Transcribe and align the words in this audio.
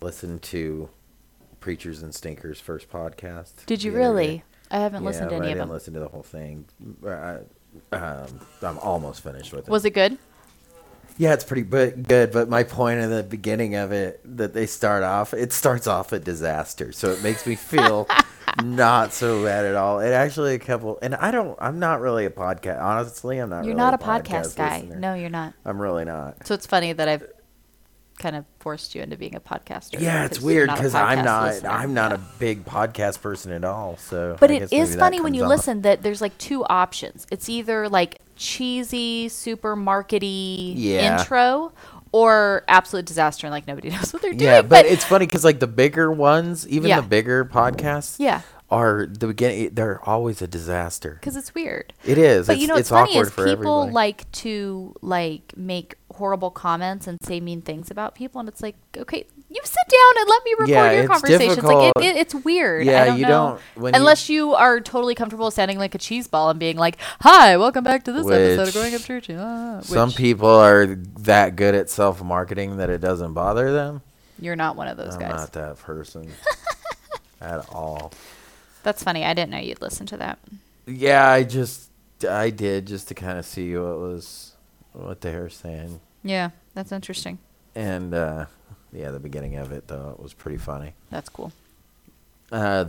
listened 0.00 0.42
to 0.42 0.88
Preachers 1.60 2.02
and 2.02 2.14
Stinkers 2.14 2.60
first 2.60 2.90
podcast. 2.90 3.66
Did 3.66 3.82
you 3.82 3.92
really? 3.92 4.44
I 4.70 4.78
haven't 4.78 5.02
Yeah, 5.02 5.08
listened 5.08 5.30
to 5.30 5.36
any 5.36 5.48
I 5.48 5.50
of 5.50 5.58
them. 5.58 5.62
I 5.62 5.64
didn't 5.64 5.72
listen 5.74 5.94
to 5.94 6.00
the 6.00 6.08
whole 6.08 6.22
thing. 6.22 6.64
Uh, 7.06 7.38
um, 7.92 8.40
I'm 8.62 8.78
almost 8.78 9.22
finished 9.22 9.52
with 9.52 9.68
it. 9.68 9.70
Was 9.70 9.84
it 9.84 9.90
good? 9.90 10.16
Yeah, 11.18 11.34
it's 11.34 11.44
pretty 11.44 11.64
but 11.64 12.04
good. 12.04 12.32
But 12.32 12.48
my 12.48 12.62
point 12.62 13.00
in 13.00 13.10
the 13.10 13.22
beginning 13.22 13.74
of 13.74 13.92
it 13.92 14.20
that 14.36 14.54
they 14.54 14.66
start 14.66 15.02
off, 15.02 15.34
it 15.34 15.52
starts 15.52 15.86
off 15.86 16.12
a 16.12 16.18
disaster, 16.18 16.92
so 16.92 17.10
it 17.10 17.22
makes 17.22 17.46
me 17.46 17.56
feel 17.56 18.08
not 18.64 19.12
so 19.12 19.44
bad 19.44 19.66
at 19.66 19.74
all. 19.74 20.00
It 20.00 20.12
actually 20.12 20.54
a 20.54 20.58
couple, 20.58 20.98
and 21.02 21.14
I 21.14 21.30
don't. 21.30 21.58
I'm 21.60 21.78
not 21.78 22.00
really 22.00 22.24
a 22.24 22.30
podcast. 22.30 22.80
Honestly, 22.80 23.38
I'm 23.38 23.50
not. 23.50 23.64
You're 23.64 23.74
really 23.74 23.76
not 23.76 23.94
a 23.94 23.98
podcast, 23.98 24.54
podcast 24.54 24.56
guy. 24.56 24.80
listener. 24.80 24.96
No, 24.98 25.14
you're 25.14 25.28
not. 25.28 25.52
I'm 25.64 25.82
really 25.82 26.06
not. 26.06 26.46
So 26.46 26.54
it's 26.54 26.66
funny 26.66 26.94
that 26.94 27.06
I've 27.06 27.26
kind 28.20 28.36
of 28.36 28.44
forced 28.60 28.94
you 28.94 29.02
into 29.02 29.16
being 29.16 29.34
a 29.34 29.40
podcaster. 29.40 30.00
Yeah, 30.00 30.24
it's 30.26 30.40
weird 30.40 30.56
you're 30.58 30.66
not 30.68 30.78
a 30.78 30.80
because 30.82 30.94
I'm 30.94 31.24
not. 31.24 31.48
listener. 31.48 31.68
I'm 31.70 31.94
not 31.94 32.10
Yeah. 32.12 32.16
a 32.18 32.20
big 32.38 32.64
podcast 32.64 33.20
person 33.20 33.50
at 33.50 33.64
all. 33.64 33.96
So, 33.96 34.36
But 34.38 34.52
I 34.52 34.54
it 34.54 34.72
is 34.72 34.94
funny 34.94 35.20
when 35.20 35.34
you 35.34 35.42
off. 35.42 35.48
listen 35.48 35.82
that 35.82 36.02
there's 36.02 36.20
like 36.20 36.36
two 36.38 36.64
options. 36.66 37.26
It's 37.32 37.48
either 37.48 37.88
like 37.88 38.20
cheesy, 38.36 39.28
super 39.28 39.74
markety 39.76 40.74
Yeah. 40.76 41.18
intro 41.18 41.72
or 42.12 42.62
absolute 42.68 43.06
disaster 43.06 43.46
and 43.46 43.52
like 43.52 43.66
nobody 43.66 43.90
knows 43.94 44.12
what 44.12 44.22
they're 44.22 44.32
doing. 44.32 44.42
Yeah, 44.50 44.62
but 44.62 44.86
it's 44.86 45.04
funny 45.04 45.26
because 45.26 45.44
like 45.44 45.60
the 45.60 45.66
bigger 45.66 46.10
ones, 46.12 46.66
even 46.68 46.88
Yeah. 46.90 47.00
the 47.00 47.06
bigger 47.06 47.44
podcasts, 47.44 48.16
Yeah. 48.18 48.40
are 48.70 49.06
the 49.06 49.26
beginning. 49.28 49.70
They're 49.74 50.00
always 50.08 50.42
a 50.42 50.46
disaster. 50.46 51.14
because 51.20 51.36
it's 51.36 51.54
weird. 51.54 51.92
It 52.04 52.18
is. 52.18 52.46
But 52.46 52.54
it's, 52.54 52.62
you 52.62 52.68
know 52.68 52.76
it's 52.76 52.90
what's 52.90 53.08
funny 53.08 53.12
awkward 53.18 53.26
is 53.28 53.30
people 53.32 53.52
everybody. 53.82 53.92
like 53.92 54.32
to 54.32 54.94
like 55.02 55.52
make 55.56 55.94
horrible 56.20 56.50
comments 56.52 57.08
and 57.08 57.18
say 57.24 57.40
mean 57.40 57.60
things 57.62 57.90
about 57.90 58.14
people, 58.14 58.38
and 58.38 58.48
it's 58.48 58.62
like, 58.62 58.76
okay, 58.96 59.26
you 59.48 59.60
sit 59.64 59.88
down 59.88 60.20
and 60.22 60.28
let 60.28 60.44
me 60.44 60.52
record 60.52 60.68
Yeah, 60.68 60.90
your 60.92 61.06
conversations. 61.08 61.48
Like 61.48 61.56
difficult. 61.56 61.96
it, 61.96 62.04
it, 62.04 62.16
it's 62.18 62.34
weird. 62.36 62.86
Yeah, 62.86 63.02
I 63.02 63.06
don't 63.06 63.18
you 63.18 63.22
know. 63.24 63.28
don't- 63.74 63.82
when 63.82 63.92
you- 63.94 63.98
unless 63.98 64.28
you, 64.28 64.54
are 64.54 64.80
totally 64.80 65.16
comfortable 65.16 65.50
standing 65.50 65.78
like 65.78 65.96
a 65.96 65.98
cheese 65.98 66.28
ball 66.28 66.50
and 66.50 66.60
being 66.60 66.76
like, 66.76 66.98
"Hi, 67.22 67.56
welcome 67.56 67.82
back 67.82 68.04
to 68.04 68.12
this 68.12 68.24
episode 68.24 68.60
of 68.60 68.66
Which 68.68 68.74
Growing 68.74 68.94
Up 68.94 69.02
Church." 69.02 69.28
Ah, 69.30 69.80
Some 69.82 70.12
people 70.12 70.48
are 70.48 70.86
that 70.86 71.56
good 71.56 71.74
at 71.74 71.90
self 71.90 72.22
marketing 72.22 72.76
that 72.76 72.88
it 72.90 73.00
doesn't 73.00 73.32
bother 73.34 73.72
them. 73.72 74.02
you're 74.38 74.54
not 74.56 74.76
one 74.76 74.86
of 74.88 74.96
those 74.96 75.14
I'm 75.14 75.20
guys. 75.20 75.32
not 75.32 75.52
that 75.54 75.78
person 75.80 76.30
at 77.40 77.68
all. 77.70 78.12
That's 78.82 79.02
funny. 79.02 79.24
I 79.24 79.34
didn't 79.34 79.50
know 79.50 79.58
you'd 79.58 79.80
listen 79.82 80.06
to 80.06 80.16
that. 80.18 80.38
Yeah, 80.86 81.28
I 81.28 81.42
just 81.42 81.90
I 82.28 82.50
did 82.50 82.86
just 82.86 83.08
to 83.08 83.14
kind 83.14 83.38
of 83.38 83.44
see 83.44 83.74
what 83.76 83.98
was 83.98 84.52
what 84.92 85.20
they 85.20 85.34
were 85.36 85.48
saying, 85.50 86.00
Yeah, 86.22 86.50
that's 86.74 86.92
interesting. 86.92 87.38
and 87.74 88.12
uh, 88.14 88.46
yeah, 88.92 89.10
the 89.10 89.20
beginning 89.20 89.56
of 89.56 89.72
it 89.72 89.88
though 89.88 90.10
it 90.10 90.22
was 90.22 90.32
pretty 90.34 90.58
funny. 90.58 90.94
That's 91.10 91.28
cool. 91.28 91.52
Uh, 92.52 92.86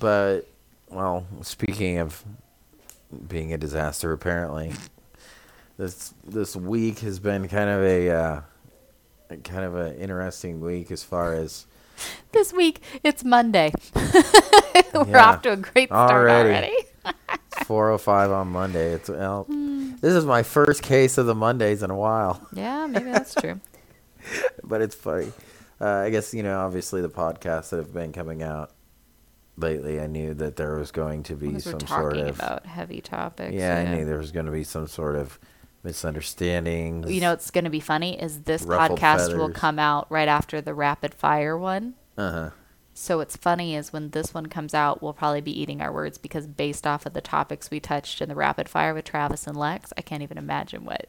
but 0.00 0.42
well, 0.90 1.26
speaking 1.42 1.98
of 1.98 2.24
being 3.28 3.52
a 3.52 3.58
disaster, 3.58 4.12
apparently 4.12 4.72
this 5.78 6.12
this 6.26 6.56
week 6.56 6.98
has 7.00 7.18
been 7.18 7.48
kind 7.48 7.70
of 7.70 7.82
a 7.82 8.10
uh, 8.10 8.40
kind 9.44 9.64
of 9.64 9.76
an 9.76 9.94
interesting 9.96 10.60
week 10.60 10.90
as 10.90 11.02
far 11.02 11.32
as 11.34 11.66
This 12.32 12.52
week 12.52 12.80
it's 13.02 13.24
Monday. 13.24 13.72
We're 13.94 15.06
Yeah. 15.08 15.24
off 15.30 15.42
to 15.42 15.52
a 15.52 15.56
great 15.56 15.88
start 15.88 16.10
Already. 16.10 16.48
already. 16.48 16.76
4:05 17.66 18.30
on 18.30 18.48
Monday. 18.48 18.92
It's 18.92 19.08
well, 19.08 19.44
Hmm. 19.44 19.92
this 20.00 20.14
is 20.14 20.24
my 20.24 20.42
first 20.42 20.82
case 20.82 21.18
of 21.18 21.26
the 21.26 21.34
Mondays 21.34 21.82
in 21.82 21.90
a 21.90 21.96
while, 21.96 22.40
yeah, 22.52 22.86
maybe 22.86 23.10
that's 23.10 23.34
true. 23.34 23.60
but 24.64 24.80
it's 24.80 24.94
funny. 24.94 25.32
Uh, 25.80 25.86
I 25.86 26.10
guess 26.10 26.34
you 26.34 26.42
know, 26.42 26.58
obviously 26.60 27.00
the 27.02 27.08
podcasts 27.08 27.70
that 27.70 27.76
have 27.76 27.92
been 27.94 28.12
coming 28.12 28.42
out 28.42 28.70
lately. 29.56 30.00
I 30.00 30.06
knew 30.06 30.34
that 30.34 30.56
there 30.56 30.76
was 30.76 30.90
going 30.90 31.22
to 31.24 31.34
be 31.34 31.58
some 31.60 31.80
sort 31.80 32.16
of 32.16 32.38
about 32.38 32.66
heavy 32.66 33.00
topics. 33.00 33.54
yeah, 33.54 33.76
I 33.78 33.94
knew 33.94 34.04
there 34.04 34.18
was 34.18 34.32
going 34.32 34.46
to 34.46 34.52
be 34.52 34.64
some 34.64 34.86
sort 34.86 35.16
of 35.16 35.38
misunderstanding. 35.84 37.04
You 37.08 37.20
know, 37.20 37.32
it's 37.32 37.50
going 37.50 37.64
to 37.64 37.70
be 37.70 37.80
funny 37.80 38.20
is 38.20 38.42
this 38.42 38.64
podcast 38.64 39.36
will 39.36 39.50
come 39.52 39.78
out 39.78 40.06
right 40.10 40.28
after 40.28 40.60
the 40.60 40.74
rapid 40.74 41.14
fire 41.14 41.56
one. 41.56 41.94
uh 42.16 42.30
huh. 42.32 42.50
So 43.00 43.18
what's 43.18 43.36
funny 43.36 43.76
is 43.76 43.92
when 43.92 44.10
this 44.10 44.34
one 44.34 44.46
comes 44.46 44.74
out, 44.74 45.00
we'll 45.00 45.12
probably 45.12 45.40
be 45.40 45.58
eating 45.58 45.80
our 45.80 45.92
words 45.92 46.18
because 46.18 46.48
based 46.48 46.84
off 46.84 47.06
of 47.06 47.12
the 47.12 47.20
topics 47.20 47.70
we 47.70 47.78
touched 47.78 48.20
in 48.20 48.28
the 48.28 48.34
rapid 48.34 48.68
fire 48.68 48.92
with 48.92 49.04
Travis 49.04 49.46
and 49.46 49.56
Lex, 49.56 49.92
I 49.96 50.02
can't 50.02 50.20
even 50.24 50.36
imagine 50.36 50.84
what 50.84 51.06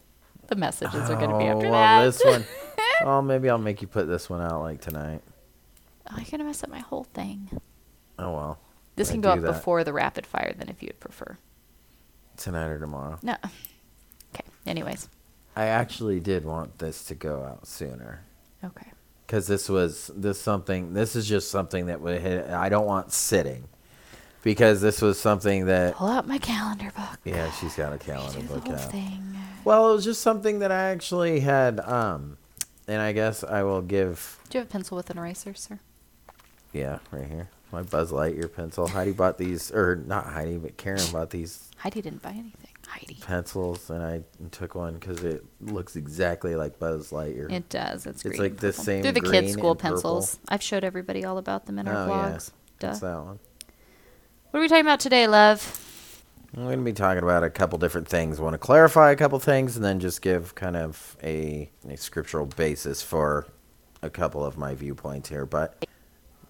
the 0.48 0.56
messages 0.56 1.10
are 1.10 1.16
going 1.16 1.32
to 1.32 1.38
be 1.40 1.46
oh, 1.46 1.56
after 1.56 1.68
Oh, 1.68 1.72
that. 1.72 1.98
well, 1.98 2.06
this 2.06 2.24
one. 2.24 2.46
Oh, 3.02 3.22
maybe 3.22 3.50
I'll 3.50 3.58
make 3.58 3.82
you 3.82 3.88
put 3.88 4.08
this 4.08 4.30
one 4.30 4.42
out 4.42 4.62
like 4.62 4.82
tonight. 4.82 5.24
oh, 6.12 6.16
you're 6.18 6.26
going 6.26 6.40
to 6.40 6.44
mess 6.44 6.64
up 6.64 6.70
my 6.70 6.80
whole 6.80 7.06
thing. 7.06 7.50
Oh 8.20 8.34
well. 8.34 8.60
This 8.96 9.10
I 9.10 9.14
can 9.14 9.22
go 9.22 9.32
up 9.32 9.42
that. 9.42 9.54
before 9.54 9.84
the 9.84 9.94
rapid 9.94 10.28
fire 10.28 10.54
then 10.56 10.70
if 10.70 10.84
you'd 10.84 11.00
prefer. 11.00 11.40
Tonight 12.38 12.68
or 12.68 12.80
tomorrow. 12.80 13.18
No. 13.24 13.36
Okay. 14.36 14.44
Anyways. 14.68 15.10
I 15.56 15.66
actually 15.66 16.20
did 16.20 16.46
want 16.46 16.78
this 16.78 17.04
to 17.06 17.16
go 17.16 17.44
out 17.44 17.66
sooner. 17.66 18.26
Okay. 18.64 18.92
Because 19.30 19.46
this 19.46 19.70
was 19.70 20.10
this 20.16 20.42
something 20.42 20.94
this 20.94 21.16
is 21.16 21.28
just 21.28 21.52
something 21.52 21.86
that 21.86 22.02
would 22.02 22.20
hit 22.20 22.50
i 22.50 22.68
don't 22.68 22.88
want 22.88 23.12
sitting 23.14 23.64
because 24.42 24.82
this 24.82 25.04
was 25.04 25.20
something 25.20 25.68
that 25.68 25.94
Pull 25.94 26.08
out 26.08 26.28
my 26.28 26.40
calendar 26.40 26.92
book. 26.96 27.20
yeah 27.26 27.52
she's 27.52 27.76
got 27.76 27.94
a 27.94 28.00
calendar 28.00 28.42
book 28.48 28.68
out 28.70 28.92
thing. 28.92 29.38
well 29.64 29.92
it 29.92 29.94
was 29.94 30.04
just 30.04 30.22
something 30.22 30.60
that 30.60 30.72
i 30.72 30.90
actually 30.90 31.42
had 31.42 31.80
um 31.82 32.38
and 32.88 33.04
i 33.04 33.12
guess 33.12 33.44
i 33.44 33.62
will 33.62 33.84
give 33.84 34.40
Do 34.50 34.58
you 34.58 34.62
have 34.62 34.68
a 34.68 34.72
pencil 34.72 34.98
with 34.98 35.12
an 35.12 35.20
eraser, 35.20 35.54
sir? 35.54 35.80
yeah 36.74 36.98
right 37.12 37.28
here 37.28 37.50
my 37.72 37.84
buzz 37.84 38.12
lightyear 38.12 38.52
pencil 38.52 38.88
heidi 38.88 39.12
bought 39.12 39.38
these 39.38 39.72
or 39.72 39.96
not 39.96 40.26
heidi 40.26 40.58
but 40.58 40.76
karen 40.78 41.02
bought 41.12 41.30
these 41.30 41.70
Heidi 41.78 42.02
didn't 42.02 42.22
buy 42.22 42.32
anything. 42.32 42.69
Heidi. 42.90 43.18
pencils 43.22 43.90
and 43.90 44.04
i 44.04 44.22
took 44.52 44.74
one 44.76 44.96
because 44.96 45.24
it 45.24 45.44
looks 45.62 45.96
exactly 45.96 46.56
like 46.56 46.80
buzz 46.80 47.12
lightyear 47.12 47.52
It 47.52 47.70
does. 47.70 48.06
It's, 48.06 48.26
It's 48.26 48.40
like 48.40 48.58
the 48.58 48.68
purple. 48.70 48.84
same 48.84 49.02
They're 49.04 49.12
the 49.12 49.22
kids' 49.22 49.54
school 49.54 49.72
and 49.72 49.80
purple. 49.80 49.96
pencils. 49.96 50.40
I've 50.50 50.64
showed 50.64 50.84
everybody 50.84 51.24
all 51.24 51.38
about 51.38 51.66
them 51.68 51.78
in 51.80 51.88
our 51.88 51.96
oh 51.96 52.08
yeah 52.08 52.30
vlogs. 52.32 52.52
Duh. 52.80 52.88
that's 52.88 53.00
that 53.02 53.16
one 53.24 53.40
What 54.52 54.60
are 54.60 54.62
we 54.62 54.68
talking 54.68 54.86
about 54.86 55.00
today, 55.00 55.28
love? 55.28 55.86
I'm 56.58 56.64
going 56.64 56.80
to 56.80 56.84
be 56.86 56.94
talking 56.94 57.22
about 57.22 57.44
a 57.44 57.50
couple 57.52 57.78
different 57.78 58.08
things. 58.08 58.40
I 58.40 58.42
want 58.44 58.56
to 58.56 58.58
clarify 58.58 59.12
a 59.12 59.16
couple 59.16 59.38
things 59.38 59.76
and 59.76 59.86
then 59.86 60.00
just 60.00 60.24
give 60.24 60.56
kind 60.56 60.76
of 60.76 61.16
a, 61.22 61.70
a 61.88 61.96
scriptural 61.96 62.48
basis 62.48 63.04
for 63.04 63.46
a 64.02 64.10
couple 64.10 64.44
of 64.44 64.58
my 64.58 64.74
viewpoints 64.74 65.30
here. 65.30 65.46
But 65.46 65.86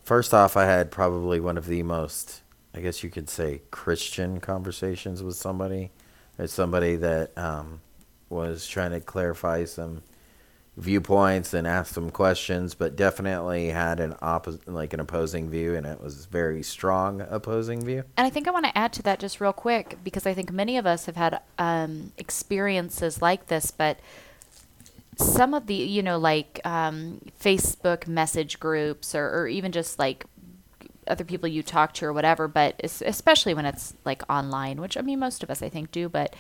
first 0.03 0.33
off, 0.33 0.55
I 0.55 0.63
had 0.63 0.89
probably 0.89 1.41
one 1.41 1.57
of 1.57 1.65
the 1.65 1.83
most, 1.83 2.43
I 2.73 2.79
guess 2.79 3.03
you 3.03 3.09
could 3.09 3.29
say, 3.29 3.61
Christian 3.71 4.39
conversations 4.39 5.21
with 5.21 5.35
somebody. 5.35 5.91
There's 6.39 6.53
somebody 6.53 6.95
that 6.95 7.37
um, 7.37 7.81
was 8.29 8.65
trying 8.65 8.91
to 8.91 9.01
clarify 9.01 9.65
some 9.65 10.03
viewpoints 10.77 11.53
and 11.53 11.67
ask 11.67 11.93
some 11.93 12.09
questions, 12.11 12.75
but 12.75 12.95
definitely 12.95 13.67
had 13.67 13.99
an 13.99 14.15
opposite, 14.21 14.65
like 14.65 14.93
an 14.93 15.01
opposing 15.01 15.49
view, 15.49 15.75
and 15.75 15.85
it 15.85 16.01
was 16.01 16.27
very 16.27 16.63
strong 16.63 17.19
opposing 17.19 17.83
view. 17.83 18.05
And 18.15 18.25
I 18.25 18.29
think 18.29 18.47
I 18.47 18.51
want 18.51 18.67
to 18.67 18.77
add 18.77 18.93
to 18.93 19.03
that 19.03 19.19
just 19.19 19.41
real 19.41 19.51
quick 19.51 19.97
because 20.01 20.25
I 20.25 20.33
think 20.33 20.49
many 20.49 20.77
of 20.77 20.85
us 20.85 21.07
have 21.07 21.17
had 21.17 21.41
um, 21.57 22.13
experiences 22.17 23.21
like 23.21 23.47
this, 23.47 23.69
but 23.69 23.99
some 25.17 25.53
of 25.53 25.67
the, 25.67 25.73
you 25.73 26.01
know, 26.01 26.17
like 26.17 26.61
um, 26.63 27.19
Facebook 27.37 28.07
message 28.07 28.61
groups 28.61 29.13
or, 29.13 29.27
or 29.27 29.49
even 29.49 29.73
just 29.73 29.99
like 29.99 30.23
other 31.09 31.23
people 31.23 31.49
you 31.49 31.63
talk 31.63 31.93
to 31.95 32.05
or 32.05 32.13
whatever, 32.13 32.47
but 32.47 32.79
especially 32.83 33.53
when 33.53 33.65
it's 33.65 33.93
like 34.05 34.21
online, 34.29 34.79
which 34.81 34.97
I 34.97 35.01
mean, 35.01 35.19
most 35.19 35.43
of 35.43 35.49
us 35.49 35.61
I 35.61 35.69
think 35.69 35.91
do, 35.91 36.07
but 36.09 36.35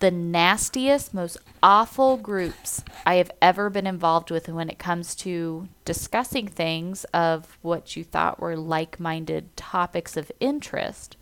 the 0.00 0.10
nastiest, 0.10 1.12
most 1.12 1.38
awful 1.62 2.16
groups 2.16 2.84
I 3.04 3.16
have 3.16 3.30
ever 3.42 3.68
been 3.68 3.86
involved 3.86 4.30
with 4.30 4.48
when 4.48 4.70
it 4.70 4.78
comes 4.78 5.14
to 5.16 5.68
discussing 5.84 6.46
things 6.46 7.04
of 7.06 7.58
what 7.62 7.96
you 7.96 8.04
thought 8.04 8.38
were 8.38 8.56
like 8.56 9.00
minded 9.00 9.56
topics 9.56 10.16
of 10.16 10.30
interest 10.38 11.16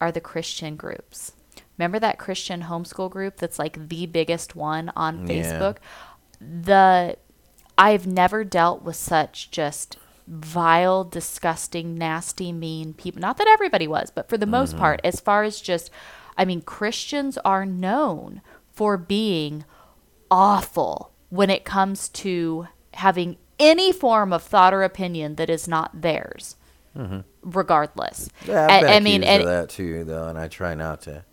are 0.00 0.12
the 0.12 0.20
Christian 0.20 0.76
groups. 0.76 1.32
Remember 1.78 1.98
that 1.98 2.18
Christian 2.18 2.62
homeschool 2.62 3.10
group 3.10 3.38
that's 3.38 3.58
like 3.58 3.88
the 3.88 4.06
biggest 4.06 4.54
one 4.54 4.92
on 4.94 5.26
Yeah. 5.26 5.34
Facebook? 5.34 5.76
The 6.40 7.16
I've 7.76 8.06
never 8.06 8.44
dealt 8.44 8.82
with 8.82 8.96
such 8.96 9.50
just 9.50 9.96
vile, 10.30 11.02
disgusting, 11.02 11.96
nasty, 11.96 12.52
mean 12.52 12.94
people. 12.94 13.20
Not 13.20 13.36
that 13.38 13.48
everybody 13.48 13.88
was, 13.88 14.10
but 14.10 14.28
for 14.28 14.38
the 14.38 14.46
most 14.46 14.70
mm-hmm. 14.70 14.80
part, 14.80 15.00
as 15.02 15.18
far 15.20 15.42
as 15.42 15.60
just, 15.60 15.90
I 16.38 16.44
mean, 16.44 16.62
Christians 16.62 17.36
are 17.44 17.66
known 17.66 18.40
for 18.72 18.96
being 18.96 19.64
awful 20.30 21.10
when 21.30 21.50
it 21.50 21.64
comes 21.64 22.08
to 22.08 22.68
having 22.94 23.38
any 23.58 23.92
form 23.92 24.32
of 24.32 24.42
thought 24.42 24.72
or 24.72 24.84
opinion 24.84 25.34
that 25.34 25.50
is 25.50 25.66
not 25.66 26.00
theirs, 26.00 26.56
mm-hmm. 26.96 27.20
regardless. 27.42 28.28
Yeah, 28.46 28.66
I- 28.66 28.76
I've 28.76 28.82
been 28.82 28.90
I 28.90 29.00
mean, 29.00 29.24
and- 29.24 29.46
that 29.46 29.68
too, 29.68 30.04
though, 30.04 30.28
and 30.28 30.38
I 30.38 30.46
try 30.46 30.74
not 30.74 31.02
to. 31.02 31.24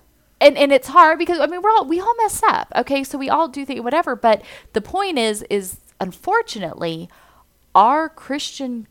and 0.42 0.58
and 0.58 0.72
it's 0.72 0.88
hard 0.88 1.20
because 1.20 1.40
I 1.40 1.46
mean 1.48 1.62
we're 1.62 1.72
all 1.72 1.86
we 1.86 2.00
all 2.00 2.16
mess 2.18 2.42
up. 2.44 2.72
Okay, 2.76 3.04
so 3.04 3.18
we 3.18 3.30
all 3.30 3.48
do 3.48 3.64
things 3.66 3.82
whatever. 3.82 4.16
But 4.16 4.44
the 4.74 4.82
point 4.82 5.18
is 5.18 5.44
is 5.50 5.78
unfortunately 6.00 7.10
our 7.78 8.10
Christian 8.10 8.88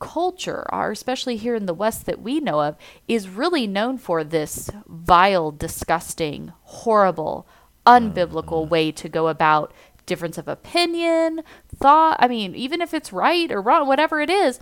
culture, 0.00 0.66
our 0.70 0.90
especially 0.90 1.36
here 1.36 1.54
in 1.54 1.66
the 1.66 1.72
West 1.72 2.04
that 2.04 2.20
we 2.20 2.40
know 2.40 2.60
of, 2.60 2.76
is 3.06 3.28
really 3.28 3.64
known 3.64 3.96
for 3.96 4.24
this 4.24 4.70
vile, 4.88 5.52
disgusting, 5.52 6.52
horrible, 6.64 7.46
unbiblical 7.86 8.62
mm-hmm. 8.62 8.70
way 8.70 8.92
to 8.92 9.08
go 9.08 9.28
about 9.28 9.72
difference 10.04 10.36
of 10.36 10.48
opinion, 10.48 11.42
thought. 11.76 12.16
I 12.18 12.26
mean, 12.26 12.56
even 12.56 12.82
if 12.82 12.92
it's 12.92 13.12
right 13.12 13.50
or 13.52 13.62
wrong, 13.62 13.86
whatever 13.86 14.20
it 14.20 14.28
is, 14.28 14.58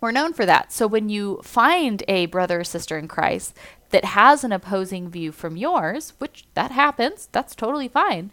we're 0.00 0.10
known 0.10 0.32
for 0.32 0.44
that. 0.44 0.72
So 0.72 0.88
when 0.88 1.08
you 1.08 1.40
find 1.44 2.02
a 2.08 2.26
brother 2.26 2.60
or 2.60 2.64
sister 2.64 2.98
in 2.98 3.06
Christ 3.06 3.56
that 3.90 4.06
has 4.06 4.42
an 4.42 4.52
opposing 4.52 5.08
view 5.08 5.30
from 5.30 5.56
yours, 5.56 6.14
which 6.18 6.46
that 6.54 6.72
happens, 6.72 7.28
that's 7.30 7.54
totally 7.54 7.88
fine. 7.88 8.32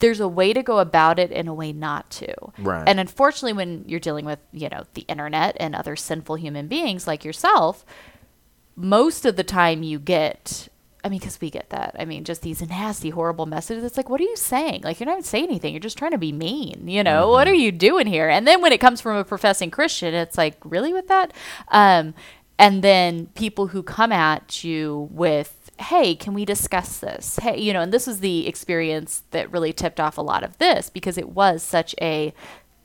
There's 0.00 0.20
a 0.20 0.28
way 0.28 0.52
to 0.52 0.62
go 0.62 0.78
about 0.78 1.18
it 1.18 1.30
and 1.30 1.48
a 1.48 1.54
way 1.54 1.72
not 1.72 2.10
to. 2.10 2.34
Right. 2.58 2.86
And 2.86 2.98
unfortunately 2.98 3.52
when 3.52 3.84
you're 3.86 4.00
dealing 4.00 4.24
with, 4.24 4.40
you 4.52 4.68
know, 4.68 4.84
the 4.94 5.02
internet 5.02 5.56
and 5.60 5.74
other 5.74 5.96
sinful 5.96 6.36
human 6.36 6.66
beings 6.66 7.06
like 7.06 7.24
yourself, 7.24 7.84
most 8.76 9.24
of 9.24 9.36
the 9.36 9.44
time 9.44 9.82
you 9.82 9.98
get 9.98 10.68
I 11.02 11.08
mean, 11.08 11.18
because 11.18 11.40
we 11.40 11.50
get 11.50 11.70
that. 11.70 11.96
I 11.98 12.04
mean, 12.04 12.24
just 12.24 12.42
these 12.42 12.60
nasty, 12.60 13.10
horrible 13.10 13.46
messages. 13.46 13.84
It's 13.84 13.96
like, 13.96 14.10
what 14.10 14.20
are 14.20 14.24
you 14.24 14.36
saying? 14.36 14.82
Like, 14.82 15.00
you're 15.00 15.08
not 15.08 15.24
saying 15.24 15.46
anything. 15.46 15.72
You're 15.72 15.80
just 15.80 15.96
trying 15.96 16.10
to 16.10 16.18
be 16.18 16.32
mean. 16.32 16.88
You 16.88 17.02
know, 17.02 17.30
what 17.30 17.48
are 17.48 17.54
you 17.54 17.72
doing 17.72 18.06
here? 18.06 18.28
And 18.28 18.46
then 18.46 18.60
when 18.60 18.72
it 18.72 18.80
comes 18.80 19.00
from 19.00 19.16
a 19.16 19.24
professing 19.24 19.70
Christian, 19.70 20.12
it's 20.12 20.36
like, 20.36 20.56
really 20.64 20.92
with 20.92 21.08
that? 21.08 21.32
Um, 21.68 22.14
and 22.58 22.84
then 22.84 23.28
people 23.28 23.68
who 23.68 23.82
come 23.82 24.12
at 24.12 24.62
you 24.62 25.08
with, 25.10 25.59
hey, 25.80 26.14
can 26.14 26.34
we 26.34 26.44
discuss 26.44 26.98
this? 26.98 27.38
Hey, 27.42 27.58
you 27.58 27.72
know, 27.72 27.80
and 27.80 27.92
this 27.92 28.06
was 28.06 28.20
the 28.20 28.46
experience 28.46 29.22
that 29.30 29.50
really 29.50 29.72
tipped 29.72 29.98
off 29.98 30.18
a 30.18 30.22
lot 30.22 30.44
of 30.44 30.58
this 30.58 30.90
because 30.90 31.16
it 31.16 31.30
was 31.30 31.62
such 31.62 31.94
a 32.00 32.34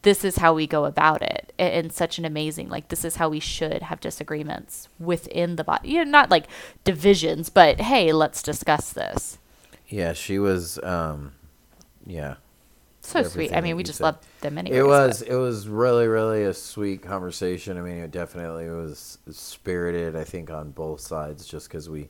this 0.01 0.23
is 0.23 0.37
how 0.37 0.53
we 0.53 0.67
go 0.67 0.85
about 0.85 1.23
it 1.23 1.51
and 1.57 1.91
such 1.91 2.19
an 2.19 2.25
amazing 2.25 2.69
like 2.69 2.89
this 2.89 3.03
is 3.03 3.15
how 3.15 3.27
we 3.27 3.39
should 3.39 3.81
have 3.81 3.99
disagreements 3.99 4.87
within 4.99 5.55
the 5.55 5.63
body 5.63 5.89
you 5.89 5.97
know 5.97 6.03
not 6.03 6.29
like 6.29 6.45
divisions 6.83 7.49
but 7.49 7.81
hey 7.81 8.13
let's 8.13 8.43
discuss 8.43 8.93
this 8.93 9.39
Yeah, 9.87 10.13
she 10.13 10.37
was. 10.37 10.77
Um, 10.83 11.33
yeah, 12.05 12.35
so 13.01 13.23
sweet 13.23 13.51
i 13.53 13.61
mean 13.61 13.75
we 13.75 13.83
just 13.83 13.97
said. 13.97 14.03
love 14.03 14.17
them 14.41 14.57
anyway 14.59 14.77
it 14.77 14.85
was. 14.85 15.21
It 15.21 15.35
was 15.35 15.67
really, 15.67 16.07
really 16.07 16.43
a 16.43 16.53
sweet 16.53 17.01
conversation. 17.01 17.77
I 17.77 17.81
mean, 17.81 17.97
it 17.97 18.11
definitely 18.11 18.69
was 18.69 19.17
spirited. 19.31 20.15
I 20.15 20.23
think 20.23 20.51
on 20.51 20.71
both 20.71 21.01
sides, 21.01 21.47
just 21.47 21.67
because 21.67 21.89
we 21.89 22.09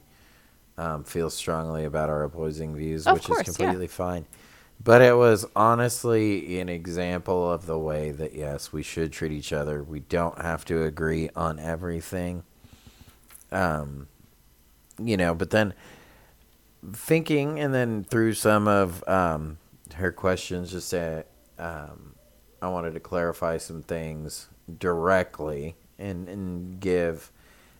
um, 0.77 1.03
feel 1.03 1.29
strongly 1.29 1.85
about 1.85 2.09
our 2.09 2.23
opposing 2.23 2.75
views, 2.75 3.07
Of 3.07 3.15
which 3.15 3.27
course, 3.27 3.47
is 3.47 3.59
yeah. 3.59 3.65
completely 3.65 3.87
fine. 3.87 4.25
But 4.83 5.01
it 5.01 5.15
was 5.15 5.45
honestly 5.55 6.59
an 6.59 6.69
example 6.69 7.51
of 7.51 7.65
the 7.65 7.79
way 7.79 8.11
that 8.11 8.33
yes, 8.35 8.73
we 8.73 8.83
should 8.83 9.11
treat 9.13 9.31
each 9.31 9.53
other. 9.53 9.81
We 9.83 10.01
don't 10.01 10.39
have 10.41 10.65
to 10.65 10.83
agree 10.83 11.29
on 11.35 11.59
everything. 11.59 12.43
Um, 13.51 14.07
you 14.99 15.17
know, 15.17 15.33
but 15.33 15.49
then 15.51 15.73
thinking 16.93 17.59
and 17.59 17.73
then 17.73 18.03
through 18.03 18.33
some 18.33 18.67
of 18.67 19.03
um, 19.07 19.57
her 19.95 20.11
questions 20.11 20.71
just 20.71 20.91
that 20.91 21.27
um, 21.57 22.15
i 22.61 22.67
wanted 22.67 22.93
to 22.93 22.99
clarify 22.99 23.57
some 23.57 23.81
things 23.81 24.49
directly 24.79 25.75
and, 25.97 26.27
and 26.27 26.79
give 26.79 27.31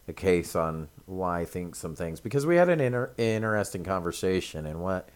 a 0.08 0.14
case 0.14 0.56
on 0.56 0.88
why 1.06 1.42
i 1.42 1.46
think 1.46 1.76
some 1.76 1.96
things 1.96 2.20
because 2.20 2.46
we 2.46 2.56
had 2.56 2.70
an 2.70 2.80
inter- 2.80 3.12
interesting 3.18 3.84
conversation 3.84 4.66
and 4.66 4.82
what 4.82 5.10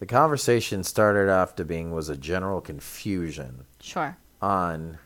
the 0.00 0.06
conversation 0.06 0.82
started 0.82 1.30
off 1.30 1.54
to 1.56 1.64
being 1.64 1.92
was 1.92 2.08
a 2.08 2.16
general 2.16 2.60
confusion 2.60 3.64
sure 3.80 4.16
on 4.42 4.98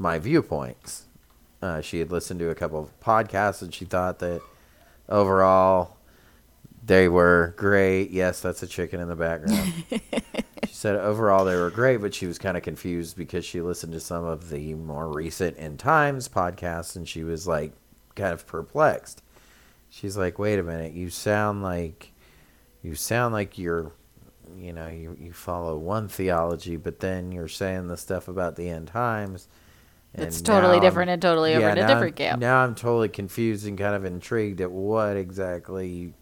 my 0.00 0.18
viewpoints. 0.18 1.04
Uh, 1.60 1.82
she 1.82 1.98
had 1.98 2.10
listened 2.10 2.40
to 2.40 2.48
a 2.48 2.54
couple 2.54 2.80
of 2.80 2.98
podcasts 3.00 3.60
and 3.60 3.74
she 3.74 3.84
thought 3.84 4.18
that 4.18 4.40
overall 5.10 5.98
they 6.82 7.06
were 7.06 7.54
great. 7.58 8.10
Yes, 8.10 8.40
that's 8.40 8.62
a 8.62 8.66
chicken 8.66 8.98
in 8.98 9.08
the 9.08 9.14
background. 9.14 9.72
she 9.90 10.72
said 10.72 10.96
overall 10.96 11.44
they 11.44 11.56
were 11.56 11.70
great, 11.70 11.98
but 11.98 12.14
she 12.14 12.26
was 12.26 12.38
kind 12.38 12.56
of 12.56 12.62
confused 12.62 13.14
because 13.14 13.44
she 13.44 13.60
listened 13.60 13.92
to 13.92 14.00
some 14.00 14.24
of 14.24 14.48
the 14.48 14.74
more 14.74 15.12
recent 15.12 15.58
End 15.58 15.78
Times 15.78 16.26
podcasts 16.26 16.96
and 16.96 17.06
she 17.06 17.22
was 17.22 17.46
like 17.46 17.72
kind 18.14 18.32
of 18.32 18.46
perplexed. 18.46 19.22
She's 19.88 20.16
like, 20.16 20.38
"Wait 20.38 20.58
a 20.58 20.62
minute, 20.62 20.92
you 20.92 21.10
sound 21.10 21.62
like 21.62 22.12
you 22.82 22.94
sound 22.94 23.34
like 23.34 23.58
you're 23.58 23.92
you 24.56 24.72
know, 24.72 24.88
you, 24.88 25.16
you 25.20 25.32
follow 25.32 25.78
one 25.78 26.08
theology, 26.08 26.76
but 26.76 26.98
then 26.98 27.30
you're 27.30 27.46
saying 27.46 27.86
the 27.86 27.96
stuff 27.96 28.26
about 28.26 28.56
the 28.56 28.68
end 28.68 28.88
times. 28.88 29.46
It's 30.12 30.40
totally 30.42 30.80
different 30.80 31.08
I'm- 31.08 31.14
and 31.14 31.22
totally 31.22 31.54
over 31.54 31.68
in 31.68 31.78
a 31.78 31.86
different 31.86 32.20
I'm- 32.20 32.30
camp. 32.30 32.40
Now 32.40 32.64
I'm 32.64 32.74
totally 32.74 33.08
confused 33.08 33.64
and 33.66 33.78
kind 33.78 33.94
of 33.94 34.04
intrigued 34.04 34.60
at 34.60 34.70
what 34.72 35.16
exactly, 35.16 36.14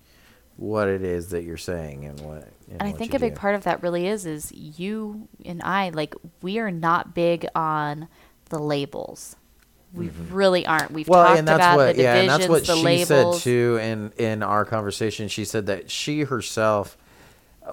what 0.56 0.88
it 0.88 1.02
is 1.02 1.30
that 1.30 1.44
you're 1.44 1.56
saying 1.56 2.04
and 2.04 2.20
what. 2.20 2.48
and 2.68 2.82
i 2.82 2.88
what 2.90 2.98
think 2.98 3.14
a 3.14 3.18
big 3.18 3.34
do. 3.34 3.40
part 3.40 3.54
of 3.54 3.64
that 3.64 3.82
really 3.82 4.06
is 4.06 4.26
is 4.26 4.52
you 4.52 5.26
and 5.46 5.62
i 5.62 5.88
like 5.90 6.14
we 6.42 6.58
are 6.58 6.70
not 6.70 7.14
big 7.14 7.46
on 7.54 8.08
the 8.50 8.58
labels 8.58 9.36
we 9.92 10.10
really 10.30 10.66
aren't 10.66 10.90
we've 10.90 11.06
Mm-hmm. 11.06 11.12
Well, 11.12 11.26
talked 11.26 11.38
and 11.38 11.48
that's 11.48 11.58
about 11.58 11.76
what, 11.76 11.96
the 11.96 12.02
yeah, 12.02 12.14
and 12.16 12.28
divisions 12.28 12.38
that's 12.38 12.50
what 12.50 12.66
the 12.66 12.76
she 12.76 12.84
labels 12.84 13.42
said 13.42 13.50
too. 13.50 13.78
In 13.80 14.12
in 14.18 14.42
our 14.42 14.64
conversation, 14.64 15.28
she 15.28 15.44
said 15.44 15.66
that 15.66 15.90
she 15.90 16.22
herself 16.22 16.96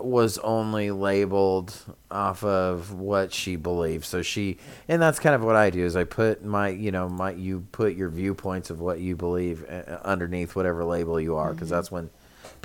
was 0.02 0.38
only 0.40 0.92
labeled 0.92 1.74
off 2.12 2.44
of 2.44 2.92
what 2.94 3.32
she 3.32 3.56
believes. 3.56 4.06
So 4.08 4.22
she, 4.22 4.58
and 4.90 5.02
that's 5.02 5.20
kind 5.20 5.34
of 5.34 5.42
what 5.42 5.56
I 5.56 5.70
do 5.70 5.86
is 5.86 5.96
I 5.96 6.04
put 6.04 6.44
my, 6.44 6.68
you 6.68 6.92
know, 6.92 7.08
my 7.08 7.32
you 7.32 7.66
put 7.72 7.96
your 7.96 8.10
viewpoints 8.10 8.70
of 8.70 8.82
what 8.82 9.00
you 9.00 9.16
believe 9.16 9.64
uh, 9.70 10.00
underneath 10.04 10.54
whatever 10.54 10.84
label 10.84 11.18
you 11.20 11.36
are, 11.36 11.48
Mm-hmm. 11.48 11.56
because 11.56 11.70
that's 11.70 11.92
when 11.92 12.10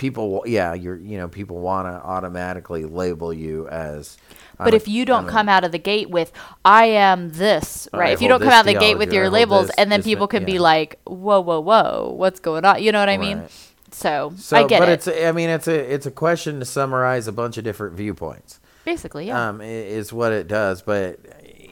people, 0.01 0.43
yeah, 0.47 0.73
you're, 0.73 0.97
you 0.97 1.19
know, 1.19 1.29
people 1.29 1.61
want 1.61 1.87
to 1.87 1.93
automatically 1.93 2.87
label 2.87 3.33
you 3.35 3.69
as. 3.69 4.17
But 4.57 4.75
if 4.75 4.89
you 4.89 5.05
don't 5.05 5.27
come 5.27 5.49
out 5.49 5.63
of 5.65 5.73
the 5.73 5.79
gate 5.79 6.11
with 6.11 6.33
"I 6.65 6.87
am 6.87 7.31
this," 7.31 7.89
I 7.93 7.99
right? 7.99 8.13
If 8.13 8.21
you 8.21 8.29
don't 8.29 8.41
come 8.41 8.49
out 8.51 8.61
of 8.61 8.67
the 8.67 8.79
gate 8.79 8.99
with 8.99 9.11
theology, 9.11 9.17
or 9.17 9.21
I 9.21 9.25
your 9.25 9.31
labels, 9.31 9.67
this- 9.69 9.77
and 9.79 9.93
then 9.93 10.03
people 10.03 10.27
can 10.27 10.45
be 10.45 10.59
like, 10.59 10.99
"Whoa, 11.05 11.41
whoa, 11.41 11.61
whoa, 11.61 12.15
what's 12.17 12.41
going 12.41 12.65
on?" 12.65 12.83
You 12.83 12.93
know 12.93 12.99
what 12.99 13.09
I 13.09 13.17
mean? 13.17 13.39
Right. 13.39 13.51
So, 13.93 14.33
So, 14.37 14.57
I 14.57 14.67
get 14.67 14.79
but 14.79 14.89
it. 14.89 14.93
it's, 14.93 15.07
a, 15.09 15.29
I 15.29 15.33
mean, 15.33 15.49
it's 15.49 15.67
a, 15.67 15.93
it's 15.95 16.07
a 16.07 16.11
question 16.11 16.61
to 16.61 16.65
summarize 16.65 17.27
a 17.27 17.33
bunch 17.33 17.59
of 17.59 17.65
different 17.65 17.97
viewpoints. 17.97 18.61
Basically, 18.85 19.27
yeah. 19.27 19.49
um, 19.49 19.61
is 19.61 20.13
what 20.13 20.33
it 20.33 20.47
does. 20.47 20.83
But 20.83 21.19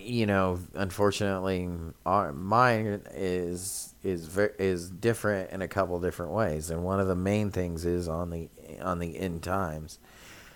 you 0.01 0.27
know, 0.27 0.59
unfortunately, 0.75 1.69
our, 2.07 2.33
mine 2.33 3.03
is 3.15 3.88
is 4.03 4.27
ver- 4.27 4.55
is 4.59 4.89
different 4.91 5.51
in 5.51 5.63
a 5.63 5.69
couple 5.69 5.99
different 6.01 6.33
ways, 6.33 6.71
and 6.71 6.85
one 6.85 7.01
of 7.01 7.09
the 7.09 7.15
main 7.17 7.51
things 7.51 7.85
is 7.85 8.09
on 8.09 8.31
the 8.31 8.49
on 8.81 8.99
the 8.99 9.19
end 9.19 9.43
times. 9.43 9.99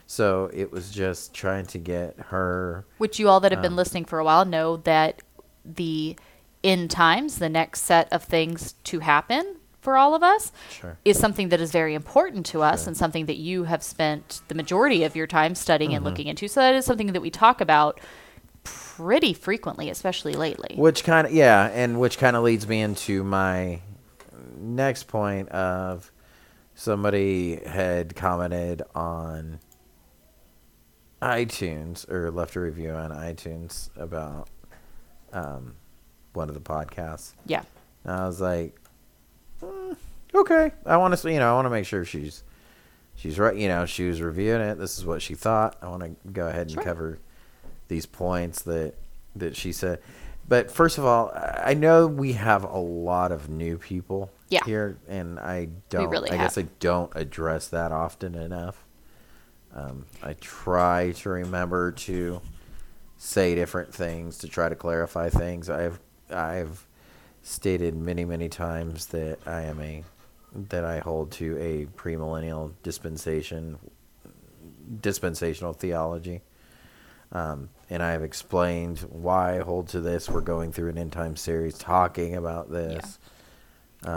So 0.06 0.50
it 0.52 0.70
was 0.70 0.90
just 0.90 1.32
trying 1.32 1.66
to 1.66 1.78
get 1.78 2.16
her. 2.28 2.84
Which 2.98 3.18
you 3.18 3.28
all 3.28 3.40
that 3.40 3.52
have 3.52 3.60
um, 3.60 3.62
been 3.62 3.76
listening 3.76 4.04
for 4.04 4.18
a 4.18 4.24
while 4.24 4.44
know 4.44 4.76
that 4.78 5.22
the 5.64 6.16
end 6.62 6.90
times, 6.90 7.38
the 7.38 7.48
next 7.48 7.82
set 7.82 8.12
of 8.12 8.22
things 8.24 8.74
to 8.84 9.00
happen 9.00 9.56
for 9.80 9.96
all 9.96 10.14
of 10.14 10.22
us, 10.22 10.52
Sure. 10.70 10.96
is 11.04 11.18
something 11.18 11.48
that 11.48 11.60
is 11.60 11.72
very 11.72 11.94
important 11.94 12.46
to 12.46 12.62
us 12.62 12.82
Sure. 12.82 12.90
and 12.90 12.96
something 12.96 13.26
that 13.26 13.36
you 13.36 13.64
have 13.64 13.82
spent 13.82 14.42
the 14.46 14.54
majority 14.54 15.02
of 15.02 15.16
your 15.16 15.26
time 15.26 15.56
studying 15.56 15.90
Mm-hmm. 15.90 15.96
and 15.96 16.04
looking 16.04 16.26
into. 16.28 16.46
So 16.46 16.60
that 16.60 16.74
is 16.76 16.84
something 16.84 17.12
that 17.12 17.20
we 17.20 17.30
talk 17.30 17.60
about 17.60 17.98
pretty 18.96 19.32
frequently, 19.32 19.88
especially 19.90 20.34
lately. 20.34 20.74
Which 20.76 21.04
kind 21.04 21.26
of 21.26 21.32
yeah, 21.32 21.70
and 21.72 21.98
which 22.00 22.18
kind 22.18 22.36
of 22.36 22.42
leads 22.42 22.66
me 22.68 22.80
into 22.80 23.24
my 23.24 23.80
next 24.56 25.04
point 25.04 25.48
of 25.50 26.10
somebody 26.74 27.56
had 27.66 28.14
commented 28.14 28.82
on 28.94 29.60
iTunes 31.20 32.08
or 32.10 32.30
left 32.30 32.56
a 32.56 32.60
review 32.60 32.90
on 32.90 33.10
iTunes 33.10 33.90
about 33.96 34.48
um, 35.32 35.74
one 36.32 36.48
of 36.48 36.54
the 36.54 36.60
podcasts. 36.60 37.32
Yeah. 37.46 37.62
And 38.04 38.12
I 38.14 38.26
was 38.26 38.40
like, 38.40 38.78
"Mm, 39.62 39.96
okay, 40.34 40.72
I 40.84 40.96
want 40.96 41.12
to, 41.12 41.16
see 41.16 41.32
you 41.32 41.38
know, 41.38 41.50
I 41.50 41.54
want 41.54 41.66
to 41.66 41.70
make 41.70 41.86
sure 41.86 42.04
she's 42.04 42.42
she's 43.14 43.38
right. 43.38 43.56
You 43.56 43.68
know, 43.68 43.86
she 43.86 44.06
was 44.08 44.20
reviewing 44.20 44.60
it. 44.60 44.78
This 44.78 44.98
is 44.98 45.06
what 45.06 45.22
she 45.22 45.34
thought. 45.34 45.76
I 45.80 45.88
want 45.88 46.02
to 46.02 46.30
go 46.30 46.48
ahead 46.48 46.62
and 46.62 46.72
Sure. 46.72 46.82
cover 46.82 47.18
these 47.92 48.06
points 48.06 48.62
that 48.62 48.94
that 49.36 49.54
she 49.54 49.70
said. 49.72 50.00
But 50.48 50.70
first 50.70 50.96
of 50.98 51.04
all, 51.04 51.30
I 51.34 51.74
know 51.74 52.06
we 52.06 52.32
have 52.32 52.64
a 52.64 52.78
lot 52.78 53.32
of 53.32 53.48
new 53.50 53.76
people 53.78 54.30
Yeah. 54.48 54.64
here, 54.64 54.96
and 55.08 55.38
I 55.38 55.68
don't. 55.90 56.08
really 56.10 56.30
I 56.30 56.36
guess 56.38 56.56
I 56.58 56.66
don't 56.80 57.12
address 57.14 57.68
that 57.68 57.92
often 57.92 58.34
enough. 58.34 58.82
Um, 59.74 60.06
I 60.22 60.32
try 60.40 61.12
to 61.16 61.28
remember 61.30 61.92
to 61.92 62.40
say 63.18 63.54
different 63.54 63.94
things 63.94 64.38
to 64.38 64.48
try 64.48 64.68
to 64.70 64.74
clarify 64.74 65.28
things. 65.28 65.68
I've 65.70 66.00
I've 66.30 66.86
stated 67.42 67.94
many 67.94 68.24
many 68.24 68.48
times 68.48 69.06
that 69.08 69.38
I 69.46 69.62
am 69.62 69.80
a 69.80 70.02
that 70.70 70.84
I 70.84 70.98
hold 70.98 71.30
to 71.32 71.56
a 71.58 71.86
premillennial 71.98 72.72
dispensation 72.82 73.78
dispensational 75.00 75.72
theology. 75.72 76.40
Um, 77.32 77.70
and 77.88 78.02
I 78.02 78.12
have 78.12 78.22
explained 78.22 79.00
why 79.10 79.58
I 79.58 79.62
hold 79.62 79.88
to 79.88 80.00
this. 80.00 80.28
We're 80.28 80.42
going 80.42 80.72
through 80.72 80.90
an 80.90 80.98
end 80.98 81.12
time 81.12 81.36
series 81.36 81.78
talking 81.78 82.36
about 82.36 82.70
this. 82.70 83.18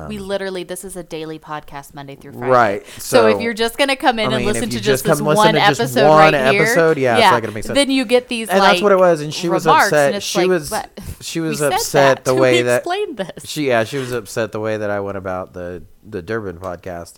we 0.09 0.17
literally 0.17 0.63
this 0.63 0.83
is 0.83 0.95
a 0.95 1.03
daily 1.03 1.39
podcast 1.39 1.93
Monday 1.93 2.15
through 2.15 2.33
Friday. 2.33 2.51
Right, 2.51 2.87
So, 2.97 3.27
if 3.27 3.41
you're 3.41 3.53
just 3.53 3.77
gonna 3.77 3.95
come 3.95 4.19
in 4.19 4.33
I 4.33 4.37
and 4.37 4.45
listen 4.45 4.69
to 4.69 4.81
just, 4.81 5.05
this 5.05 5.21
one 5.21 5.53
to 5.53 5.61
episode 5.61 6.09
one 6.09 6.33
right 6.33 6.51
here, 6.51 6.63
episode, 6.63 6.97
yeah, 6.97 7.17
it's 7.17 7.31
not 7.31 7.41
gonna 7.41 7.53
make 7.53 7.63
sense. 7.63 7.77
Then 7.77 7.89
you 7.89 8.03
get 8.03 8.27
these 8.27 8.49
And 8.49 8.59
like 8.59 8.73
that's 8.73 8.81
what 8.81 8.91
it 8.91 8.97
was. 8.97 9.21
And 9.21 9.33
she 9.33 9.47
was 9.47 9.65
upset. 9.67 10.21
She 10.23 10.39
like, 10.39 10.47
was 10.47 10.73
she 11.21 11.39
was 11.39 11.61
upset 11.61 12.25
the 12.25 12.35
way 12.35 12.63
that 12.63 12.79
explained 12.79 13.17
this. 13.17 13.45
she 13.45 13.67
yeah 13.67 13.83
she 13.83 13.97
was 13.97 14.11
upset 14.11 14.51
the 14.51 14.59
way 14.59 14.75
that 14.77 14.89
I 14.89 14.99
went 14.99 15.17
about 15.17 15.53
the 15.53 15.83
the 16.03 16.21
Durbin 16.21 16.57
podcast, 16.57 17.15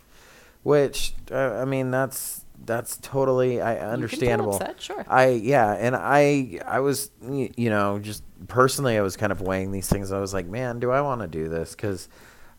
which 0.64 1.14
uh, 1.32 1.36
I 1.62 1.66
mean 1.66 1.90
that's 1.90 2.44
that's 2.68 2.98
totally 2.98 3.60
I 3.62 3.80
understandable. 3.80 4.56
upset, 4.56 4.80
sure. 4.82 5.04
I 5.08 5.30
yeah, 5.30 5.74
and 5.74 5.96
I 5.96 6.60
I 6.66 6.82
was 6.82 7.10
you 7.22 7.70
know 7.72 7.98
just 7.98 8.24
personally 8.48 8.98
I 8.98 9.02
was 9.02 9.18
kind 9.18 9.32
of 9.32 9.42
weighing 9.42 9.72
these 9.72 9.90
things. 9.90 10.12
I 10.12 10.20
was 10.20 10.34
like, 10.34 10.46
man, 10.46 10.80
do 10.80 10.92
I 10.92 11.02
want 11.02 11.22
to 11.22 11.28
do 11.28 11.50
this? 11.50 11.72
Because 11.72 12.08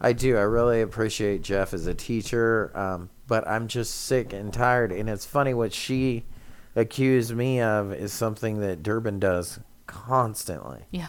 I 0.01 0.13
do. 0.13 0.37
I 0.37 0.43
really 0.43 0.81
appreciate 0.81 1.43
Jeff 1.43 1.73
as 1.75 1.87
a 1.87 1.95
teacher, 1.95 2.77
um, 2.77 3.11
but 3.29 3.47
I'm 3.47 3.69
just 3.69 3.95
sick 4.07 4.33
and 4.33 4.53
tired. 4.53 4.91
And 4.91 5.09
it's 5.09 5.27
funny 5.27 5.55
what 5.55 5.73
she 5.73 6.25
accused 6.77 7.35
me 7.35 7.61
of 7.61 7.93
is 7.93 8.13
something 8.13 8.61
that 8.61 8.83
Durbin 8.83 9.19
does 9.19 9.59
constantly 9.87 10.85
yeah. 10.91 11.09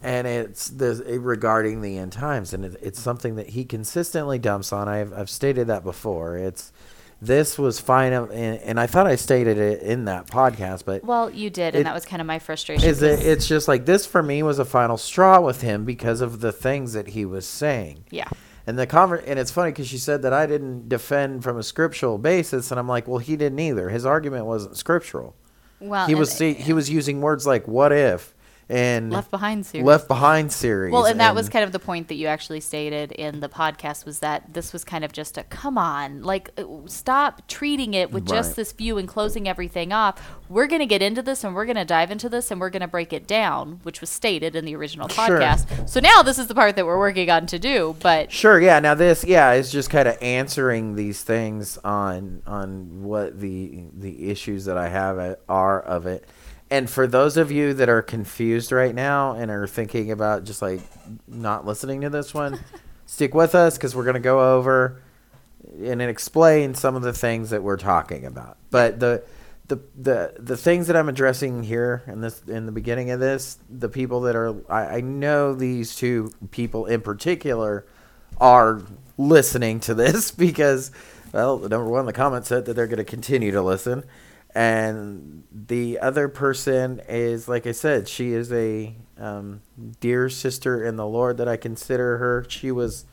and 0.00 0.26
it's 0.26 0.68
the 0.70 1.02
it- 1.06 1.20
regarding 1.20 1.82
the 1.82 1.98
end 1.98 2.12
times, 2.12 2.54
and 2.54 2.64
it, 2.64 2.76
it's 2.80 3.00
something 3.00 3.36
that 3.36 3.48
he 3.50 3.64
consistently 3.64 4.38
dumps 4.38 4.72
on. 4.72 4.88
I've 4.88 5.12
I've 5.12 5.28
stated 5.30 5.66
that 5.66 5.84
before. 5.84 6.36
It's 6.36 6.72
this 7.20 7.58
was 7.58 7.80
fine, 7.80 8.12
and, 8.12 8.30
and 8.32 8.78
I 8.78 8.86
thought 8.86 9.06
I 9.06 9.16
stated 9.16 9.58
it 9.58 9.82
in 9.82 10.04
that 10.04 10.26
podcast, 10.28 10.84
but 10.84 11.02
Well, 11.04 11.30
you 11.30 11.50
did, 11.50 11.74
and 11.74 11.84
that 11.86 11.94
was 11.94 12.04
kind 12.04 12.20
of 12.20 12.26
my 12.26 12.38
frustration. 12.38 12.88
is 12.88 13.02
it? 13.02 13.20
It's 13.20 13.48
just 13.48 13.66
like 13.68 13.86
this 13.86 14.06
for 14.06 14.22
me 14.22 14.42
was 14.42 14.58
a 14.58 14.64
final 14.64 14.96
straw 14.96 15.40
with 15.40 15.60
him 15.62 15.84
because 15.84 16.20
of 16.20 16.40
the 16.40 16.52
things 16.52 16.92
that 16.92 17.08
he 17.08 17.24
was 17.24 17.46
saying. 17.46 18.04
yeah. 18.10 18.28
And 18.66 18.78
the 18.78 18.86
conver- 18.86 19.24
and 19.26 19.38
it's 19.38 19.50
funny 19.50 19.70
because 19.70 19.88
she 19.88 19.96
said 19.96 20.20
that 20.22 20.34
I 20.34 20.44
didn't 20.44 20.90
defend 20.90 21.42
from 21.42 21.56
a 21.56 21.62
scriptural 21.62 22.18
basis, 22.18 22.70
and 22.70 22.78
I'm 22.78 22.86
like, 22.86 23.08
well, 23.08 23.16
he 23.16 23.34
didn't 23.34 23.58
either. 23.58 23.88
His 23.88 24.04
argument 24.04 24.44
wasn't 24.44 24.76
scriptural. 24.76 25.34
Well, 25.80 26.06
he 26.06 26.14
was 26.14 26.30
see, 26.30 26.52
he 26.52 26.74
was 26.74 26.90
using 26.90 27.22
words 27.22 27.46
like 27.46 27.66
"what 27.66 27.92
if" 27.92 28.34
and 28.68 29.10
Left 29.10 29.30
Behind 29.30 29.64
series. 29.64 29.86
Left 29.86 30.08
Behind 30.08 30.52
series. 30.52 30.92
Well, 30.92 31.06
and 31.06 31.20
that 31.20 31.34
was 31.34 31.48
kind 31.48 31.64
of 31.64 31.72
the 31.72 31.78
point 31.78 32.08
that 32.08 32.16
you 32.16 32.26
actually 32.26 32.60
stated 32.60 33.12
in 33.12 33.40
the 33.40 33.48
podcast 33.48 34.04
was 34.04 34.18
that 34.18 34.52
this 34.52 34.72
was 34.72 34.84
kind 34.84 35.04
of 35.04 35.12
just 35.12 35.38
a 35.38 35.44
come 35.44 35.78
on, 35.78 36.22
like 36.22 36.50
uh, 36.58 36.64
stop 36.86 37.46
treating 37.48 37.94
it 37.94 38.10
with 38.10 38.26
just 38.26 38.56
this 38.56 38.72
view 38.72 38.98
and 38.98 39.08
closing 39.08 39.48
everything 39.48 39.92
off. 39.92 40.20
We're 40.48 40.66
going 40.66 40.80
to 40.80 40.86
get 40.86 41.02
into 41.02 41.22
this 41.22 41.44
and 41.44 41.54
we're 41.54 41.64
going 41.66 41.76
to 41.76 41.84
dive 41.84 42.10
into 42.10 42.28
this 42.28 42.50
and 42.50 42.60
we're 42.60 42.70
going 42.70 42.82
to 42.82 42.88
break 42.88 43.12
it 43.12 43.26
down, 43.26 43.80
which 43.82 44.00
was 44.00 44.10
stated 44.10 44.54
in 44.54 44.64
the 44.64 44.76
original 44.76 45.08
Sure. 45.08 45.38
podcast. 45.40 45.88
So 45.88 46.00
now 46.00 46.22
this 46.22 46.38
is 46.38 46.46
the 46.46 46.54
part 46.54 46.76
that 46.76 46.84
we're 46.86 46.98
working 46.98 47.30
on 47.30 47.46
to 47.46 47.58
do, 47.58 47.96
but 48.00 48.30
Sure, 48.32 48.60
yeah. 48.60 48.80
Now 48.80 48.94
this, 48.94 49.24
yeah, 49.24 49.52
is 49.52 49.72
just 49.72 49.88
kind 49.90 50.08
of 50.08 50.16
answering 50.22 50.94
these 50.94 51.22
things 51.22 51.78
on 51.78 52.42
on 52.46 53.02
what 53.02 53.40
the 53.40 53.84
the 53.94 54.30
issues 54.30 54.66
that 54.66 54.76
I 54.76 54.88
have 54.88 55.18
uh, 55.18 55.36
are 55.48 55.80
of 55.80 56.06
it. 56.06 56.28
And 56.70 56.88
for 56.88 57.06
those 57.06 57.36
of 57.36 57.50
you 57.50 57.72
that 57.74 57.88
are 57.88 58.02
confused 58.02 58.72
right 58.72 58.94
now 58.94 59.32
and 59.32 59.50
are 59.50 59.66
thinking 59.66 60.10
about 60.10 60.44
just 60.44 60.60
like 60.60 60.80
not 61.26 61.64
listening 61.64 62.02
to 62.02 62.10
this 62.10 62.34
one, 62.34 62.60
stick 63.06 63.34
with 63.34 63.54
us 63.54 63.76
because 63.76 63.96
we're 63.96 64.04
gonna 64.04 64.20
go 64.20 64.56
over 64.56 65.02
and 65.82 66.02
explain 66.02 66.74
some 66.74 66.94
of 66.94 67.02
the 67.02 67.12
things 67.12 67.50
that 67.50 67.62
we're 67.62 67.76
talking 67.76 68.24
about. 68.26 68.58
But 68.70 69.00
the 69.00 69.24
the 69.68 69.80
the 69.96 70.34
the 70.38 70.56
things 70.56 70.86
that 70.86 70.96
I'm 70.96 71.08
addressing 71.08 71.62
here 71.62 72.02
in 72.06 72.20
this 72.20 72.42
in 72.46 72.66
the 72.66 72.72
beginning 72.72 73.10
of 73.10 73.20
this, 73.20 73.58
the 73.70 73.88
people 73.88 74.22
that 74.22 74.36
are 74.36 74.54
I, 74.70 74.96
I 74.96 75.00
know 75.00 75.54
these 75.54 75.96
two 75.96 76.32
people 76.50 76.86
in 76.86 77.00
particular 77.00 77.86
are 78.38 78.82
listening 79.16 79.80
to 79.80 79.94
this 79.94 80.30
because 80.30 80.90
well, 81.32 81.58
number 81.58 81.84
one, 81.84 82.06
the 82.06 82.12
comment 82.12 82.46
said 82.46 82.64
that 82.64 82.74
they're 82.74 82.86
going 82.86 82.98
to 82.98 83.04
continue 83.04 83.50
to 83.52 83.62
listen, 83.62 84.04
and 84.54 85.44
the 85.52 85.98
other 85.98 86.28
person 86.28 87.00
is 87.08 87.48
like 87.48 87.66
I 87.66 87.72
said, 87.72 88.08
she 88.08 88.32
is 88.32 88.52
a 88.52 88.94
um, 89.18 89.60
dear 90.00 90.28
sister 90.28 90.84
in 90.84 90.96
the 90.96 91.06
Lord 91.06 91.36
that 91.38 91.48
I 91.48 91.56
consider 91.56 92.18
her. 92.18 92.46
She 92.48 92.70
was 92.70 93.04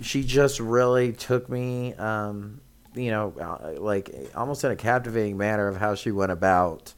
she 0.00 0.22
just 0.22 0.60
really 0.60 1.12
took 1.12 1.48
me 1.48 1.94
um, 1.94 2.60
you 2.94 3.10
know 3.10 3.34
uh, 3.40 3.80
like 3.80 4.10
almost 4.34 4.64
in 4.64 4.70
a 4.70 4.76
captivating 4.76 5.36
manner 5.36 5.68
of 5.68 5.76
how 5.76 5.94
she 5.94 6.10
went 6.10 6.32
about 6.32 6.94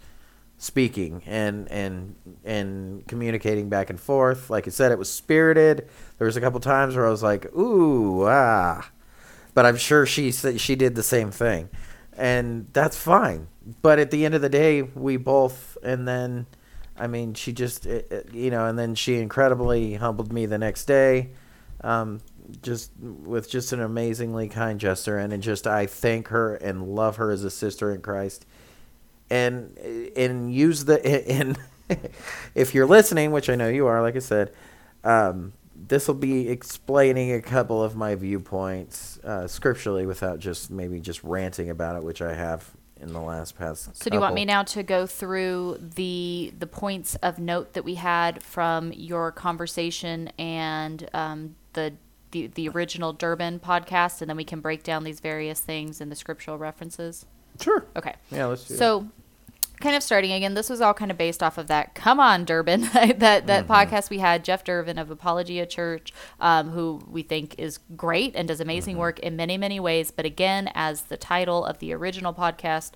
speaking 0.59 1.23
and 1.27 1.71
and 1.71 2.15
and 2.45 3.07
communicating 3.09 3.69
back 3.69 3.91
and 3.91 3.99
forth. 3.99 4.51
Like 4.51 4.67
i 4.67 4.71
said 4.71 4.93
it 4.93 4.99
was 4.99 5.11
spirited. 5.11 5.89
There 6.19 6.27
was 6.27 6.37
a 6.37 6.41
couple 6.41 6.61
times 6.61 6.97
where 6.97 7.07
i 7.07 7.11
was 7.11 7.23
like 7.23 7.47
ooh 7.57 8.25
ah. 8.27 8.89
But 9.55 9.67
i'm 9.67 9.77
sure 9.77 10.05
she 10.05 10.33
she 10.33 10.75
did 10.75 10.97
the 10.97 11.03
same 11.03 11.31
thing 11.31 11.71
and 12.17 12.69
that's 12.73 12.97
fine. 12.97 13.49
But 13.83 13.99
at 13.99 14.11
the 14.11 14.25
end 14.25 14.35
of 14.35 14.43
the 14.43 14.49
day 14.49 14.83
we 14.83 15.17
both 15.17 15.77
and 15.83 16.07
then 16.07 16.47
i 16.97 17.07
mean 17.07 17.35
she 17.35 17.53
just 17.53 17.87
it, 17.87 18.07
it- 18.13 18.35
you 18.35 18.51
know 18.51 18.67
and 18.67 18.79
then 18.79 18.95
she 18.95 19.17
incredibly 19.17 19.95
humbled 19.95 20.33
me 20.33 20.47
the 20.47 20.59
next 20.59 20.85
day 20.85 21.31
um, 21.81 22.21
just 22.63 22.93
with 23.01 23.51
just 23.51 23.73
an 23.73 23.81
amazingly 23.81 24.49
kind 24.49 24.79
gesture 24.79 25.19
and 25.19 25.43
just 25.43 25.67
i 25.67 25.87
thank 25.87 26.29
her 26.29 26.55
and 26.57 26.87
love 26.87 27.17
her 27.17 27.31
as 27.31 27.43
a 27.43 27.51
sister 27.51 27.93
in 27.93 28.01
christ. 28.01 28.47
And 29.31 29.77
and 30.17 30.55
use 30.55 30.85
the 30.85 31.05
and 31.31 31.59
if 32.55 32.75
you're 32.75 32.87
listening 32.87 33.33
which 33.33 33.49
i 33.51 33.55
know 33.57 33.69
you 33.69 33.87
are 33.87 34.03
like 34.03 34.15
i 34.17 34.21
said 34.21 34.53
um, 35.03 35.53
this 35.77 36.09
will 36.09 36.15
be 36.15 36.49
explaining 36.49 37.33
a 37.33 37.43
couple 37.43 37.83
of 37.83 37.97
my 37.97 38.15
viewpoints 38.15 39.19
uh, 39.25 39.47
scripturally 39.47 40.07
without 40.07 40.39
just 40.39 40.71
maybe 40.71 41.01
just 41.01 41.23
ranting 41.25 41.71
about 41.71 41.97
it 41.97 42.03
which 42.03 42.23
i 42.23 42.35
have 42.35 42.71
in 43.01 43.13
the 43.13 43.21
last 43.21 43.57
past 43.59 43.97
So 43.97 44.09
do 44.09 44.17
you 44.17 44.21
want 44.21 44.35
me 44.35 44.45
now 44.45 44.63
to 44.63 44.83
go 44.83 45.07
through 45.07 45.79
the 45.81 46.55
the 46.59 46.67
points 46.67 47.17
of 47.17 47.39
note 47.39 47.75
that 47.75 47.85
we 47.85 47.97
had 47.97 48.43
from 48.43 48.93
your 48.93 49.31
conversation 49.33 50.29
and 50.39 51.09
um, 51.13 51.57
the, 51.75 51.95
the 52.31 52.47
the 52.49 52.69
original 52.69 53.13
Durbin 53.13 53.61
podcast, 53.61 54.21
and 54.23 54.31
then 54.31 54.37
we 54.37 54.45
can 54.45 54.61
break 54.61 54.83
down 54.85 55.05
these 55.05 55.21
various 55.21 55.61
things 55.61 56.01
and 56.01 56.11
the 56.11 56.17
scriptural 56.17 56.57
references? 56.57 57.27
sure 57.61 57.87
Okay. 57.95 58.15
yeah 58.33 58.47
let's 58.47 58.65
do 58.65 58.75
that. 58.75 58.79
Kind 59.81 59.97
of 59.97 60.03
starting 60.03 60.33
again, 60.33 60.55
this 60.55 60.71
was 60.71 60.81
all 60.81 60.95
kind 60.95 61.11
of 61.11 61.19
based 61.19 61.43
off 61.43 61.59
of 61.59 61.67
that. 61.67 61.95
Come 61.95 62.21
on, 62.21 62.45
Durbin, 62.45 62.81
that 62.93 63.19
that 63.19 63.47
Mm-hmm. 63.47 63.73
podcast 63.73 64.09
we 64.09 64.19
had 64.19 64.45
Jeff 64.45 64.65
Durbin 64.65 64.99
of 64.99 65.11
Apologia 65.11 65.67
Church, 65.67 66.13
um, 66.41 66.71
who 66.71 67.03
we 67.09 67.23
think 67.23 67.57
is 67.59 67.79
great 67.97 68.35
and 68.37 68.49
does 68.49 68.61
amazing 68.61 68.95
Mm-hmm. 68.95 69.01
work 69.01 69.19
in 69.19 69.37
many 69.37 69.59
many 69.59 69.81
ways. 69.81 70.11
But 70.11 70.25
again, 70.27 70.71
as 70.75 71.03
the 71.03 71.17
title 71.17 71.65
of 71.65 71.81
the 71.81 71.93
original 71.93 72.33
podcast 72.33 72.93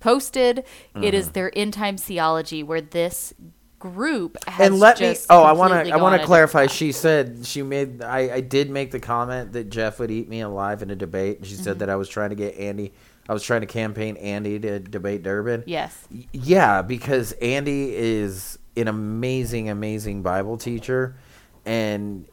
posted, 0.00 0.64
it 1.00 1.14
is 1.14 1.30
their 1.30 1.50
end 1.56 1.74
time 1.74 1.96
theology, 1.96 2.62
where 2.62 2.80
this 2.80 3.34
group 3.78 4.36
has 4.46 4.54
Mm-hmm. 4.54 4.62
and 4.74 4.78
let 4.78 5.00
me 5.00 5.16
oh 5.30 5.42
i 5.42 5.52
want 5.52 5.72
to 5.86 5.90
i 5.90 5.96
want 5.96 6.20
to 6.20 6.26
clarify 6.26 6.66
she 6.66 6.92
said 6.92 7.46
she 7.46 7.62
made 7.62 8.02
I, 8.02 8.34
I 8.34 8.40
did 8.42 8.68
make 8.68 8.90
the 8.90 9.00
comment 9.00 9.52
that 9.52 9.70
jeff 9.70 9.98
would 10.00 10.10
eat 10.10 10.28
me 10.28 10.42
alive 10.42 10.82
in 10.82 10.90
a 10.90 10.94
debate 10.94 11.38
and 11.38 11.46
she 11.46 11.54
Mm-hmm. 11.54 11.62
said 11.64 11.78
that 11.78 11.88
i 11.88 11.96
was 11.96 12.06
trying 12.06 12.28
to 12.28 12.36
get 12.36 12.56
andy 12.58 12.92
i 13.30 13.32
was 13.32 13.44
trying 13.44 13.60
to 13.60 13.66
campaign 13.66 14.16
andy 14.16 14.58
to 14.58 14.80
debate 14.80 15.22
durbin. 15.22 15.62
Yes. 15.64 16.08
Yeah, 16.32 16.82
because 16.82 17.30
Andy 17.34 17.94
is 17.94 18.58
an 18.76 18.88
amazing, 18.88 19.68
amazing 19.68 20.22
Bible 20.22 20.56
teacher, 20.56 21.16
and 21.64 22.26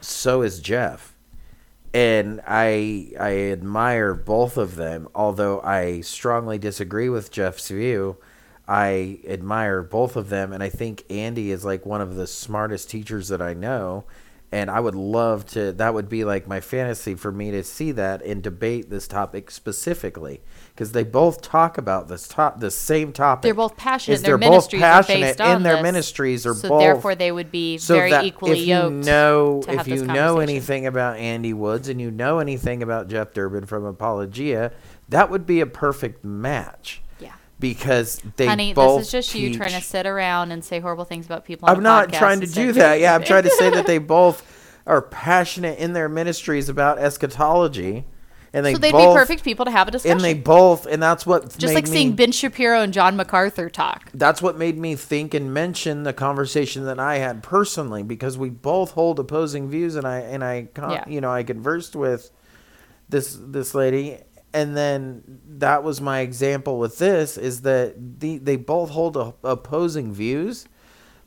so 0.00 0.42
is 0.42 0.60
Jeff. 0.60 1.16
And 1.92 2.40
I 2.46 3.12
I 3.18 3.36
admire 3.50 4.14
both 4.14 4.56
of 4.56 4.76
them. 4.76 5.08
Although 5.12 5.60
I 5.62 6.02
strongly 6.02 6.58
disagree 6.58 7.08
with 7.08 7.32
Jeff's 7.32 7.68
view, 7.68 8.18
I 8.68 9.18
admire 9.26 9.82
both 9.82 10.14
of 10.14 10.28
them, 10.28 10.52
and 10.52 10.62
I 10.62 10.68
think 10.68 11.04
Andy 11.10 11.50
is 11.50 11.64
like 11.64 11.84
one 11.84 12.00
of 12.00 12.14
the 12.14 12.26
smartest 12.28 12.90
teachers 12.90 13.28
that 13.28 13.42
I 13.42 13.54
know. 13.54 14.04
And 14.50 14.70
I 14.70 14.80
would 14.80 14.94
love 14.94 15.44
to. 15.48 15.72
That 15.72 15.92
would 15.92 16.08
be 16.08 16.24
like 16.24 16.48
my 16.48 16.60
fantasy 16.60 17.14
for 17.14 17.30
me 17.30 17.50
to 17.50 17.62
see 17.62 17.92
that 17.92 18.22
and 18.22 18.42
debate 18.42 18.88
this 18.88 19.06
topic 19.06 19.50
specifically, 19.50 20.40
because 20.74 20.92
they 20.92 21.04
both 21.04 21.42
talk 21.42 21.76
about 21.76 22.08
this 22.08 22.26
top, 22.26 22.58
the 22.58 22.70
same 22.70 23.12
topic. 23.12 23.42
They're 23.42 23.52
both 23.52 23.76
passionate. 23.76 24.14
Is 24.14 24.22
they're 24.22 24.38
both 24.38 24.70
passionate 24.70 25.38
in 25.38 25.62
their 25.62 25.74
this. 25.74 25.82
ministries 25.82 26.46
are 26.46 26.54
so 26.54 26.66
both 26.70 26.80
therefore 26.80 27.14
they 27.14 27.30
would 27.30 27.50
be 27.50 27.76
so 27.76 27.96
very 27.96 28.26
equally 28.26 28.52
if 28.52 28.58
you 28.60 28.74
yoked. 28.74 29.04
know 29.04 29.62
if 29.68 29.86
you 29.86 30.06
know 30.06 30.38
anything 30.38 30.86
about 30.86 31.18
Andy 31.18 31.52
Woods 31.52 31.90
and 31.90 32.00
you 32.00 32.10
know 32.10 32.38
anything 32.38 32.82
about 32.82 33.08
Jeff 33.08 33.34
Durbin 33.34 33.66
from 33.66 33.84
Apologia, 33.84 34.72
that 35.10 35.28
would 35.28 35.44
be 35.44 35.60
a 35.60 35.66
perfect 35.66 36.24
match. 36.24 37.02
Because 37.60 38.20
they 38.36 38.46
Honey, 38.46 38.72
both 38.72 39.00
this 39.00 39.06
is 39.06 39.12
just 39.12 39.34
you 39.34 39.54
trying 39.54 39.72
to 39.72 39.80
sit 39.80 40.06
around 40.06 40.52
and 40.52 40.64
say 40.64 40.80
horrible 40.80 41.04
things 41.04 41.26
about 41.26 41.44
people. 41.44 41.68
I'm 41.68 41.82
not 41.82 42.12
trying 42.12 42.40
to 42.40 42.46
do 42.46 42.72
that. 42.72 43.00
Yeah, 43.00 43.14
I'm 43.14 43.24
trying 43.24 43.44
to 43.44 43.50
say 43.50 43.70
that 43.70 43.86
they 43.86 43.98
both 43.98 44.44
are 44.86 45.02
passionate 45.02 45.78
in 45.78 45.92
their 45.92 46.08
ministries 46.08 46.68
about 46.68 46.98
eschatology 46.98 48.04
and 48.52 48.64
they 48.64 48.72
so 48.72 48.78
they'd 48.78 48.92
both, 48.92 49.14
be 49.14 49.18
perfect 49.18 49.44
people 49.44 49.64
to 49.64 49.70
have 49.70 49.88
a 49.88 49.90
discussion. 49.90 50.16
And 50.16 50.24
they 50.24 50.34
both, 50.34 50.86
and 50.86 51.02
that's 51.02 51.26
what 51.26 51.56
just 51.58 51.74
like 51.74 51.84
me, 51.84 51.90
seeing 51.90 52.16
Ben 52.16 52.32
Shapiro 52.32 52.80
and 52.80 52.92
John 52.92 53.16
MacArthur 53.16 53.68
talk. 53.68 54.10
That's 54.14 54.40
what 54.40 54.56
made 54.56 54.78
me 54.78 54.94
think 54.94 55.34
and 55.34 55.52
mention 55.52 56.04
the 56.04 56.12
conversation 56.12 56.84
that 56.84 56.98
I 56.98 57.18
had 57.18 57.42
personally 57.42 58.02
because 58.02 58.38
we 58.38 58.48
both 58.50 58.92
hold 58.92 59.18
opposing 59.18 59.68
views, 59.68 59.96
and 59.96 60.06
I 60.06 60.20
and 60.20 60.42
I, 60.42 60.68
Yeah. 60.76 61.04
you 61.06 61.20
know, 61.20 61.30
I 61.30 61.42
conversed 61.42 61.94
with 61.94 62.30
this 63.08 63.38
this 63.40 63.74
lady, 63.74 64.18
and 64.52 64.76
then 64.76 65.40
that 65.46 65.82
was 65.82 66.00
my 66.00 66.20
example 66.20 66.78
with 66.78 66.98
this 66.98 67.36
is 67.36 67.62
that 67.62 68.20
the, 68.20 68.38
they 68.38 68.56
both 68.56 68.90
hold 68.90 69.16
a, 69.16 69.34
opposing 69.44 70.12
views 70.12 70.66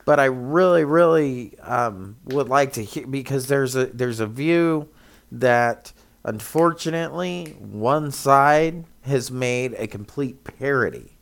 but 0.04 0.18
I 0.18 0.26
really, 0.26 0.84
really 0.84 1.58
um, 1.60 2.16
would 2.24 2.48
like 2.48 2.72
to 2.74 2.84
hear 2.84 3.06
because 3.06 3.46
there's 3.46 3.76
a 3.76 3.86
there's 3.86 4.20
a 4.20 4.26
view 4.26 4.88
that 5.30 5.92
unfortunately 6.24 7.56
one 7.60 8.10
side 8.10 8.84
has 9.02 9.30
made 9.30 9.74
a 9.74 9.86
complete 9.86 10.44
parody, 10.44 11.16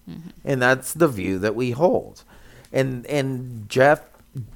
and 0.45 0.62
that's 0.62 0.95
the 0.95 1.09
view 1.09 1.38
that 1.38 1.54
we 1.54 1.73
hold, 1.73 2.25
and 2.73 3.07
and 3.07 3.69
Jeff 3.69 4.02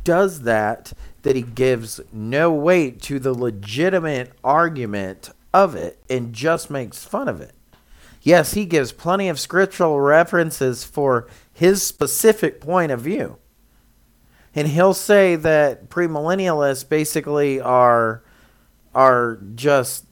does 0.04 0.42
that 0.42 0.92
that 1.22 1.36
he 1.36 1.42
gives 1.42 2.00
no 2.12 2.52
weight 2.52 3.02
to 3.02 3.18
the 3.18 3.34
legitimate 3.34 4.32
argument 4.42 5.30
of 5.54 5.74
it 5.74 5.98
and 6.10 6.34
just 6.34 6.68
makes 6.68 7.04
fun 7.04 7.28
of 7.28 7.40
it. 7.40 7.54
Yes, 8.20 8.52
he 8.52 8.66
gives 8.66 8.92
plenty 8.92 9.28
of 9.28 9.40
scriptural 9.40 10.00
references 10.00 10.84
for 10.84 11.28
his 11.52 11.82
specific 11.82 12.60
point 12.60 12.92
of 12.92 13.00
view 13.00 13.38
and 14.54 14.68
he'll 14.68 14.94
say 14.94 15.36
that 15.36 15.88
premillennialists 15.90 16.88
basically 16.88 17.60
are 17.60 18.22
are 18.94 19.40
just 19.54 20.06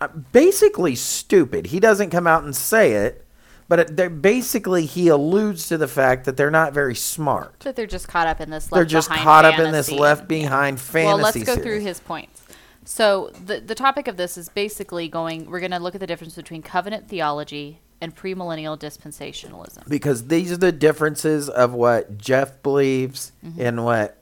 uh, 0.00 0.08
basically 0.32 0.94
stupid. 0.94 1.66
He 1.66 1.80
doesn't 1.80 2.10
come 2.10 2.26
out 2.26 2.44
and 2.44 2.54
say 2.54 2.92
it, 2.92 3.26
but 3.68 3.98
it, 3.98 4.22
basically 4.22 4.86
he 4.86 5.08
alludes 5.08 5.66
to 5.68 5.76
the 5.76 5.88
fact 5.88 6.24
that 6.26 6.36
they're 6.36 6.52
not 6.52 6.72
very 6.72 6.94
smart. 6.94 7.60
That 7.60 7.74
they're 7.74 7.86
just 7.86 8.06
caught 8.06 8.28
up 8.28 8.40
in 8.40 8.50
this. 8.50 8.70
Left 8.70 8.74
They're 8.74 8.84
just 8.84 9.08
behind 9.08 9.24
caught 9.24 9.44
up 9.44 9.58
in 9.58 9.72
this 9.72 9.90
left 9.90 10.28
behind 10.28 10.80
fantasy. 10.80 11.06
Well, 11.06 11.18
let's 11.18 11.42
go 11.42 11.56
through 11.56 11.80
his 11.80 11.98
points. 11.98 12.43
So 12.84 13.30
the 13.44 13.60
the 13.60 13.74
topic 13.74 14.08
of 14.08 14.16
this 14.16 14.36
is 14.36 14.48
basically 14.48 15.08
going. 15.08 15.50
We're 15.50 15.60
going 15.60 15.70
to 15.72 15.78
look 15.78 15.94
at 15.94 16.00
the 16.00 16.06
difference 16.06 16.34
between 16.34 16.62
covenant 16.62 17.08
theology 17.08 17.80
and 18.00 18.14
premillennial 18.14 18.78
dispensationalism. 18.78 19.88
because 19.88 20.26
these 20.26 20.52
are 20.52 20.56
the 20.58 20.72
differences 20.72 21.48
of 21.48 21.72
what 21.72 22.18
Jeff 22.18 22.62
believes 22.62 23.32
Mm-hmm. 23.44 23.60
and 23.60 23.84
what 23.84 24.18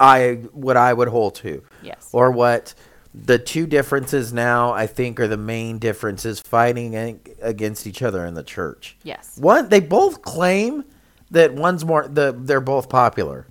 I 0.00 0.40
what 0.52 0.76
I 0.76 0.92
would 0.92 1.08
hold 1.08 1.36
to. 1.36 1.62
Yes. 1.82 2.08
Or 2.12 2.30
what 2.30 2.74
the 3.14 3.38
two 3.38 3.66
differences 3.66 4.32
now 4.32 4.72
I 4.72 4.86
think 4.86 5.20
are 5.20 5.28
the 5.28 5.36
main 5.36 5.78
differences 5.78 6.40
fighting 6.40 7.20
against 7.42 7.86
each 7.86 8.02
other 8.02 8.24
in 8.26 8.34
the 8.34 8.42
church. 8.42 8.96
Yes. 9.04 9.36
One 9.38 9.68
they 9.68 9.80
both 9.80 10.22
claim 10.22 10.84
that 11.30 11.54
one's 11.54 11.84
more 11.84 12.06
the 12.08 12.34
they're 12.36 12.60
both 12.60 12.88
popular. 12.88 13.46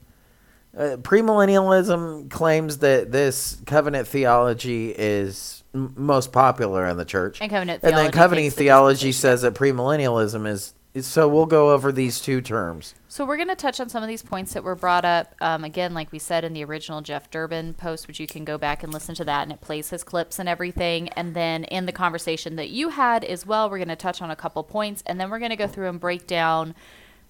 Uh, 0.77 0.95
premillennialism 0.97 2.29
claims 2.29 2.77
that 2.77 3.11
this 3.11 3.57
covenant 3.65 4.07
theology 4.07 4.93
is 4.97 5.63
m- 5.73 5.93
most 5.97 6.31
popular 6.31 6.85
in 6.87 6.97
the 6.97 7.05
church, 7.05 7.41
And 7.41 7.49
covenant 7.49 7.81
and 7.83 7.91
then 7.91 7.97
theology 8.11 8.17
covenant 8.17 8.53
theology 8.53 9.07
dispensation- 9.09 9.21
says 9.21 9.41
that 9.41 9.53
premillennialism 9.53 10.47
is, 10.47 10.73
is. 10.93 11.05
So 11.05 11.27
we'll 11.27 11.45
go 11.45 11.71
over 11.71 11.91
these 11.91 12.21
two 12.21 12.39
terms. 12.39 12.95
So 13.09 13.25
we're 13.25 13.35
going 13.35 13.49
to 13.49 13.55
touch 13.55 13.81
on 13.81 13.89
some 13.89 14.01
of 14.01 14.07
these 14.07 14.23
points 14.23 14.53
that 14.53 14.63
were 14.63 14.75
brought 14.75 15.03
up. 15.03 15.35
Um, 15.41 15.65
again, 15.65 15.93
like 15.93 16.09
we 16.13 16.19
said 16.19 16.45
in 16.45 16.53
the 16.53 16.63
original 16.63 17.01
Jeff 17.01 17.29
Durbin 17.29 17.73
post, 17.73 18.07
which 18.07 18.21
you 18.21 18.27
can 18.27 18.45
go 18.45 18.57
back 18.57 18.81
and 18.81 18.93
listen 18.93 19.13
to 19.15 19.25
that, 19.25 19.43
and 19.43 19.51
it 19.51 19.59
plays 19.59 19.89
his 19.89 20.05
clips 20.05 20.39
and 20.39 20.47
everything. 20.47 21.09
And 21.09 21.33
then 21.33 21.65
in 21.65 21.85
the 21.85 21.91
conversation 21.91 22.55
that 22.55 22.69
you 22.69 22.89
had 22.89 23.25
as 23.25 23.45
well, 23.45 23.69
we're 23.69 23.77
going 23.77 23.89
to 23.89 23.97
touch 23.97 24.21
on 24.21 24.31
a 24.31 24.37
couple 24.37 24.63
points, 24.63 25.03
and 25.05 25.19
then 25.19 25.29
we're 25.29 25.39
going 25.39 25.51
to 25.51 25.57
go 25.57 25.67
through 25.67 25.89
and 25.89 25.99
break 25.99 26.27
down 26.27 26.75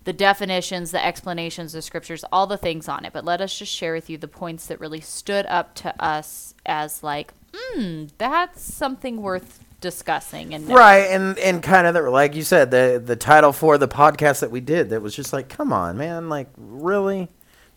the 0.03 0.13
definitions, 0.13 0.91
the 0.91 1.03
explanations, 1.03 1.74
the 1.74 1.81
scriptures, 1.81 2.25
all 2.31 2.48
the 2.48 2.58
things 2.58 2.88
on 2.88 3.05
it. 3.05 3.13
But 3.13 3.25
let 3.25 3.41
us 3.41 3.58
just 3.58 3.72
share 3.72 3.93
with 3.93 4.10
you 4.10 4.17
the 4.17 4.27
points 4.27 4.65
that 4.67 4.79
really 4.79 5.01
stood 5.01 5.46
up 5.46 5.75
to 5.75 6.03
us 6.03 6.55
as 6.65 7.03
like, 7.03 7.33
hmm, 7.53 8.05
that's 8.18 8.61
something 8.61 9.22
worth 9.22 9.64
discussing. 9.79 10.53
And 10.53 10.68
Right, 10.70 11.07
and 11.09 11.37
and 11.40 11.61
kind 11.61 11.87
of 11.87 11.94
the, 11.94 12.09
like 12.09 12.35
you 12.35 12.44
said, 12.44 12.72
the 12.72 13.01
the 13.03 13.16
title 13.16 13.51
for 13.51 13.77
the 13.77 13.87
podcast 13.87 14.40
that 14.40 14.51
we 14.51 14.61
did 14.61 14.90
that 14.92 15.01
was 15.01 15.16
just 15.16 15.33
like, 15.33 15.50
come 15.50 15.74
on, 15.74 15.98
man, 15.98 16.29
like 16.29 16.48
really. 16.57 17.27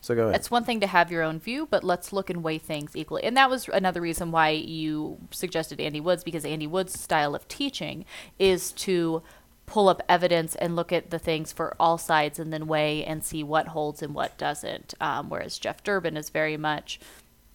So 0.00 0.14
go 0.14 0.24
ahead. 0.24 0.36
It's 0.36 0.50
one 0.50 0.64
thing 0.64 0.80
to 0.80 0.86
have 0.86 1.10
your 1.10 1.22
own 1.22 1.40
view, 1.40 1.66
but 1.70 1.82
let's 1.82 2.12
look 2.12 2.28
and 2.28 2.42
weigh 2.42 2.58
things 2.58 2.94
equally. 2.94 3.24
And 3.24 3.38
that 3.38 3.48
was 3.48 3.68
another 3.68 4.02
reason 4.02 4.30
why 4.32 4.50
you 4.50 5.16
suggested 5.30 5.80
Andy 5.80 5.98
Woods, 5.98 6.22
because 6.22 6.44
Andy 6.44 6.66
Woods' 6.66 7.00
style 7.00 7.34
of 7.34 7.48
teaching 7.48 8.04
is 8.38 8.72
to 8.72 9.22
pull 9.66 9.88
up 9.88 10.02
evidence 10.08 10.54
and 10.56 10.76
look 10.76 10.92
at 10.92 11.10
the 11.10 11.18
things 11.18 11.52
for 11.52 11.74
all 11.80 11.98
sides 11.98 12.38
and 12.38 12.52
then 12.52 12.66
weigh 12.66 13.04
and 13.04 13.24
see 13.24 13.42
what 13.42 13.68
holds 13.68 14.02
and 14.02 14.14
what 14.14 14.36
doesn't. 14.36 14.94
Um, 15.00 15.30
whereas 15.30 15.58
Jeff 15.58 15.82
Durbin 15.82 16.16
is 16.16 16.30
very 16.30 16.56
much 16.56 17.00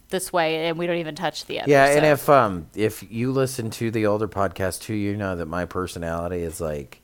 this 0.08 0.32
way, 0.32 0.66
and 0.66 0.76
we 0.78 0.86
don't 0.86 0.96
even 0.96 1.14
touch 1.14 1.46
the 1.46 1.60
other. 1.60 1.70
Yeah, 1.70 1.86
and 1.86 2.00
so- 2.00 2.12
if 2.12 2.28
um 2.28 2.66
if 2.74 3.10
you 3.10 3.32
listen 3.32 3.70
to 3.70 3.90
the 3.90 4.06
older 4.06 4.28
podcast 4.28 4.82
too, 4.82 4.94
you 4.94 5.16
know 5.16 5.36
that 5.36 5.46
my 5.46 5.64
personality 5.64 6.40
is 6.42 6.60
like 6.60 7.00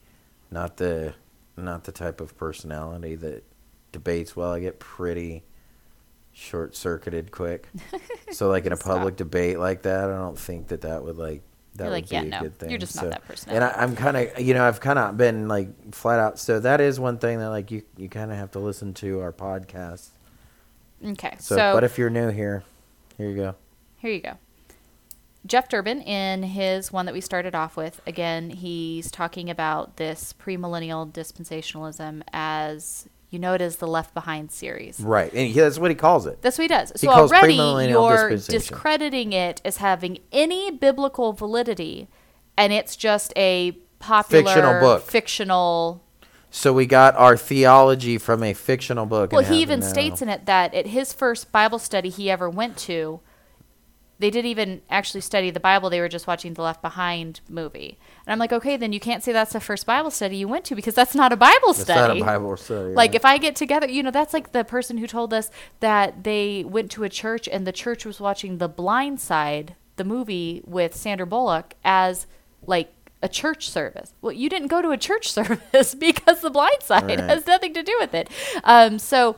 not 0.50 0.76
the 0.76 1.14
not 1.56 1.84
the 1.84 1.92
type 1.92 2.20
of 2.20 2.36
personality 2.36 3.14
that 3.14 3.44
debates 3.92 4.36
well. 4.36 4.52
I 4.52 4.60
get 4.60 4.78
pretty 4.78 5.44
short 6.32 6.76
circuited 6.76 7.30
quick. 7.30 7.68
so 8.32 8.48
like 8.48 8.66
in 8.66 8.72
a 8.72 8.76
public 8.76 9.16
debate 9.16 9.58
like 9.58 9.82
that, 9.82 10.10
I 10.10 10.14
don't 10.14 10.38
think 10.38 10.68
that 10.68 10.82
that 10.82 11.02
would 11.04 11.16
like 11.16 11.42
that 11.78 11.84
You're 11.84 11.92
would 11.92 11.96
like, 11.96 12.08
be 12.08 12.16
yeah, 12.16 12.22
a 12.22 12.24
no, 12.24 12.40
good 12.40 12.58
thing. 12.58 12.70
you're 12.70 12.78
just 12.78 12.96
not 12.96 13.10
that 13.10 13.24
person. 13.26 13.52
And 13.52 13.64
I, 13.64 13.70
I'm 13.76 13.96
kind 13.96 14.16
of 14.16 14.40
you 14.40 14.54
know 14.54 14.64
I've 14.66 14.80
kind 14.80 14.98
of 14.98 15.16
been 15.16 15.48
like 15.48 15.94
flat 15.94 16.18
out. 16.20 16.38
So 16.38 16.60
that 16.60 16.80
is 16.80 16.98
one 17.00 17.18
thing 17.18 17.38
that 17.38 17.50
like 17.50 17.70
you 17.70 17.82
you 17.96 18.08
kind 18.08 18.30
of 18.30 18.38
have 18.38 18.50
to 18.52 18.58
listen 18.58 18.94
to 18.94 19.20
our 19.20 19.32
podcast. 19.32 20.08
okay, 21.04 21.36
So, 21.38 21.56
so 21.56 21.74
but 21.74 21.84
if 21.84 21.98
you're 21.98 22.10
new 22.10 22.30
here, 22.30 22.64
here 23.16 23.28
you 23.28 23.36
go. 23.36 23.54
Here 23.98 24.12
you 24.12 24.20
go. 24.20 24.38
Jeff 25.46 25.68
Durbin, 25.68 26.02
in 26.02 26.42
his 26.42 26.92
one 26.92 27.06
that 27.06 27.12
we 27.14 27.20
started 27.20 27.54
off 27.54 27.76
with, 27.76 28.00
again, 28.04 28.50
he's 28.50 29.12
talking 29.12 29.48
about 29.48 29.96
this 29.96 30.32
premillennial 30.32 31.10
dispensationalism 31.12 32.22
as 32.32 33.08
you 33.36 33.40
know 33.40 33.52
it 33.52 33.60
is 33.60 33.76
the 33.76 33.86
Left 33.86 34.14
Behind 34.14 34.50
series. 34.50 34.98
Right, 34.98 35.30
and 35.30 35.48
he, 35.48 35.52
that's 35.52 35.78
what 35.78 35.90
he 35.90 35.94
calls 35.94 36.24
it. 36.24 36.40
That's 36.40 36.56
what 36.56 36.62
he 36.62 36.68
does. 36.68 36.90
He 36.92 37.06
so 37.06 37.10
already 37.10 37.52
you're 37.52 38.30
discrediting 38.30 39.34
it 39.34 39.60
as 39.62 39.76
having 39.76 40.20
any 40.32 40.70
biblical 40.70 41.34
validity, 41.34 42.08
and 42.56 42.72
it's 42.72 42.96
just 42.96 43.34
a 43.36 43.72
popular 43.98 44.44
Fictional 44.44 44.80
book. 44.80 45.02
fictional 45.02 46.02
So 46.50 46.72
we 46.72 46.86
got 46.86 47.14
our 47.16 47.36
theology 47.36 48.16
from 48.16 48.42
a 48.42 48.54
fictional 48.54 49.04
book. 49.04 49.32
Well, 49.32 49.44
he 49.44 49.60
even 49.60 49.80
now- 49.80 49.86
states 49.86 50.22
in 50.22 50.30
it 50.30 50.46
that 50.46 50.72
at 50.72 50.86
his 50.86 51.12
first 51.12 51.52
Bible 51.52 51.78
study 51.78 52.08
he 52.08 52.30
ever 52.30 52.48
went 52.48 52.78
to, 52.78 53.20
they 54.18 54.30
didn't 54.30 54.50
even 54.50 54.80
actually 54.88 55.20
study 55.20 55.50
the 55.50 55.60
Bible. 55.60 55.90
They 55.90 56.00
were 56.00 56.08
just 56.08 56.26
watching 56.26 56.54
the 56.54 56.62
Left 56.62 56.80
Behind 56.80 57.40
movie. 57.48 57.98
And 58.26 58.32
I'm 58.32 58.38
like, 58.38 58.52
okay, 58.52 58.76
then 58.76 58.92
you 58.92 59.00
can't 59.00 59.22
say 59.22 59.32
that's 59.32 59.52
the 59.52 59.60
first 59.60 59.84
Bible 59.86 60.10
study 60.10 60.36
you 60.36 60.48
went 60.48 60.64
to 60.66 60.74
because 60.74 60.94
that's 60.94 61.14
not 61.14 61.32
a 61.32 61.36
Bible 61.36 61.70
It's 61.70 61.80
study. 61.82 62.20
not 62.20 62.28
a 62.30 62.38
Bible 62.38 62.56
study. 62.56 62.94
Like 62.94 63.10
right? 63.10 63.14
if 63.16 63.24
I 63.26 63.36
get 63.38 63.54
together, 63.56 63.86
you 63.88 64.02
know, 64.02 64.10
that's 64.10 64.32
like 64.32 64.52
the 64.52 64.64
person 64.64 64.96
who 64.98 65.06
told 65.06 65.34
us 65.34 65.50
that 65.80 66.24
they 66.24 66.64
went 66.64 66.90
to 66.92 67.04
a 67.04 67.08
church 67.08 67.46
and 67.46 67.66
the 67.66 67.72
church 67.72 68.06
was 68.06 68.18
watching 68.20 68.56
The 68.58 68.68
Blind 68.68 69.20
Side, 69.20 69.74
the 69.96 70.04
movie 70.04 70.62
with 70.64 70.94
Sandra 70.94 71.26
Bullock, 71.26 71.74
as 71.84 72.26
like 72.66 72.92
a 73.22 73.28
church 73.28 73.68
service. 73.68 74.12
Well, 74.22 74.32
you 74.32 74.48
didn't 74.48 74.68
go 74.68 74.80
to 74.82 74.90
a 74.90 74.96
church 74.98 75.30
service 75.38 75.94
because 75.94 76.40
The 76.40 76.50
Blind 76.50 76.82
Side 76.82 77.04
Right. 77.04 77.18
has 77.20 77.46
nothing 77.46 77.74
to 77.74 77.82
do 77.82 77.96
with 78.00 78.14
it. 78.14 78.28
Um, 78.64 78.98
so, 78.98 79.36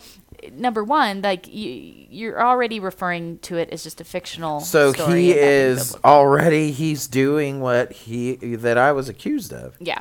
number 0.52 0.82
one, 0.84 1.22
like 1.22 1.46
you, 1.52 2.06
you're 2.10 2.40
already 2.40 2.80
referring 2.80 3.38
to 3.40 3.56
it 3.56 3.70
as 3.70 3.82
just 3.82 4.00
a 4.00 4.04
fictional. 4.04 4.60
So 4.60 4.92
story 4.92 5.22
he 5.24 5.32
is 5.32 5.96
already 6.04 6.70
he's 6.72 7.06
doing 7.06 7.60
what 7.60 7.92
he 7.92 8.36
that 8.56 8.78
I 8.78 8.92
was 8.92 9.08
accused 9.08 9.52
of. 9.52 9.76
Yeah. 9.80 10.00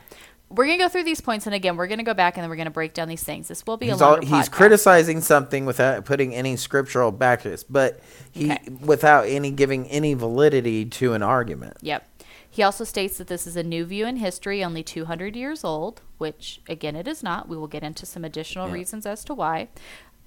We're 0.49 0.65
gonna 0.65 0.77
go 0.77 0.87
through 0.87 1.03
these 1.03 1.19
points, 1.19 1.45
and 1.45 1.53
again, 1.53 1.75
we're 1.75 1.87
gonna 1.87 2.03
go 2.03 2.13
back 2.13 2.37
and 2.37 2.43
then 2.43 2.49
we're 2.49 2.55
gonna 2.55 2.71
break 2.71 2.93
down 2.93 3.09
these 3.09 3.23
things. 3.23 3.49
This 3.49 3.65
will 3.67 3.75
be 3.75 3.87
He's, 3.87 3.99
a 3.99 4.05
all, 4.05 4.11
longer 4.11 4.27
he's 4.27 4.47
podcast. 4.47 4.51
criticizing 4.51 5.19
something 5.21 5.65
without 5.65 6.05
putting 6.05 6.33
any 6.33 6.55
scriptural 6.55 7.11
back 7.11 7.41
to 7.41 7.49
this, 7.49 7.63
but 7.65 7.99
he 8.31 8.51
Okay. 8.53 8.69
without 8.81 9.27
any 9.27 9.51
giving 9.51 9.87
any 9.89 10.13
validity 10.13 10.85
to 10.85 11.11
an 11.13 11.21
argument. 11.21 11.75
Yep. 11.81 12.07
He 12.49 12.63
also 12.63 12.85
states 12.85 13.17
that 13.17 13.27
this 13.27 13.45
is 13.45 13.57
a 13.57 13.61
new 13.61 13.83
view 13.85 14.07
in 14.07 14.15
history, 14.15 14.63
only 14.63 14.81
200 14.83 15.35
years 15.35 15.65
old, 15.65 16.01
which 16.17 16.61
again 16.69 16.95
it 16.95 17.09
is 17.09 17.21
not. 17.21 17.49
We 17.49 17.57
will 17.57 17.67
get 17.67 17.83
into 17.83 18.05
some 18.05 18.23
additional 18.23 18.67
Yeah. 18.69 18.73
reasons 18.73 19.05
as 19.05 19.25
to 19.25 19.33
why. 19.33 19.67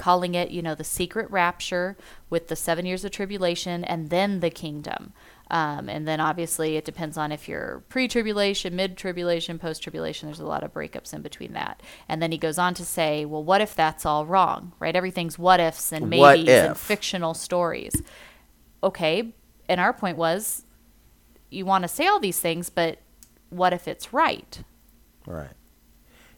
Calling 0.00 0.34
it, 0.34 0.50
you 0.50 0.62
know, 0.62 0.74
the 0.74 0.82
secret 0.82 1.30
rapture 1.30 1.94
with 2.30 2.48
the 2.48 2.56
seven 2.56 2.86
years 2.86 3.04
of 3.04 3.10
tribulation 3.10 3.84
and 3.84 4.08
then 4.08 4.40
the 4.40 4.48
kingdom. 4.48 5.12
Um, 5.50 5.90
and 5.90 6.08
then 6.08 6.20
obviously 6.20 6.76
it 6.76 6.86
depends 6.86 7.18
on 7.18 7.32
if 7.32 7.50
you're 7.50 7.84
pre 7.90 8.08
tribulation, 8.08 8.74
mid 8.74 8.96
tribulation, 8.96 9.58
post 9.58 9.82
tribulation. 9.82 10.28
There's 10.28 10.40
a 10.40 10.46
lot 10.46 10.62
of 10.62 10.72
breakups 10.72 11.12
in 11.12 11.20
between 11.20 11.52
that. 11.52 11.82
And 12.08 12.22
then 12.22 12.32
he 12.32 12.38
goes 12.38 12.56
on 12.56 12.72
to 12.74 12.84
say, 12.84 13.26
well, 13.26 13.44
what 13.44 13.60
if 13.60 13.74
that's 13.74 14.06
all 14.06 14.24
wrong, 14.24 14.72
right? 14.78 14.96
Everything's 14.96 15.38
what 15.38 15.60
ifs 15.60 15.92
and 15.92 16.08
maybes 16.08 16.48
and 16.48 16.78
fictional 16.78 17.34
stories. 17.34 18.00
Okay. 18.82 19.34
And 19.68 19.80
our 19.80 19.92
point 19.92 20.16
was 20.16 20.64
you 21.50 21.66
want 21.66 21.82
to 21.82 21.88
say 21.88 22.06
all 22.06 22.20
these 22.20 22.40
things, 22.40 22.70
but 22.70 23.00
what 23.50 23.74
if 23.74 23.86
it's 23.86 24.14
right? 24.14 24.62
Right. 25.26 25.52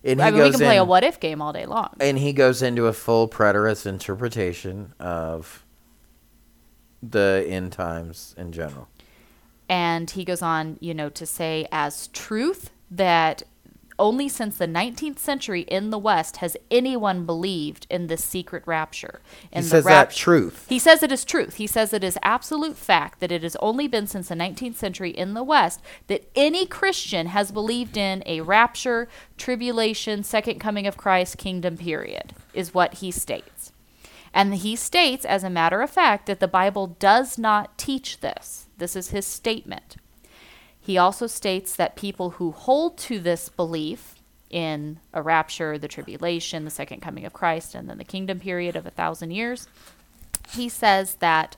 And 0.04 0.20
I 0.20 0.30
mean, 0.30 0.42
we 0.42 0.50
can 0.50 0.60
play 0.60 0.76
a 0.78 0.84
what 0.84 1.04
if 1.04 1.20
game 1.20 1.40
all 1.40 1.52
day 1.52 1.66
long. 1.66 1.90
and 2.00 2.18
he 2.18 2.32
goes 2.32 2.62
into 2.62 2.86
a 2.86 2.92
full 2.92 3.28
preterist 3.28 3.86
interpretation 3.86 4.94
of 4.98 5.64
the 7.02 7.44
end 7.48 7.72
times 7.72 8.34
in 8.36 8.52
general. 8.52 8.88
And 9.68 10.10
he 10.10 10.24
goes 10.24 10.42
on, 10.42 10.76
you 10.80 10.92
know, 10.92 11.08
to 11.10 11.24
say 11.24 11.66
as 11.72 12.08
truth 12.08 12.70
that 12.90 13.42
only 14.02 14.28
since 14.28 14.58
the 14.58 14.66
19th 14.66 15.20
century 15.20 15.60
in 15.62 15.90
the 15.90 15.98
West 15.98 16.38
has 16.38 16.56
anyone 16.72 17.24
believed 17.24 17.86
in 17.88 18.08
this 18.08 18.24
secret 18.24 18.64
rapture. 18.66 19.20
In 19.52 19.62
he 19.62 19.62
the 19.62 19.68
says 19.68 19.84
that 19.84 20.10
truth. 20.10 20.66
He 20.68 20.80
says 20.80 21.04
it 21.04 21.12
is 21.12 21.24
truth. 21.24 21.54
He 21.54 21.68
says 21.68 21.92
it 21.92 22.02
is 22.02 22.18
absolute 22.20 22.76
fact 22.76 23.20
that 23.20 23.30
it 23.30 23.44
has 23.44 23.54
only 23.56 23.86
been 23.86 24.08
since 24.08 24.26
the 24.28 24.34
19th 24.34 24.74
century 24.74 25.10
in 25.10 25.34
the 25.34 25.44
West 25.44 25.80
that 26.08 26.28
any 26.34 26.66
Christian 26.66 27.28
has 27.28 27.52
believed 27.52 27.96
in 27.96 28.24
a 28.26 28.40
rapture, 28.40 29.08
tribulation, 29.38 30.24
second 30.24 30.58
coming 30.58 30.88
of 30.88 30.96
Christ, 30.96 31.38
kingdom 31.38 31.76
period, 31.76 32.34
is 32.52 32.74
what 32.74 32.94
he 32.94 33.12
states. 33.12 33.72
And 34.34 34.52
he 34.56 34.74
states, 34.74 35.24
as 35.24 35.44
a 35.44 35.50
matter 35.50 35.80
of 35.80 35.90
fact, 35.90 36.26
that 36.26 36.40
the 36.40 36.48
Bible 36.48 36.88
does 36.88 37.38
not 37.38 37.78
teach 37.78 38.18
this. 38.18 38.66
This 38.78 38.96
is 38.96 39.10
his 39.10 39.26
statement. 39.26 39.96
He 40.84 40.98
also 40.98 41.28
states 41.28 41.76
that 41.76 41.94
people 41.94 42.30
who 42.30 42.50
hold 42.50 42.98
to 42.98 43.20
this 43.20 43.48
belief 43.48 44.16
in 44.50 44.98
a 45.14 45.22
rapture, 45.22 45.78
the 45.78 45.88
tribulation, 45.88 46.64
the 46.64 46.70
second 46.70 47.00
coming 47.00 47.24
of 47.24 47.32
Christ, 47.32 47.74
and 47.74 47.88
then 47.88 47.98
the 47.98 48.04
kingdom 48.04 48.40
period 48.40 48.74
of 48.74 48.84
a 48.84 48.90
thousand 48.90 49.30
years, 49.30 49.68
he 50.50 50.68
says 50.68 51.14
that 51.16 51.56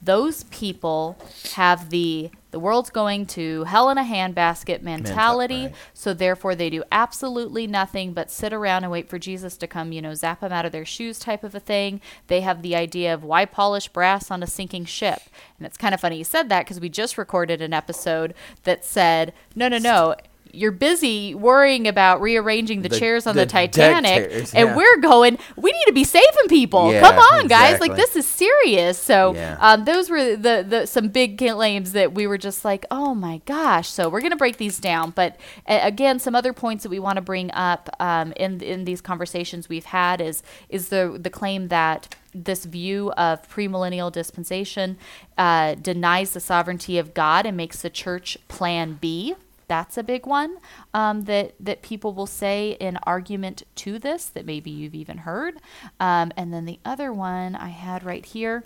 those 0.00 0.44
people 0.44 1.18
have 1.54 1.90
the 1.90 2.30
the 2.50 2.58
world's 2.58 2.88
going 2.88 3.26
to 3.26 3.64
hell 3.64 3.90
in 3.90 3.98
a 3.98 4.02
handbasket 4.02 4.80
mentality 4.80 5.66
right. 5.66 5.74
so 5.92 6.14
therefore 6.14 6.54
they 6.54 6.70
do 6.70 6.82
absolutely 6.90 7.66
nothing 7.66 8.12
but 8.12 8.30
sit 8.30 8.52
around 8.52 8.84
and 8.84 8.92
wait 8.92 9.08
for 9.08 9.18
jesus 9.18 9.56
to 9.56 9.66
come 9.66 9.92
you 9.92 10.00
know 10.00 10.14
zap 10.14 10.40
them 10.40 10.52
out 10.52 10.64
of 10.64 10.72
their 10.72 10.84
shoes 10.84 11.18
type 11.18 11.42
of 11.44 11.54
a 11.54 11.60
thing 11.60 12.00
they 12.28 12.40
have 12.40 12.62
the 12.62 12.74
idea 12.74 13.12
of 13.12 13.24
why 13.24 13.44
polish 13.44 13.88
brass 13.88 14.30
on 14.30 14.42
a 14.42 14.46
sinking 14.46 14.84
ship 14.84 15.20
and 15.58 15.66
it's 15.66 15.76
kind 15.76 15.94
of 15.94 16.00
funny 16.00 16.16
you 16.16 16.24
said 16.24 16.48
that 16.48 16.64
because 16.64 16.80
we 16.80 16.88
just 16.88 17.18
recorded 17.18 17.60
an 17.60 17.72
episode 17.74 18.34
that 18.62 18.84
said 18.84 19.32
no 19.54 19.68
no 19.68 19.78
no 19.78 20.14
you're 20.52 20.72
busy 20.72 21.34
worrying 21.34 21.86
about 21.88 22.20
rearranging 22.20 22.82
the, 22.82 22.88
The- 22.88 22.98
chairs 22.98 23.26
on 23.26 23.34
the 23.36 23.42
the, 23.42 23.46
Titanic, 23.46 24.30
chairs, 24.30 24.54
and 24.54 24.76
we're 24.76 24.96
going. 24.98 25.38
We 25.56 25.70
need 25.72 25.84
to 25.86 25.92
be 25.92 26.04
saving 26.04 26.48
people. 26.48 26.92
Yeah, 26.92 27.00
Come 27.00 27.18
on, 27.18 27.46
guys! 27.48 27.80
Like 27.80 27.96
this 27.96 28.16
is 28.16 28.26
serious. 28.26 28.98
So 28.98 29.34
Yeah. 29.34 29.56
um, 29.60 29.84
those 29.84 30.10
were 30.10 30.36
the, 30.36 30.64
the 30.68 30.86
some 30.86 31.08
big 31.08 31.38
claims 31.38 31.92
that 31.92 32.14
we 32.14 32.26
were 32.26 32.38
just 32.38 32.64
like, 32.64 32.84
oh 32.90 33.14
my 33.14 33.40
gosh. 33.46 33.88
So 33.88 34.08
we're 34.08 34.20
gonna 34.20 34.36
break 34.36 34.56
these 34.58 34.78
down. 34.78 35.10
But 35.10 35.36
uh, 35.66 35.80
again, 35.82 36.18
some 36.18 36.34
other 36.34 36.52
points 36.52 36.82
that 36.82 36.90
we 36.90 36.98
want 36.98 37.16
to 37.16 37.22
bring 37.22 37.50
up 37.52 37.88
um, 38.00 38.32
in 38.36 38.60
in 38.62 38.84
these 38.84 39.00
conversations 39.00 39.68
we've 39.68 39.84
had 39.86 40.20
is 40.20 40.42
is 40.68 40.88
the 40.88 41.18
the 41.20 41.30
claim 41.30 41.68
that 41.68 42.14
this 42.34 42.66
view 42.66 43.10
of 43.12 43.48
premillennial 43.48 44.12
dispensation 44.12 44.98
uh, 45.38 45.74
denies 45.74 46.32
the 46.34 46.40
sovereignty 46.40 46.98
of 46.98 47.14
God 47.14 47.46
and 47.46 47.56
makes 47.56 47.80
the 47.82 47.90
church 47.90 48.36
plan 48.48 48.98
B. 49.00 49.34
That's 49.68 49.98
a 49.98 50.02
big 50.02 50.26
one 50.26 50.58
um, 50.94 51.24
that 51.24 51.54
that 51.60 51.82
people 51.82 52.14
will 52.14 52.26
say 52.26 52.76
in 52.80 52.98
argument 53.04 53.62
to 53.76 53.98
this 53.98 54.24
that 54.26 54.46
maybe 54.46 54.70
you've 54.70 54.94
even 54.94 55.18
heard. 55.18 55.60
Um, 56.00 56.32
and 56.36 56.52
then 56.52 56.64
the 56.64 56.80
other 56.84 57.12
one 57.12 57.54
I 57.54 57.68
had 57.68 58.02
right 58.02 58.24
here. 58.24 58.64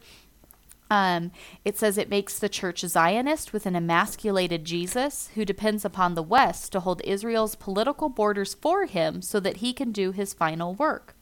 Um, 0.91 1.33
it 1.65 1.79
says 1.79 1.97
it 1.97 2.11
makes 2.11 2.38
the 2.38 2.51
church 2.51 2.81
Zionist 2.81 3.55
with 3.55 3.65
an 3.65 3.75
emasculated 3.75 4.67
Jesus 4.67 5.31
who 5.35 5.43
depends 5.47 5.87
upon 5.87 6.15
the 6.15 6.23
West 6.23 6.71
to 6.73 6.81
hold 6.81 7.01
Israel's 7.03 7.55
political 7.55 8.11
borders 8.11 8.53
for 8.53 8.85
him 8.85 9.23
so 9.23 9.41
that 9.41 9.59
he 9.59 9.73
can 9.73 9.91
do 9.91 10.12
his 10.12 10.35
final 10.35 10.75
work. 10.75 11.17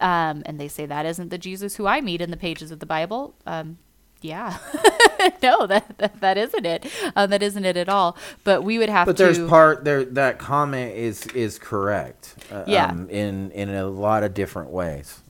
Um, 0.00 0.42
and 0.46 0.58
they 0.58 0.66
say 0.66 0.84
that 0.84 1.06
isn't 1.06 1.28
the 1.28 1.38
Jesus 1.38 1.76
who 1.76 1.86
I 1.86 2.00
meet 2.00 2.20
in 2.20 2.32
the 2.32 2.36
pages 2.36 2.72
of 2.72 2.80
the 2.80 2.86
Bible. 2.86 3.36
Um, 3.46 3.78
yeah, 4.22 4.58
no, 5.42 5.66
that, 5.66 5.98
that 5.98 6.20
that 6.20 6.38
isn't 6.38 6.64
it. 6.66 6.86
Um, 7.16 7.30
that 7.30 7.42
isn't 7.42 7.64
it 7.64 7.76
at 7.76 7.88
all. 7.88 8.16
But 8.44 8.62
we 8.64 8.78
would 8.78 8.88
have 8.88 9.06
to 9.06 9.12
But 9.12 9.16
to. 9.18 9.22
there's 9.24 9.48
part 9.48 9.84
there 9.84 10.04
that 10.04 10.38
comment 10.38 10.96
is 10.96 11.26
is 11.28 11.58
correct. 11.58 12.34
uh, 12.50 12.64
Yeah. 12.66 12.86
Um, 12.86 13.08
in 13.10 13.50
in 13.52 13.68
a 13.70 13.86
lot 13.86 14.22
of 14.22 14.34
different 14.34 14.70
ways. 14.70 15.20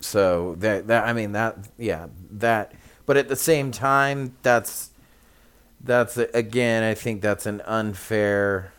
So 0.00 0.56
that 0.60 0.86
that 0.88 1.04
I 1.04 1.12
mean 1.12 1.32
that 1.32 1.56
yeah 1.78 2.06
that. 2.32 2.72
But 3.06 3.16
at 3.16 3.28
the 3.28 3.36
same 3.36 3.72
time, 3.72 4.36
that's 4.42 4.90
that's 5.82 6.16
again 6.16 6.82
I 6.84 6.94
think 6.94 7.20
that's 7.22 7.46
an 7.46 7.60
unfair 7.62 8.72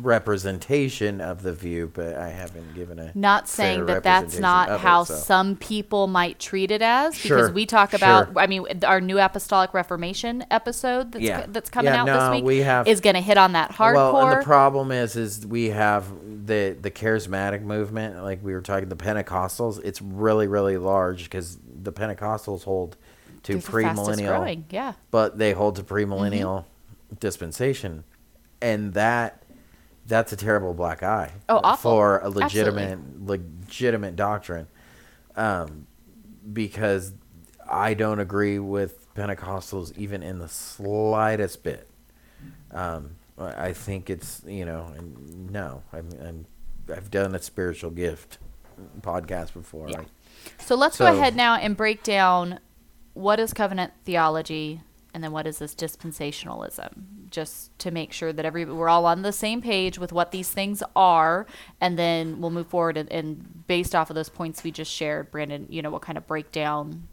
representation 0.00 1.20
of 1.22 1.42
the 1.42 1.52
view. 1.54 1.90
But 1.92 2.14
I 2.14 2.28
haven't 2.28 2.74
given 2.74 2.98
a 2.98 3.12
not 3.14 3.48
saying 3.48 3.86
that 3.86 4.02
that's 4.02 4.38
not 4.38 4.68
of 4.68 4.80
it, 4.80 4.80
how 4.82 5.04
so. 5.04 5.14
some 5.14 5.56
people 5.56 6.06
might 6.06 6.38
treat 6.38 6.70
it 6.70 6.82
as 6.82 7.14
Sure, 7.14 7.36
because 7.38 7.52
we 7.52 7.64
talk 7.64 7.94
about 7.94 8.26
sure. 8.26 8.38
i 8.38 8.46
mean 8.46 8.66
our 8.84 9.00
new 9.00 9.18
apostolic 9.18 9.72
reformation 9.72 10.44
episode 10.50 11.12
that's, 11.12 11.24
Yeah. 11.24 11.46
that's 11.48 11.70
coming 11.70 11.92
Yeah, 11.92 12.02
out 12.02 12.06
no, 12.06 12.20
this 12.20 12.30
week 12.36 12.44
we 12.44 12.58
have- 12.58 12.86
is 12.86 13.00
going 13.00 13.14
to 13.14 13.22
hit 13.22 13.38
on 13.38 13.52
that 13.52 13.72
hardcore 13.72 14.12
Well, 14.12 14.28
and 14.28 14.40
the 14.40 14.44
problem 14.44 14.92
is, 14.92 15.16
is 15.16 15.46
we 15.46 15.70
have 15.70 16.06
the 16.46 16.76
the 16.80 16.90
charismatic 16.90 17.62
movement, 17.62 18.22
like 18.22 18.44
we 18.44 18.52
were 18.52 18.60
talking, 18.60 18.88
the 18.88 18.96
Pentecostals. 18.96 19.80
It's 19.82 20.02
really, 20.02 20.46
really 20.46 20.76
large 20.76 21.24
because 21.24 21.58
the 21.82 21.92
Pentecostals 21.92 22.64
hold 22.64 22.96
to 23.44 23.54
They're 23.54 23.62
premillennial, 23.62 24.62
yeah 24.70 24.92
but 25.10 25.38
they 25.38 25.52
hold 25.52 25.76
to 25.76 25.82
mm-hmm. 25.82 26.12
premillennial 26.12 26.64
dispensation, 27.18 28.04
and 28.60 28.92
that 28.94 29.42
that's 30.06 30.32
a 30.32 30.36
terrible 30.36 30.74
black 30.74 31.02
eye. 31.02 31.32
Oh, 31.48 31.60
awful. 31.62 31.90
for 31.90 32.18
a 32.18 32.26
Absolutely. 32.26 32.42
legitimate 32.42 33.26
legitimate 33.26 34.16
doctrine, 34.16 34.66
um, 35.36 35.86
because 36.52 37.12
I 37.68 37.94
don't 37.94 38.20
agree 38.20 38.58
with 38.58 39.12
Pentecostals 39.14 39.96
even 39.96 40.22
in 40.22 40.38
the 40.38 40.48
slightest 40.48 41.62
bit. 41.62 41.88
Um, 42.70 43.16
I 43.38 43.68
I 43.68 43.72
think 43.72 44.10
it's 44.10 44.42
you 44.46 44.64
know 44.64 44.92
no, 44.98 45.82
I'm, 45.92 46.08
I'm 46.20 46.46
I've 46.94 47.10
done 47.10 47.34
a 47.34 47.42
spiritual 47.42 47.90
gift 47.90 48.38
podcast 49.00 49.52
before. 49.52 49.88
Yeah. 49.88 50.02
So 50.58 50.74
let's 50.76 50.98
go 50.98 51.06
ahead 51.06 51.34
now 51.34 51.56
and 51.56 51.76
break 51.76 52.02
down 52.02 52.60
what 53.14 53.40
is 53.40 53.52
covenant 53.52 53.92
theology 54.04 54.82
and 55.16 55.24
then 55.24 55.32
what 55.32 55.46
is 55.46 55.60
this 55.60 55.74
dispensationalism? 55.74 56.90
Just 57.30 57.76
to 57.78 57.90
make 57.90 58.12
sure 58.12 58.34
that 58.34 58.44
every 58.44 58.66
we're 58.66 58.90
all 58.90 59.06
on 59.06 59.22
the 59.22 59.32
same 59.32 59.62
page 59.62 59.98
with 59.98 60.12
what 60.12 60.30
these 60.30 60.50
things 60.50 60.82
are 60.94 61.46
and 61.80 61.98
then 61.98 62.38
we'll 62.38 62.50
move 62.50 62.66
forward 62.66 62.98
and, 62.98 63.10
and 63.10 63.66
based 63.66 63.94
off 63.94 64.10
of 64.10 64.14
those 64.14 64.28
points 64.28 64.62
we 64.62 64.70
just 64.70 64.92
shared 64.92 65.30
brandon 65.30 65.66
you 65.70 65.80
know 65.80 65.88
we'll 65.88 66.00
kind 66.00 66.18
of 66.18 66.26
break 66.26 66.52
down 66.52 67.08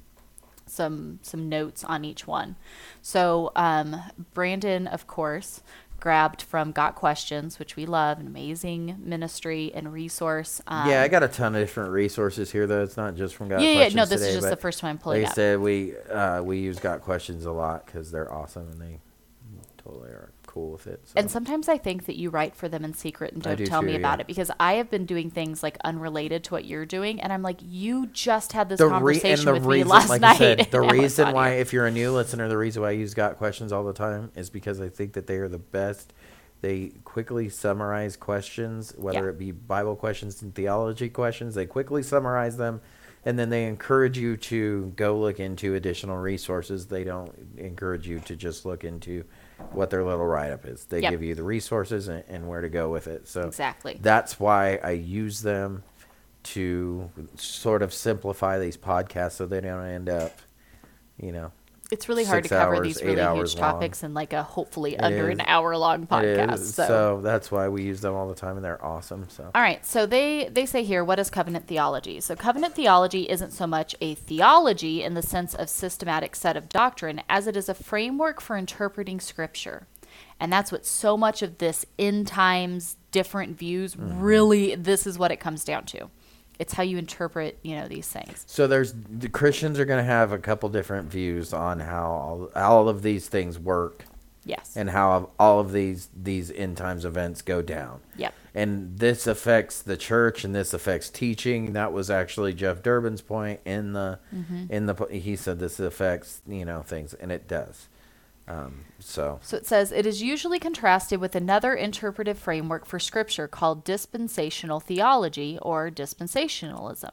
some 0.66 1.20
some 1.22 1.48
notes 1.48 1.86
on 1.86 2.04
each 2.04 2.28
one. 2.28 2.58
So 3.02 3.54
um, 3.56 3.96
brandon 4.34 4.86
of 4.86 5.08
course 5.08 5.62
grabbed 6.04 6.42
from 6.42 6.74
got 6.74 6.96
questions 6.96 7.60
which 7.60 7.78
we 7.78 7.86
love 7.86 8.20
an 8.20 8.28
amazing 8.28 8.98
ministry 9.00 9.72
and 9.74 9.94
resource 9.94 10.62
um, 10.68 10.90
yeah, 10.90 11.02
I 11.02 11.08
got 11.08 11.24
a 11.24 11.30
ton 11.30 11.56
of 11.56 11.62
different 11.62 11.92
resources 11.92 12.52
here 12.52 12.68
though. 12.68 12.84
It's 12.84 12.98
not 12.98 13.16
just 13.16 13.36
from 13.36 13.48
God 13.48 13.62
Yeah, 13.62 13.70
yeah, 13.70 13.76
Questions 13.84 13.96
no, 13.96 14.06
this 14.06 14.22
is 14.22 14.36
just 14.36 14.50
the 14.50 14.58
first 14.58 14.84
one 14.84 14.90
I'm 14.90 14.98
pulling 14.98 15.22
Like 15.22 15.28
I 15.28 15.32
up. 15.32 15.36
said, 15.36 15.60
we 15.62 15.96
uh, 15.98 16.42
we 16.44 16.58
use 16.60 16.78
Got 16.78 17.00
Questions 17.00 17.46
a 17.46 17.54
lot 17.54 17.86
because 17.86 18.12
they're 18.12 18.32
awesome 18.34 18.70
and 18.70 18.82
they 18.82 19.00
totally 19.78 20.10
are 20.10 20.33
cool 20.54 20.72
with 20.72 20.86
it. 20.86 21.02
So. 21.06 21.14
And 21.16 21.32
sometimes 21.32 21.68
I 21.68 21.78
think 21.78 22.06
that 22.06 22.16
you 22.16 22.30
write 22.30 22.56
for 22.56 22.70
them 22.70 22.86
in 22.86 22.94
secret 22.94 23.34
and 23.34 23.42
don't 23.42 23.58
do 23.58 23.66
tell 23.66 23.82
me 23.82 23.96
about 23.96 24.20
yeah. 24.20 24.22
it 24.22 24.28
because 24.28 24.52
I 24.60 24.74
have 24.74 24.92
been 24.92 25.06
doing 25.06 25.32
things 25.32 25.64
like 25.64 25.78
unrelated 25.84 26.44
to 26.46 26.54
what 26.54 26.66
you're 26.66 26.86
doing, 26.86 27.20
and 27.20 27.34
I'm 27.34 27.42
like, 27.42 27.58
you 27.62 28.08
just 28.08 28.54
had 28.54 28.70
this 28.70 28.78
the 28.78 28.86
re- 28.86 28.92
conversation 28.92 29.46
the 29.46 29.54
with 29.54 29.66
reason, 29.66 29.88
me 29.88 29.92
last 29.92 30.10
like 30.10 30.22
night. 30.22 30.38
Said, 30.38 30.68
the 30.70 30.82
and 30.82 30.88
now 30.88 30.94
it's 30.94 30.94
reason 30.94 31.32
why, 31.34 31.50
if 31.54 31.74
you're 31.74 31.88
a 31.88 31.92
new 31.92 32.12
listener, 32.12 32.48
the 32.48 32.58
reason 32.58 32.84
why 32.84 32.90
I 32.90 32.92
use 32.92 33.14
Got 33.16 33.38
Questions 33.38 33.72
all 33.72 33.84
the 33.84 33.94
time 33.94 34.32
is 34.36 34.50
because 34.52 34.80
I 34.80 34.90
think 34.90 35.14
that 35.14 35.26
they 35.26 35.38
are 35.38 35.50
the 35.50 35.58
best. 35.58 36.14
They 36.62 36.92
quickly 37.04 37.50
summarize 37.50 38.16
questions, 38.16 38.94
whether 38.96 39.24
Yeah. 39.26 39.30
it 39.32 39.40
be 39.40 39.52
Bible 39.52 39.96
questions 39.96 40.42
and 40.42 40.54
theology 40.54 41.10
questions. 41.10 41.56
They 41.56 41.66
quickly 41.66 42.04
summarize 42.04 42.58
them, 42.58 42.80
and 43.26 43.40
then 43.40 43.50
they 43.50 43.66
encourage 43.66 44.18
you 44.20 44.38
to 44.38 44.94
go 44.96 45.18
look 45.20 45.40
into 45.40 45.74
additional 45.76 46.18
resources. 46.18 46.86
They 46.88 47.04
don't 47.04 47.34
encourage 47.58 48.08
you 48.08 48.20
to 48.22 48.36
just 48.36 48.66
look 48.66 48.84
into 48.84 49.26
what 49.72 49.90
their 49.90 50.04
little 50.04 50.26
write 50.26 50.52
up 50.52 50.66
is. 50.66 50.86
They 50.86 51.00
Yep. 51.02 51.12
give 51.12 51.24
you 51.24 51.36
the 51.36 51.44
resources 51.44 52.08
and, 52.08 52.24
and 52.28 52.48
where 52.48 52.62
to 52.62 52.70
go 52.70 52.90
with 52.90 53.08
it. 53.08 53.28
So 53.28 53.44
Exactly. 53.44 53.98
that's 54.02 54.40
why 54.40 54.80
I 54.84 54.92
use 54.92 55.42
them 55.42 55.84
to 56.44 57.10
sort 57.36 57.82
of 57.82 57.94
simplify 57.94 58.60
these 58.60 58.78
podcasts 58.78 59.34
so 59.34 59.46
they 59.46 59.62
don't 59.62 59.86
end 59.86 60.10
up, 60.10 60.34
you 61.18 61.32
know, 61.32 61.52
It's 61.94 62.10
really 62.10 62.24
hard 62.24 62.44
to 62.46 62.50
cover 62.50 62.78
hours, 62.78 62.88
these 62.88 63.04
really 63.04 63.22
huge 63.22 63.56
long. 63.56 63.74
topics 63.74 64.02
in 64.02 64.16
like 64.16 64.34
a 64.34 64.42
hopefully 64.42 64.98
under 64.98 65.30
is. 65.30 65.38
an 65.38 65.46
hour 65.46 65.78
long 65.78 66.08
podcast. 66.08 66.58
So. 66.58 66.88
so 66.88 67.22
that's 67.22 67.52
why 67.52 67.68
we 67.70 67.84
use 67.84 68.02
them 68.02 68.16
all 68.16 68.28
the 68.28 68.34
time, 68.34 68.56
and 68.56 68.66
they're 68.66 68.84
awesome. 68.84 69.28
So 69.30 69.52
All 69.54 69.62
right, 69.62 69.86
so 69.86 70.08
they 70.08 70.50
they 70.52 70.66
say 70.66 70.84
here, 70.84 71.04
what 71.04 71.20
is 71.20 71.30
covenant 71.30 71.68
theology? 71.68 72.20
So 72.20 72.36
covenant 72.36 72.74
theology 72.74 73.30
isn't 73.30 73.52
so 73.52 73.68
much 73.68 73.96
a 74.02 74.16
theology 74.16 75.04
in 75.04 75.14
the 75.14 75.22
sense 75.22 75.54
of 75.54 75.70
systematic 75.70 76.36
set 76.36 76.58
of 76.58 76.68
doctrine 76.68 77.22
as 77.30 77.46
it 77.46 77.56
is 77.56 77.70
a 77.70 77.76
framework 77.76 78.42
for 78.42 78.58
interpreting 78.58 79.20
scripture. 79.20 79.86
And 80.40 80.52
that's 80.52 80.72
what 80.72 80.86
so 80.86 81.16
much 81.16 81.44
of 81.44 81.60
this 81.60 81.86
end 82.00 82.28
times 82.28 82.98
different 83.12 83.58
views 83.58 83.96
mm-hmm. 83.96 84.20
really 84.20 84.76
this 84.76 85.06
is 85.06 85.20
what 85.20 85.32
it 85.32 85.40
comes 85.40 85.64
down 85.64 85.86
to. 85.86 86.10
It's 86.60 86.74
how 86.74 86.84
you 86.84 86.98
interpret, 86.98 87.58
you 87.64 87.76
know, 87.76 87.88
these 87.88 88.08
things. 88.08 88.44
So 88.48 88.68
there's 88.68 88.94
the 88.94 89.30
Christians 89.30 89.80
are 89.80 89.86
going 89.86 90.00
to 90.00 90.10
have 90.12 90.32
a 90.32 90.38
couple 90.38 90.70
different 90.70 91.10
views 91.12 91.54
on 91.54 91.80
how 91.80 92.06
all, 92.06 92.50
all 92.56 92.90
of 92.90 93.02
these 93.02 93.28
things 93.28 93.58
work 93.60 94.06
Yes. 94.46 94.76
and 94.76 94.90
how 94.90 95.30
all 95.40 95.60
of 95.62 95.72
these 95.72 96.10
these 96.16 96.52
end 96.52 96.76
times 96.78 97.06
events 97.06 97.42
go 97.42 97.62
down. 97.62 98.02
Yep. 98.18 98.34
And 98.54 99.00
this 99.00 99.26
affects 99.26 99.82
the 99.82 99.96
church 99.98 100.44
and 100.44 100.54
this 100.54 100.74
affects 100.74 101.10
teaching. 101.10 101.74
That 101.74 101.94
was 101.94 102.10
actually 102.12 102.54
Jeff 102.54 102.84
Durbin's 102.84 103.22
point 103.22 103.62
in 103.66 103.94
the 103.94 104.20
Mm-hmm. 104.36 104.66
in 104.70 104.86
the 104.86 105.08
he 105.10 105.36
said 105.38 105.60
this 105.60 105.80
affects, 105.80 106.42
you 106.48 106.66
know, 106.66 106.82
things 106.82 107.14
and 107.14 107.32
it 107.32 107.48
does. 107.48 107.88
Um, 108.48 108.86
so 109.00 109.40
So 109.42 109.58
it 109.58 109.66
says 109.66 109.92
it 109.92 110.06
is 110.06 110.22
usually 110.22 110.60
contrasted 110.60 111.20
with 111.20 111.36
another 111.36 111.74
interpretive 111.74 112.38
framework 112.38 112.86
for 112.86 113.00
Scripture 113.00 113.48
called 113.48 113.84
dispensational 113.84 114.80
theology 114.80 115.58
or 115.62 115.90
dispensationalism. 115.90 117.12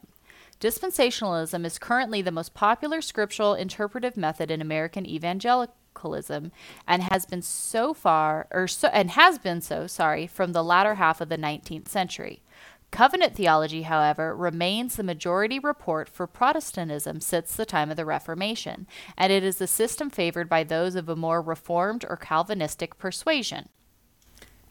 Dispensationalism 0.61 1.65
is 1.65 1.79
currently 1.79 2.21
the 2.21 2.31
most 2.31 2.53
popular 2.53 3.01
scriptural 3.01 3.55
interpretive 3.55 4.17
method 4.17 4.51
in 4.51 4.61
American 4.61 5.07
evangelicalism 5.07 6.53
and 6.87 7.03
has 7.05 7.25
been 7.25 7.41
so 7.41 7.95
far 7.95 8.47
or 8.51 8.69
so 8.69 8.89
and 8.89 9.13
has 9.13 9.39
been 9.39 9.63
so, 9.63 9.87
sorry, 9.87 10.27
from 10.27 10.53
the 10.53 10.63
latter 10.63 10.97
half 10.97 11.23
of 11.23 11.31
the 11.31 11.39
19th 11.39 11.89
century. 11.89 12.43
Covenant 12.91 13.37
theology, 13.37 13.83
however, 13.83 14.35
remains 14.35 14.97
the 14.97 15.03
majority 15.05 15.59
report 15.59 16.09
for 16.09 16.27
Protestantism 16.27 17.21
since 17.21 17.55
the 17.55 17.65
time 17.65 17.91
of 17.91 17.97
the 17.97 18.05
Reformation, 18.05 18.87
and 19.17 19.33
it 19.33 19.45
is 19.45 19.59
the 19.59 19.67
system 19.69 20.11
favored 20.11 20.49
by 20.49 20.65
those 20.65 20.95
of 20.97 21.09
a 21.09 21.15
more 21.17 21.41
Reformed 21.41 22.05
or 22.09 22.17
Calvinistic 22.17 22.99
persuasion. 22.99 23.69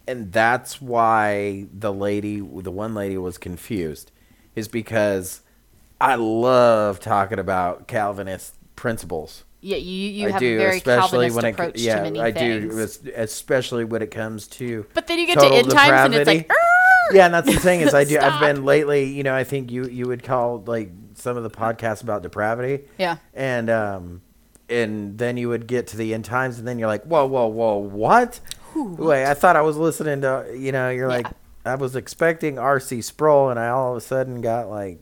and 0.07 0.31
that's 0.31 0.81
why 0.81 1.67
the 1.73 1.93
lady 1.93 2.39
the 2.39 2.71
one 2.71 2.93
lady 2.95 3.17
was 3.17 3.37
confused 3.37 4.11
is 4.55 4.67
because 4.67 5.41
I 6.01 6.15
love 6.15 6.99
talking 6.99 7.39
about 7.39 7.87
Calvinist 7.87 8.55
principles. 8.75 9.43
Yeah, 9.61 9.77
you, 9.77 10.09
you 10.09 10.27
I 10.27 10.31
have 10.31 10.39
do, 10.39 10.55
a 10.55 10.57
very 10.57 10.77
especially 10.77 11.29
Calvinist 11.29 11.35
when 11.35 11.45
it 11.45 11.51
approach 11.53 11.79
yeah, 11.79 11.95
to 11.95 12.01
many 12.01 12.23
I 12.23 12.31
things. 12.31 12.97
do, 12.97 13.11
especially 13.15 13.85
when 13.85 14.01
it 14.01 14.11
comes 14.11 14.47
to 14.47 14.85
but 14.93 15.07
then 15.07 15.19
you 15.19 15.27
get 15.27 15.39
to 15.39 15.47
end 15.47 15.69
times 15.69 16.01
and 16.01 16.13
it's 16.15 16.27
like. 16.27 16.49
Yeah, 17.11 17.25
and 17.25 17.33
that's 17.33 17.47
the 17.53 17.59
thing 17.59 17.81
is 17.81 17.93
I 17.93 18.03
do 18.03 18.19
I've 18.19 18.39
been 18.39 18.65
lately, 18.65 19.05
you 19.05 19.23
know, 19.23 19.33
I 19.35 19.43
think 19.43 19.71
you 19.71 19.85
you 19.87 20.07
would 20.07 20.23
call 20.23 20.63
like 20.65 20.91
some 21.15 21.37
of 21.37 21.43
the 21.43 21.49
podcasts 21.49 22.03
about 22.03 22.21
depravity. 22.23 22.85
yeah, 22.97 23.17
And 23.33 23.69
um 23.69 24.21
and 24.69 25.17
then 25.17 25.35
you 25.37 25.49
would 25.49 25.65
get 25.67 25.87
to 25.87 25.97
the 25.97 26.13
end 26.13 26.25
times 26.25 26.59
and 26.59 26.67
then 26.67 26.77
you're 26.79 26.87
like, 26.87 27.03
Whoa, 27.03 27.25
whoa, 27.25 27.47
whoa, 27.47 27.77
what? 27.77 28.39
Wait, 28.75 29.25
I 29.25 29.33
thought 29.33 29.55
I 29.55 29.61
was 29.61 29.77
listening 29.77 30.21
to 30.21 30.55
you 30.57 30.71
know, 30.71 30.89
you're 30.89 31.07
like 31.09 31.27
I 31.65 31.75
was 31.75 31.95
expecting 31.95 32.55
RC 32.55 33.03
Sproul 33.03 33.49
and 33.49 33.59
I 33.59 33.69
all 33.69 33.91
of 33.91 33.97
a 33.97 34.01
sudden 34.01 34.41
got 34.41 34.69
like 34.69 34.99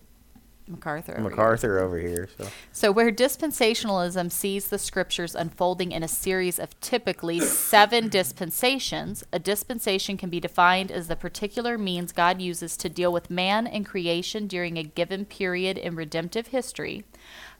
MacArthur. 0.67 1.15
over 1.17 1.29
here. 1.29 1.79
Over 1.79 1.99
here. 1.99 2.29
So 2.37 2.49
So, 2.71 2.91
where 2.91 3.11
dispensationalism 3.11 4.31
sees 4.31 4.67
the 4.67 4.77
scriptures 4.77 5.35
unfolding 5.35 5.91
in 5.91 6.03
a 6.03 6.07
series 6.07 6.59
of 6.59 6.79
typically 6.81 7.39
seven 7.39 8.09
dispensations, 8.09 9.23
a 9.31 9.39
dispensation 9.39 10.17
can 10.17 10.29
be 10.29 10.39
defined 10.39 10.91
as 10.91 11.07
the 11.07 11.15
particular 11.15 11.77
means 11.77 12.11
God 12.11 12.41
uses 12.41 12.77
to 12.77 12.89
deal 12.89 13.13
with 13.13 13.29
man 13.29 13.67
and 13.67 13.85
creation 13.85 14.47
during 14.47 14.77
a 14.77 14.83
given 14.83 15.25
period 15.25 15.77
in 15.77 15.95
redemptive 15.95 16.47
history. 16.47 17.03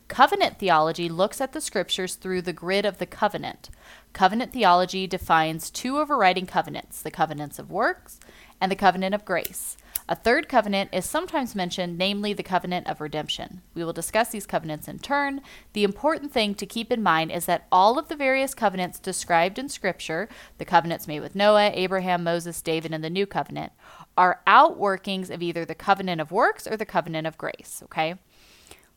Covenant 0.07 0.57
theology 0.57 1.09
looks 1.09 1.41
at 1.41 1.51
the 1.51 1.59
scriptures 1.59 2.15
through 2.15 2.41
the 2.41 2.53
grid 2.53 2.85
of 2.85 2.97
the 2.97 3.05
covenant. 3.05 3.69
Covenant 4.13 4.53
theology 4.53 5.05
defines 5.05 5.69
two 5.69 5.97
overriding 5.97 6.45
covenants 6.45 7.01
the 7.01 7.11
covenants 7.11 7.59
of 7.59 7.69
works 7.69 8.19
and 8.61 8.71
the 8.71 8.75
covenant 8.75 9.13
of 9.13 9.25
grace. 9.25 9.77
A 10.09 10.15
third 10.15 10.47
covenant 10.47 10.91
is 10.93 11.05
sometimes 11.05 11.53
mentioned, 11.53 11.97
namely 11.97 12.31
the 12.31 12.41
covenant 12.41 12.87
of 12.87 13.01
redemption. 13.01 13.61
We 13.73 13.83
will 13.83 13.91
discuss 13.91 14.29
these 14.29 14.45
covenants 14.45 14.87
in 14.87 14.99
turn. 14.99 15.41
The 15.73 15.83
important 15.83 16.31
thing 16.31 16.55
to 16.55 16.65
keep 16.65 16.93
in 16.93 17.03
mind 17.03 17.29
is 17.29 17.45
that 17.45 17.67
all 17.73 17.99
of 17.99 18.07
the 18.07 18.15
various 18.15 18.53
covenants 18.53 18.99
described 18.99 19.59
in 19.59 19.67
Scripture, 19.67 20.29
the 20.59 20.65
covenants 20.65 21.09
made 21.09 21.19
with 21.19 21.35
Noah, 21.35 21.71
Abraham, 21.73 22.23
Moses, 22.23 22.61
David, 22.61 22.93
and 22.93 23.03
the 23.03 23.09
New 23.09 23.25
Covenant, 23.25 23.73
are 24.17 24.41
outworkings 24.47 25.29
of 25.29 25.41
either 25.41 25.65
the 25.65 25.75
covenant 25.75 26.21
of 26.21 26.31
works 26.31 26.67
or 26.67 26.77
the 26.77 26.85
covenant 26.85 27.27
of 27.27 27.37
grace, 27.37 27.81
okay? 27.83 28.15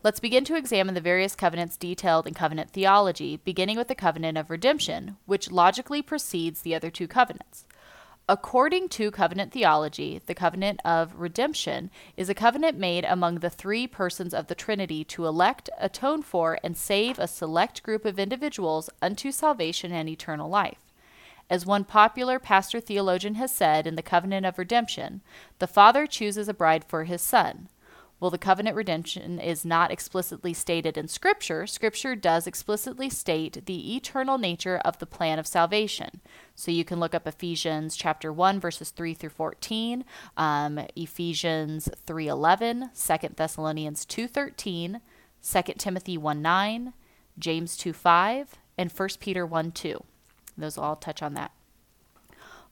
Let's 0.05 0.21
begin 0.21 0.45
to 0.45 0.57
examine 0.57 0.95
the 0.95 1.01
various 1.01 1.35
covenants 1.35 1.77
detailed 1.77 2.29
in 2.29 2.35
covenant 2.35 2.71
theology, 2.71 3.41
beginning 3.45 3.77
with 3.77 3.89
the 3.89 3.97
covenant 3.97 4.39
of 4.39 4.49
redemption, 4.49 5.17
which 5.27 5.51
logically 5.51 6.03
precedes 6.03 6.63
the 6.63 6.75
other 6.75 6.89
two 6.89 7.09
covenants. 7.09 7.67
According 8.31 8.91
to 8.91 9.11
covenant 9.11 9.51
theology, 9.51 10.21
the 10.25 10.37
covenant 10.37 10.79
of 10.85 11.17
redemption 11.17 11.91
is 12.17 12.29
a 12.29 12.33
covenant 12.33 12.79
made 12.79 13.05
among 13.05 13.41
the 13.41 13.51
three 13.51 13.89
persons 13.89 14.33
of 14.33 14.47
the 14.47 14.55
Trinity 14.55 15.03
to 15.07 15.27
elect, 15.27 15.69
atone 15.81 16.23
for, 16.23 16.57
and 16.63 16.77
save 16.77 17.19
a 17.19 17.27
select 17.27 17.83
group 17.83 18.05
of 18.05 18.21
individuals 18.21 18.89
unto 19.03 19.33
salvation 19.33 19.91
and 19.91 20.09
eternal 20.09 20.49
life. 20.49 20.79
As 21.51 21.67
one 21.67 21.83
popular 21.83 22.39
pastor 22.39 22.79
theologian 22.79 23.35
has 23.35 23.53
said 23.53 23.85
in 23.85 23.97
the 23.97 24.01
covenant 24.01 24.47
of 24.47 24.59
redemption, 24.59 25.23
the 25.59 25.67
Father 25.67 26.07
chooses 26.07 26.49
a 26.49 26.55
bride 26.55 26.85
for 26.85 27.03
his 27.03 27.21
Son. 27.21 27.69
While 28.21 28.31
the 28.31 28.37
covenant 28.37 28.77
redemption 28.77 29.41
is 29.41 29.65
not 29.65 29.91
explicitly 29.91 30.53
stated 30.53 30.99
in 30.99 31.09
Scripture, 31.09 31.67
Scripture 31.67 32.15
does 32.15 32.47
explicitly 32.47 33.09
state 33.09 33.65
the 33.65 33.97
eternal 33.97 34.37
nature 34.37 34.77
of 34.85 34.99
the 34.99 35.07
plan 35.07 35.39
of 35.39 35.47
salvation. 35.47 36.21
So 36.55 36.71
you 36.71 36.85
can 36.85 37.01
look 37.01 37.15
up 37.15 37.27
Ephesians 37.27 37.97
chapter 37.97 38.31
1, 38.31 38.61
verses 38.61 38.91
3 38.91 39.15
through 39.15 39.31
14, 39.31 40.05
um, 40.37 40.81
Ephesians 40.95 41.89
3.11, 42.07 42.91
2 43.23 43.35
Thessalonians 43.35 44.05
2.13, 44.05 45.01
2 45.43 45.73
Timothy 45.79 46.19
1 46.19 46.43
9, 46.43 46.93
James 47.39 47.77
2 47.79 47.95
5, 47.95 48.59
and 48.77 48.93
1 48.93 49.09
Peter 49.19 49.47
1 49.47 49.73
2. 49.73 50.05
Those 50.59 50.77
all 50.77 50.97
touch 50.97 51.23
on 51.23 51.33
that. 51.35 51.53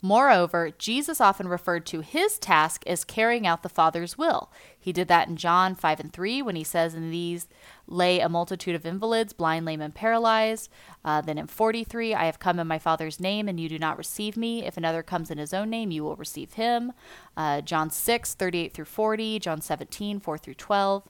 Moreover, 0.00 0.70
Jesus 0.78 1.20
often 1.20 1.48
referred 1.48 1.84
to 1.86 2.02
his 2.02 2.38
task 2.38 2.84
as 2.86 3.02
carrying 3.02 3.48
out 3.48 3.64
the 3.64 3.68
Father's 3.68 4.16
will. 4.16 4.52
He 4.78 4.92
did 4.92 5.08
that 5.08 5.26
in 5.26 5.36
John 5.36 5.74
5 5.74 5.98
and 5.98 6.12
3 6.12 6.40
when 6.40 6.54
he 6.54 6.62
says, 6.62 6.94
In 6.94 7.10
these 7.10 7.48
lay 7.88 8.20
a 8.20 8.28
multitude 8.28 8.76
of 8.76 8.86
invalids, 8.86 9.32
blind, 9.32 9.66
lame, 9.66 9.80
and 9.80 9.92
paralyzed. 9.92 10.70
Uh, 11.04 11.20
then 11.20 11.36
in 11.36 11.48
43, 11.48 12.14
I 12.14 12.26
have 12.26 12.38
come 12.38 12.60
in 12.60 12.68
my 12.68 12.78
Father's 12.78 13.18
name, 13.18 13.48
and 13.48 13.58
you 13.58 13.68
do 13.68 13.78
not 13.78 13.98
receive 13.98 14.36
me. 14.36 14.64
If 14.64 14.76
another 14.76 15.02
comes 15.02 15.32
in 15.32 15.38
his 15.38 15.52
own 15.52 15.68
name, 15.68 15.90
you 15.90 16.04
will 16.04 16.16
receive 16.16 16.52
him. 16.52 16.92
Uh, 17.36 17.60
John 17.60 17.90
6, 17.90 18.34
38 18.34 18.72
through 18.72 18.84
40, 18.84 19.40
John 19.40 19.60
17, 19.60 20.20
4 20.20 20.38
through 20.38 20.54
12. 20.54 21.02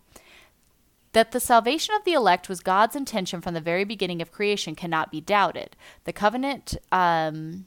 That 1.12 1.33
the 1.33 1.40
salvation 1.40 1.94
of 1.94 2.05
the 2.05 2.14
elect 2.14 2.48
was 2.48 2.61
God's 2.61 2.96
intention 2.96 3.42
from 3.42 3.53
the 3.53 3.61
very 3.61 3.85
beginning 3.85 4.22
of 4.22 4.33
creation 4.33 4.74
cannot 4.74 5.11
be 5.11 5.20
doubted. 5.20 5.77
The 6.05 6.12
covenant 6.12 6.77
um, 6.92 7.66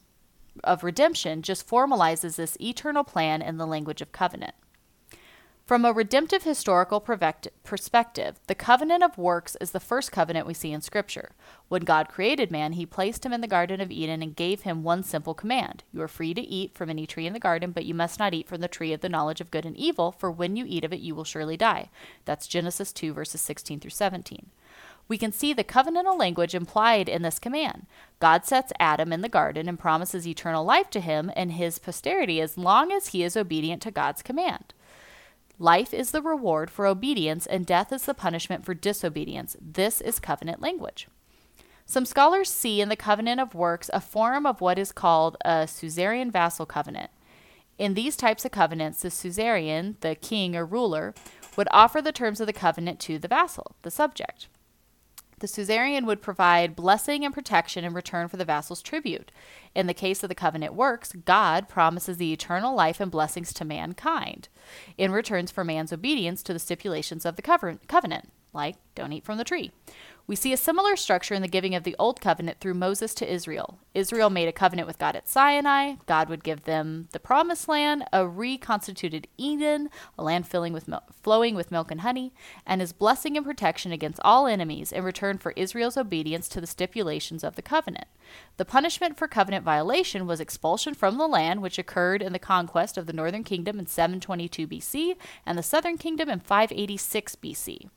of 0.64 0.84
redemption 0.84 1.42
just 1.42 1.68
formalizes 1.68 2.36
this 2.36 2.58
eternal 2.60 3.04
plan 3.04 3.42
in 3.42 3.58
the 3.58 3.68
language 3.68 4.02
of 4.02 4.12
covenant. 4.12 4.54
From 5.72 5.86
a 5.86 5.94
redemptive 5.94 6.44
historical 6.44 7.00
perspective, 7.00 8.40
the 8.48 8.56
covenant 8.56 9.04
of 9.04 9.18
works 9.18 9.56
is 9.62 9.72
the 9.72 9.80
first 9.80 10.12
covenant 10.12 10.46
we 10.46 10.54
see 10.54 10.74
in 10.74 10.82
Scripture. 10.82 11.32
When 11.70 11.84
God 11.84 12.10
created 12.10 12.52
man, 12.52 12.74
he 12.74 12.86
placed 12.86 13.26
him 13.26 13.32
in 13.32 13.40
the 13.40 13.48
Garden 13.48 13.80
of 13.80 13.90
Eden 13.90 14.22
and 14.22 14.36
gave 14.36 14.64
him 14.64 14.84
one 14.84 15.02
simple 15.02 15.34
command 15.34 15.86
You 15.94 16.02
are 16.02 16.10
free 16.10 16.34
to 16.34 16.42
eat 16.42 16.74
from 16.76 16.90
any 16.90 17.08
tree 17.08 17.26
in 17.26 17.32
the 17.32 17.40
garden, 17.40 17.72
but 17.72 17.86
you 17.86 17.94
must 17.94 18.20
not 18.20 18.34
eat 18.34 18.50
from 18.50 18.60
the 18.60 18.68
tree 18.68 18.92
of 18.92 19.00
the 19.00 19.08
knowledge 19.08 19.40
of 19.40 19.50
good 19.50 19.66
and 19.66 19.78
evil, 19.78 20.12
for 20.12 20.30
when 20.30 20.58
you 20.58 20.66
eat 20.68 20.84
of 20.84 20.92
it, 20.92 21.00
you 21.00 21.16
will 21.16 21.24
surely 21.24 21.56
die. 21.56 21.90
That's 22.26 22.48
Genesis 22.48 22.92
2, 22.92 23.14
verses 23.14 23.40
16 23.40 23.80
through 23.80 23.92
17 23.92 24.48
we 25.12 25.18
can 25.18 25.34
see 25.34 25.52
the 25.52 25.62
covenantal 25.62 26.18
language 26.18 26.56
implied 26.56 27.10
in 27.10 27.22
this 27.22 27.38
command. 27.38 27.86
God 28.22 28.46
sets 28.46 28.72
Adam 28.80 29.12
in 29.12 29.20
the 29.20 29.28
garden 29.28 29.68
and 29.68 29.78
promises 29.78 30.26
eternal 30.26 30.64
life 30.64 30.90
to 30.92 31.02
him 31.02 31.30
and 31.36 31.52
his 31.52 31.80
posterity 31.80 32.40
as 32.40 32.58
long 32.58 32.94
as 32.94 33.08
he 33.08 33.22
is 33.22 33.36
obedient 33.36 33.82
to 33.82 33.92
God's 33.92 34.22
command. 34.22 34.74
Life 35.60 35.94
is 35.94 36.12
the 36.12 36.22
reward 36.22 36.70
for 36.70 36.88
obedience, 36.88 37.46
and 37.46 37.66
death 37.66 37.92
is 37.92 38.06
the 38.06 38.14
punishment 38.14 38.64
for 38.64 38.74
disobedience. 38.74 39.58
This 39.60 40.00
is 40.00 40.18
covenant 40.18 40.62
language. 40.62 41.10
Some 41.86 42.06
scholars 42.06 42.50
see 42.50 42.80
in 42.80 42.88
the 42.88 42.96
covenant 42.96 43.42
of 43.42 43.54
works 43.54 43.90
a 43.92 44.00
form 44.00 44.46
of 44.46 44.62
what 44.62 44.80
is 44.80 44.94
called 44.94 45.36
a 45.44 45.68
suzerain 45.68 46.32
vassal 46.32 46.66
covenant. 46.66 47.12
In 47.78 47.96
these 47.96 48.16
types 48.16 48.46
of 48.46 48.52
covenants, 48.52 49.02
the 49.02 49.12
suzerain, 49.12 49.98
the 50.00 50.16
king 50.16 50.56
or 50.56 50.66
ruler, 50.66 51.14
would 51.58 51.68
offer 51.72 52.02
the 52.02 52.14
terms 52.14 52.40
of 52.40 52.48
the 52.48 52.54
covenant 52.54 53.02
to 53.02 53.20
the 53.20 53.28
vassal, 53.28 53.76
the 53.82 53.92
subject. 53.92 54.48
The 55.42 55.48
suzerain 55.48 56.06
would 56.06 56.22
provide 56.22 56.76
blessing 56.76 57.26
and 57.26 57.34
protection 57.34 57.84
in 57.84 57.96
return 57.96 58.28
for 58.28 58.38
the 58.38 58.46
vassal's 58.46 58.84
tribute. 58.84 59.32
In 59.74 59.88
the 59.88 59.94
case 59.94 60.22
of 60.22 60.30
the 60.30 60.36
covenant 60.36 60.76
works, 60.76 61.14
God 61.14 61.68
promises 61.68 62.18
the 62.18 62.32
eternal 62.32 62.76
life 62.76 63.00
and 63.00 63.10
blessings 63.10 63.52
to 63.54 63.66
mankind 63.66 64.50
in 65.00 65.12
returns 65.12 65.50
for 65.50 65.64
man's 65.64 65.92
obedience 65.92 66.44
to 66.44 66.54
the 66.54 66.60
stipulations 66.60 67.26
of 67.26 67.38
the 67.38 67.42
covenant, 67.42 68.32
like 68.54 68.76
don't 68.94 69.14
eat 69.14 69.26
from 69.26 69.40
the 69.40 69.44
tree. 69.44 69.72
We 70.28 70.36
see 70.36 70.54
a 70.54 70.58
similar 70.58 70.96
structure 70.96 71.34
in 71.34 71.42
the 71.42 71.48
giving 71.48 71.76
of 71.76 71.84
the 71.84 71.96
Old 71.98 72.22
Covenant 72.22 72.60
through 72.60 72.76
Moses 72.76 73.14
to 73.16 73.32
Israel. 73.32 73.80
Israel 73.94 74.30
made 74.30 74.48
a 74.48 74.54
covenant 74.54 74.88
with 74.88 75.00
God 75.00 75.16
at 75.16 75.28
Sinai. 75.28 75.96
God 76.06 76.30
would 76.30 76.44
give 76.44 76.64
them 76.64 77.10
the 77.12 77.20
promised 77.20 77.68
land, 77.68 78.06
a 78.14 78.28
reconstituted 78.28 79.28
Eden, 79.38 79.90
a 80.18 80.24
land 80.24 80.48
filling 80.48 80.74
with 80.74 80.88
mil- 80.88 81.04
flowing 81.22 81.56
with 81.56 81.72
milk 81.72 81.92
and 81.92 82.02
honey, 82.02 82.34
and 82.66 82.82
his 82.82 82.94
blessing 82.94 83.36
and 83.36 83.46
protection 83.46 83.92
against 83.92 84.22
all 84.24 84.48
enemies 84.48 84.92
in 84.92 85.04
return 85.04 85.38
for 85.38 85.54
Israel's 85.56 85.98
obedience 85.98 86.48
to 86.50 86.62
the 86.62 86.68
stipulations 86.68 87.44
of 87.44 87.56
the 87.56 87.62
covenant. 87.62 88.08
The 88.58 88.66
punishment 88.66 89.18
for 89.18 89.28
covenant 89.28 89.66
violation 89.66 90.28
was 90.28 90.40
expulsion 90.40 90.94
from 90.94 91.18
the 91.18 91.28
land, 91.28 91.62
which 91.62 91.80
occurred 91.80 92.22
in 92.22 92.32
the 92.32 92.40
conquest 92.40 92.98
of 92.98 93.08
the 93.08 93.14
northern 93.14 93.44
kingdom 93.44 93.80
in 93.80 93.88
722 93.88 94.68
BC 94.68 95.16
and 95.46 95.58
the 95.58 95.64
southern 95.64 95.98
kingdom 95.98 96.30
in 96.30 96.40
586 96.40 97.36
BC. 97.36 97.90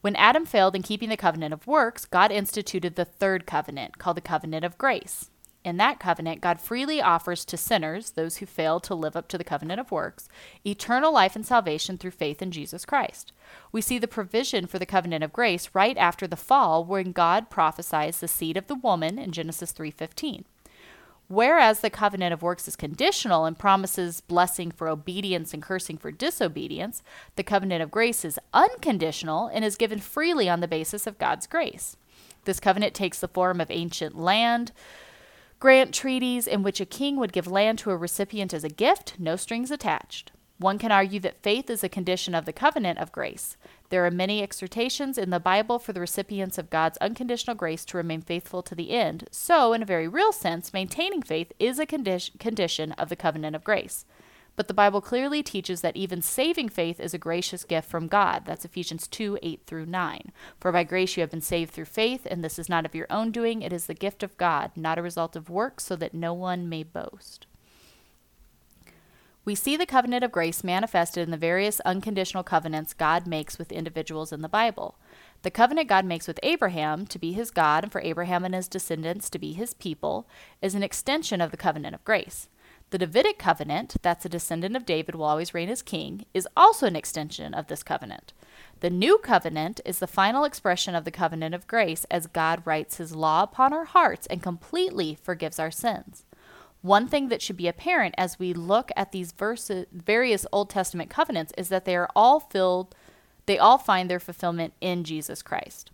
When 0.00 0.16
Adam 0.16 0.46
failed 0.46 0.74
in 0.74 0.82
keeping 0.82 1.10
the 1.10 1.16
covenant 1.16 1.52
of 1.52 1.66
works, 1.66 2.06
God 2.06 2.32
instituted 2.32 2.96
the 2.96 3.04
third 3.04 3.46
covenant, 3.46 3.98
called 3.98 4.16
the 4.16 4.22
covenant 4.22 4.64
of 4.64 4.78
grace. 4.78 5.30
In 5.62 5.76
that 5.76 6.00
covenant, 6.00 6.40
God 6.40 6.58
freely 6.58 7.02
offers 7.02 7.44
to 7.44 7.58
sinners, 7.58 8.12
those 8.12 8.38
who 8.38 8.46
fail 8.46 8.80
to 8.80 8.94
live 8.94 9.14
up 9.14 9.28
to 9.28 9.36
the 9.36 9.44
covenant 9.44 9.78
of 9.78 9.90
works, 9.90 10.26
eternal 10.64 11.12
life 11.12 11.36
and 11.36 11.44
salvation 11.44 11.98
through 11.98 12.12
faith 12.12 12.40
in 12.40 12.50
Jesus 12.50 12.86
Christ. 12.86 13.34
We 13.72 13.82
see 13.82 13.98
the 13.98 14.08
provision 14.08 14.66
for 14.66 14.78
the 14.78 14.86
covenant 14.86 15.22
of 15.22 15.34
grace 15.34 15.68
right 15.74 15.98
after 15.98 16.26
the 16.26 16.34
fall 16.34 16.82
when 16.82 17.12
God 17.12 17.50
prophesies 17.50 18.20
the 18.20 18.28
seed 18.28 18.56
of 18.56 18.68
the 18.68 18.74
woman 18.74 19.18
in 19.18 19.32
Genesis 19.32 19.70
3:15. 19.70 20.46
Whereas 21.30 21.78
the 21.78 21.90
covenant 21.90 22.34
of 22.34 22.42
works 22.42 22.66
is 22.66 22.74
conditional 22.74 23.44
and 23.44 23.56
promises 23.56 24.20
blessing 24.20 24.72
for 24.72 24.88
obedience 24.88 25.54
and 25.54 25.62
cursing 25.62 25.96
for 25.96 26.10
disobedience, 26.10 27.04
the 27.36 27.44
covenant 27.44 27.84
of 27.84 27.92
grace 27.92 28.24
is 28.24 28.40
unconditional 28.52 29.46
and 29.46 29.64
is 29.64 29.76
given 29.76 30.00
freely 30.00 30.48
on 30.48 30.58
the 30.58 30.66
basis 30.66 31.06
of 31.06 31.18
God's 31.18 31.46
grace. 31.46 31.96
This 32.46 32.58
covenant 32.58 32.94
takes 32.94 33.20
the 33.20 33.28
form 33.28 33.60
of 33.60 33.70
ancient 33.70 34.18
land 34.18 34.72
grant 35.60 35.94
treaties 35.94 36.48
in 36.48 36.64
which 36.64 36.80
a 36.80 36.84
king 36.84 37.16
would 37.16 37.32
give 37.32 37.46
land 37.46 37.78
to 37.78 37.92
a 37.92 37.96
recipient 37.96 38.52
as 38.52 38.64
a 38.64 38.68
gift, 38.68 39.14
no 39.16 39.36
strings 39.36 39.70
attached. 39.70 40.32
One 40.58 40.78
can 40.78 40.90
argue 40.90 41.20
that 41.20 41.44
faith 41.44 41.70
is 41.70 41.84
a 41.84 41.88
condition 41.88 42.34
of 42.34 42.44
the 42.44 42.52
covenant 42.52 42.98
of 42.98 43.12
grace. 43.12 43.56
There 43.90 44.06
are 44.06 44.10
many 44.10 44.40
exhortations 44.40 45.18
in 45.18 45.30
the 45.30 45.40
Bible 45.40 45.80
for 45.80 45.92
the 45.92 46.00
recipients 46.00 46.58
of 46.58 46.70
God's 46.70 46.96
unconditional 46.98 47.56
grace 47.56 47.84
to 47.86 47.96
remain 47.96 48.22
faithful 48.22 48.62
to 48.62 48.76
the 48.76 48.92
end. 48.92 49.28
So, 49.32 49.72
in 49.72 49.82
a 49.82 49.86
very 49.86 50.06
real 50.06 50.30
sense, 50.30 50.72
maintaining 50.72 51.22
faith 51.22 51.52
is 51.58 51.80
a 51.80 51.86
condi- 51.86 52.38
condition 52.38 52.92
of 52.92 53.08
the 53.08 53.16
covenant 53.16 53.56
of 53.56 53.64
grace. 53.64 54.04
But 54.54 54.68
the 54.68 54.74
Bible 54.74 55.00
clearly 55.00 55.42
teaches 55.42 55.80
that 55.80 55.96
even 55.96 56.22
saving 56.22 56.68
faith 56.68 57.00
is 57.00 57.14
a 57.14 57.18
gracious 57.18 57.64
gift 57.64 57.90
from 57.90 58.06
God. 58.06 58.44
That's 58.44 58.64
Ephesians 58.64 59.08
2 59.08 59.40
8 59.42 59.62
through 59.66 59.86
9. 59.86 60.32
For 60.60 60.70
by 60.70 60.84
grace 60.84 61.16
you 61.16 61.22
have 61.22 61.30
been 61.30 61.40
saved 61.40 61.72
through 61.72 61.86
faith, 61.86 62.28
and 62.30 62.44
this 62.44 62.60
is 62.60 62.68
not 62.68 62.86
of 62.86 62.94
your 62.94 63.06
own 63.10 63.32
doing, 63.32 63.62
it 63.62 63.72
is 63.72 63.86
the 63.86 63.94
gift 63.94 64.22
of 64.22 64.36
God, 64.36 64.70
not 64.76 64.98
a 64.98 65.02
result 65.02 65.34
of 65.34 65.50
works, 65.50 65.84
so 65.84 65.96
that 65.96 66.14
no 66.14 66.32
one 66.32 66.68
may 66.68 66.84
boast. 66.84 67.46
We 69.50 69.56
see 69.56 69.76
the 69.76 69.84
covenant 69.84 70.22
of 70.22 70.30
grace 70.30 70.62
manifested 70.62 71.24
in 71.24 71.32
the 71.32 71.36
various 71.36 71.80
unconditional 71.80 72.44
covenants 72.44 72.94
God 72.94 73.26
makes 73.26 73.58
with 73.58 73.72
individuals 73.72 74.30
in 74.30 74.42
the 74.42 74.48
Bible. 74.48 74.94
The 75.42 75.50
covenant 75.50 75.88
God 75.88 76.04
makes 76.04 76.28
with 76.28 76.38
Abraham 76.44 77.04
to 77.06 77.18
be 77.18 77.32
his 77.32 77.50
God 77.50 77.82
and 77.82 77.90
for 77.90 78.00
Abraham 78.00 78.44
and 78.44 78.54
his 78.54 78.68
descendants 78.68 79.28
to 79.28 79.40
be 79.40 79.52
his 79.52 79.74
people 79.74 80.28
is 80.62 80.76
an 80.76 80.84
extension 80.84 81.40
of 81.40 81.50
the 81.50 81.56
covenant 81.56 81.96
of 81.96 82.04
grace. 82.04 82.48
The 82.90 82.98
Davidic 82.98 83.40
covenant, 83.40 83.96
that's 84.02 84.24
a 84.24 84.28
descendant 84.28 84.76
of 84.76 84.86
David 84.86 85.16
will 85.16 85.24
always 85.24 85.52
reign 85.52 85.68
as 85.68 85.82
king, 85.82 86.26
is 86.32 86.46
also 86.56 86.86
an 86.86 86.94
extension 86.94 87.52
of 87.52 87.66
this 87.66 87.82
covenant. 87.82 88.32
The 88.78 88.90
new 88.90 89.18
covenant 89.18 89.80
is 89.84 89.98
the 89.98 90.06
final 90.06 90.44
expression 90.44 90.94
of 90.94 91.04
the 91.04 91.10
covenant 91.10 91.56
of 91.56 91.66
grace 91.66 92.04
as 92.08 92.28
God 92.28 92.62
writes 92.64 92.98
his 92.98 93.16
law 93.16 93.42
upon 93.42 93.72
our 93.72 93.86
hearts 93.86 94.28
and 94.28 94.44
completely 94.44 95.18
forgives 95.20 95.58
our 95.58 95.72
sins. 95.72 96.24
One 96.82 97.06
thing 97.06 97.28
that 97.28 97.42
should 97.42 97.56
be 97.56 97.68
apparent 97.68 98.14
as 98.16 98.38
we 98.38 98.54
look 98.54 98.90
at 98.96 99.12
these 99.12 99.32
verses, 99.32 99.86
various 99.92 100.46
Old 100.50 100.70
Testament 100.70 101.10
covenants 101.10 101.52
is 101.58 101.68
that 101.68 101.84
they 101.84 101.94
are 101.94 102.08
all 102.16 102.40
filled, 102.40 102.94
they 103.46 103.58
all 103.58 103.78
find 103.78 104.10
their 104.10 104.20
fulfillment 104.20 104.72
in 104.80 105.04
Jesus 105.04 105.42
Christ. 105.42 105.90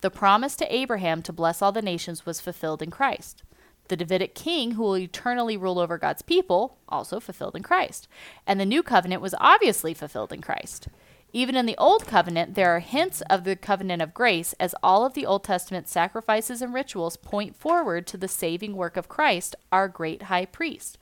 The 0.00 0.10
promise 0.10 0.54
to 0.56 0.74
Abraham 0.74 1.22
to 1.22 1.32
bless 1.32 1.62
all 1.62 1.72
the 1.72 1.82
nations 1.82 2.26
was 2.26 2.40
fulfilled 2.40 2.82
in 2.82 2.90
Christ. 2.90 3.42
The 3.88 3.96
Davidic 3.96 4.34
king 4.34 4.72
who 4.72 4.82
will 4.82 4.98
eternally 4.98 5.56
rule 5.56 5.78
over 5.78 5.96
God's 5.96 6.22
people, 6.22 6.76
also 6.88 7.20
fulfilled 7.20 7.56
in 7.56 7.62
Christ. 7.62 8.06
And 8.46 8.60
the 8.60 8.66
new 8.66 8.82
covenant 8.82 9.22
was 9.22 9.34
obviously 9.40 9.94
fulfilled 9.94 10.32
in 10.32 10.42
Christ. 10.42 10.88
Even 11.32 11.56
in 11.56 11.66
the 11.66 11.76
Old 11.76 12.06
Covenant, 12.06 12.54
there 12.54 12.74
are 12.74 12.80
hints 12.80 13.20
of 13.28 13.44
the 13.44 13.54
covenant 13.54 14.00
of 14.00 14.14
grace, 14.14 14.54
as 14.58 14.74
all 14.82 15.04
of 15.04 15.12
the 15.12 15.26
Old 15.26 15.44
Testament 15.44 15.86
sacrifices 15.86 16.62
and 16.62 16.72
rituals 16.72 17.16
point 17.16 17.54
forward 17.54 18.06
to 18.06 18.16
the 18.16 18.28
saving 18.28 18.74
work 18.74 18.96
of 18.96 19.08
Christ, 19.08 19.54
our 19.70 19.88
great 19.88 20.22
high 20.22 20.46
priest. 20.46 20.96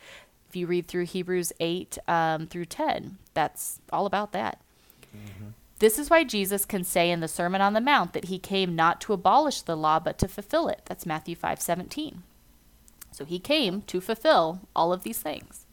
If 0.48 0.56
you 0.56 0.66
read 0.66 0.88
through 0.88 1.06
Hebrews 1.06 1.52
8 1.60 1.98
um, 2.08 2.46
through 2.48 2.64
10, 2.66 3.18
that's 3.34 3.80
all 3.92 4.06
about 4.06 4.32
that. 4.32 4.60
Mm-hmm. 5.16 5.50
This 5.78 5.98
is 5.98 6.08
why 6.08 6.24
Jesus 6.24 6.64
can 6.64 6.84
say 6.84 7.10
in 7.10 7.20
the 7.20 7.28
Sermon 7.28 7.60
on 7.60 7.74
the 7.74 7.80
Mount 7.80 8.12
that 8.14 8.26
he 8.26 8.38
came 8.38 8.74
not 8.74 9.00
to 9.02 9.12
abolish 9.12 9.60
the 9.60 9.76
law, 9.76 10.00
but 10.00 10.18
to 10.18 10.28
fulfill 10.28 10.68
it. 10.68 10.80
That's 10.86 11.06
Matthew 11.06 11.36
5 11.36 11.60
17. 11.60 12.22
So 13.12 13.24
he 13.24 13.38
came 13.38 13.82
to 13.82 14.00
fulfill 14.00 14.60
all 14.74 14.92
of 14.92 15.02
these 15.02 15.18
things. 15.18 15.65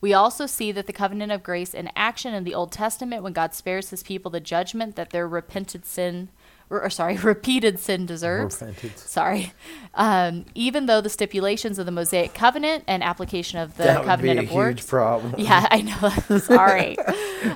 We 0.00 0.14
also 0.14 0.46
see 0.46 0.70
that 0.72 0.86
the 0.86 0.92
covenant 0.92 1.32
of 1.32 1.42
grace 1.42 1.74
in 1.74 1.90
action 1.96 2.32
in 2.32 2.44
the 2.44 2.54
Old 2.54 2.70
Testament 2.70 3.22
when 3.22 3.32
God 3.32 3.52
spares 3.52 3.90
his 3.90 4.02
people 4.02 4.30
the 4.30 4.40
judgment 4.40 4.94
that 4.96 5.10
their 5.10 5.26
repented 5.26 5.84
sin 5.84 6.28
or, 6.70 6.82
or 6.82 6.90
sorry, 6.90 7.16
repeated 7.22 7.78
sin 7.78 8.06
deserves. 8.06 8.60
Repented. 8.60 8.98
Sorry. 8.98 9.52
Um, 9.94 10.44
even 10.54 10.86
though 10.86 11.00
the 11.00 11.08
stipulations 11.08 11.78
of 11.78 11.86
the 11.86 11.92
Mosaic 11.92 12.34
covenant 12.34 12.84
and 12.86 13.02
application 13.02 13.58
of 13.58 13.76
the 13.76 13.84
that 13.84 14.04
covenant 14.04 14.40
of 14.40 14.52
works. 14.52 14.86
problem. 14.86 15.34
Yeah, 15.48 15.66
I 15.70 15.82
know. 15.82 16.38
sorry. 16.38 16.96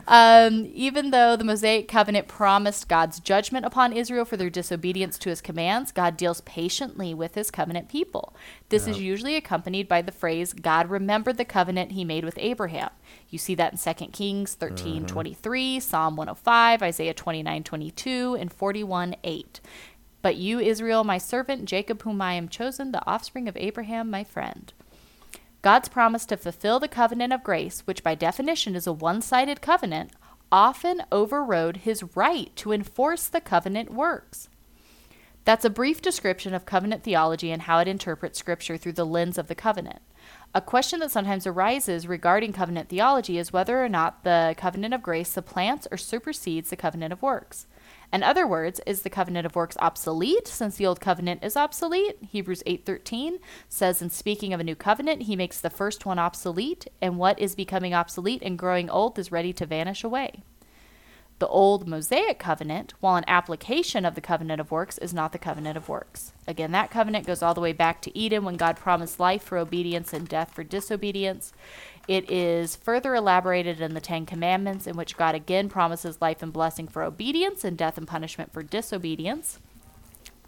um, 0.07 0.71
even 0.73 1.11
though 1.11 1.37
the 1.37 1.45
Mosaic 1.45 1.89
covenant 1.89 2.29
promised 2.29 2.89
God's 2.89 3.21
judgment 3.21 3.67
upon 3.67 3.93
Israel 3.93 4.25
for 4.25 4.37
their 4.37 4.51
disobedience 4.51 5.19
to 5.19 5.31
his 5.31 5.41
commands, 5.41 5.93
God 5.93 6.17
deals 6.17 6.41
patiently 6.43 7.13
with 7.13 7.35
his 7.35 7.51
covenant 7.51 7.89
people. 7.89 8.35
This 8.69 8.87
is 8.87 8.99
usually 8.99 9.37
accompanied 9.37 9.87
by 9.87 10.01
the 10.01 10.13
phrase, 10.13 10.55
God 10.55 10.89
remembered 10.89 11.37
the 11.37 11.45
covenant 11.45 11.93
he 11.93 12.05
made 12.05 12.25
with 12.25 12.39
Abraham. 12.39 12.91
You 13.29 13.39
see 13.39 13.55
that 13.57 13.73
in 13.73 13.95
2 13.95 14.07
Kings 14.07 14.55
13 14.55 14.97
mm-hmm. 14.97 15.07
23, 15.07 15.81
Psalm 15.81 16.17
105, 16.17 16.83
Isaiah 16.83 17.15
29 17.15 17.65
22, 17.65 18.37
and 18.41 18.53
41 18.53 19.02
8. 19.25 19.61
But 20.23 20.37
you, 20.37 20.61
Israel, 20.61 21.03
my 21.05 21.19
servant, 21.19 21.65
Jacob, 21.65 22.03
whom 22.03 22.23
I 22.23 22.35
am 22.35 22.49
chosen, 22.49 22.93
the 22.93 23.07
offspring 23.07 23.49
of 23.49 23.57
Abraham, 23.57 24.09
my 24.09 24.23
friend. 24.25 24.73
God's 25.63 25.89
promise 25.89 26.27
to 26.27 26.37
fulfill 26.37 26.81
the 26.81 26.89
covenant 26.89 27.33
of 27.33 27.45
grace, 27.45 27.81
which 27.81 28.03
by 28.03 28.15
definition 28.15 28.75
is 28.75 28.87
a 28.87 28.93
one 28.93 29.23
sided 29.23 29.61
covenant, 29.61 30.13
often 30.51 31.03
overrode 31.11 31.79
his 31.79 32.05
right 32.17 32.55
to 32.57 32.73
enforce 32.73 33.27
the 33.27 33.41
covenant 33.41 33.91
works. 33.91 34.49
That's 35.45 35.65
a 35.65 35.71
brief 35.71 36.01
description 36.01 36.55
of 36.55 36.67
covenant 36.67 37.03
theology 37.03 37.51
and 37.51 37.63
how 37.63 37.79
it 37.81 37.89
interprets 37.89 38.39
Scripture 38.39 38.77
through 38.77 38.93
the 38.93 39.07
lens 39.07 39.39
of 39.39 39.49
the 39.49 39.57
covenant. 39.57 40.01
A 40.55 40.61
question 40.61 41.01
that 41.01 41.11
sometimes 41.11 41.47
arises 41.47 42.07
regarding 42.07 42.53
covenant 42.53 42.89
theology 42.89 43.39
is 43.39 43.53
whether 43.53 43.85
or 43.85 43.89
not 43.89 44.23
the 44.23 44.55
covenant 44.57 44.95
of 44.95 45.03
grace 45.03 45.31
supplants 45.31 45.89
or 45.91 45.97
supersedes 45.97 46.71
the 46.71 46.77
covenant 46.77 47.13
of 47.13 47.23
works. 47.23 47.67
In 48.13 48.23
other 48.23 48.47
words, 48.47 48.79
is 48.87 49.03
the 49.03 49.11
covenant 49.11 49.47
of 49.47 49.57
works 49.57 49.77
obsolete 49.81 50.47
since 50.47 50.77
the 50.77 50.87
old 50.87 51.01
covenant 51.01 51.43
is 51.43 51.57
obsolete? 51.57 52.19
Hebrews 52.21 52.63
8:13 52.67 53.39
says 53.71 54.03
in 54.03 54.11
speaking 54.11 54.53
of 54.53 54.61
a 54.61 54.65
new 54.65 54.77
covenant, 54.77 55.23
he 55.23 55.35
makes 55.35 55.61
the 55.61 55.71
first 55.71 56.05
one 56.05 56.19
obsolete, 56.19 56.87
and 57.01 57.17
what 57.17 57.39
is 57.39 57.55
becoming 57.55 57.95
obsolete 57.95 58.43
and 58.43 58.59
growing 58.59 58.91
old 58.91 59.19
is 59.19 59.33
ready 59.33 59.55
to 59.55 59.65
vanish 59.65 60.05
away. 60.05 60.43
The 61.43 61.49
old 61.49 61.89
Mosaic 61.89 62.39
covenant, 62.39 62.95
while 63.01 63.17
an 63.17 63.25
application 63.27 64.05
of 64.05 64.15
the 64.15 64.21
covenant 64.21 64.61
of 64.61 64.71
works, 64.71 64.97
is 64.99 65.13
not 65.13 65.33
the 65.33 65.41
covenant 65.41 65.77
of 65.77 65.89
works. 65.89 66.33
Again, 66.47 66.71
that 66.71 66.93
covenant 66.93 67.27
goes 67.27 67.43
all 67.43 67.53
the 67.53 67.61
way 67.61 67.73
back 67.73 68.01
to 68.03 68.17
Eden 68.17 68.45
when 68.45 68.55
God 68.55 68.77
promised 68.77 69.19
life 69.19 69.43
for 69.43 69.59
obedience 69.59 70.13
and 70.13 70.29
death 70.29 70.55
for 70.55 70.63
disobedience. 70.63 71.53
It 72.07 72.31
is 72.31 72.77
further 72.77 73.17
elaborated 73.17 73.81
in 73.81 73.95
the 73.95 74.01
Ten 74.01 74.25
Commandments, 74.25 74.87
in 74.87 74.97
which 74.97 75.17
God 75.17 75.35
again 75.35 75.69
promises 75.69 76.23
life 76.23 76.45
and 76.45 76.53
blessing 76.53 76.87
for 76.87 77.03
obedience 77.03 77.65
and 77.65 77.77
death 77.77 77.99
and 77.99 78.07
punishment 78.07 78.53
for 78.53 78.63
disobedience. 78.63 79.59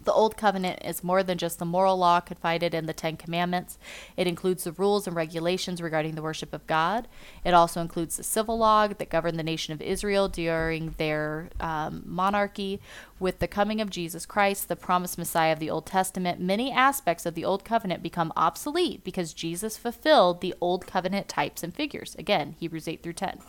The 0.05 0.13
Old 0.13 0.37
Covenant 0.37 0.81
is 0.85 1.03
more 1.03 1.23
than 1.23 1.39
just 1.39 1.57
the 1.57 1.65
moral 1.65 1.97
law 1.97 2.19
confided 2.19 2.75
in 2.75 2.85
the 2.85 2.93
Ten 2.93 3.17
Commandments. 3.17 3.79
It 4.15 4.27
includes 4.27 4.63
the 4.63 4.71
rules 4.71 5.07
and 5.07 5.15
regulations 5.15 5.81
regarding 5.81 6.13
the 6.13 6.21
worship 6.21 6.53
of 6.53 6.67
God. 6.67 7.07
It 7.43 7.55
also 7.55 7.81
includes 7.81 8.15
the 8.15 8.23
civil 8.23 8.59
law 8.59 8.87
that 8.87 9.09
governed 9.09 9.39
the 9.39 9.43
nation 9.43 9.73
of 9.73 9.81
Israel 9.81 10.29
during 10.29 10.91
their 10.97 11.49
um, 11.59 12.03
monarchy. 12.05 12.79
With 13.19 13.39
the 13.39 13.47
coming 13.47 13.81
of 13.81 13.89
Jesus 13.89 14.27
Christ, 14.27 14.67
the 14.67 14.75
promised 14.75 15.17
Messiah 15.17 15.53
of 15.53 15.59
the 15.59 15.71
Old 15.71 15.87
Testament, 15.87 16.39
many 16.39 16.71
aspects 16.71 17.25
of 17.25 17.33
the 17.33 17.45
Old 17.45 17.65
Covenant 17.65 18.03
become 18.03 18.31
obsolete 18.35 19.03
because 19.03 19.33
Jesus 19.33 19.75
fulfilled 19.75 20.41
the 20.41 20.53
Old 20.61 20.85
Covenant 20.85 21.27
types 21.27 21.63
and 21.63 21.73
figures. 21.73 22.15
Again, 22.19 22.55
Hebrews 22.59 22.87
8 22.87 23.01
through 23.01 23.13
10. 23.13 23.39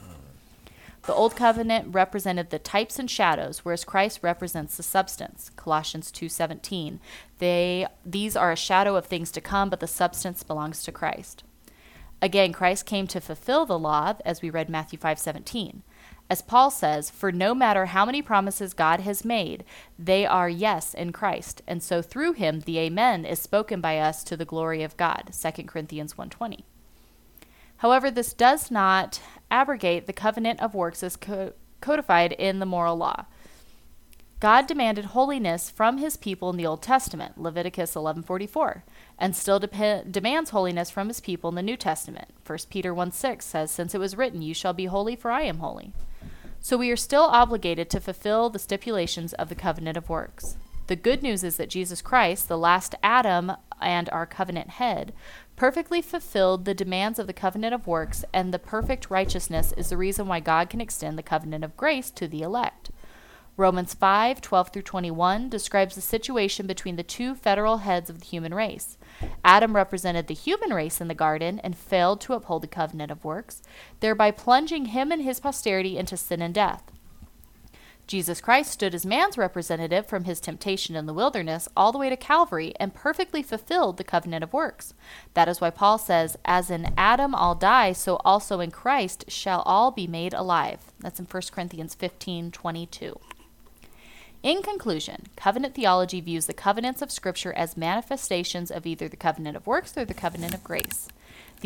The 1.06 1.14
Old 1.14 1.36
Covenant 1.36 1.94
represented 1.94 2.50
the 2.50 2.58
types 2.58 2.98
and 2.98 3.08
shadows, 3.08 3.60
whereas 3.64 3.84
Christ 3.84 4.20
represents 4.22 4.76
the 4.76 4.82
substance. 4.82 5.52
Colossians 5.54 6.10
2:17. 6.10 6.98
They 7.38 7.86
these 8.04 8.36
are 8.36 8.50
a 8.50 8.56
shadow 8.56 8.96
of 8.96 9.06
things 9.06 9.30
to 9.32 9.40
come, 9.40 9.70
but 9.70 9.78
the 9.78 9.86
substance 9.86 10.42
belongs 10.42 10.82
to 10.82 10.90
Christ. 10.90 11.44
Again, 12.20 12.52
Christ 12.52 12.86
came 12.86 13.06
to 13.06 13.20
fulfill 13.20 13.66
the 13.66 13.78
law, 13.78 14.14
as 14.24 14.42
we 14.42 14.50
read 14.50 14.68
Matthew 14.68 14.98
5:17. 14.98 15.84
As 16.28 16.42
Paul 16.42 16.72
says, 16.72 17.08
for 17.08 17.30
no 17.30 17.54
matter 17.54 17.86
how 17.86 18.04
many 18.04 18.20
promises 18.20 18.74
God 18.74 18.98
has 19.00 19.24
made, 19.24 19.64
they 19.96 20.26
are 20.26 20.48
yes 20.48 20.92
in 20.92 21.12
Christ, 21.12 21.62
and 21.68 21.84
so 21.84 22.02
through 22.02 22.32
him 22.32 22.62
the 22.62 22.80
amen 22.80 23.24
is 23.24 23.40
spoken 23.40 23.80
by 23.80 23.98
us 24.00 24.24
to 24.24 24.36
the 24.36 24.44
glory 24.44 24.82
of 24.82 24.96
God. 24.96 25.30
2 25.32 25.68
Corinthians 25.68 26.14
1:20. 26.18 26.64
However, 27.78 28.10
this 28.10 28.32
does 28.32 28.70
not 28.70 29.20
abrogate 29.50 30.06
the 30.06 30.12
covenant 30.12 30.60
of 30.60 30.74
works 30.74 31.02
as 31.02 31.16
co- 31.16 31.52
codified 31.80 32.32
in 32.32 32.58
the 32.58 32.66
moral 32.66 32.96
law. 32.96 33.26
God 34.38 34.66
demanded 34.66 35.06
holiness 35.06 35.70
from 35.70 35.96
his 35.96 36.18
people 36.18 36.50
in 36.50 36.58
the 36.58 36.66
Old 36.66 36.82
Testament, 36.82 37.40
Leviticus 37.40 37.94
11:44, 37.94 38.82
and 39.18 39.34
still 39.34 39.58
de- 39.58 40.04
demands 40.10 40.50
holiness 40.50 40.90
from 40.90 41.08
his 41.08 41.20
people 41.20 41.48
in 41.48 41.56
the 41.56 41.62
New 41.62 41.76
Testament. 41.76 42.28
1 42.44 42.68
Peter 42.68 42.94
1:6 42.94 43.46
says, 43.46 43.70
"Since 43.70 43.94
it 43.94 43.98
was 43.98 44.16
written, 44.16 44.42
you 44.42 44.52
shall 44.52 44.74
be 44.74 44.86
holy 44.86 45.16
for 45.16 45.30
I 45.30 45.42
am 45.42 45.58
holy." 45.58 45.92
So 46.60 46.76
we 46.76 46.90
are 46.90 46.96
still 46.96 47.24
obligated 47.24 47.88
to 47.90 48.00
fulfill 48.00 48.50
the 48.50 48.58
stipulations 48.58 49.32
of 49.34 49.48
the 49.48 49.54
covenant 49.54 49.96
of 49.96 50.10
works. 50.10 50.56
The 50.86 50.96
good 50.96 51.22
news 51.22 51.42
is 51.42 51.56
that 51.56 51.70
Jesus 51.70 52.02
Christ, 52.02 52.48
the 52.48 52.58
last 52.58 52.94
Adam 53.02 53.52
and 53.80 54.08
our 54.10 54.26
covenant 54.26 54.70
head, 54.70 55.12
perfectly 55.56 56.02
fulfilled 56.02 56.64
the 56.64 56.74
demands 56.74 57.18
of 57.18 57.26
the 57.26 57.32
covenant 57.32 57.74
of 57.74 57.86
works, 57.86 58.24
and 58.32 58.52
the 58.52 58.58
perfect 58.58 59.10
righteousness 59.10 59.72
is 59.76 59.88
the 59.88 59.96
reason 59.96 60.28
why 60.28 60.40
God 60.40 60.70
can 60.70 60.80
extend 60.80 61.18
the 61.18 61.22
covenant 61.22 61.64
of 61.64 61.76
grace 61.76 62.10
to 62.12 62.28
the 62.28 62.42
elect. 62.42 62.90
Romans 63.58 63.94
5 63.94 64.42
12 64.42 64.68
through 64.68 64.82
21 64.82 65.48
describes 65.48 65.94
the 65.94 66.02
situation 66.02 66.66
between 66.66 66.96
the 66.96 67.02
two 67.02 67.34
federal 67.34 67.78
heads 67.78 68.10
of 68.10 68.20
the 68.20 68.26
human 68.26 68.52
race. 68.52 68.98
Adam 69.42 69.74
represented 69.74 70.26
the 70.26 70.34
human 70.34 70.74
race 70.74 71.00
in 71.00 71.08
the 71.08 71.14
garden 71.14 71.58
and 71.60 71.74
failed 71.74 72.20
to 72.20 72.34
uphold 72.34 72.62
the 72.62 72.68
covenant 72.68 73.10
of 73.10 73.24
works, 73.24 73.62
thereby 74.00 74.30
plunging 74.30 74.86
him 74.86 75.10
and 75.10 75.22
his 75.22 75.40
posterity 75.40 75.96
into 75.96 76.18
sin 76.18 76.42
and 76.42 76.52
death. 76.54 76.82
Jesus 78.06 78.40
Christ 78.40 78.70
stood 78.70 78.94
as 78.94 79.04
man's 79.04 79.36
representative 79.36 80.06
from 80.06 80.24
his 80.24 80.38
temptation 80.38 80.94
in 80.94 81.06
the 81.06 81.14
wilderness 81.14 81.68
all 81.76 81.90
the 81.90 81.98
way 81.98 82.08
to 82.08 82.16
Calvary 82.16 82.72
and 82.78 82.94
perfectly 82.94 83.42
fulfilled 83.42 83.96
the 83.96 84.04
covenant 84.04 84.44
of 84.44 84.52
works. 84.52 84.94
That 85.34 85.48
is 85.48 85.60
why 85.60 85.70
Paul 85.70 85.98
says, 85.98 86.36
As 86.44 86.70
in 86.70 86.94
Adam 86.96 87.34
all 87.34 87.56
die, 87.56 87.92
so 87.92 88.16
also 88.24 88.60
in 88.60 88.70
Christ 88.70 89.24
shall 89.28 89.62
all 89.62 89.90
be 89.90 90.06
made 90.06 90.34
alive. 90.34 90.92
That's 91.00 91.18
in 91.18 91.26
1 91.26 91.42
Corinthians 91.50 91.94
15 91.94 92.52
22. 92.52 93.18
In 94.44 94.62
conclusion, 94.62 95.24
covenant 95.34 95.74
theology 95.74 96.20
views 96.20 96.46
the 96.46 96.54
covenants 96.54 97.02
of 97.02 97.10
Scripture 97.10 97.52
as 97.54 97.76
manifestations 97.76 98.70
of 98.70 98.86
either 98.86 99.08
the 99.08 99.16
covenant 99.16 99.56
of 99.56 99.66
works 99.66 99.96
or 99.96 100.04
the 100.04 100.14
covenant 100.14 100.54
of 100.54 100.62
grace. 100.62 101.08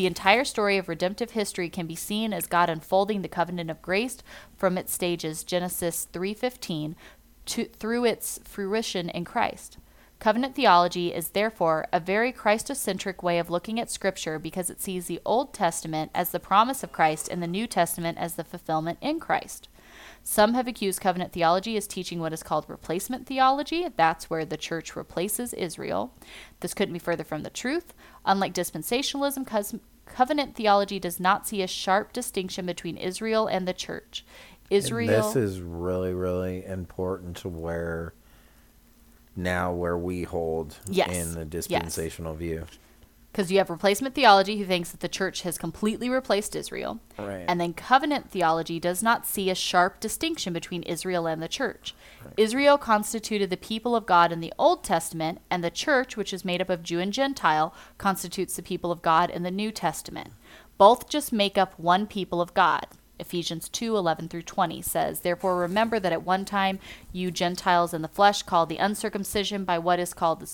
The 0.01 0.07
entire 0.07 0.46
story 0.46 0.78
of 0.78 0.88
redemptive 0.88 1.32
history 1.32 1.68
can 1.68 1.86
be 1.86 1.94
seen 1.94 2.32
as 2.32 2.46
God 2.46 2.70
unfolding 2.70 3.20
the 3.20 3.28
covenant 3.28 3.68
of 3.68 3.82
grace 3.82 4.16
from 4.57 4.78
its 4.78 4.94
stages 4.94 5.44
Genesis 5.44 6.09
3:15 6.11 6.96
to 7.44 7.66
through 7.66 8.07
its 8.07 8.40
fruition 8.42 9.11
in 9.11 9.26
Christ. 9.26 9.76
Covenant 10.18 10.55
theology 10.55 11.12
is 11.12 11.28
therefore 11.28 11.86
a 11.92 12.01
very 12.01 12.32
Christocentric 12.32 13.22
way 13.22 13.38
of 13.38 13.51
looking 13.51 13.78
at 13.78 13.90
scripture 13.90 14.38
because 14.38 14.70
it 14.70 14.80
sees 14.80 15.05
the 15.05 15.20
Old 15.26 15.53
Testament 15.53 16.11
as 16.14 16.30
the 16.30 16.40
promise 16.40 16.82
of 16.82 16.92
Christ 16.92 17.28
and 17.28 17.42
the 17.42 17.46
New 17.46 17.66
Testament 17.66 18.16
as 18.16 18.36
the 18.36 18.44
fulfillment 18.44 18.98
in 19.03 19.20
Christ. 19.20 19.68
Some 20.22 20.55
have 20.55 20.68
accused 20.68 21.01
covenant 21.01 21.32
theology 21.32 21.76
as 21.76 21.86
teaching 21.86 22.20
what 22.20 22.32
is 22.32 22.42
called 22.42 22.64
replacement 22.68 23.26
theology. 23.26 23.88
That's 23.88 24.30
where 24.30 24.44
the 24.44 24.57
church 24.57 24.94
replaces 24.94 25.53
Israel. 25.55 26.14
This 26.61 26.74
couldn't 26.74 26.92
be 26.92 26.98
further 26.98 27.24
from 27.24 27.42
the 27.42 27.51
truth. 27.51 27.94
Unlike 28.24 28.55
dispensationalism, 28.55 29.80
covenant 30.14 30.54
theology 30.54 30.98
does 30.98 31.20
not 31.20 31.46
see 31.46 31.62
a 31.62 31.66
sharp 31.66 32.12
distinction 32.12 32.66
between 32.66 32.96
Israel 32.96 33.46
and 33.46 33.66
the 33.66 33.72
church. 33.72 34.24
Israel. 34.70 35.11
And 35.11 35.24
this 35.24 35.36
is 35.36 35.61
really, 35.61 36.14
really 36.14 36.64
important 36.64 37.36
to 37.38 37.48
where 37.48 38.14
now 39.36 39.72
where 39.72 39.96
we 39.96 40.22
hold 40.22 40.76
yes. 40.88 41.11
in 41.11 41.34
the 41.34 41.44
dispensational 41.44 42.32
yes. 42.32 42.38
view 42.38 42.66
because 43.33 43.53
you 43.53 43.59
have 43.59 43.70
replacement 43.70 44.14
theology 44.14 44.59
who 44.59 44.64
thinks 44.64 44.91
that 44.91 45.01
the 45.01 45.09
church 45.09 45.43
has 45.43 45.57
completely 45.57 46.11
replaced 46.11 46.57
Israel. 46.57 46.99
Right. 47.16 47.45
And 47.47 47.61
then 47.61 47.74
covenant 47.74 48.31
theology 48.31 48.81
does 48.81 49.03
not 49.03 49.26
see 49.26 49.51
a 49.51 49.55
sharp 49.55 50.01
distinction 50.01 50.53
between 50.53 50.83
Israel 50.83 51.26
and 51.26 51.41
the 51.41 51.49
church. 51.49 51.95
Right. 52.24 52.35
Israel 52.37 52.76
constituted 52.76 53.49
the 53.49 53.57
people 53.57 53.95
of 53.95 54.07
God 54.07 54.33
in 54.33 54.41
the 54.41 54.53
Old 54.59 54.83
Testament, 54.83 55.41
and 55.49 55.62
the 55.62 55.70
church, 55.70 56.16
which 56.16 56.33
is 56.33 56.45
made 56.45 56.61
up 56.61 56.70
of 56.70 56.83
Jew 56.83 56.99
and 56.99 57.12
Gentile, 57.12 57.72
constitutes 57.99 58.57
the 58.57 58.62
people 58.62 58.91
of 58.91 59.03
God 59.03 59.31
in 59.31 59.45
the 59.45 59.51
New 59.51 59.70
Testament. 59.70 60.31
Both 60.76 61.09
just 61.09 61.33
make 61.33 61.57
up 61.57 61.78
one 61.78 62.07
people 62.07 62.41
of 62.41 62.55
God. 62.55 62.87
Ephesians 63.20 63.68
2 63.68 63.97
11 63.97 64.28
through 64.28 64.43
20 64.43 64.83
says, 64.83 65.20
Therefore 65.20 65.59
remember 65.59 66.01
that 66.01 66.12
at 66.12 66.24
one 66.24 66.45
time 66.45 66.81
you 67.12 67.31
Gentiles 67.31 67.95
in 67.95 68.03
the 68.03 68.09
flesh 68.09 68.43
called 68.43 68.70
the 68.70 68.78
uncircumcision 68.78 69.64
by 69.64 69.78
what 69.78 70.01
is 70.01 70.14
called 70.14 70.41
the 70.41 70.51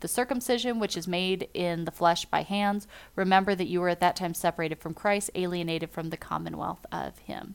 the 0.00 0.08
circumcision 0.08 0.78
which 0.78 0.96
is 0.96 1.08
made 1.08 1.48
in 1.54 1.84
the 1.84 1.90
flesh 1.90 2.24
by 2.24 2.42
hands. 2.42 2.86
Remember 3.16 3.54
that 3.54 3.68
you 3.68 3.80
were 3.80 3.88
at 3.88 4.00
that 4.00 4.16
time 4.16 4.34
separated 4.34 4.78
from 4.78 4.94
Christ, 4.94 5.30
alienated 5.34 5.90
from 5.90 6.10
the 6.10 6.16
commonwealth 6.16 6.84
of 6.90 7.18
Him. 7.18 7.54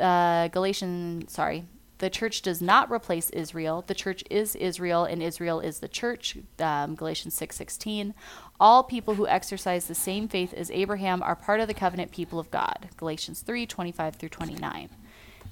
Uh, 0.00 0.48
Galatians, 0.48 1.32
sorry, 1.32 1.64
the 1.98 2.10
church 2.10 2.42
does 2.42 2.60
not 2.60 2.90
replace 2.90 3.30
Israel. 3.30 3.84
The 3.86 3.94
church 3.94 4.24
is 4.28 4.56
Israel, 4.56 5.04
and 5.04 5.22
Israel 5.22 5.60
is 5.60 5.78
the 5.78 5.88
church. 5.88 6.36
Um, 6.58 6.94
Galatians 6.96 7.34
six 7.34 7.56
sixteen. 7.56 8.14
All 8.58 8.82
people 8.82 9.14
who 9.14 9.26
exercise 9.26 9.86
the 9.86 9.94
same 9.94 10.26
faith 10.28 10.52
as 10.54 10.70
Abraham 10.70 11.22
are 11.22 11.36
part 11.36 11.60
of 11.60 11.68
the 11.68 11.74
covenant 11.74 12.10
people 12.10 12.38
of 12.38 12.50
God. 12.50 12.88
Galatians 12.96 13.40
three 13.40 13.66
twenty 13.66 13.92
five 13.92 14.16
through 14.16 14.30
twenty 14.30 14.56
nine. 14.56 14.88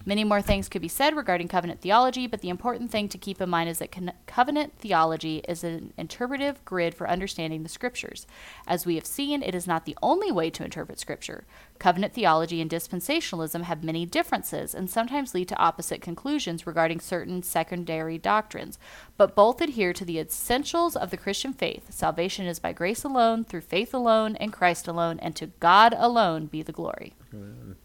Many 0.07 0.25
more 0.25 0.41
things 0.41 0.71
could 0.71 0.81
be 0.81 0.89
said 0.89 1.15
regarding 1.15 1.49
covenant 1.49 1.83
theology, 1.83 2.27
but 2.27 2.41
the 2.41 2.49
important 2.49 2.91
thing 2.91 3.09
to 3.11 3.19
keep 3.19 3.39
in 3.41 3.51
mind 3.51 3.69
is 3.69 3.81
that 3.81 3.93
con- 3.93 4.13
covenant 4.27 4.79
theology 4.79 5.43
is 5.47 5.63
an 5.63 5.93
interpretive 5.99 6.65
grid 6.65 6.95
for 6.95 7.09
understanding 7.09 7.63
the 7.63 7.69
scriptures. 7.69 8.27
As 8.67 8.87
we 8.87 8.95
have 8.95 9.05
seen, 9.05 9.43
it 9.43 9.55
is 9.55 9.67
not 9.67 9.85
the 9.85 9.97
only 10.03 10.33
way 10.33 10.49
to 10.51 10.65
interpret 10.65 10.99
scripture. 10.99 11.45
Covenant 11.79 12.15
theology 12.15 12.63
and 12.63 12.71
dispensationalism 12.71 13.63
have 13.65 13.85
many 13.85 14.07
differences 14.07 14.75
and 14.75 14.89
sometimes 14.89 15.35
lead 15.35 15.49
to 15.49 15.59
opposite 15.59 16.01
conclusions 16.01 16.67
regarding 16.67 17.01
certain 17.01 17.43
secondary 17.43 18.17
doctrines, 18.17 18.79
but 19.19 19.37
both 19.37 19.61
adhere 19.61 19.93
to 19.93 20.05
the 20.07 20.19
essentials 20.19 20.97
of 20.97 21.11
the 21.11 21.19
Christian 21.19 21.53
faith. 21.53 21.93
Salvation 21.93 22.47
is 22.47 22.59
by 22.59 22.73
grace 22.73 23.05
alone, 23.05 23.45
through 23.45 23.61
faith 23.61 23.93
alone, 23.93 24.37
in 24.37 24.51
Christ 24.51 24.89
alone, 24.89 25.19
and 25.21 25.37
to 25.37 25.49
God 25.61 25.95
alone 25.97 26.47
be 26.47 26.63
the 26.63 26.73
glory. 26.73 27.15
Amen. 27.35 27.77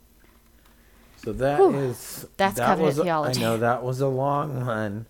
So 1.26 1.34
that 1.34 1.58
Whew. 1.58 1.76
is 1.76 2.28
that's 2.38 2.58
that 2.58 2.68
covenant 2.68 2.98
was, 2.98 3.04
theology. 3.04 3.40
I 3.40 3.44
know 3.44 3.58
that 3.58 3.84
was 3.84 4.00
a 4.00 4.08
long 4.08 4.64
one, 4.64 5.08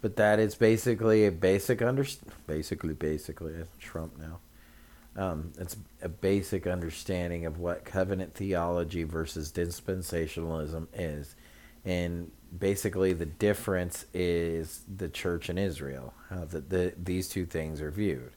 but 0.00 0.16
that 0.16 0.38
is 0.38 0.54
basically 0.54 1.26
a 1.26 1.30
basic 1.30 1.82
under 1.82 2.06
basically 2.46 2.94
basically 2.94 3.52
Trump 3.78 4.14
now. 4.18 4.40
Um, 5.22 5.52
it's 5.58 5.76
a 6.00 6.08
basic 6.08 6.66
understanding 6.66 7.44
of 7.44 7.58
what 7.58 7.84
covenant 7.84 8.34
theology 8.34 9.02
versus 9.02 9.52
dispensationalism 9.52 10.86
is, 10.94 11.36
and 11.84 12.30
basically 12.58 13.12
the 13.12 13.26
difference 13.26 14.06
is 14.14 14.80
the 14.96 15.10
church 15.10 15.50
in 15.50 15.58
Israel, 15.58 16.14
how 16.30 16.46
the, 16.46 16.60
the 16.60 16.94
these 16.96 17.28
two 17.28 17.44
things 17.44 17.82
are 17.82 17.90
viewed. 17.90 18.32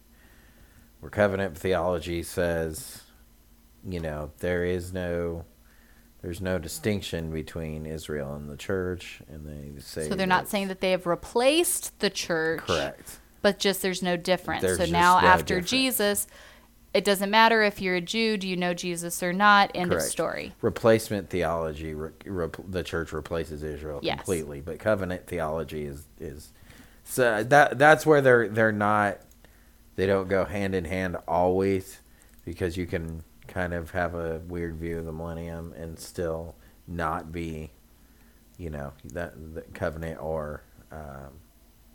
Where 0.99 1.09
covenant 1.09 1.57
theology 1.57 2.21
says, 2.21 3.03
you 3.87 4.01
know, 4.01 4.31
there 4.39 4.65
is 4.65 4.91
no 4.91 5.45
there's 6.21 6.41
no 6.41 6.57
distinction 6.59 7.31
between 7.31 7.85
Israel 7.85 8.35
and 8.35 8.49
the 8.49 8.57
church, 8.57 9.21
and 9.29 9.45
they 9.47 9.79
say 9.81 10.09
so 10.09 10.15
they're 10.15 10.27
not 10.27 10.47
saying 10.49 10.67
that 10.67 10.81
they 10.81 10.91
have 10.91 11.05
replaced 11.07 11.97
the 11.99 12.09
church, 12.09 12.59
correct? 12.61 13.19
But 13.41 13.57
just 13.59 13.81
there's 13.81 14.03
no 14.03 14.17
difference. 14.17 14.61
There's 14.61 14.77
so 14.77 14.85
now 14.85 15.19
no 15.19 15.27
after 15.27 15.55
difference. 15.55 15.69
Jesus, 15.69 16.27
it 16.93 17.05
doesn't 17.05 17.29
matter 17.29 17.61
if 17.63 17.81
you're 17.81 17.95
a 17.95 18.01
Jew. 18.01 18.35
Do 18.35 18.47
you 18.49 18.57
know 18.57 18.73
Jesus 18.73 19.23
or 19.23 19.31
not? 19.31 19.71
End 19.75 19.91
Correct. 19.91 20.05
of 20.05 20.11
story. 20.11 20.53
Replacement 20.61 21.29
theology, 21.29 21.93
re, 21.93 22.09
re, 22.25 22.49
the 22.67 22.83
church 22.83 23.13
replaces 23.13 23.63
Israel 23.63 23.99
Yes. 24.03 24.17
completely, 24.17 24.59
but 24.59 24.79
covenant 24.79 25.25
theology 25.27 25.85
is 25.85 26.03
is 26.19 26.51
So 27.05 27.43
that 27.43 27.77
that's 27.79 28.05
where 28.05 28.21
they're 28.21 28.49
they're 28.49 28.71
not 28.73 29.19
they 29.95 30.05
don't 30.05 30.27
go 30.27 30.45
hand 30.45 30.75
in 30.75 30.85
hand 30.85 31.15
always 31.27 31.99
because 32.45 32.75
you 32.75 32.85
can 32.87 33.23
kind 33.49 33.73
of 33.73 33.91
have 33.91 34.15
a 34.15 34.39
weird 34.47 34.77
view 34.77 34.99
of 34.99 35.05
the 35.05 35.11
millennium 35.11 35.73
and 35.73 35.99
still 35.99 36.55
not 36.87 37.31
be 37.31 37.71
you 38.57 38.69
know 38.69 38.93
that 39.05 39.33
the 39.55 39.61
covenant 39.73 40.21
or 40.21 40.63
um, 40.91 41.31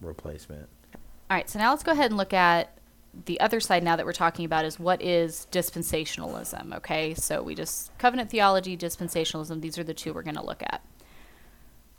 replacement. 0.00 0.68
All 0.94 1.36
right, 1.36 1.48
so 1.48 1.58
now 1.58 1.70
let's 1.70 1.82
go 1.82 1.92
ahead 1.92 2.10
and 2.10 2.16
look 2.16 2.32
at 2.32 2.78
the 3.26 3.38
other 3.40 3.60
side 3.60 3.82
now 3.82 3.96
that 3.96 4.04
we're 4.04 4.12
talking 4.12 4.44
about 4.44 4.64
is 4.64 4.78
what 4.78 5.00
is 5.00 5.46
dispensationalism, 5.52 6.74
okay? 6.74 7.14
So 7.14 7.42
we 7.42 7.54
just 7.54 7.96
covenant 7.98 8.30
theology, 8.30 8.76
dispensationalism, 8.76 9.60
these 9.60 9.78
are 9.78 9.84
the 9.84 9.94
two 9.94 10.12
we're 10.12 10.22
going 10.22 10.36
to 10.36 10.44
look 10.44 10.62
at. 10.62 10.82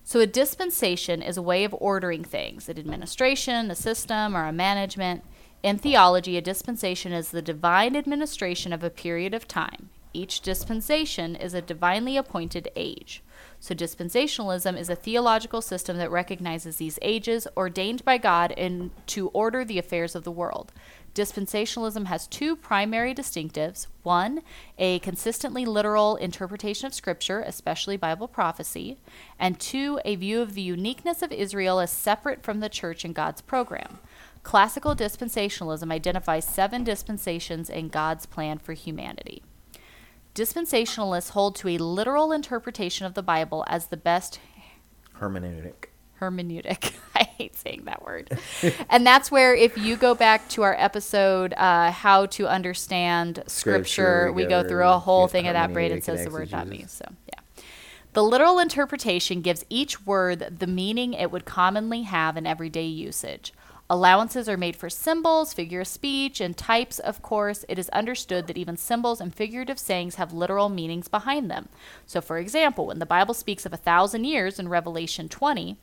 So 0.03 0.20
a 0.20 0.28
dispensation 0.28 1.22
is 1.22 1.38
a 1.38 1.41
way 1.41 1.64
of 1.64 1.76
ordering 1.80 2.24
things, 2.24 2.70
an 2.70 2.78
administration, 2.78 3.72
a 3.72 3.76
system, 3.76 4.36
or 4.36 4.45
a 4.45 4.53
management. 4.53 5.24
In 5.66 5.80
theology, 5.80 6.38
a 6.38 6.41
dispensation 6.41 7.11
is 7.11 7.32
the 7.32 7.41
divine 7.41 7.95
administration 7.95 8.72
of 8.72 8.84
a 8.84 8.91
period 8.91 9.34
of 9.34 9.47
time. 9.47 9.89
Each 10.13 10.39
dispensation 10.39 11.36
is 11.36 11.55
a 11.55 11.61
divinely 11.61 12.18
appointed 12.18 12.70
age. 12.76 13.24
So, 13.59 13.74
dispensationalism 13.74 14.78
is 14.78 14.91
a 14.91 14.95
theological 14.95 15.63
system 15.63 15.97
that 15.97 16.11
recognizes 16.11 16.76
these 16.76 16.99
ages 17.01 17.47
ordained 17.57 18.05
by 18.05 18.20
God 18.20 18.51
in, 18.51 18.91
to 19.07 19.30
order 19.30 19.66
the 19.66 19.80
affairs 19.80 20.13
of 20.13 20.24
the 20.24 20.30
world. 20.30 20.72
Dispensationalism 21.16 22.05
has 22.05 22.28
two 22.28 22.55
primary 22.55 23.16
distinctives 23.16 23.88
one, 24.03 24.43
a 24.78 24.99
consistently 24.99 25.66
literal 25.66 26.16
interpretation 26.18 26.86
of 26.86 26.93
Scripture, 26.93 27.39
especially 27.39 27.97
Bible 27.97 28.28
prophecy, 28.28 28.99
and 29.39 29.59
two, 29.59 29.99
a 30.05 30.16
view 30.16 30.41
of 30.41 30.53
the 30.53 30.61
uniqueness 30.61 31.24
of 31.24 31.32
Israel 31.32 31.80
as 31.80 31.89
separate 31.89 32.43
from 32.43 32.59
the 32.59 32.70
church 32.70 33.03
and 33.03 33.16
God's 33.16 33.41
program. 33.41 33.97
Classical 34.45 34.95
dispensationalism 34.95 35.91
identifies 35.91 36.45
seven 36.45 36.83
dispensations 36.83 37.67
in 37.67 37.87
God's 37.87 38.27
plan 38.27 38.59
for 38.59 38.73
humanity. 38.73 39.41
Dispensationalists 40.35 41.31
hold 41.31 41.55
to 41.55 41.69
a 41.69 41.79
literal 41.79 42.31
interpretation 42.31 43.07
of 43.07 43.15
the 43.15 43.23
Bible 43.23 43.65
as 43.67 43.87
the 43.87 43.97
best 43.97 44.39
Hermeneutic. 45.19 45.85
hermeneutic. 46.21 46.93
I 47.15 47.23
hate 47.23 47.55
saying 47.55 47.85
that 47.85 48.05
word. 48.05 48.37
and 48.91 49.05
that's 49.05 49.31
where, 49.31 49.55
if 49.55 49.79
you 49.79 49.95
go 49.95 50.13
back 50.13 50.47
to 50.49 50.61
our 50.61 50.75
episode, 50.77 51.55
uh, 51.55 51.89
How 51.89 52.27
to 52.27 52.47
Understand 52.47 53.41
Scripture, 53.47 53.83
Scripture, 53.87 54.31
we 54.31 54.45
go 54.45 54.61
through 54.61 54.87
a 54.87 54.99
whole 54.99 55.27
thing 55.27 55.47
of 55.47 55.53
that. 55.53 55.73
Braden 55.73 56.03
says 56.03 56.23
the 56.23 56.29
word, 56.29 56.51
not 56.51 56.67
me. 56.67 56.85
So, 56.87 57.05
yeah. 57.33 57.63
The 58.13 58.23
literal 58.23 58.59
interpretation 58.59 59.41
gives 59.41 59.65
each 59.71 60.05
word 60.05 60.59
the 60.59 60.67
meaning 60.67 61.13
it 61.13 61.31
would 61.31 61.45
commonly 61.45 62.03
have 62.03 62.37
in 62.37 62.45
everyday 62.45 62.85
usage. 62.85 63.51
Allowances 63.88 64.49
are 64.49 64.57
made 64.57 64.75
for 64.75 64.89
symbols, 64.89 65.53
figure 65.53 65.81
of 65.81 65.88
speech, 65.88 66.41
and 66.41 66.57
types, 66.57 66.97
of 66.97 67.21
course. 67.21 67.63
It 67.69 67.77
is 67.77 67.89
understood 67.89 68.47
that 68.47 68.57
even 68.57 68.77
symbols 68.77 69.21
and 69.21 69.33
figurative 69.33 69.77
sayings 69.77 70.15
have 70.15 70.33
literal 70.33 70.69
meanings 70.69 71.07
behind 71.07 71.51
them. 71.51 71.69
So, 72.07 72.19
for 72.19 72.39
example, 72.39 72.88
when 72.88 72.97
the 72.97 73.05
Bible 73.05 73.36
speaks 73.36 73.63
of 73.65 73.73
a 73.73 73.77
thousand 73.77 74.23
years 74.23 74.57
in 74.57 74.69
Revelation 74.69 75.29
20, 75.29 75.77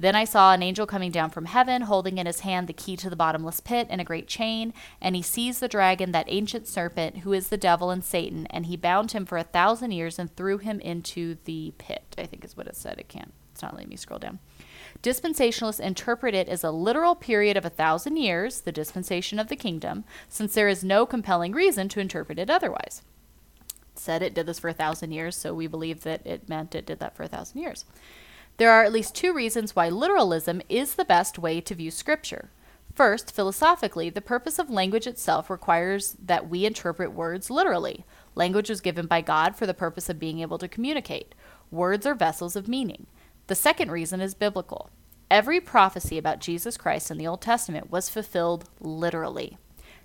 then 0.00 0.16
I 0.16 0.24
saw 0.24 0.52
an 0.52 0.62
angel 0.62 0.86
coming 0.86 1.12
down 1.12 1.30
from 1.30 1.46
heaven, 1.46 1.82
holding 1.82 2.18
in 2.18 2.26
his 2.26 2.40
hand 2.40 2.66
the 2.66 2.72
key 2.72 2.96
to 2.96 3.10
the 3.10 3.16
bottomless 3.16 3.60
pit 3.60 3.86
and 3.90 4.00
a 4.00 4.04
great 4.04 4.26
chain. 4.26 4.72
And 5.00 5.14
he 5.14 5.22
seized 5.22 5.60
the 5.60 5.68
dragon, 5.68 6.12
that 6.12 6.26
ancient 6.28 6.66
serpent, 6.66 7.18
who 7.18 7.32
is 7.32 7.48
the 7.48 7.56
devil 7.56 7.90
and 7.90 8.04
Satan, 8.04 8.46
and 8.46 8.66
he 8.66 8.76
bound 8.76 9.12
him 9.12 9.26
for 9.26 9.38
a 9.38 9.44
thousand 9.44 9.92
years 9.92 10.18
and 10.18 10.34
threw 10.34 10.58
him 10.58 10.80
into 10.80 11.36
the 11.44 11.72
pit. 11.78 12.14
I 12.16 12.26
think 12.26 12.44
is 12.44 12.56
what 12.56 12.66
it 12.68 12.76
said. 12.76 12.98
It 12.98 13.08
can't. 13.08 13.32
It's 13.58 13.62
not 13.64 13.74
letting 13.74 13.88
me 13.88 13.96
scroll 13.96 14.20
down. 14.20 14.38
Dispensationalists 15.02 15.80
interpret 15.80 16.32
it 16.32 16.48
as 16.48 16.62
a 16.62 16.70
literal 16.70 17.16
period 17.16 17.56
of 17.56 17.64
a 17.64 17.70
thousand 17.70 18.16
years, 18.16 18.60
the 18.60 18.70
dispensation 18.70 19.40
of 19.40 19.48
the 19.48 19.56
kingdom, 19.56 20.04
since 20.28 20.54
there 20.54 20.68
is 20.68 20.84
no 20.84 21.04
compelling 21.04 21.50
reason 21.50 21.88
to 21.88 21.98
interpret 21.98 22.38
it 22.38 22.50
otherwise. 22.50 23.02
Said 23.96 24.22
it 24.22 24.32
did 24.32 24.46
this 24.46 24.60
for 24.60 24.68
a 24.68 24.72
thousand 24.72 25.10
years, 25.10 25.34
so 25.34 25.52
we 25.54 25.66
believe 25.66 26.04
that 26.04 26.24
it 26.24 26.48
meant 26.48 26.76
it 26.76 26.86
did 26.86 27.00
that 27.00 27.16
for 27.16 27.24
a 27.24 27.28
thousand 27.28 27.60
years. 27.60 27.84
There 28.58 28.70
are 28.70 28.84
at 28.84 28.92
least 28.92 29.16
two 29.16 29.34
reasons 29.34 29.74
why 29.74 29.88
literalism 29.88 30.62
is 30.68 30.94
the 30.94 31.04
best 31.04 31.36
way 31.36 31.60
to 31.60 31.74
view 31.74 31.90
Scripture. 31.90 32.50
First, 32.94 33.34
philosophically, 33.34 34.08
the 34.08 34.20
purpose 34.20 34.60
of 34.60 34.70
language 34.70 35.08
itself 35.08 35.50
requires 35.50 36.16
that 36.24 36.48
we 36.48 36.64
interpret 36.64 37.12
words 37.12 37.50
literally. 37.50 38.04
Language 38.36 38.70
was 38.70 38.80
given 38.80 39.06
by 39.06 39.20
God 39.20 39.56
for 39.56 39.66
the 39.66 39.74
purpose 39.74 40.08
of 40.08 40.20
being 40.20 40.38
able 40.38 40.58
to 40.58 40.68
communicate. 40.68 41.34
Words 41.72 42.06
are 42.06 42.14
vessels 42.14 42.54
of 42.54 42.68
meaning. 42.68 43.06
The 43.48 43.54
second 43.54 43.90
reason 43.90 44.20
is 44.20 44.34
biblical. 44.34 44.90
Every 45.30 45.58
prophecy 45.58 46.18
about 46.18 46.38
Jesus 46.38 46.76
Christ 46.76 47.10
in 47.10 47.16
the 47.16 47.26
Old 47.26 47.40
Testament 47.40 47.90
was 47.90 48.10
fulfilled 48.10 48.68
literally. 48.78 49.56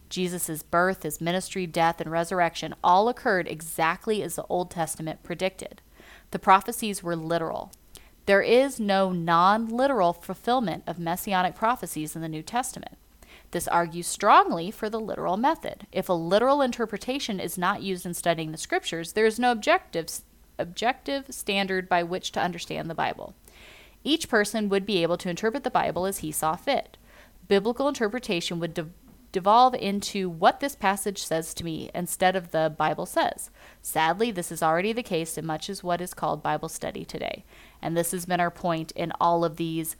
Jesus' 0.07 0.63
birth, 0.63 1.03
his 1.03 1.19
ministry, 1.19 1.67
death, 1.67 1.99
and 1.99 2.09
resurrection 2.09 2.73
all 2.81 3.09
occurred 3.09 3.49
exactly 3.49 4.23
as 4.23 4.35
the 4.35 4.45
Old 4.47 4.71
Testament 4.71 5.23
predicted. 5.23 5.81
The 6.31 6.39
prophecies 6.39 7.03
were 7.03 7.17
literal. 7.17 7.73
There 8.27 8.41
is 8.41 8.79
no 8.79 9.11
non 9.11 9.67
literal 9.67 10.13
fulfillment 10.13 10.83
of 10.87 10.97
messianic 10.97 11.53
prophecies 11.53 12.15
in 12.15 12.21
the 12.21 12.29
New 12.29 12.43
Testament. 12.43 12.97
This 13.51 13.67
argues 13.67 14.07
strongly 14.07 14.71
for 14.71 14.89
the 14.89 15.01
literal 15.01 15.35
method. 15.35 15.85
If 15.91 16.07
a 16.07 16.13
literal 16.13 16.61
interpretation 16.61 17.41
is 17.41 17.57
not 17.57 17.81
used 17.81 18.05
in 18.05 18.13
studying 18.13 18.53
the 18.53 18.57
scriptures, 18.57 19.13
there 19.13 19.25
is 19.25 19.37
no 19.37 19.51
objective, 19.51 20.07
objective 20.57 21.25
standard 21.29 21.89
by 21.89 22.03
which 22.03 22.31
to 22.33 22.41
understand 22.41 22.89
the 22.89 22.95
Bible. 22.95 23.33
Each 24.03 24.27
person 24.27 24.69
would 24.69 24.85
be 24.85 25.01
able 25.01 25.17
to 25.17 25.29
interpret 25.29 25.63
the 25.63 25.69
Bible 25.69 26.05
as 26.05 26.19
he 26.19 26.31
saw 26.31 26.55
fit. 26.55 26.97
Biblical 27.47 27.87
interpretation 27.87 28.59
would 28.59 28.73
de- 28.73 28.89
devolve 29.31 29.73
into 29.75 30.29
what 30.29 30.59
this 30.59 30.75
passage 30.75 31.23
says 31.23 31.53
to 31.53 31.65
me 31.65 31.89
instead 31.93 32.35
of 32.35 32.51
the 32.51 32.73
Bible 32.77 33.05
says. 33.05 33.49
Sadly, 33.81 34.31
this 34.31 34.51
is 34.51 34.61
already 34.61 34.93
the 34.93 35.03
case 35.03 35.37
in 35.37 35.45
much 35.45 35.69
as 35.69 35.83
what 35.83 36.01
is 36.01 36.13
called 36.13 36.43
Bible 36.43 36.69
study 36.69 37.03
today. 37.03 37.43
And 37.81 37.97
this 37.97 38.11
has 38.11 38.25
been 38.25 38.39
our 38.39 38.51
point 38.51 38.91
in 38.91 39.11
all 39.19 39.43
of 39.43 39.57
these 39.57 39.95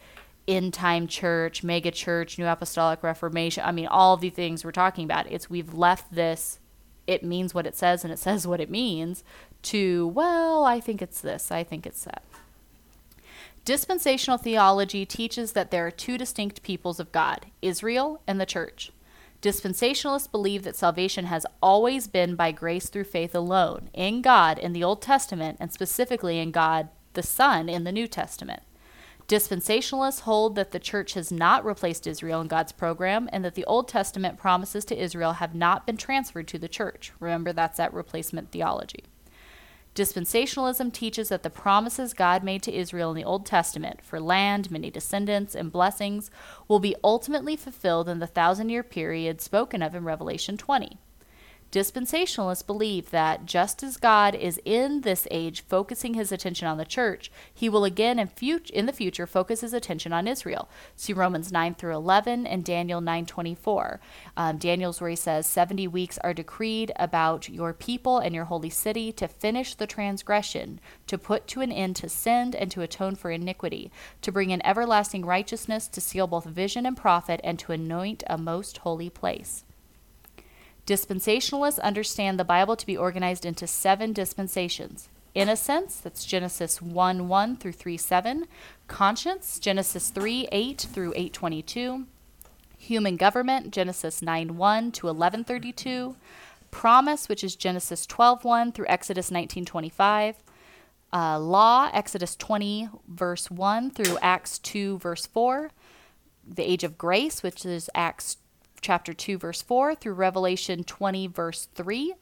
end 0.47 0.73
time 0.73 1.07
church, 1.07 1.63
mega 1.63 1.91
church, 1.91 2.37
new 2.37 2.45
apostolic 2.45 3.03
reformation. 3.03 3.63
I 3.65 3.71
mean, 3.71 3.87
all 3.87 4.13
of 4.13 4.21
the 4.21 4.29
things 4.29 4.63
we're 4.63 4.71
talking 4.71 5.05
about. 5.05 5.31
It's 5.31 5.49
we've 5.49 5.73
left 5.73 6.13
this, 6.13 6.59
it 7.07 7.23
means 7.23 7.53
what 7.53 7.67
it 7.67 7.75
says 7.75 8.03
and 8.03 8.13
it 8.13 8.19
says 8.19 8.47
what 8.47 8.61
it 8.61 8.69
means, 8.69 9.23
to, 9.63 10.07
well, 10.07 10.63
I 10.65 10.79
think 10.79 11.01
it's 11.01 11.21
this, 11.21 11.51
I 11.51 11.63
think 11.63 11.85
it's 11.85 12.03
that. 12.05 12.23
Dispensational 13.65 14.37
theology 14.37 15.05
teaches 15.05 15.53
that 15.53 15.71
there 15.71 15.87
are 15.87 15.91
two 15.91 16.17
distinct 16.17 16.63
peoples 16.63 16.99
of 16.99 17.11
God 17.11 17.45
Israel 17.61 18.21
and 18.27 18.39
the 18.39 18.45
church. 18.45 18.91
Dispensationalists 19.41 20.31
believe 20.31 20.63
that 20.63 20.75
salvation 20.75 21.25
has 21.25 21.45
always 21.61 22.07
been 22.07 22.35
by 22.35 22.51
grace 22.51 22.87
through 22.87 23.03
faith 23.05 23.35
alone, 23.35 23.89
in 23.93 24.21
God 24.21 24.57
in 24.57 24.71
the 24.71 24.83
Old 24.83 25.01
Testament, 25.01 25.57
and 25.59 25.71
specifically 25.71 26.39
in 26.39 26.51
God 26.51 26.89
the 27.13 27.23
Son 27.23 27.69
in 27.69 27.83
the 27.83 27.91
New 27.91 28.07
Testament. 28.07 28.63
Dispensationalists 29.27 30.21
hold 30.21 30.55
that 30.55 30.71
the 30.71 30.79
church 30.79 31.13
has 31.13 31.31
not 31.31 31.63
replaced 31.63 32.05
Israel 32.05 32.41
in 32.41 32.47
God's 32.47 32.73
program 32.73 33.29
and 33.31 33.43
that 33.45 33.55
the 33.55 33.65
Old 33.65 33.87
Testament 33.87 34.37
promises 34.37 34.83
to 34.85 35.01
Israel 35.01 35.33
have 35.33 35.55
not 35.55 35.85
been 35.85 35.97
transferred 35.97 36.47
to 36.49 36.59
the 36.59 36.67
church. 36.67 37.13
Remember, 37.19 37.53
that's 37.53 37.77
that 37.77 37.93
replacement 37.93 38.51
theology. 38.51 39.05
Dispensationalism 39.95 40.91
teaches 40.91 41.29
that 41.29 41.43
the 41.43 41.51
promises 41.51 42.13
God 42.13 42.43
made 42.43 42.63
to 42.63 42.73
Israel 42.73 43.11
in 43.11 43.15
the 43.15 43.23
Old 43.23 43.45
Testament 43.45 44.01
for 44.03 44.19
land, 44.19 44.71
many 44.71 44.89
descendants, 44.89 45.53
and 45.53 45.71
blessings 45.71 46.31
will 46.67 46.79
be 46.79 46.95
ultimately 47.03 47.55
fulfilled 47.55 48.09
in 48.09 48.17
the 48.17 48.27
thousand 48.27 48.69
year 48.69 48.83
period 48.83 49.39
spoken 49.39 49.83
of 49.83 49.93
in 49.93 50.03
Revelation 50.03 50.57
20. 50.57 50.97
Dispensationalists 51.73 52.67
believe 52.67 53.09
that 53.09 53.47
just 53.47 53.81
as 53.81 53.97
God 53.97 54.35
is 54.35 54.61
in 54.63 55.01
this 55.01 55.27
age 55.31 55.63
focusing 55.63 56.13
his 56.13 56.31
attention 56.31 56.67
on 56.67 56.77
the 56.77 56.85
church, 56.85 57.31
he 57.51 57.67
will 57.67 57.83
again 57.83 58.19
in, 58.19 58.27
fut- 58.27 58.69
in 58.69 58.85
the 58.85 58.93
future 58.93 59.25
focus 59.25 59.61
his 59.61 59.73
attention 59.73 60.13
on 60.13 60.27
Israel. 60.27 60.69
See 60.95 61.13
Romans 61.13 61.51
9 61.51 61.73
through 61.73 61.95
11 61.95 62.45
and 62.45 62.63
Daniel 62.63 63.01
9:24. 63.01 63.97
Um, 64.37 64.59
Daniel's 64.59 65.01
where 65.01 65.09
he 65.09 65.15
says, 65.15 65.47
70 65.47 65.87
weeks 65.87 66.19
are 66.19 66.31
decreed 66.31 66.91
about 66.95 67.49
your 67.49 67.73
people 67.73 68.19
and 68.19 68.35
your 68.35 68.45
holy 68.45 68.69
city 68.69 69.11
to 69.13 69.27
finish 69.27 69.73
the 69.73 69.87
transgression, 69.87 70.79
to 71.07 71.17
put 71.17 71.47
to 71.47 71.61
an 71.61 71.71
end 71.71 71.95
to 71.95 72.07
sin 72.07 72.53
and 72.53 72.69
to 72.69 72.83
atone 72.83 73.15
for 73.15 73.31
iniquity, 73.31 73.91
to 74.21 74.31
bring 74.31 74.51
in 74.51 74.63
everlasting 74.63 75.25
righteousness, 75.25 75.87
to 75.87 75.99
seal 75.99 76.27
both 76.27 76.45
vision 76.45 76.85
and 76.85 76.97
prophet, 76.97 77.41
and 77.43 77.57
to 77.57 77.71
anoint 77.71 78.21
a 78.27 78.37
most 78.37 78.77
holy 78.77 79.09
place. 79.09 79.63
Dispensationalists 80.85 81.79
understand 81.79 82.37
the 82.37 82.43
Bible 82.43 82.75
to 82.75 82.85
be 82.85 82.97
organized 82.97 83.45
into 83.45 83.67
seven 83.67 84.11
dispensations. 84.11 85.07
Innocence, 85.33 85.97
that's 85.97 86.25
Genesis 86.25 86.81
1 86.81 87.27
1 87.27 87.55
through 87.57 87.71
3 87.71 87.97
7. 87.97 88.45
Conscience, 88.87 89.59
Genesis 89.59 90.09
3 90.09 90.47
8 90.51 90.81
through 90.81 91.13
822. 91.15 92.05
Human 92.77 93.15
government, 93.15 93.71
Genesis 93.71 94.21
9 94.21 94.57
1 94.57 94.91
to 94.91 95.07
11 95.07 95.45
32. 95.45 96.15
Promise, 96.69 97.29
which 97.29 97.43
is 97.43 97.55
Genesis 97.55 98.05
12 98.05 98.43
1 98.43 98.71
through 98.73 98.85
Exodus 98.89 99.31
19 99.31 99.65
25. 99.65 100.35
Uh, 101.13 101.39
law, 101.39 101.89
Exodus 101.93 102.35
20, 102.35 102.89
verse 103.07 103.49
1 103.49 103.91
through 103.91 104.17
Acts 104.21 104.59
2, 104.59 104.97
verse 104.97 105.27
4. 105.27 105.71
the 106.45 106.63
age 106.69 106.83
of 106.83 106.97
grace, 106.97 107.41
which 107.41 107.65
is 107.65 107.89
Acts 107.95 108.37
chapter 108.83 109.13
2, 109.13 109.39
verse 109.39 109.61
4, 109.61 109.95
through 109.95 110.13
Revelation 110.13 110.83
20, 110.83 111.27
verse 111.27 111.67
3, 111.73 112.13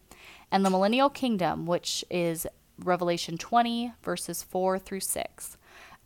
and 0.51 0.63
the 0.63 0.69
millennial 0.69 1.09
kingdom, 1.09 1.65
which 1.65 2.05
is 2.09 2.47
Revelation 2.79 3.37
20, 3.37 3.93
verses 4.01 4.43
4 4.43 4.79
through 4.79 5.01
6. 5.01 5.57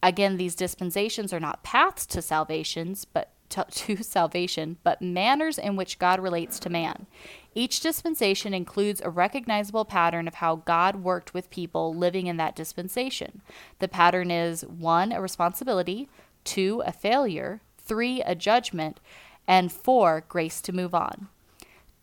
Again, 0.02 0.38
these 0.38 0.56
dispensations 0.56 1.32
are 1.34 1.40
not 1.40 1.64
paths 1.64 2.06
to 2.08 2.22
salvations, 2.22 3.06
but 3.06 3.32
to, 3.50 3.66
to, 3.72 4.04
salvation, 4.04 4.78
but 4.84 5.02
manners 5.02 5.58
in 5.58 5.76
which 5.76 6.00
God 6.00 6.20
relates 6.20 6.60
to 6.60 6.70
man. 6.70 7.06
Each 7.54 7.80
dispensation 7.80 8.54
includes 8.54 9.02
a 9.04 9.10
recognizable 9.10 9.86
pattern 9.86 10.28
of 10.28 10.36
how 10.36 10.58
God 10.58 10.98
worked 10.98 11.34
with 11.34 11.50
people 11.50 11.94
living 11.94 12.28
in 12.28 12.38
that 12.38 12.56
dispensation. 12.56 13.42
The 13.80 13.88
pattern 13.88 14.32
is 14.32 14.66
1 14.66 15.12
a 15.12 15.22
responsibility, 15.22 16.10
2 16.44 16.84
a 16.86 16.92
failure, 16.92 17.62
3 17.78 18.22
a 18.22 18.36
judgment, 18.36 19.00
and 19.48 19.72
4 19.72 20.26
grace 20.28 20.62
to 20.62 20.74
move 20.74 20.94
on. 20.94 21.28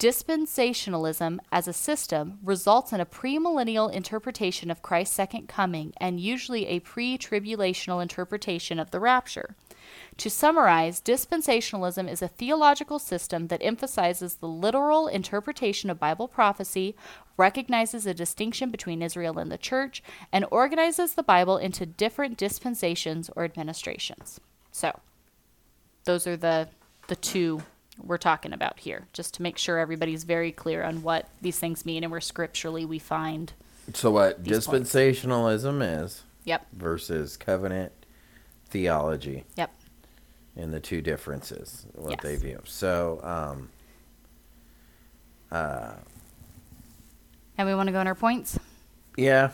Dispensationalism 0.02 1.38
as 1.52 1.68
a 1.68 1.72
system 1.72 2.40
results 2.42 2.92
in 2.92 3.00
a 3.00 3.06
premillennial 3.06 3.92
interpretation 3.92 4.68
of 4.68 4.82
Christ's 4.82 5.14
second 5.14 5.48
coming 5.48 5.92
and 5.98 6.18
usually 6.18 6.66
a 6.66 6.80
pre 6.80 7.16
tribulational 7.16 8.02
interpretation 8.02 8.80
of 8.80 8.90
the 8.90 8.98
rapture. 8.98 9.54
To 10.16 10.28
summarize, 10.28 11.00
dispensationalism 11.00 12.10
is 12.10 12.20
a 12.20 12.26
theological 12.26 12.98
system 12.98 13.46
that 13.46 13.62
emphasizes 13.62 14.34
the 14.34 14.48
literal 14.48 15.06
interpretation 15.06 15.88
of 15.88 16.00
Bible 16.00 16.26
prophecy, 16.26 16.96
recognizes 17.36 18.04
a 18.04 18.12
distinction 18.12 18.70
between 18.70 19.02
Israel 19.02 19.38
and 19.38 19.52
the 19.52 19.58
church, 19.58 20.02
and 20.32 20.44
organizes 20.50 21.14
the 21.14 21.22
Bible 21.22 21.58
into 21.58 21.86
different 21.86 22.36
dispensations 22.36 23.30
or 23.36 23.44
administrations. 23.44 24.40
So, 24.72 24.98
those 26.04 26.26
are 26.26 26.36
the 26.36 26.68
the 27.12 27.16
two 27.16 27.60
we're 28.02 28.16
talking 28.16 28.54
about 28.54 28.80
here, 28.80 29.06
just 29.12 29.34
to 29.34 29.42
make 29.42 29.58
sure 29.58 29.78
everybody's 29.78 30.24
very 30.24 30.50
clear 30.50 30.82
on 30.82 31.02
what 31.02 31.28
these 31.42 31.58
things 31.58 31.84
mean 31.84 32.02
and 32.04 32.10
where 32.10 32.22
scripturally 32.22 32.86
we 32.86 32.98
find. 32.98 33.52
So 33.92 34.10
what 34.10 34.42
These 34.42 34.66
points. 34.66 34.94
dispensationalism 34.94 36.02
is 36.04 36.22
Yep. 36.44 36.66
versus 36.72 37.36
covenant 37.36 37.92
theology 38.70 39.44
Yep. 39.56 39.70
and 40.56 40.72
the 40.72 40.80
two 40.80 41.02
differences 41.02 41.84
what 41.94 42.12
Yes. 42.12 42.20
they 42.22 42.36
view. 42.36 42.62
So 42.64 43.20
um 43.22 43.68
uh 45.50 45.92
And 47.58 47.68
we 47.68 47.74
want 47.74 47.88
to 47.88 47.92
go 47.92 48.00
on 48.00 48.06
our 48.06 48.14
points. 48.14 48.58
yeah, 49.18 49.50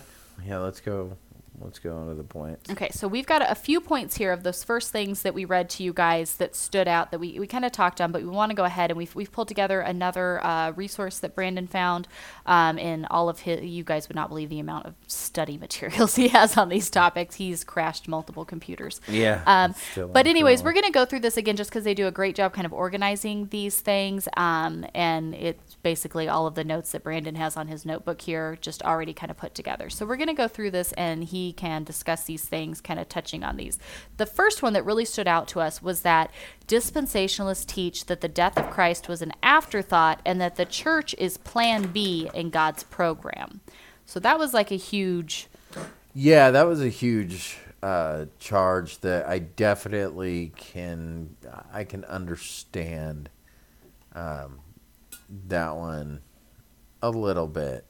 yeah, 0.46 0.58
let's 0.58 0.80
go 0.80 1.16
let's 1.60 1.78
go 1.78 1.96
on 1.96 2.08
to 2.08 2.14
the 2.14 2.22
points. 2.22 2.70
Okay, 2.70 2.88
so 2.92 3.08
we've 3.08 3.26
got 3.26 3.42
a 3.48 3.54
few 3.54 3.80
points 3.80 4.16
here 4.16 4.32
of 4.32 4.42
those 4.42 4.64
first 4.64 4.90
things 4.90 5.22
that 5.22 5.34
we 5.34 5.44
read 5.44 5.68
to 5.70 5.82
you 5.82 5.92
guys 5.92 6.36
that 6.36 6.54
stood 6.54 6.88
out 6.88 7.10
that 7.10 7.18
we, 7.18 7.38
we 7.38 7.46
kind 7.46 7.64
of 7.64 7.72
talked 7.72 8.00
on, 8.00 8.12
but 8.12 8.22
we 8.22 8.28
want 8.28 8.50
to 8.50 8.56
go 8.56 8.64
ahead 8.64 8.90
and 8.90 8.98
we've, 8.98 9.14
we've 9.14 9.32
pulled 9.32 9.48
together 9.48 9.80
another 9.80 10.44
uh, 10.44 10.72
resource 10.72 11.18
that 11.18 11.34
Brandon 11.34 11.66
found 11.66 12.08
um, 12.46 12.78
in 12.78 13.06
all 13.06 13.28
of 13.28 13.40
his. 13.40 13.64
You 13.64 13.84
guys 13.84 14.08
would 14.08 14.16
not 14.16 14.28
believe 14.28 14.48
the 14.48 14.60
amount 14.60 14.86
of 14.86 14.94
study 15.06 15.58
materials 15.68 16.16
he 16.16 16.28
has 16.28 16.56
on 16.56 16.68
these 16.68 16.90
topics. 16.90 17.36
He's 17.36 17.64
crashed 17.64 18.08
multiple 18.08 18.44
computers. 18.44 19.00
Yeah. 19.08 19.42
Um, 19.46 19.74
but 20.12 20.26
anyways, 20.26 20.62
we're 20.62 20.72
going 20.72 20.84
to 20.84 20.92
go 20.92 21.04
through 21.04 21.20
this 21.20 21.36
again 21.36 21.56
just 21.56 21.70
because 21.70 21.84
they 21.84 21.94
do 21.94 22.06
a 22.06 22.12
great 22.12 22.34
job 22.34 22.52
kind 22.52 22.66
of 22.66 22.72
organizing 22.72 23.48
these 23.48 23.80
things. 23.80 24.28
Um, 24.36 24.86
and 24.94 25.34
it's 25.34 25.76
basically 25.76 26.28
all 26.28 26.46
of 26.46 26.54
the 26.54 26.64
notes 26.64 26.92
that 26.92 27.02
Brandon 27.02 27.34
has 27.34 27.56
on 27.56 27.68
his 27.68 27.84
notebook 27.84 28.20
here 28.20 28.58
just 28.60 28.82
already 28.82 29.12
kind 29.12 29.30
of 29.30 29.36
put 29.36 29.54
together. 29.54 29.90
So 29.90 30.06
we're 30.06 30.16
going 30.16 30.28
to 30.28 30.34
go 30.34 30.48
through 30.48 30.70
this 30.70 30.92
and 30.92 31.24
he 31.24 31.47
can 31.52 31.84
discuss 31.84 32.24
these 32.24 32.44
things, 32.44 32.80
kind 32.80 33.00
of 33.00 33.08
touching 33.08 33.44
on 33.44 33.56
these. 33.56 33.78
The 34.16 34.26
first 34.26 34.62
one 34.62 34.72
that 34.72 34.84
really 34.84 35.04
stood 35.04 35.28
out 35.28 35.48
to 35.48 35.60
us 35.60 35.82
was 35.82 36.02
that 36.02 36.30
dispensationalists 36.66 37.66
teach 37.66 38.06
that 38.06 38.20
the 38.20 38.28
death 38.28 38.58
of 38.58 38.70
Christ 38.70 39.08
was 39.08 39.22
an 39.22 39.32
afterthought 39.42 40.20
and 40.24 40.40
that 40.40 40.56
the 40.56 40.64
church 40.64 41.14
is 41.18 41.36
plan 41.36 41.92
B 41.92 42.30
in 42.34 42.50
God's 42.50 42.82
program. 42.82 43.60
So 44.04 44.20
that 44.20 44.38
was 44.38 44.54
like 44.54 44.70
a 44.70 44.76
huge. 44.76 45.48
Yeah, 46.14 46.50
that 46.50 46.66
was 46.66 46.82
a 46.82 46.88
huge 46.88 47.58
uh, 47.82 48.26
charge 48.38 48.98
that 49.00 49.26
I 49.28 49.38
definitely 49.38 50.52
can 50.56 51.36
I 51.72 51.84
can 51.84 52.04
understand 52.04 53.28
um, 54.14 54.60
that 55.46 55.76
one 55.76 56.22
a 57.02 57.10
little 57.10 57.46
bit. 57.46 57.84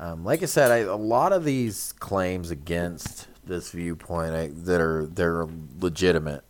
Um, 0.00 0.24
like 0.24 0.42
I 0.42 0.46
said, 0.46 0.70
I, 0.70 0.78
a 0.78 0.96
lot 0.96 1.32
of 1.34 1.44
these 1.44 1.92
claims 1.98 2.50
against 2.50 3.28
this 3.44 3.70
viewpoint 3.70 4.32
I, 4.32 4.48
that 4.64 4.80
are 4.80 5.04
they're 5.04 5.46
legitimate 5.78 6.42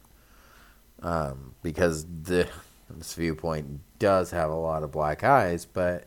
um, 1.03 1.57
because 1.61 2.07
the, 2.23 2.47
this 2.89 3.15
viewpoint 3.15 3.81
does 3.99 4.31
have 4.31 4.51
a 4.51 4.55
lot 4.55 4.85
of 4.85 4.93
black 4.93 5.25
eyes, 5.25 5.65
but 5.67 6.05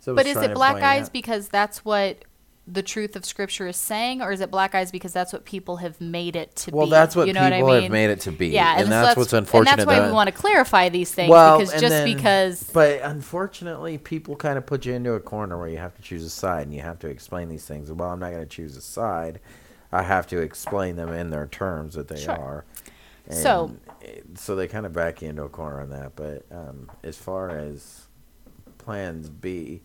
so 0.00 0.12
But 0.16 0.26
is 0.26 0.36
it 0.36 0.54
black 0.54 0.82
eyes 0.82 1.04
out- 1.06 1.12
because 1.12 1.48
that's 1.48 1.84
what 1.84 2.24
the 2.66 2.82
truth 2.82 3.16
of 3.16 3.24
Scripture 3.24 3.66
is 3.66 3.76
saying, 3.76 4.22
or 4.22 4.30
is 4.30 4.40
it 4.40 4.50
black 4.50 4.74
eyes 4.74 4.92
because 4.92 5.12
that's 5.12 5.32
what 5.32 5.44
people 5.44 5.78
have 5.78 6.00
made 6.00 6.36
it 6.36 6.54
to 6.54 6.70
Well, 6.70 6.86
be? 6.86 6.90
that's 6.90 7.16
what 7.16 7.26
you 7.26 7.32
know 7.32 7.40
people 7.50 7.62
what 7.62 7.70
I 7.70 7.74
mean? 7.74 7.82
have 7.82 7.92
made 7.92 8.10
it 8.10 8.20
to 8.20 8.30
be. 8.32 8.48
Yeah, 8.48 8.76
and, 8.76 8.84
so 8.84 8.90
that's, 8.90 9.16
what's 9.16 9.32
unfortunate. 9.32 9.72
And 9.72 9.80
that's 9.80 9.86
why 9.86 9.98
that- 9.98 10.06
we 10.06 10.12
want 10.12 10.28
to 10.28 10.32
clarify 10.32 10.88
these 10.88 11.12
things 11.12 11.28
well, 11.28 11.58
because 11.58 11.72
just 11.72 11.88
then- 11.90 12.06
because 12.16 12.62
But 12.72 13.00
unfortunately, 13.02 13.98
people 13.98 14.36
kind 14.36 14.58
of 14.58 14.64
put 14.64 14.86
you 14.86 14.92
into 14.94 15.12
a 15.14 15.20
corner 15.20 15.58
where 15.58 15.68
you 15.68 15.78
have 15.78 15.94
to 15.96 16.02
choose 16.02 16.24
a 16.24 16.30
side, 16.30 16.62
and 16.62 16.72
you 16.74 16.82
have 16.82 17.00
to 17.00 17.08
explain 17.08 17.48
these 17.48 17.64
things. 17.66 17.90
Well, 17.90 18.10
I'm 18.10 18.20
not 18.20 18.30
going 18.30 18.44
to 18.44 18.48
choose 18.48 18.76
a 18.76 18.80
side. 18.82 19.40
I 19.90 20.02
have 20.02 20.28
to 20.28 20.38
explain 20.38 20.94
them 20.96 21.08
in 21.12 21.30
their 21.30 21.46
terms 21.48 21.94
that 21.96 22.06
they 22.08 22.20
Sure. 22.20 22.32
are. 22.32 22.64
And 23.26 23.38
So- 23.38 23.72
so 24.36 24.54
they 24.56 24.68
kind 24.68 24.86
of 24.86 24.92
back 24.92 25.20
you 25.20 25.28
into 25.28 25.42
a 25.42 25.48
corner 25.48 25.80
on 25.80 25.90
that. 25.90 26.14
But 26.16 26.44
um, 26.50 26.90
as 27.02 27.16
far 27.16 27.50
as 27.50 28.06
plans 28.78 29.28
B, 29.30 29.82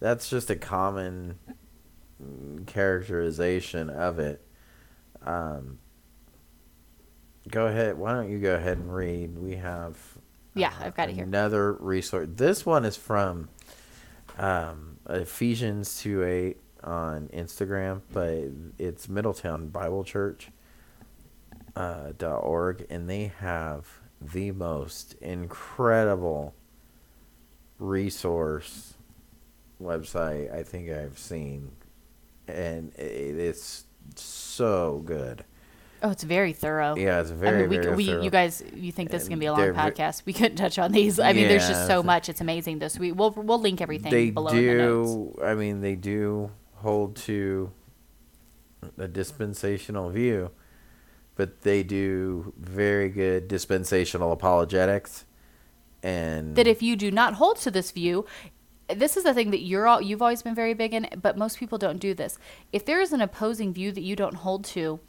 that's 0.00 0.30
just 0.30 0.48
a 0.50 0.56
common 0.56 1.38
mm, 1.48 1.54
characterization 2.66 3.90
of 3.90 4.18
it. 4.18 4.44
Um, 5.24 5.78
go 7.48 7.66
ahead. 7.66 7.98
Why 7.98 8.12
don't 8.12 8.30
you 8.30 8.38
go 8.38 8.54
ahead 8.54 8.78
and 8.78 8.94
read? 8.94 9.38
We 9.38 9.56
have 9.56 9.96
Yeah, 10.54 10.72
I've 10.80 10.94
got 10.94 11.08
it 11.08 11.14
here. 11.14 11.24
Another 11.24 11.72
resource. 11.74 12.28
This 12.32 12.64
one 12.64 12.84
is 12.84 12.96
from 12.96 13.48
um, 14.38 14.98
Ephesians 15.08 16.00
2 16.00 16.24
8 16.24 16.56
on 16.84 17.28
Instagram, 17.28 18.00
but 18.12 18.44
it's 18.78 19.08
Middletown 19.08 19.68
Bible 19.68 20.04
Church 20.04 20.50
uh, 21.76 22.12
dot 22.16 22.42
org, 22.42 22.86
and 22.90 23.08
they 23.08 23.32
have 23.38 23.86
the 24.20 24.50
most 24.52 25.14
incredible 25.20 26.54
resource 27.78 28.94
website 29.82 30.52
I 30.54 30.62
think 30.62 30.90
I've 30.90 31.18
seen, 31.18 31.72
and 32.56 32.94
it, 32.94 33.38
it's 33.38 33.84
so 34.16 35.02
good. 35.04 35.44
oh, 36.02 36.10
it's 36.10 36.22
very 36.22 36.52
thorough. 36.52 36.96
Yeah, 36.96 37.20
it's 37.20 37.30
very. 37.30 37.58
I 37.58 37.60
mean, 37.60 37.70
we, 37.70 37.78
very 37.78 37.96
we 37.96 38.06
thorough. 38.06 38.22
you 38.22 38.30
guys, 38.30 38.62
you 38.74 38.92
think 38.92 39.10
this 39.10 39.22
is 39.22 39.28
gonna 39.28 39.38
be 39.38 39.46
a 39.46 39.52
long 39.52 39.74
podcast? 39.74 40.24
We 40.26 40.32
couldn't 40.32 40.56
touch 40.56 40.78
on 40.78 40.92
these. 40.92 41.18
I 41.18 41.32
mean, 41.32 41.48
there's 41.48 41.68
just 41.68 41.86
so 41.86 42.02
much. 42.02 42.28
It's 42.28 42.40
amazing. 42.40 42.78
This 42.78 42.98
we 42.98 43.12
we'll 43.12 43.30
we'll 43.32 43.60
link 43.60 43.80
everything 43.80 44.10
they 44.10 44.30
below 44.30 44.50
in 44.50 44.66
the 44.66 44.74
notes. 44.74 45.10
do 45.10 45.42
i 45.44 45.54
mean 45.54 45.80
they 45.80 45.94
do 45.94 46.50
hold 46.76 47.16
to 47.16 47.70
a 48.98 49.06
dispensational 49.08 50.08
view 50.10 50.50
but 51.36 51.60
they 51.62 51.82
do 51.82 52.52
very 52.58 53.08
good 53.08 53.46
dispensational 53.48 54.32
apologetics 54.32 55.26
and 56.02 56.56
that 56.56 56.66
if 56.66 56.82
you 56.82 56.96
do 56.96 57.10
not 57.10 57.34
hold 57.34 57.56
to 57.58 57.70
this 57.70 57.90
view 57.90 58.24
this 58.94 59.16
is 59.16 59.24
the 59.24 59.34
thing 59.34 59.50
that 59.50 59.62
you're 59.62 59.86
all 59.86 60.00
you've 60.00 60.22
always 60.22 60.42
been 60.42 60.54
very 60.54 60.74
big 60.74 60.94
in 60.94 61.08
but 61.20 61.36
most 61.36 61.58
people 61.58 61.78
don't 61.78 61.98
do 61.98 62.14
this. 62.14 62.38
If 62.72 62.84
there 62.84 63.00
is 63.00 63.12
an 63.12 63.20
opposing 63.20 63.72
view 63.72 63.92
that 63.92 64.02
you 64.02 64.16
don't 64.16 64.36
hold 64.36 64.64
to 64.66 65.00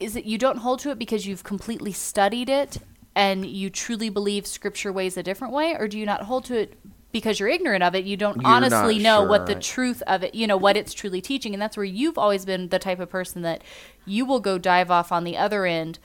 is 0.00 0.16
it 0.16 0.24
you 0.24 0.38
don't 0.38 0.58
hold 0.58 0.80
to 0.80 0.90
it 0.90 0.98
because 0.98 1.26
you've 1.26 1.44
completely 1.44 1.92
studied 1.92 2.48
it 2.48 2.78
and 3.14 3.44
you 3.44 3.68
truly 3.68 4.10
believe 4.10 4.46
scripture 4.46 4.92
weighs 4.92 5.16
a 5.16 5.22
different 5.22 5.52
way 5.52 5.74
or 5.78 5.88
do 5.88 5.98
you 5.98 6.06
not 6.06 6.22
hold 6.22 6.44
to 6.46 6.56
it 6.56 6.78
because 7.10 7.40
you're 7.40 7.48
ignorant 7.48 7.82
of 7.82 7.94
it? 7.94 8.04
You 8.04 8.16
don't 8.16 8.40
You're 8.40 8.50
honestly 8.50 8.98
know 8.98 9.20
sure, 9.20 9.28
what 9.28 9.46
the 9.46 9.54
right. 9.54 9.62
truth 9.62 10.02
of 10.06 10.22
it 10.22 10.34
you 10.34 10.46
know 10.46 10.56
what 10.56 10.76
it's 10.76 10.94
truly 10.94 11.20
teaching 11.20 11.54
and 11.54 11.60
that's 11.60 11.76
where 11.76 11.84
you've 11.84 12.18
always 12.18 12.44
been 12.44 12.68
the 12.68 12.78
type 12.78 13.00
of 13.00 13.08
person 13.08 13.42
that 13.42 13.62
you 14.04 14.24
will 14.24 14.40
go 14.40 14.58
dive 14.58 14.90
off 14.90 15.10
on 15.10 15.24
the 15.24 15.36
other 15.36 15.66
end. 15.66 15.98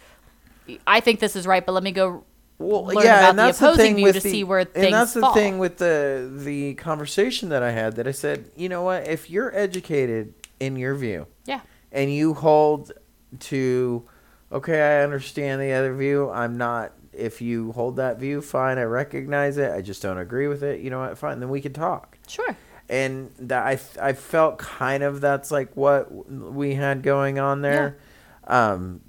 I 0.88 1.02
think 1.02 1.20
this 1.20 1.36
is 1.36 1.46
right 1.46 1.66
but 1.66 1.74
let 1.74 1.84
me 1.84 1.92
go 1.92 2.24
well, 2.64 2.84
learn 2.86 3.06
about 3.06 3.36
the 3.36 3.44
the 3.44 3.50
opposing 3.50 3.86
thing 3.86 3.96
view 3.96 4.06
with 4.06 4.16
to 4.16 4.22
the- 4.22 4.30
see 4.30 4.44
where 4.44 4.60
and 4.60 4.94
that's 4.94 5.14
the 5.14 5.22
fall. 5.22 5.34
thing 5.34 5.60
with 5.60 5.78
the 5.78 6.32
the 6.44 6.74
conversation 6.76 7.50
that 7.50 7.62
i 7.64 7.72
had 7.72 7.96
that 7.96 8.08
i 8.08 8.12
said 8.12 8.50
you 8.56 8.70
know 8.70 8.82
what? 8.84 9.08
If 9.08 9.30
you're 9.30 9.56
educated 9.56 10.34
in 10.60 10.76
your 10.78 10.96
view 10.96 11.28
yeah. 11.46 11.62
and 11.92 12.14
you 12.14 12.34
hold 12.34 12.92
to 13.40 14.04
okay 14.52 14.82
i 15.00 15.04
understand 15.04 15.62
the 15.62 15.74
other 15.74 15.94
view 15.96 16.30
i'm 16.30 16.58
not 16.58 16.94
if 17.12 17.42
you 17.42 17.72
hold 17.74 17.96
that 17.98 18.20
view 18.20 18.42
fine 18.42 18.78
i 18.78 18.84
recognize 18.84 19.58
it 19.58 19.72
i 19.72 19.82
just 19.82 20.02
don't 20.02 20.18
agree 20.18 20.48
with 20.48 20.64
it 20.64 20.80
you 20.80 20.90
know 20.90 21.00
what 21.00 21.18
fine 21.18 21.40
then 21.40 21.50
we 21.50 21.62
can 21.62 21.74
talk. 21.74 22.18
Sure. 22.28 22.56
And 22.90 23.32
that 23.40 23.66
i 23.66 23.80
i 24.02 24.14
felt 24.14 24.58
kind 24.58 25.04
of 25.04 25.22
that's 25.22 25.52
like 25.52 25.76
what 25.76 26.12
we 26.30 26.76
had 26.76 27.02
going 27.02 27.40
on 27.40 27.62
there 27.62 27.98
Um, 28.46 29.02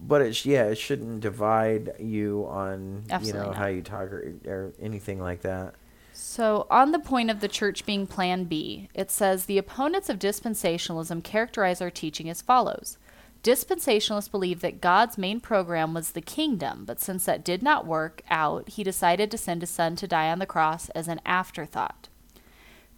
but 0.00 0.22
it's 0.22 0.44
yeah, 0.44 0.64
it 0.64 0.78
shouldn't 0.78 1.20
divide 1.20 1.92
you 1.98 2.46
on 2.48 3.04
you 3.22 3.32
know 3.32 3.46
not. 3.46 3.56
how 3.56 3.66
you 3.66 3.82
talk 3.82 4.12
or, 4.12 4.34
or 4.46 4.72
anything 4.80 5.20
like 5.20 5.42
that. 5.42 5.74
So, 6.12 6.66
on 6.70 6.92
the 6.92 6.98
point 6.98 7.30
of 7.30 7.40
the 7.40 7.48
church 7.48 7.86
being 7.86 8.06
Plan 8.06 8.44
B, 8.44 8.88
it 8.94 9.10
says 9.10 9.44
the 9.44 9.58
opponents 9.58 10.08
of 10.08 10.18
dispensationalism 10.18 11.24
characterize 11.24 11.80
our 11.80 11.90
teaching 11.90 12.28
as 12.28 12.42
follows. 12.42 12.98
Dispensationalists 13.42 14.30
believe 14.30 14.60
that 14.60 14.82
God's 14.82 15.16
main 15.16 15.40
program 15.40 15.94
was 15.94 16.10
the 16.10 16.20
kingdom, 16.20 16.84
but 16.84 17.00
since 17.00 17.24
that 17.24 17.42
did 17.42 17.62
not 17.62 17.86
work 17.86 18.22
out, 18.28 18.68
he 18.68 18.84
decided 18.84 19.30
to 19.30 19.38
send 19.38 19.62
his 19.62 19.70
son 19.70 19.96
to 19.96 20.06
die 20.06 20.30
on 20.30 20.40
the 20.40 20.46
cross 20.46 20.90
as 20.90 21.08
an 21.08 21.22
afterthought. 21.24 22.08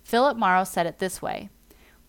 Philip 0.03 0.37
Mauro 0.37 0.65
said 0.65 0.87
it 0.87 0.99
this 0.99 1.23
way 1.23 1.49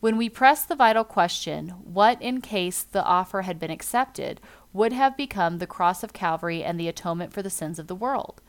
When 0.03 0.17
we 0.17 0.27
press 0.27 0.65
the 0.65 0.75
vital 0.75 1.05
question, 1.05 1.69
what 1.69 2.21
in 2.21 2.41
case 2.41 2.83
the 2.83 3.05
offer 3.05 3.43
had 3.43 3.57
been 3.57 3.71
accepted, 3.71 4.41
would 4.73 4.91
have 4.91 5.15
become 5.15 5.59
the 5.59 5.65
cross 5.65 6.03
of 6.03 6.11
Calvary 6.11 6.61
and 6.61 6.77
the 6.77 6.89
atonement 6.89 7.31
for 7.31 7.41
the 7.41 7.49
sins 7.49 7.79
of 7.79 7.87
the 7.87 7.95
world? 7.95 8.41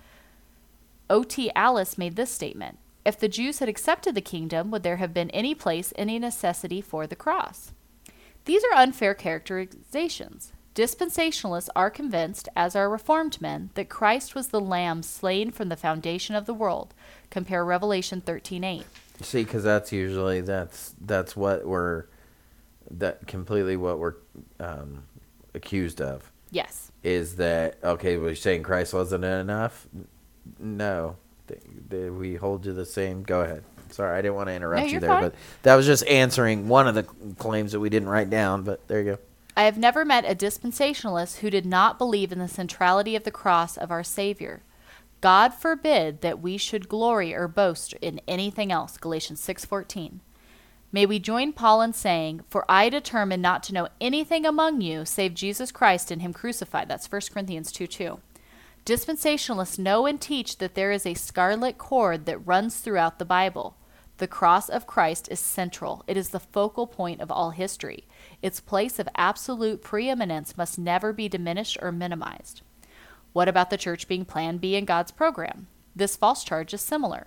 O.T. 1.08 1.52
Allis 1.54 1.96
made 1.96 2.16
this 2.16 2.32
statement 2.32 2.78
If 3.04 3.20
the 3.20 3.28
Jews 3.28 3.60
had 3.60 3.68
accepted 3.68 4.16
the 4.16 4.20
kingdom, 4.20 4.72
would 4.72 4.82
there 4.82 4.96
have 4.96 5.14
been 5.14 5.30
any 5.30 5.54
place, 5.54 5.92
any 5.94 6.18
necessity 6.18 6.80
for 6.80 7.06
the 7.06 7.14
cross? 7.14 7.70
These 8.46 8.64
are 8.64 8.76
unfair 8.76 9.14
characterizations. 9.14 10.52
Dispensationalists 10.74 11.68
are 11.76 11.88
convinced, 11.88 12.48
as 12.56 12.74
are 12.74 12.90
Reformed 12.90 13.40
men, 13.40 13.70
that 13.74 13.88
Christ 13.88 14.34
was 14.34 14.48
the 14.48 14.60
Lamb 14.60 15.04
slain 15.04 15.52
from 15.52 15.68
the 15.68 15.76
foundation 15.76 16.34
of 16.34 16.46
the 16.46 16.52
world. 16.52 16.94
Compare 17.30 17.64
Revelation 17.64 18.20
13:8. 18.20 18.82
See, 19.22 19.44
because 19.44 19.62
that's 19.62 19.92
usually 19.92 20.40
that's 20.40 20.94
that's 21.00 21.36
what 21.36 21.66
we're 21.66 22.06
that 22.90 23.26
completely 23.26 23.76
what 23.76 23.98
we're 23.98 24.14
um, 24.60 25.04
accused 25.54 26.00
of 26.00 26.30
Yes. 26.50 26.90
is 27.02 27.36
that 27.36 27.78
okay? 27.82 28.16
We're 28.16 28.34
saying 28.34 28.62
Christ 28.64 28.92
wasn't 28.92 29.24
enough. 29.24 29.86
No, 30.58 31.16
th- 31.48 32.10
we 32.12 32.34
hold 32.34 32.66
you 32.66 32.72
the 32.72 32.84
same. 32.86 33.22
Go 33.22 33.40
ahead. 33.42 33.64
Sorry, 33.90 34.18
I 34.18 34.22
didn't 34.22 34.34
want 34.34 34.48
to 34.48 34.54
interrupt 34.54 34.86
No, 34.86 34.92
you 34.92 35.00
there, 35.00 35.08
fine. 35.10 35.22
but 35.22 35.34
that 35.62 35.76
was 35.76 35.86
just 35.86 36.04
answering 36.06 36.68
one 36.68 36.88
of 36.88 36.94
the 36.96 37.04
claims 37.38 37.72
that 37.72 37.80
we 37.80 37.88
didn't 37.90 38.08
write 38.08 38.28
down. 38.30 38.62
But 38.64 38.86
there 38.88 38.98
you 39.00 39.04
go. 39.12 39.18
I 39.56 39.64
have 39.64 39.78
never 39.78 40.04
met 40.04 40.24
a 40.28 40.34
dispensationalist 40.34 41.38
who 41.38 41.48
did 41.50 41.64
not 41.64 41.96
believe 41.96 42.32
in 42.32 42.40
the 42.40 42.48
centrality 42.48 43.14
of 43.14 43.22
the 43.22 43.30
cross 43.30 43.76
of 43.76 43.92
our 43.92 44.02
Savior. 44.02 44.62
God 45.24 45.54
forbid 45.54 46.20
that 46.20 46.42
we 46.42 46.58
should 46.58 46.86
glory 46.86 47.32
or 47.32 47.48
boast 47.48 47.94
in 47.94 48.20
anything 48.28 48.70
else. 48.70 48.98
Galatians 48.98 49.40
6:14. 49.40 50.20
May 50.92 51.06
we 51.06 51.18
join 51.18 51.54
Paul 51.54 51.80
in 51.80 51.94
saying, 51.94 52.42
"For 52.50 52.66
I 52.68 52.90
determined 52.90 53.40
not 53.40 53.62
to 53.62 53.72
know 53.72 53.88
anything 54.02 54.44
among 54.44 54.82
you 54.82 55.06
save 55.06 55.32
Jesus 55.32 55.72
Christ 55.72 56.10
and 56.10 56.20
him 56.20 56.34
crucified." 56.34 56.90
That's 56.90 57.06
1 57.06 57.32
Corinthians 57.32 57.72
2:2. 57.72 58.20
Dispensationalists 58.84 59.78
know 59.78 60.04
and 60.04 60.20
teach 60.20 60.58
that 60.58 60.74
there 60.74 60.92
is 60.92 61.06
a 61.06 61.14
scarlet 61.14 61.78
cord 61.78 62.26
that 62.26 62.46
runs 62.46 62.80
throughout 62.80 63.18
the 63.18 63.24
Bible. 63.24 63.78
The 64.18 64.28
cross 64.28 64.68
of 64.68 64.86
Christ 64.86 65.28
is 65.30 65.40
central. 65.40 66.04
It 66.06 66.18
is 66.18 66.28
the 66.28 66.38
focal 66.38 66.86
point 66.86 67.22
of 67.22 67.30
all 67.30 67.52
history. 67.52 68.06
Its 68.42 68.60
place 68.60 68.98
of 68.98 69.08
absolute 69.14 69.80
preeminence 69.80 70.58
must 70.58 70.78
never 70.78 71.14
be 71.14 71.30
diminished 71.30 71.78
or 71.80 71.92
minimized. 71.92 72.60
What 73.34 73.48
about 73.48 73.68
the 73.68 73.76
church 73.76 74.06
being 74.06 74.24
Plan 74.24 74.58
B 74.58 74.76
in 74.76 74.84
God's 74.84 75.10
program? 75.10 75.66
This 75.94 76.14
false 76.14 76.44
charge 76.44 76.72
is 76.72 76.80
similar. 76.80 77.26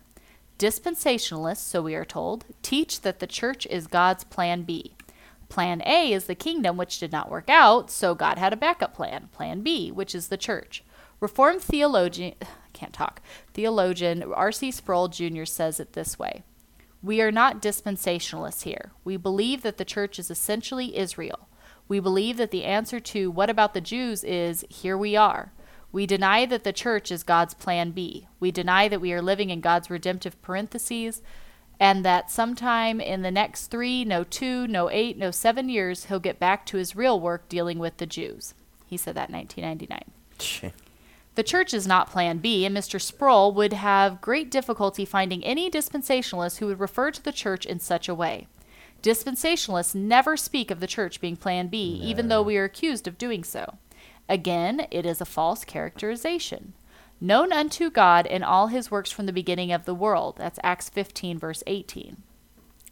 Dispensationalists, 0.57 1.57
so 1.57 1.81
we 1.81 1.95
are 1.95 2.05
told, 2.05 2.45
teach 2.61 3.01
that 3.01 3.19
the 3.19 3.27
church 3.27 3.67
is 3.67 3.87
God's 3.87 4.23
Plan 4.23 4.63
B. 4.63 4.93
Plan 5.49 5.81
A 5.85 6.13
is 6.13 6.23
the 6.23 6.33
kingdom, 6.33 6.77
which 6.77 6.97
did 6.97 7.11
not 7.11 7.29
work 7.29 7.49
out, 7.49 7.91
so 7.91 8.15
God 8.15 8.37
had 8.37 8.53
a 8.53 8.57
backup 8.57 8.93
plan, 8.93 9.27
Plan 9.33 9.61
B, 9.63 9.91
which 9.91 10.15
is 10.15 10.29
the 10.29 10.37
church. 10.37 10.81
Reformed 11.19 11.61
theologian, 11.61 12.35
I 12.41 12.45
can't 12.71 12.93
talk, 12.93 13.21
theologian 13.53 14.23
R.C. 14.23 14.71
Sproul 14.71 15.09
Jr. 15.09 15.43
says 15.43 15.77
it 15.77 15.91
this 15.91 16.17
way 16.17 16.41
We 17.03 17.19
are 17.21 17.33
not 17.33 17.61
dispensationalists 17.61 18.63
here. 18.63 18.93
We 19.03 19.17
believe 19.17 19.61
that 19.63 19.75
the 19.75 19.83
church 19.83 20.19
is 20.19 20.31
essentially 20.31 20.97
Israel. 20.97 21.49
We 21.89 21.99
believe 21.99 22.37
that 22.37 22.51
the 22.51 22.63
answer 22.63 23.01
to 23.01 23.29
what 23.29 23.49
about 23.49 23.73
the 23.73 23.81
Jews 23.81 24.23
is 24.23 24.63
here 24.69 24.97
we 24.97 25.17
are. 25.17 25.51
We 25.91 26.05
deny 26.05 26.45
that 26.45 26.63
the 26.63 26.73
church 26.73 27.11
is 27.11 27.23
God's 27.23 27.53
plan 27.53 27.91
B. 27.91 28.27
We 28.39 28.51
deny 28.51 28.87
that 28.87 29.01
we 29.01 29.13
are 29.13 29.21
living 29.21 29.49
in 29.49 29.61
God's 29.61 29.89
redemptive 29.89 30.41
parentheses 30.41 31.21
and 31.79 32.03
that 32.03 32.31
sometime 32.31 32.99
in 32.99 33.21
the 33.21 33.31
next 33.31 33.67
three, 33.67 34.03
no 34.03 34.23
two, 34.23 34.67
no 34.67 34.89
eight, 34.89 35.17
no 35.17 35.31
seven 35.31 35.69
years, 35.69 36.05
he'll 36.05 36.19
get 36.19 36.39
back 36.39 36.65
to 36.67 36.77
his 36.77 36.95
real 36.95 37.19
work 37.19 37.47
dealing 37.49 37.79
with 37.79 37.97
the 37.97 38.05
Jews. 38.05 38.53
He 38.87 38.97
said 38.97 39.15
that 39.15 39.29
in 39.29 39.35
1999. 39.35 40.73
The 41.35 41.43
church 41.43 41.71
is 41.71 41.85
not 41.85 42.09
Plan 42.09 42.39
B, 42.39 42.65
and 42.65 42.75
Mr. 42.75 42.99
Sproul 42.99 43.51
would 43.53 43.73
have 43.73 44.21
great 44.21 44.49
difficulty 44.49 45.05
finding 45.05 45.43
any 45.43 45.69
dispensationalist 45.69 46.57
who 46.57 46.65
would 46.65 46.79
refer 46.79 47.11
to 47.11 47.23
the 47.23 47.31
church 47.31 47.63
in 47.63 47.79
such 47.79 48.09
a 48.09 48.15
way. 48.15 48.47
Dispensationalists 49.03 49.93
never 49.93 50.35
speak 50.35 50.71
of 50.71 50.79
the 50.79 50.87
church 50.87 51.21
being 51.21 51.35
Plan 51.35 51.67
B, 51.67 52.01
even 52.03 52.29
though 52.29 52.41
we 52.41 52.57
are 52.57 52.63
accused 52.63 53.07
of 53.07 53.19
doing 53.19 53.43
so. 53.43 53.77
Again, 54.29 54.87
it 54.91 55.05
is 55.05 55.21
a 55.21 55.25
false 55.25 55.63
characterization. 55.63 56.73
Known 57.19 57.51
unto 57.51 57.89
God 57.89 58.25
in 58.25 58.43
all 58.43 58.67
his 58.67 58.91
works 58.91 59.11
from 59.11 59.25
the 59.25 59.33
beginning 59.33 59.71
of 59.71 59.85
the 59.85 59.95
world. 59.95 60.35
That's 60.37 60.59
Acts 60.63 60.89
15, 60.89 61.39
verse 61.39 61.63
18. 61.65 62.17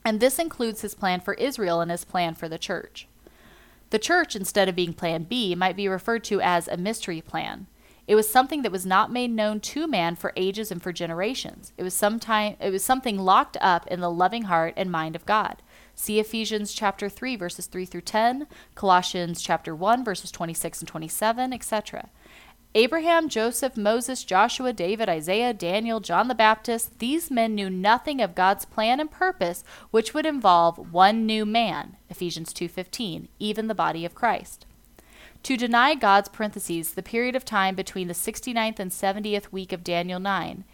And 0.04 0.20
this 0.20 0.40
includes 0.40 0.82
his 0.82 0.96
plan 0.96 1.20
for 1.20 1.34
Israel 1.36 1.82
and 1.82 1.92
his 1.92 2.06
plan 2.06 2.36
for 2.36 2.48
the 2.48 2.58
church. 2.58 3.08
The 3.90 4.00
church, 4.00 4.36
instead 4.36 4.68
of 4.68 4.76
being 4.76 4.94
Plan 4.94 5.24
B, 5.24 5.56
might 5.56 5.76
be 5.76 5.88
referred 5.88 6.24
to 6.26 6.42
as 6.42 6.68
a 6.68 6.78
mystery 6.78 7.22
plan. 7.22 7.68
It 8.08 8.16
was 8.16 8.30
something 8.30 8.62
that 8.62 8.72
was 8.72 8.86
not 8.86 9.12
made 9.12 9.32
known 9.32 9.60
to 9.62 9.88
man 9.88 10.16
for 10.16 10.34
ages 10.36 10.72
and 10.72 10.82
for 10.82 10.94
generations. 10.94 11.74
It 11.78 11.84
was 11.84 11.94
sometime 11.94 12.56
it 12.60 12.72
was 12.72 12.84
something 12.84 13.18
locked 13.18 13.58
up 13.62 13.88
in 13.88 14.00
the 14.00 14.12
loving 14.12 14.44
heart 14.44 14.74
and 14.78 14.92
mind 14.92 15.16
of 15.16 15.26
God. 15.26 15.62
See 15.96 16.20
Ephesians 16.20 16.74
chapter 16.74 17.08
3 17.08 17.38
verses 17.38 17.68
3 17.68 17.86
through 17.86 18.02
10, 18.02 18.48
Colossians 18.76 19.42
chapter 19.42 19.74
1 19.74 20.04
verses 20.04 20.30
26 20.30 20.82
and 20.82 20.88
27, 20.88 21.54
etc. 21.54 22.10
Abraham, 22.78 23.30
Joseph, 23.30 23.78
Moses, 23.78 24.26
Joshua, 24.26 24.74
David, 24.74 25.08
Isaiah, 25.08 25.54
Daniel, 25.54 26.02
John 26.02 26.28
the 26.28 26.36
Baptist, 26.36 27.00
these 27.00 27.32
men 27.32 27.56
knew 27.56 27.70
nothing 27.70 28.22
of 28.22 28.36
God's 28.36 28.66
plan 28.66 29.00
and 29.00 29.10
purpose 29.10 29.64
which 29.92 30.14
would 30.14 30.26
involve 30.26 30.92
one 30.92 31.26
new 31.26 31.46
man, 31.46 31.96
Ephesians 32.10 32.52
2:15, 32.52 33.30
even 33.40 33.68
the 33.68 33.74
body 33.74 34.04
of 34.04 34.14
Christ. 34.14 34.66
To 35.44 35.56
deny 35.56 35.96
God's 35.96 36.28
parentheses, 36.28 36.96
the 36.96 37.04
period 37.04 37.36
of 37.36 37.46
time 37.46 37.76
between 37.76 38.10
the 38.10 38.14
69th 38.14 38.80
and 38.80 38.92
70th 38.92 39.54
week 39.54 39.72
of 39.72 39.84
Daniel 39.84 40.20
9, 40.20 40.66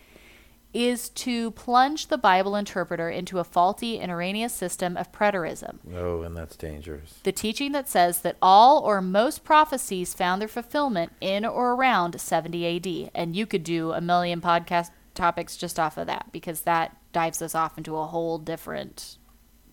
is 0.73 1.09
to 1.09 1.51
plunge 1.51 2.07
the 2.07 2.17
Bible 2.17 2.55
interpreter 2.55 3.09
into 3.09 3.39
a 3.39 3.43
faulty 3.43 3.99
and 3.99 4.11
erroneous 4.11 4.53
system 4.53 4.95
of 4.95 5.11
preterism. 5.11 5.79
Oh, 5.93 6.21
and 6.21 6.35
that's 6.35 6.55
dangerous. 6.55 7.19
The 7.23 7.31
teaching 7.31 7.71
that 7.73 7.89
says 7.89 8.21
that 8.21 8.37
all 8.41 8.79
or 8.79 9.01
most 9.01 9.43
prophecies 9.43 10.13
found 10.13 10.41
their 10.41 10.47
fulfillment 10.47 11.11
in 11.19 11.45
or 11.45 11.73
around 11.73 12.19
70 12.19 12.77
AD. 12.77 13.11
And 13.13 13.35
you 13.35 13.45
could 13.45 13.63
do 13.63 13.91
a 13.91 14.01
million 14.01 14.39
podcast 14.39 14.91
topics 15.13 15.57
just 15.57 15.79
off 15.79 15.97
of 15.97 16.07
that 16.07 16.31
because 16.31 16.61
that 16.61 16.95
dives 17.11 17.41
us 17.41 17.53
off 17.53 17.77
into 17.77 17.97
a 17.97 18.07
whole 18.07 18.37
different 18.37 19.17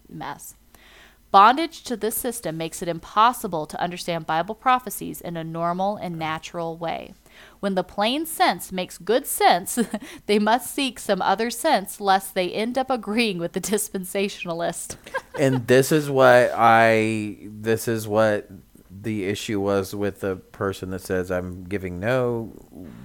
mess. 0.09 0.55
Bondage 1.31 1.83
to 1.85 1.97
this 1.97 2.17
system 2.17 2.57
makes 2.57 2.81
it 2.81 2.89
impossible 2.89 3.67
to 3.67 3.81
understand 3.81 4.27
Bible 4.27 4.55
prophecies 4.55 5.21
in 5.21 5.37
a 5.37 5.45
normal 5.45 5.97
and 5.97 6.19
natural 6.19 6.77
way. 6.77 7.13
When 7.61 7.75
the 7.75 7.83
plain 7.85 8.25
sense 8.27 8.71
makes 8.71 8.99
good 8.99 9.27
sense, 9.27 9.79
they 10.27 10.39
must 10.39 10.73
seek 10.75 10.99
some 10.99 11.21
other 11.21 11.51
sense 11.51 12.01
lest 12.01 12.35
they 12.35 12.51
end 12.53 12.79
up 12.79 12.91
agreeing 12.91 13.39
with 13.39 13.53
the 13.53 13.61
dispensationalist. 13.61 14.97
and 15.39 15.67
this 15.67 15.91
is 15.93 16.09
what 16.11 16.53
I 16.55 17.39
this 17.43 17.89
is 17.89 18.07
what 18.07 18.49
the 18.91 19.25
issue 19.27 19.61
was 19.61 19.95
with 19.95 20.21
the 20.21 20.37
person 20.37 20.91
that 20.91 21.03
says 21.03 21.31
I'm 21.31 21.65
giving 21.65 22.01
no 22.01 22.53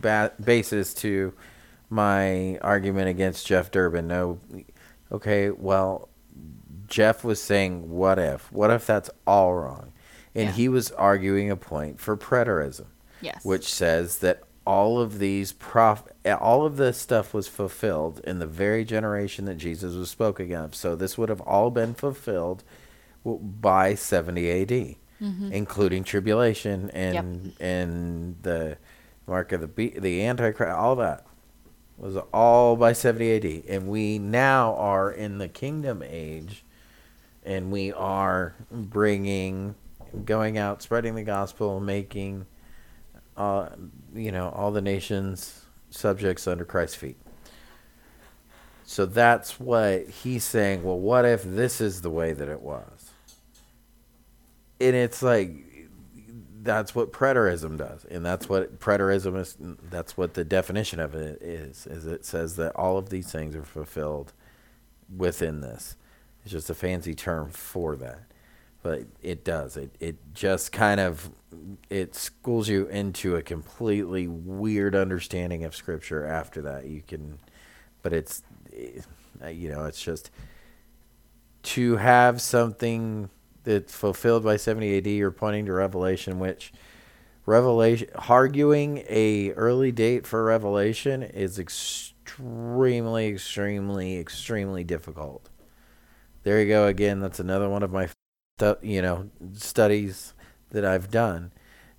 ba- 0.01 0.31
basis 0.43 0.93
to 0.95 1.33
my 1.89 2.57
argument 2.59 3.09
against 3.09 3.45
Jeff 3.45 3.69
Durbin. 3.71 4.07
No, 4.07 4.39
okay, 5.11 5.51
well, 5.51 6.09
Jeff 6.87 7.23
was 7.23 7.41
saying, 7.41 7.89
"What 7.89 8.17
if? 8.19 8.51
What 8.51 8.71
if 8.71 8.85
that's 8.87 9.09
all 9.27 9.53
wrong?" 9.53 9.91
And 10.35 10.45
Yeah. 10.49 10.51
he 10.55 10.69
was 10.69 10.91
arguing 10.91 11.51
a 11.51 11.55
point 11.55 11.99
for 11.99 12.17
preterism, 12.17 12.85
Yes. 13.23 13.43
which 13.43 13.71
says 13.71 14.19
that 14.19 14.43
all 14.65 14.99
of 14.99 15.19
these 15.19 15.51
prof 15.53 16.03
eh, 16.23 16.33
all 16.33 16.65
of 16.65 16.77
this 16.77 16.97
stuff 16.97 17.33
was 17.33 17.47
fulfilled 17.47 18.21
in 18.23 18.39
the 18.39 18.47
very 18.47 18.85
generation 18.85 19.45
that 19.45 19.55
Jesus 19.55 19.95
was 19.95 20.09
spoken 20.09 20.53
of. 20.53 20.75
So 20.75 20.95
this 20.95 21.17
would 21.17 21.29
have 21.29 21.41
all 21.41 21.69
been 21.69 21.93
fulfilled 21.93 22.63
by 23.25 23.95
70 23.95 24.51
AD, 24.51 24.69
mm-hmm. 24.69 25.51
including 25.51 26.03
tribulation 26.03 26.89
and 26.91 27.53
and 27.59 28.37
the 28.41 28.77
mark 29.27 29.51
of 29.51 29.61
the 29.61 29.67
be- 29.67 29.97
the 29.99 30.23
antichrist, 30.25 30.71
all 30.71 30.95
that 30.97 31.25
was 31.97 32.17
all 32.33 32.75
by 32.75 32.93
70 32.93 33.35
AD. 33.35 33.63
And 33.69 33.87
we 33.87 34.19
now 34.19 34.75
are 34.75 35.11
in 35.11 35.37
the 35.37 35.47
kingdom 35.47 36.03
age 36.05 36.63
and 37.45 37.71
we 37.71 37.91
are 37.93 38.55
bringing 38.71 39.75
going 40.25 40.57
out, 40.57 40.81
spreading 40.81 41.15
the 41.15 41.23
gospel, 41.23 41.79
making, 41.79 42.45
you 43.37 44.31
know, 44.31 44.49
all 44.49 44.71
the 44.71 44.81
nations 44.81 45.65
subjects 45.89 46.47
under 46.47 46.65
Christ's 46.65 46.95
feet. 46.95 47.17
So 48.85 49.05
that's 49.05 49.59
what 49.59 50.07
he's 50.07 50.43
saying. 50.43 50.83
Well, 50.83 50.99
what 50.99 51.25
if 51.25 51.43
this 51.43 51.81
is 51.81 52.01
the 52.01 52.09
way 52.09 52.33
that 52.33 52.49
it 52.49 52.61
was? 52.61 53.11
And 54.79 54.95
it's 54.95 55.23
like 55.23 55.51
that's 56.61 56.95
what 56.95 57.11
preterism 57.11 57.77
does, 57.77 58.05
and 58.05 58.25
that's 58.25 58.47
what 58.47 58.79
preterism 58.79 59.37
is. 59.39 59.57
That's 59.89 60.17
what 60.17 60.33
the 60.33 60.45
definition 60.45 60.99
of 60.99 61.13
it 61.15 61.41
is. 61.41 61.87
Is 61.87 62.05
it 62.05 62.25
says 62.25 62.55
that 62.55 62.75
all 62.75 62.97
of 62.97 63.09
these 63.09 63.31
things 63.31 63.55
are 63.55 63.63
fulfilled 63.63 64.33
within 65.15 65.61
this. 65.61 65.95
It's 66.43 66.51
just 66.51 66.69
a 66.69 66.73
fancy 66.73 67.13
term 67.13 67.49
for 67.49 67.95
that, 67.97 68.23
but 68.83 69.03
it 69.23 69.43
does. 69.43 69.77
It 69.77 69.95
it 69.99 70.17
just 70.33 70.71
kind 70.71 70.99
of 70.99 71.31
it 71.89 72.13
schools 72.15 72.69
you 72.69 72.87
into 72.87 73.35
a 73.35 73.41
completely 73.41 74.27
weird 74.27 74.95
understanding 74.95 75.63
of 75.63 75.75
Scripture. 75.75 76.25
After 76.25 76.61
that, 76.61 76.85
you 76.85 77.01
can, 77.01 77.39
but 78.03 78.13
it's 78.13 78.43
uh, 79.43 79.47
you 79.47 79.69
know, 79.69 79.85
it's 79.85 80.01
just 80.01 80.31
to 81.63 81.97
have 81.97 82.41
something 82.41 83.29
that's 83.63 83.95
fulfilled 83.95 84.43
by 84.43 84.57
70 84.57 84.97
AD 84.97 85.07
You're 85.07 85.31
pointing 85.31 85.65
to 85.67 85.73
Revelation, 85.73 86.39
which 86.39 86.73
Revelation 87.45 88.09
arguing 88.29 89.03
a 89.09 89.51
early 89.53 89.91
date 89.91 90.27
for 90.27 90.43
Revelation 90.43 91.23
is 91.23 91.59
extremely, 91.59 93.27
extremely, 93.27 94.17
extremely 94.17 94.83
difficult. 94.83 95.49
There 96.43 96.61
you 96.61 96.67
go 96.67 96.87
again. 96.87 97.19
That's 97.21 97.39
another 97.39 97.69
one 97.69 97.83
of 97.83 97.91
my, 97.91 98.09
you 98.81 99.01
know, 99.01 99.29
studies 99.53 100.33
that 100.71 100.85
I've 100.85 101.09
done, 101.09 101.51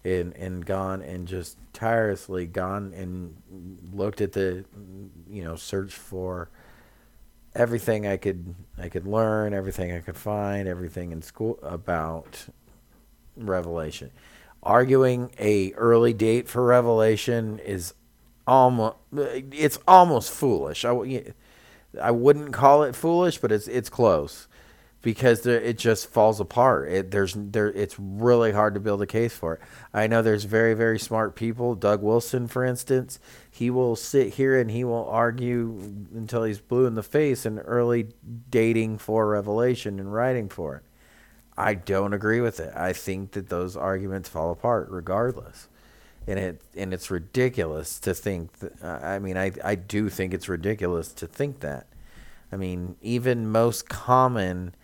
and 0.04 0.34
and 0.36 0.64
gone 0.64 1.02
and 1.02 1.26
just 1.26 1.56
tirelessly 1.72 2.46
gone 2.46 2.92
and 2.94 3.36
looked 3.92 4.20
at 4.20 4.32
the, 4.32 4.64
you 5.28 5.42
know, 5.42 5.56
search 5.56 5.92
for 5.92 6.50
everything 7.54 8.06
I 8.06 8.16
could 8.16 8.54
I 8.78 8.88
could 8.88 9.06
learn, 9.06 9.52
everything 9.52 9.92
I 9.92 10.00
could 10.00 10.16
find, 10.16 10.68
everything 10.68 11.10
in 11.10 11.22
school 11.22 11.58
about 11.62 12.46
Revelation. 13.36 14.10
Arguing 14.62 15.30
a 15.38 15.72
early 15.72 16.12
date 16.14 16.48
for 16.48 16.64
Revelation 16.64 17.58
is 17.58 17.94
almost 18.46 18.96
it's 19.12 19.78
almost 19.88 20.30
foolish. 20.30 20.84
I, 20.84 21.24
I 22.00 22.10
wouldn't 22.12 22.52
call 22.52 22.84
it 22.84 22.94
foolish, 22.94 23.38
but 23.38 23.50
it's 23.50 23.66
it's 23.66 23.88
close 23.88 24.46
because 25.04 25.42
there, 25.42 25.60
it 25.60 25.76
just 25.76 26.08
falls 26.08 26.40
apart. 26.40 26.90
It, 26.90 27.10
there's 27.10 27.34
there 27.36 27.68
it's 27.68 27.96
really 27.98 28.52
hard 28.52 28.72
to 28.72 28.80
build 28.80 29.02
a 29.02 29.06
case 29.06 29.34
for 29.34 29.54
it. 29.54 29.60
I 29.92 30.06
know 30.06 30.22
there's 30.22 30.44
very 30.44 30.72
very 30.72 30.98
smart 30.98 31.36
people. 31.36 31.74
Doug 31.74 32.02
Wilson, 32.02 32.48
for 32.48 32.64
instance, 32.64 33.20
he 33.48 33.68
will 33.68 33.96
sit 33.96 34.34
here 34.34 34.58
and 34.58 34.70
he 34.70 34.82
will 34.82 35.06
argue 35.08 35.78
until 36.14 36.44
he's 36.44 36.58
blue 36.58 36.86
in 36.86 36.94
the 36.94 37.02
face 37.02 37.44
in 37.44 37.58
early 37.58 38.08
dating 38.48 38.96
for 38.96 39.28
Revelation 39.28 40.00
and 40.00 40.12
writing 40.12 40.48
for 40.48 40.76
it. 40.76 40.82
I 41.56 41.74
don't 41.74 42.14
agree 42.14 42.40
with 42.40 42.58
it. 42.58 42.72
I 42.74 42.94
think 42.94 43.32
that 43.32 43.50
those 43.50 43.76
arguments 43.76 44.30
fall 44.30 44.50
apart 44.50 44.88
regardless. 44.90 45.68
And 46.26 46.38
it 46.38 46.62
and 46.74 46.94
it's 46.94 47.10
ridiculous 47.10 48.00
to 48.00 48.14
think 48.14 48.58
that, 48.60 48.82
I 48.82 49.18
mean 49.18 49.36
I 49.36 49.52
I 49.62 49.74
do 49.74 50.08
think 50.08 50.32
it's 50.32 50.48
ridiculous 50.48 51.12
to 51.12 51.26
think 51.26 51.60
that. 51.60 51.88
I 52.50 52.56
mean, 52.56 52.96
even 53.02 53.50
most 53.50 53.88
common 53.88 54.74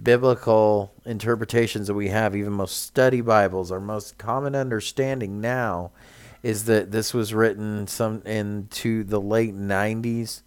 biblical 0.00 0.92
interpretations 1.04 1.86
that 1.86 1.94
we 1.94 2.08
have, 2.08 2.36
even 2.36 2.52
most 2.52 2.82
study 2.82 3.20
Bibles, 3.20 3.70
our 3.70 3.80
most 3.80 4.18
common 4.18 4.54
understanding 4.54 5.40
now 5.40 5.90
is 6.42 6.64
that 6.64 6.90
this 6.90 7.12
was 7.12 7.34
written 7.34 7.86
some 7.86 8.22
into 8.22 9.04
the 9.04 9.20
late 9.20 9.54
90s 9.54 10.42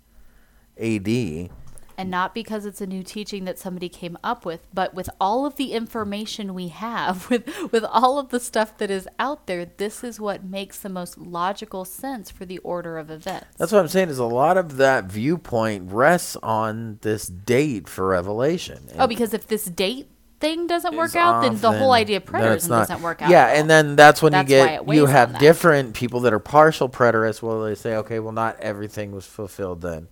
AD 0.77 1.51
and 1.97 2.09
not 2.09 2.33
because 2.33 2.65
it's 2.65 2.81
a 2.81 2.87
new 2.87 3.03
teaching 3.03 3.45
that 3.45 3.59
somebody 3.59 3.89
came 3.89 4.17
up 4.23 4.45
with 4.45 4.67
but 4.73 4.93
with 4.93 5.09
all 5.19 5.45
of 5.45 5.55
the 5.55 5.73
information 5.73 6.53
we 6.53 6.69
have 6.69 7.29
with 7.29 7.47
with 7.71 7.83
all 7.85 8.17
of 8.17 8.29
the 8.29 8.39
stuff 8.39 8.77
that 8.77 8.89
is 8.89 9.07
out 9.19 9.47
there 9.47 9.65
this 9.65 10.03
is 10.03 10.19
what 10.19 10.43
makes 10.43 10.79
the 10.79 10.89
most 10.89 11.17
logical 11.17 11.85
sense 11.85 12.29
for 12.29 12.45
the 12.45 12.57
order 12.59 12.97
of 12.97 13.09
events 13.09 13.47
that's 13.57 13.71
what 13.71 13.79
i'm 13.79 13.87
saying 13.87 14.09
is 14.09 14.19
a 14.19 14.25
lot 14.25 14.57
of 14.57 14.77
that 14.77 15.05
viewpoint 15.05 15.91
rests 15.91 16.35
on 16.43 16.97
this 17.01 17.27
date 17.27 17.87
for 17.87 18.07
revelation 18.07 18.87
oh 18.97 19.07
because 19.07 19.33
if 19.33 19.47
this 19.47 19.65
date 19.65 20.07
thing 20.39 20.67
doesn't 20.67 20.97
work 20.97 21.15
out, 21.15 21.41
then 21.41 21.55
the 21.57 21.71
whole 21.71 21.93
idea 21.93 22.17
of 22.17 22.25
preterism 22.25 22.67
doesn't 22.67 23.01
work 23.01 23.21
out. 23.21 23.29
Yeah, 23.29 23.47
and 23.47 23.69
then 23.69 23.95
that's 23.95 24.21
when 24.21 24.33
that's 24.33 24.49
you 24.49 24.57
get 24.57 24.87
you 24.89 25.05
have 25.05 25.39
different 25.39 25.93
people 25.93 26.19
that 26.21 26.33
are 26.33 26.39
partial 26.39 26.89
preterists. 26.89 27.41
Well, 27.41 27.61
they 27.61 27.75
say, 27.75 27.95
okay, 27.95 28.19
well, 28.19 28.33
not 28.33 28.59
everything 28.59 29.13
was 29.13 29.25
fulfilled 29.25 29.81
then 29.81 30.09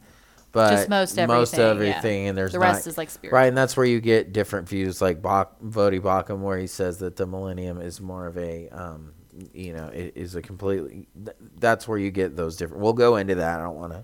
but 0.52 0.72
just 0.72 0.90
most 0.90 1.18
everything, 1.18 1.40
most 1.40 1.54
everything, 1.58 2.24
yeah. 2.24 2.30
and 2.30 2.38
there's 2.38 2.52
the 2.52 2.60
not, 2.60 2.66
rest 2.66 2.88
is 2.88 2.98
like 2.98 3.10
spiritual. 3.10 3.38
right, 3.38 3.48
and 3.48 3.58
that's 3.58 3.78
where 3.78 3.86
you 3.86 4.02
get 4.02 4.34
different 4.34 4.68
views, 4.68 5.02
like 5.02 5.22
Bach, 5.22 5.60
Voddie 5.62 6.02
Baucham, 6.02 6.40
where 6.40 6.58
he 6.58 6.68
says 6.68 7.00
that 7.00 7.16
the 7.16 7.26
millennium 7.26 7.80
is 7.80 8.02
more 8.02 8.28
of 8.28 8.38
a, 8.38 8.68
um, 8.70 9.14
you 9.54 9.74
know, 9.74 9.90
is 9.94 10.36
a 10.36 10.42
completely. 10.42 11.08
That's 11.58 11.88
where 11.88 11.98
you 11.98 12.12
get 12.12 12.36
those 12.36 12.58
different. 12.58 12.84
We'll 12.84 12.94
go 12.94 13.16
into 13.16 13.36
that. 13.36 13.60
I 13.60 13.64
don't 13.64 13.78
want 13.78 13.94
to 13.94 14.04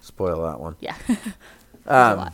spoil 0.00 0.42
that 0.42 0.60
one. 0.60 0.76
Yeah. 0.80 0.96
um, 1.86 2.30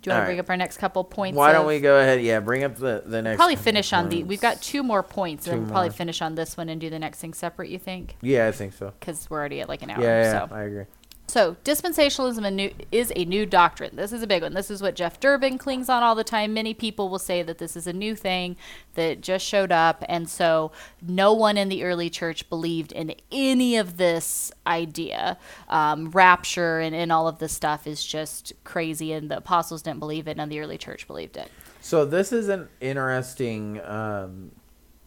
do 0.00 0.10
you 0.10 0.14
want 0.14 0.22
to 0.22 0.26
bring 0.26 0.36
right. 0.36 0.44
up 0.44 0.50
our 0.50 0.56
next 0.56 0.78
couple 0.78 1.02
points? 1.02 1.36
Why 1.36 1.52
don't 1.52 1.66
we 1.66 1.80
go 1.80 1.98
ahead? 1.98 2.22
Yeah, 2.22 2.40
bring 2.40 2.62
up 2.62 2.76
the 2.76 3.02
the 3.04 3.22
next. 3.22 3.36
Probably 3.36 3.56
finish 3.56 3.92
on 3.92 4.08
the. 4.08 4.22
We've 4.22 4.40
got 4.40 4.62
two 4.62 4.82
more 4.82 5.02
points, 5.02 5.44
two 5.44 5.52
and 5.52 5.62
we'll 5.62 5.70
probably 5.70 5.90
finish 5.90 6.22
on 6.22 6.34
this 6.34 6.56
one 6.56 6.68
and 6.68 6.80
do 6.80 6.88
the 6.88 6.98
next 6.98 7.20
thing 7.20 7.34
separate. 7.34 7.68
You 7.68 7.78
think? 7.78 8.16
Yeah, 8.20 8.46
I 8.46 8.52
think 8.52 8.74
so. 8.74 8.92
Because 8.98 9.28
we're 9.28 9.38
already 9.38 9.60
at 9.60 9.68
like 9.68 9.82
an 9.82 9.90
hour. 9.90 10.02
Yeah, 10.02 10.22
yeah, 10.22 10.48
so. 10.48 10.54
I 10.54 10.62
agree. 10.62 10.84
So, 11.28 11.56
dispensationalism 11.62 12.72
is 12.90 13.12
a 13.14 13.26
new 13.26 13.44
doctrine. 13.44 13.96
This 13.96 14.14
is 14.14 14.22
a 14.22 14.26
big 14.26 14.42
one. 14.42 14.54
This 14.54 14.70
is 14.70 14.80
what 14.80 14.94
Jeff 14.94 15.20
Durbin 15.20 15.58
clings 15.58 15.90
on 15.90 16.02
all 16.02 16.14
the 16.14 16.24
time. 16.24 16.54
Many 16.54 16.72
people 16.72 17.10
will 17.10 17.18
say 17.18 17.42
that 17.42 17.58
this 17.58 17.76
is 17.76 17.86
a 17.86 17.92
new 17.92 18.16
thing 18.16 18.56
that 18.94 19.20
just 19.20 19.44
showed 19.44 19.70
up. 19.70 20.02
And 20.08 20.26
so, 20.26 20.72
no 21.06 21.34
one 21.34 21.58
in 21.58 21.68
the 21.68 21.84
early 21.84 22.08
church 22.08 22.48
believed 22.48 22.92
in 22.92 23.14
any 23.30 23.76
of 23.76 23.98
this 23.98 24.50
idea. 24.66 25.36
Um, 25.68 26.10
rapture 26.12 26.80
and, 26.80 26.96
and 26.96 27.12
all 27.12 27.28
of 27.28 27.40
this 27.40 27.52
stuff 27.52 27.86
is 27.86 28.02
just 28.02 28.54
crazy. 28.64 29.12
And 29.12 29.30
the 29.30 29.36
apostles 29.36 29.82
didn't 29.82 30.00
believe 30.00 30.28
it, 30.28 30.38
and 30.38 30.50
the 30.50 30.60
early 30.60 30.78
church 30.78 31.06
believed 31.06 31.36
it. 31.36 31.52
So, 31.82 32.06
this 32.06 32.32
is 32.32 32.48
an 32.48 32.70
interesting 32.80 33.82
um, 33.84 34.52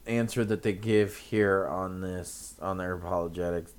answer 0.06 0.46
that 0.46 0.62
they 0.62 0.74
give 0.74 1.18
here 1.18 1.68
on 1.68 2.02
this, 2.02 2.58
on 2.62 2.78
their 2.78 2.94
apologetics 2.94 3.74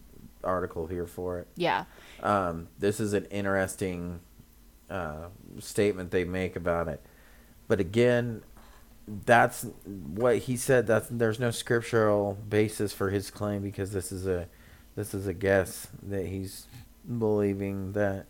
article 0.44 0.86
here 0.86 1.06
for 1.06 1.38
it. 1.38 1.48
Yeah. 1.56 1.84
Um, 2.22 2.68
this 2.78 3.00
is 3.00 3.12
an 3.12 3.24
interesting 3.26 4.20
uh, 4.88 5.28
statement 5.58 6.10
they 6.10 6.24
make 6.24 6.56
about 6.56 6.88
it. 6.88 7.02
But 7.68 7.80
again, 7.80 8.42
that's 9.06 9.66
what 9.86 10.38
he 10.38 10.56
said. 10.56 10.86
That 10.86 11.06
there's 11.18 11.40
no 11.40 11.50
scriptural 11.50 12.38
basis 12.48 12.92
for 12.92 13.10
his 13.10 13.30
claim 13.30 13.62
because 13.62 13.92
this 13.92 14.12
is 14.12 14.26
a 14.26 14.48
this 14.94 15.14
is 15.14 15.26
a 15.26 15.32
guess 15.32 15.88
that 16.02 16.26
he's 16.26 16.66
believing 17.18 17.92
that 17.92 18.26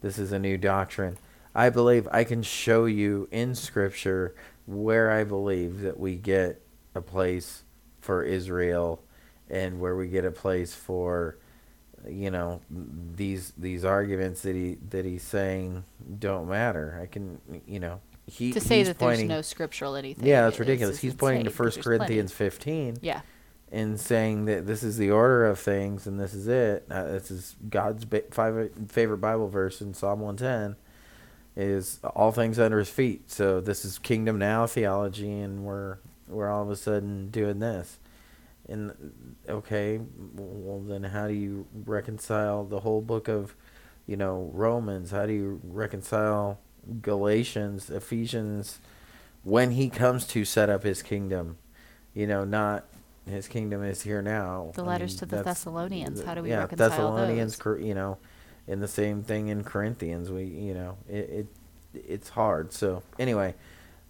this 0.00 0.18
is 0.18 0.32
a 0.32 0.38
new 0.38 0.58
doctrine. 0.58 1.18
I 1.54 1.68
believe 1.68 2.08
I 2.10 2.24
can 2.24 2.42
show 2.42 2.86
you 2.86 3.28
in 3.30 3.54
scripture 3.54 4.34
where 4.66 5.10
I 5.10 5.24
believe 5.24 5.80
that 5.80 6.00
we 6.00 6.16
get 6.16 6.62
a 6.94 7.00
place 7.00 7.62
for 8.00 8.22
Israel 8.22 9.02
and 9.50 9.80
where 9.80 9.94
we 9.94 10.08
get 10.08 10.24
a 10.24 10.30
place 10.30 10.74
for 10.74 11.36
you 12.08 12.30
know 12.30 12.60
these 12.70 13.52
these 13.56 13.84
arguments 13.84 14.42
that 14.42 14.54
he 14.54 14.78
that 14.90 15.04
he's 15.04 15.22
saying 15.22 15.84
don't 16.18 16.48
matter. 16.48 16.98
I 17.02 17.06
can 17.06 17.40
you 17.66 17.80
know 17.80 18.00
he 18.26 18.52
to 18.52 18.60
say 18.60 18.82
that 18.82 18.98
pointing, 18.98 19.28
there's 19.28 19.38
no 19.38 19.42
scriptural 19.42 19.96
anything. 19.96 20.26
Yeah, 20.26 20.42
that's 20.42 20.58
ridiculous. 20.58 20.98
He's 20.98 21.14
pointing 21.14 21.44
to 21.44 21.50
First 21.50 21.80
Corinthians 21.82 22.32
plenty. 22.32 22.50
15. 22.50 22.98
Yeah. 23.02 23.20
And 23.70 23.98
saying 23.98 24.44
that 24.46 24.66
this 24.66 24.82
is 24.82 24.98
the 24.98 25.10
order 25.10 25.46
of 25.46 25.58
things 25.58 26.06
and 26.06 26.20
this 26.20 26.34
is 26.34 26.46
it. 26.46 26.86
Uh, 26.90 27.04
this 27.04 27.30
is 27.30 27.56
God's 27.70 28.04
ba- 28.04 28.24
five, 28.30 28.70
favorite 28.88 29.18
Bible 29.18 29.48
verse 29.48 29.80
in 29.80 29.94
Psalm 29.94 30.20
110 30.20 30.76
is 31.56 31.98
all 32.14 32.32
things 32.32 32.58
under 32.58 32.78
his 32.78 32.90
feet. 32.90 33.30
So 33.30 33.60
this 33.60 33.84
is 33.84 33.98
kingdom 33.98 34.38
now 34.38 34.66
theology 34.66 35.40
and 35.40 35.64
we're 35.64 35.98
we're 36.28 36.50
all 36.50 36.62
of 36.62 36.70
a 36.70 36.76
sudden 36.76 37.30
doing 37.30 37.58
this. 37.58 37.98
And 38.68 38.92
okay, 39.48 40.00
well 40.34 40.80
then 40.80 41.02
how 41.04 41.28
do 41.28 41.34
you 41.34 41.66
reconcile 41.84 42.64
the 42.64 42.80
whole 42.80 43.00
book 43.00 43.28
of, 43.28 43.54
you 44.06 44.16
know, 44.16 44.50
Romans? 44.52 45.10
How 45.10 45.26
do 45.26 45.32
you 45.32 45.60
reconcile 45.64 46.58
Galatians, 47.00 47.90
Ephesians, 47.90 48.80
when 49.42 49.72
he 49.72 49.90
comes 49.90 50.26
to 50.28 50.44
set 50.44 50.70
up 50.70 50.84
his 50.84 51.02
kingdom? 51.02 51.58
You 52.14 52.26
know, 52.26 52.44
not 52.44 52.86
his 53.26 53.48
kingdom 53.48 53.82
is 53.84 54.02
here 54.02 54.22
now. 54.22 54.72
The 54.74 54.84
letters 54.84 55.12
I 55.12 55.14
mean, 55.14 55.18
to 55.18 55.26
the 55.26 55.42
Thessalonians. 55.42 56.22
How 56.22 56.34
do 56.34 56.42
we 56.42 56.50
yeah, 56.50 56.60
reconcile 56.60 56.88
Thessalonians, 56.88 57.58
those? 57.58 57.82
you 57.82 57.94
know, 57.94 58.18
and 58.68 58.82
the 58.82 58.88
same 58.88 59.22
thing 59.22 59.48
in 59.48 59.64
Corinthians. 59.64 60.30
We, 60.30 60.44
you 60.44 60.74
know, 60.74 60.98
it, 61.08 61.30
it 61.30 61.46
it's 61.94 62.30
hard. 62.30 62.72
So 62.72 63.02
anyway, 63.18 63.54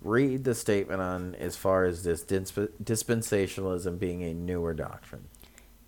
read 0.05 0.45
the 0.45 0.55
statement 0.55 1.01
on 1.01 1.35
as 1.37 1.57
far 1.57 1.85
as 1.85 2.03
this 2.03 2.23
disp- 2.23 2.59
dispensationalism 2.83 3.99
being 3.99 4.23
a 4.23 4.35
newer 4.35 4.75
doctrine. 4.75 5.29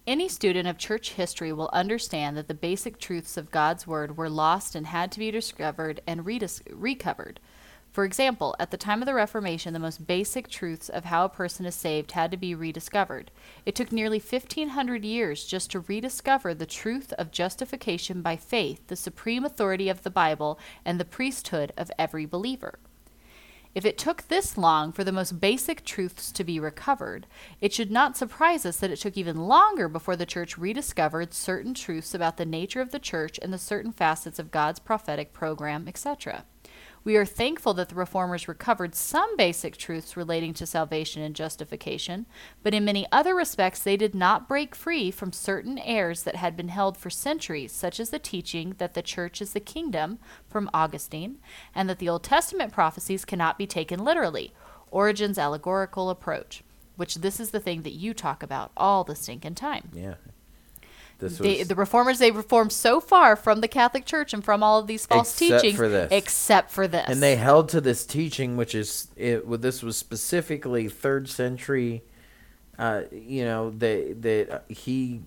Any 0.07 0.29
student 0.29 0.69
of 0.69 0.77
church 0.77 1.12
history 1.12 1.53
will 1.53 1.71
understand 1.73 2.37
that 2.37 2.47
the 2.47 2.55
basic 2.55 2.99
truths 2.99 3.39
of 3.39 3.51
God's 3.51 3.87
Word 3.87 4.19
were 4.19 4.29
lost 4.29 4.75
and 4.75 4.87
had 4.87 5.11
to 5.12 5.19
be 5.19 5.31
discovered 5.31 6.03
and 6.07 6.27
redis- 6.27 6.61
recovered. 6.71 7.41
For 7.95 8.05
example, 8.05 8.57
at 8.59 8.73
the 8.73 8.77
time 8.77 9.01
of 9.01 9.07
the 9.07 9.15
Reformation, 9.15 9.73
the 9.73 9.79
most 9.79 10.05
basic 10.07 10.49
truths 10.49 10.89
of 10.89 11.05
how 11.05 11.25
a 11.25 11.29
person 11.29 11.65
is 11.65 11.77
saved 11.77 12.11
had 12.11 12.33
to 12.33 12.37
be 12.37 12.53
rediscovered. 12.53 13.31
It 13.65 13.77
took 13.77 13.93
nearly 13.93 14.19
1500 14.19 15.05
years 15.05 15.45
just 15.45 15.71
to 15.71 15.81
rediscover 15.81 16.55
the 16.55 16.67
truth 16.67 17.12
of 17.12 17.31
justification 17.31 18.21
by 18.21 18.37
faith, 18.37 18.85
the 18.89 18.97
supreme 18.97 19.45
authority 19.45 19.89
of 19.89 20.03
the 20.03 20.11
Bible, 20.11 20.59
and 20.85 20.99
the 20.99 21.05
priesthood 21.05 21.73
of 21.77 21.91
every 21.97 22.27
believer. 22.27 22.81
If 23.75 23.85
it 23.85 23.99
took 23.99 24.29
this 24.29 24.57
long 24.57 24.93
for 24.93 25.03
the 25.03 25.11
most 25.11 25.41
basic 25.41 25.85
truths 25.85 26.31
to 26.33 26.45
be 26.45 26.61
recovered, 26.61 27.27
it 27.61 27.72
should 27.72 27.91
not 27.91 28.16
surprise 28.16 28.64
us 28.64 28.77
that 28.77 28.93
it 28.93 29.01
took 29.01 29.16
even 29.16 29.37
longer 29.37 29.89
before 29.89 30.14
the 30.14 30.27
church 30.27 30.57
rediscovered 30.57 31.35
certain 31.35 31.75
truths 31.75 32.14
about 32.14 32.37
the 32.37 32.47
nature 32.47 32.81
of 32.81 32.93
the 32.93 33.01
church 33.01 33.39
and 33.43 33.53
the 33.53 33.59
certain 33.59 33.91
facets 33.91 34.39
of 34.39 34.53
God's 34.53 34.79
prophetic 34.79 35.33
program, 35.33 35.89
etc. 35.89 36.45
We 37.05 37.16
are 37.16 37.26
thankful 37.26 37.74
that 37.74 37.90
the 37.90 37.94
reformers 37.94 38.48
recovered 38.48 38.94
some 38.94 39.36
basic 39.36 39.76
truths 39.76 40.16
relating 40.16 40.55
to 40.55 40.64
salvation 40.64 41.20
and 41.20 41.36
justification, 41.36 42.24
but 42.62 42.72
in 42.72 42.86
many 42.86 43.07
other 43.12 43.34
respects 43.34 43.80
they 43.80 43.98
did 43.98 44.14
not 44.14 44.48
break 44.48 44.74
free 44.74 45.11
from 45.11 45.30
certain 45.30 45.78
errors 45.78 46.22
that 46.22 46.36
had 46.36 46.57
been 46.57 46.68
held 46.68 46.96
for 46.96 47.11
centuries, 47.11 47.72
such 47.72 48.00
as 48.00 48.09
the 48.09 48.18
teaching 48.18 48.74
that 48.78 48.94
the 48.94 49.02
church 49.02 49.42
is 49.42 49.52
the 49.52 49.61
kingdom 49.61 50.18
from 50.48 50.70
Augustine, 50.72 51.36
and 51.74 51.90
that 51.90 51.98
the 51.98 52.09
Old 52.09 52.24
Testament 52.24 52.72
prophecies 52.72 53.26
cannot 53.26 53.59
be 53.59 53.66
taken 53.66 54.02
literally, 54.02 54.55
Origen's 54.90 55.38
allegorical 55.38 56.09
approach, 56.09 56.64
which 56.96 57.16
this 57.16 57.38
is 57.38 57.50
the 57.50 57.61
thing 57.61 57.82
that 57.82 57.92
you 57.92 58.14
talk 58.14 58.42
about 58.42 58.72
all 58.78 59.05
the 59.05 59.14
stinking 59.14 59.57
time. 59.57 59.90
Yeah. 59.92 60.14
This 61.25 61.39
They, 61.39 61.62
the 61.62 61.75
reformers 61.75 62.18
they 62.18 62.31
reformed 62.31 62.72
so 62.72 63.01
far 63.01 63.35
from 63.37 63.61
the 63.61 63.68
Catholic 63.68 64.05
Church 64.05 64.33
and 64.33 64.45
from 64.45 64.62
all 64.62 64.79
of 64.79 64.87
these 64.87 65.07
false 65.07 65.33
Except 65.41 65.62
teachings, 65.62 65.77
for 65.77 65.89
this. 65.89 66.09
except 66.12 66.70
for 66.70 66.87
this. 66.87 67.07
and 67.09 67.22
they 67.22 67.37
held 67.37 67.68
to 67.70 67.81
this 67.81 68.05
teaching 68.05 68.57
which 68.57 68.75
is 68.75 69.09
it 69.16 69.47
well, 69.47 69.59
this 69.59 69.83
was 69.83 69.97
specifically 69.97 70.89
3rd 70.89 71.29
century 71.29 72.03
uh, 72.79 73.03
you 73.12 73.45
know 73.45 73.70
that 73.70 74.22
that 74.22 74.64
he 74.68 75.20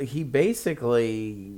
he 0.00 0.24
basically 0.24 1.52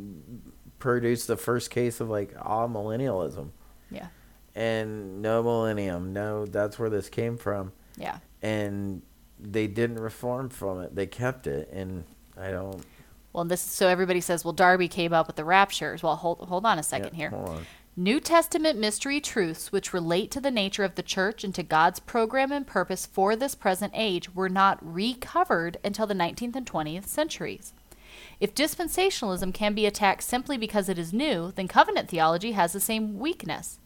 produced 0.78 1.26
the 1.26 1.36
first 1.36 1.70
case 1.70 2.00
of 2.00 2.08
like 2.10 2.34
amillennialism 2.34 3.50
yeah, 3.90 4.08
and 4.54 5.22
no 5.22 5.42
millennium 5.42 6.12
no 6.12 6.44
that's 6.46 6.78
where 6.78 6.90
this 6.90 7.08
came 7.08 7.36
from 7.36 7.72
yeah. 7.96 8.18
and 8.42 9.02
they 9.38 9.66
didn't 9.66 9.98
reform 9.98 10.48
from 10.48 10.80
it 10.80 10.94
they 10.94 11.06
kept 11.06 11.46
it 11.46 11.68
and 11.72 12.04
i 12.38 12.50
don't 12.50 12.82
Well, 13.36 13.44
this 13.44 13.60
so 13.60 13.88
everybody 13.88 14.22
says, 14.22 14.46
well, 14.46 14.54
Darby 14.54 14.88
came 14.88 15.12
up 15.12 15.26
with 15.26 15.36
the 15.36 15.44
raptures. 15.44 16.02
Well, 16.02 16.16
hold 16.16 16.38
hold 16.48 16.64
on 16.64 16.78
a 16.78 16.82
second 16.82 17.10
yeah, 17.12 17.28
here. 17.28 17.60
New 17.94 18.18
Testament 18.18 18.78
mystery 18.78 19.20
truths 19.20 19.70
which 19.70 19.92
relate 19.92 20.30
to 20.30 20.40
the 20.40 20.50
nature 20.50 20.84
of 20.84 20.94
the 20.94 21.02
church 21.02 21.44
and 21.44 21.54
to 21.54 21.62
God's 21.62 22.00
program 22.00 22.50
and 22.50 22.66
purpose 22.66 23.04
for 23.04 23.36
this 23.36 23.54
present 23.54 23.92
age 23.94 24.34
were 24.34 24.48
not 24.48 24.78
recovered 24.80 25.76
until 25.84 26.06
the 26.06 26.14
19th 26.14 26.56
and 26.56 26.66
20th 26.66 27.04
centuries. 27.04 27.74
If 28.40 28.54
dispensationalism 28.54 29.52
can 29.52 29.74
be 29.74 29.84
attacked 29.84 30.22
simply 30.22 30.56
because 30.56 30.88
it 30.88 30.98
is 30.98 31.12
new, 31.12 31.52
then 31.56 31.68
covenant 31.68 32.08
theology 32.08 32.52
has 32.52 32.72
the 32.72 32.80
same 32.80 33.18
weakness. 33.18 33.80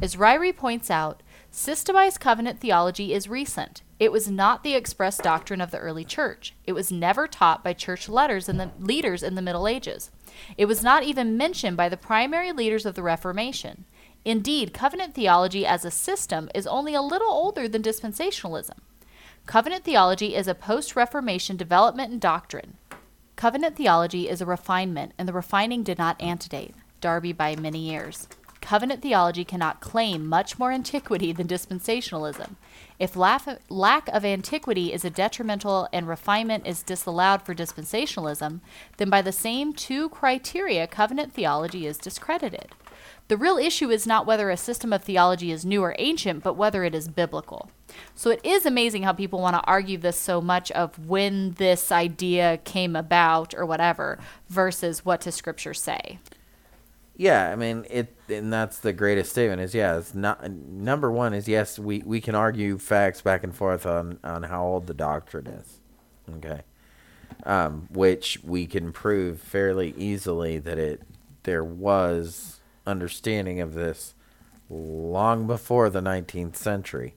As 0.00 0.16
Ryrie 0.16 0.56
points 0.56 0.90
out, 0.90 1.22
systemized 1.52 2.20
covenant 2.20 2.60
theology 2.60 3.12
is 3.14 3.28
recent. 3.28 3.82
It 3.98 4.12
was 4.12 4.30
not 4.30 4.62
the 4.62 4.74
express 4.74 5.18
doctrine 5.18 5.60
of 5.60 5.70
the 5.70 5.78
early 5.78 6.04
church. 6.04 6.54
It 6.64 6.72
was 6.72 6.92
never 6.92 7.26
taught 7.26 7.64
by 7.64 7.72
church 7.72 8.08
letters 8.08 8.48
in 8.48 8.58
the 8.58 8.70
leaders 8.78 9.22
in 9.22 9.34
the 9.34 9.42
Middle 9.42 9.66
Ages. 9.66 10.10
It 10.58 10.66
was 10.66 10.82
not 10.82 11.02
even 11.02 11.36
mentioned 11.36 11.76
by 11.76 11.88
the 11.88 11.96
primary 11.96 12.52
leaders 12.52 12.84
of 12.84 12.94
the 12.94 13.02
Reformation. 13.02 13.86
Indeed, 14.24 14.74
covenant 14.74 15.14
theology 15.14 15.64
as 15.64 15.84
a 15.84 15.90
system 15.90 16.50
is 16.54 16.66
only 16.66 16.94
a 16.94 17.00
little 17.00 17.30
older 17.30 17.68
than 17.68 17.82
dispensationalism. 17.82 18.78
Covenant 19.46 19.84
theology 19.84 20.34
is 20.34 20.48
a 20.48 20.54
post 20.54 20.96
Reformation 20.96 21.56
development 21.56 22.12
in 22.12 22.18
doctrine. 22.18 22.76
Covenant 23.36 23.76
theology 23.76 24.28
is 24.28 24.40
a 24.40 24.46
refinement, 24.46 25.12
and 25.16 25.28
the 25.28 25.32
refining 25.32 25.82
did 25.82 25.98
not 25.98 26.20
antedate 26.20 26.74
Darby 27.00 27.32
by 27.32 27.54
many 27.54 27.78
years. 27.78 28.28
Covenant 28.66 29.00
theology 29.00 29.44
cannot 29.44 29.80
claim 29.80 30.26
much 30.26 30.58
more 30.58 30.72
antiquity 30.72 31.30
than 31.30 31.46
dispensationalism. 31.46 32.56
If 32.98 33.14
lack 33.14 34.08
of 34.08 34.24
antiquity 34.24 34.92
is 34.92 35.04
a 35.04 35.10
detrimental 35.10 35.88
and 35.92 36.08
refinement 36.08 36.66
is 36.66 36.82
disallowed 36.82 37.42
for 37.42 37.54
dispensationalism, 37.54 38.58
then 38.96 39.08
by 39.08 39.22
the 39.22 39.30
same 39.30 39.72
two 39.72 40.08
criteria, 40.08 40.88
covenant 40.88 41.32
theology 41.32 41.86
is 41.86 41.96
discredited. 41.96 42.72
The 43.28 43.36
real 43.36 43.56
issue 43.56 43.90
is 43.90 44.04
not 44.04 44.26
whether 44.26 44.50
a 44.50 44.56
system 44.56 44.92
of 44.92 45.04
theology 45.04 45.52
is 45.52 45.64
new 45.64 45.84
or 45.84 45.94
ancient, 46.00 46.42
but 46.42 46.56
whether 46.56 46.82
it 46.82 46.92
is 46.92 47.06
biblical. 47.06 47.70
So 48.16 48.30
it 48.30 48.40
is 48.42 48.66
amazing 48.66 49.04
how 49.04 49.12
people 49.12 49.40
want 49.40 49.54
to 49.54 49.62
argue 49.62 49.96
this 49.96 50.18
so 50.18 50.40
much 50.40 50.72
of 50.72 51.06
when 51.06 51.52
this 51.52 51.92
idea 51.92 52.58
came 52.64 52.96
about 52.96 53.54
or 53.54 53.64
whatever 53.64 54.18
versus 54.48 55.04
what 55.04 55.20
does 55.20 55.36
scripture 55.36 55.72
say. 55.72 56.18
Yeah, 57.18 57.50
I 57.50 57.56
mean 57.56 57.86
it, 57.88 58.14
and 58.28 58.52
that's 58.52 58.78
the 58.78 58.92
greatest 58.92 59.30
statement. 59.30 59.62
Is 59.62 59.74
yeah, 59.74 59.96
it's 59.96 60.14
not 60.14 60.50
number 60.50 61.10
one. 61.10 61.32
Is 61.32 61.48
yes, 61.48 61.78
we 61.78 62.02
we 62.04 62.20
can 62.20 62.34
argue 62.34 62.76
facts 62.76 63.22
back 63.22 63.42
and 63.42 63.54
forth 63.54 63.86
on 63.86 64.18
on 64.22 64.42
how 64.44 64.64
old 64.66 64.86
the 64.86 64.94
doctrine 64.94 65.46
is, 65.46 65.80
okay, 66.36 66.60
um, 67.44 67.88
which 67.90 68.40
we 68.44 68.66
can 68.66 68.92
prove 68.92 69.40
fairly 69.40 69.94
easily 69.96 70.58
that 70.58 70.78
it 70.78 71.02
there 71.44 71.64
was 71.64 72.60
understanding 72.86 73.60
of 73.60 73.72
this 73.74 74.14
long 74.68 75.46
before 75.46 75.88
the 75.88 76.02
nineteenth 76.02 76.56
century. 76.56 77.14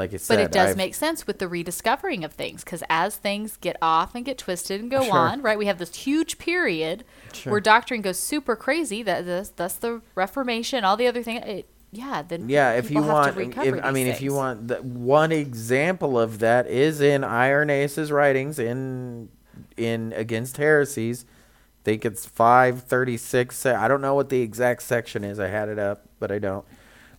Like 0.00 0.18
said, 0.18 0.36
But 0.36 0.38
it 0.42 0.50
does 0.52 0.70
I've- 0.70 0.76
make 0.78 0.94
sense 0.94 1.26
with 1.26 1.38
the 1.38 1.46
rediscovering 1.48 2.24
of 2.24 2.32
things 2.32 2.64
because 2.64 2.82
as 2.90 3.16
things 3.16 3.56
get 3.58 3.76
off 3.82 4.14
and 4.14 4.24
get 4.24 4.38
twisted 4.38 4.80
and 4.80 4.90
go 4.90 5.02
Sure. 5.04 5.12
on, 5.16 5.42
right? 5.42 5.58
We 5.58 5.66
have 5.66 5.78
this 5.78 5.94
huge 5.94 6.38
period 6.38 7.04
Sure. 7.32 7.52
where 7.52 7.60
doctrine 7.60 8.00
goes 8.02 8.18
super 8.18 8.56
crazy. 8.56 9.02
That 9.02 9.26
that's, 9.26 9.50
that's 9.50 9.74
the 9.74 10.00
Reformation, 10.14 10.84
all 10.84 10.96
the 10.96 11.06
other 11.06 11.22
things. 11.22 11.64
Yeah, 11.92 12.22
then 12.22 12.48
Yeah, 12.48 12.72
if 12.74 12.90
you 12.90 13.02
want, 13.02 13.36
if, 13.36 13.84
I 13.84 13.90
mean, 13.90 14.06
if 14.06 14.20
you 14.22 14.32
want, 14.32 14.68
the, 14.68 14.76
one 14.76 15.32
example 15.32 16.18
of 16.18 16.38
that 16.38 16.66
is 16.68 17.00
in 17.00 17.22
Irenaeus's 17.24 18.10
writings 18.12 18.58
in 18.58 19.28
in 19.76 20.12
Against 20.16 20.56
Heresies. 20.56 21.24
I 21.24 21.82
think 21.84 22.04
it's 22.04 22.24
five 22.26 22.82
thirty 22.84 23.16
six. 23.16 23.66
I 23.66 23.88
don't 23.88 24.00
know 24.00 24.14
what 24.14 24.28
the 24.28 24.40
exact 24.40 24.82
section 24.82 25.24
is. 25.24 25.40
I 25.40 25.48
had 25.48 25.68
it 25.68 25.78
up, 25.78 26.06
but 26.18 26.30
I 26.30 26.38
don't. 26.38 26.64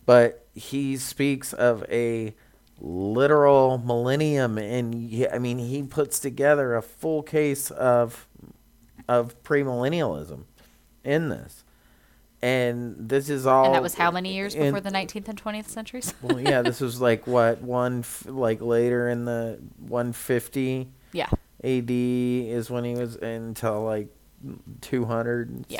But 0.06 0.46
he 0.54 0.96
speaks 0.96 1.52
of 1.52 1.84
a 1.90 2.34
literal 2.82 3.78
millennium, 3.78 4.58
and 4.58 4.92
he, 4.92 5.28
I 5.28 5.38
mean, 5.38 5.58
he 5.58 5.82
puts 5.84 6.18
together 6.18 6.74
a 6.74 6.82
full 6.82 7.22
case 7.22 7.70
of 7.70 8.26
of 9.08 9.40
premillennialism 9.42 10.44
in 11.04 11.28
this. 11.28 11.64
And 12.44 12.96
this 12.98 13.30
is 13.30 13.46
all. 13.46 13.66
and 13.66 13.74
that 13.74 13.82
was 13.82 13.94
how 13.94 14.10
many 14.10 14.34
years 14.34 14.56
before 14.56 14.80
the 14.80 14.90
19th 14.90 15.28
and 15.28 15.40
20th 15.40 15.68
centuries? 15.68 16.12
well, 16.22 16.40
yeah, 16.40 16.62
this 16.62 16.80
was 16.80 17.00
like 17.00 17.26
what 17.28 17.62
one 17.62 18.04
like 18.26 18.60
later 18.60 19.08
in 19.08 19.24
the 19.24 19.60
150 19.78 20.88
yeah, 21.12 21.28
AD 21.62 21.90
is 21.90 22.68
when 22.68 22.82
he 22.82 22.94
was 22.94 23.14
until 23.14 23.84
like 23.84 24.08
200. 24.80 25.66
Yeah. 25.68 25.78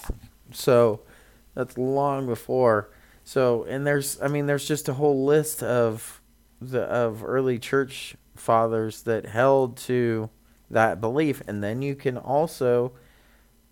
So 0.52 1.00
that's 1.54 1.76
long 1.76 2.26
before. 2.26 2.90
So 3.24 3.64
and 3.64 3.84
there's 3.84 4.20
I 4.22 4.28
mean 4.28 4.46
there's 4.46 4.66
just 4.66 4.88
a 4.88 4.94
whole 4.94 5.24
list 5.24 5.64
of 5.64 6.21
the 6.70 6.82
of 6.82 7.24
early 7.24 7.58
church 7.58 8.16
fathers 8.34 9.02
that 9.02 9.26
held 9.26 9.76
to 9.76 10.30
that 10.70 11.00
belief. 11.00 11.42
And 11.46 11.62
then 11.62 11.82
you 11.82 11.94
can 11.94 12.16
also 12.16 12.92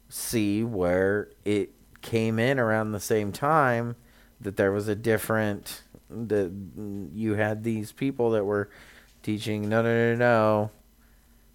see 0.08 0.62
where 0.62 1.30
it 1.44 1.72
came 2.02 2.38
in 2.38 2.58
around 2.58 2.92
the 2.92 3.00
same 3.00 3.32
time 3.32 3.96
that 4.40 4.56
there 4.56 4.72
was 4.72 4.88
a 4.88 4.94
different 4.94 5.82
that 6.08 6.50
you 7.14 7.34
had 7.34 7.62
these 7.62 7.92
people 7.92 8.30
that 8.30 8.44
were 8.44 8.68
teaching 9.22 9.68
no 9.68 9.82
no 9.82 10.14
no 10.14 10.16
no 10.16 10.70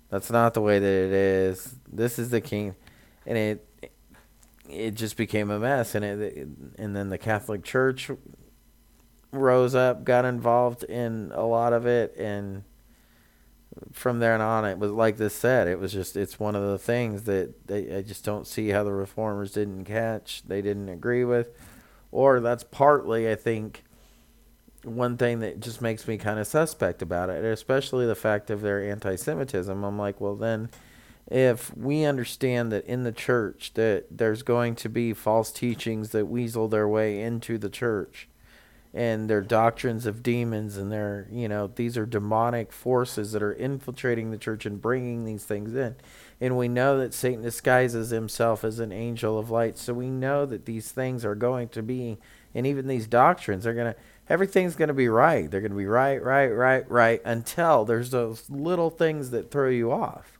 that's 0.09 0.31
not 0.31 0.53
the 0.53 0.61
way 0.61 0.79
that 0.79 0.85
it 0.85 1.11
is. 1.11 1.75
This 1.91 2.19
is 2.19 2.29
the 2.29 2.41
king. 2.41 2.75
And 3.25 3.37
it 3.37 3.91
it 4.69 4.91
just 4.95 5.17
became 5.17 5.51
a 5.51 5.59
mess. 5.59 5.95
And 5.95 6.05
it 6.05 6.47
and 6.77 6.95
then 6.95 7.09
the 7.09 7.17
catholic 7.17 7.63
church 7.63 8.09
rose 9.37 9.75
up 9.75 10.03
got 10.03 10.25
involved 10.25 10.83
in 10.83 11.31
a 11.35 11.45
lot 11.45 11.73
of 11.73 11.85
it 11.85 12.15
and 12.17 12.63
from 13.91 14.19
there 14.19 14.41
on 14.41 14.63
it 14.65 14.77
was 14.77 14.91
like 14.91 15.17
this 15.17 15.33
said 15.33 15.67
it 15.67 15.79
was 15.79 15.91
just 15.91 16.15
it's 16.15 16.39
one 16.39 16.55
of 16.55 16.63
the 16.63 16.77
things 16.77 17.23
that 17.23 17.67
they, 17.67 17.97
i 17.97 18.01
just 18.01 18.23
don't 18.23 18.47
see 18.47 18.69
how 18.69 18.83
the 18.83 18.93
reformers 18.93 19.51
didn't 19.51 19.83
catch 19.83 20.43
they 20.47 20.61
didn't 20.61 20.87
agree 20.87 21.25
with 21.25 21.49
or 22.11 22.39
that's 22.39 22.63
partly 22.63 23.29
i 23.29 23.35
think 23.35 23.83
one 24.85 25.17
thing 25.17 25.39
that 25.39 25.59
just 25.59 25.81
makes 25.81 26.07
me 26.07 26.17
kind 26.17 26.39
of 26.39 26.47
suspect 26.47 27.01
about 27.01 27.29
it, 27.29 27.43
especially 27.43 28.05
the 28.05 28.15
fact 28.15 28.49
of 28.49 28.61
their 28.61 28.83
anti-Semitism. 28.89 29.83
I'm 29.83 29.97
like, 29.97 30.21
well, 30.21 30.35
then, 30.35 30.69
if 31.27 31.75
we 31.75 32.03
understand 32.05 32.71
that 32.71 32.85
in 32.85 33.03
the 33.03 33.11
church 33.11 33.73
that 33.73 34.05
there's 34.11 34.43
going 34.43 34.75
to 34.75 34.89
be 34.89 35.13
false 35.13 35.51
teachings 35.51 36.09
that 36.09 36.27
weasel 36.27 36.67
their 36.67 36.87
way 36.87 37.19
into 37.19 37.57
the 37.57 37.69
church, 37.69 38.29
and 38.95 39.29
their 39.29 39.41
doctrines 39.41 40.05
of 40.05 40.23
demons, 40.23 40.77
and 40.77 40.89
their, 40.89 41.27
you 41.29 41.49
know, 41.49 41.67
these 41.67 41.97
are 41.97 42.05
demonic 42.05 42.71
forces 42.71 43.33
that 43.33 43.43
are 43.43 43.51
infiltrating 43.51 44.31
the 44.31 44.37
church 44.37 44.65
and 44.65 44.81
bringing 44.81 45.25
these 45.25 45.43
things 45.43 45.75
in. 45.75 45.95
And 46.39 46.57
we 46.57 46.69
know 46.69 46.97
that 46.99 47.13
Satan 47.13 47.43
disguises 47.43 48.09
himself 48.09 48.63
as 48.63 48.79
an 48.79 48.93
angel 48.93 49.37
of 49.37 49.51
light. 49.51 49.77
So 49.77 49.93
we 49.93 50.09
know 50.09 50.45
that 50.45 50.65
these 50.65 50.93
things 50.93 51.25
are 51.25 51.35
going 51.35 51.67
to 51.69 51.83
be, 51.83 52.17
and 52.53 52.65
even 52.65 52.87
these 52.87 53.05
doctrines 53.05 53.67
are 53.67 53.73
going 53.73 53.93
to 53.93 53.99
everything's 54.29 54.75
going 54.75 54.87
to 54.87 54.93
be 54.93 55.09
right. 55.09 55.51
They're 55.51 55.61
going 55.61 55.71
to 55.71 55.77
be 55.77 55.85
right, 55.85 56.23
right, 56.23 56.47
right, 56.47 56.89
right 56.89 57.21
until 57.25 57.85
there's 57.85 58.11
those 58.11 58.49
little 58.49 58.89
things 58.89 59.31
that 59.31 59.51
throw 59.51 59.69
you 59.69 59.91
off. 59.91 60.34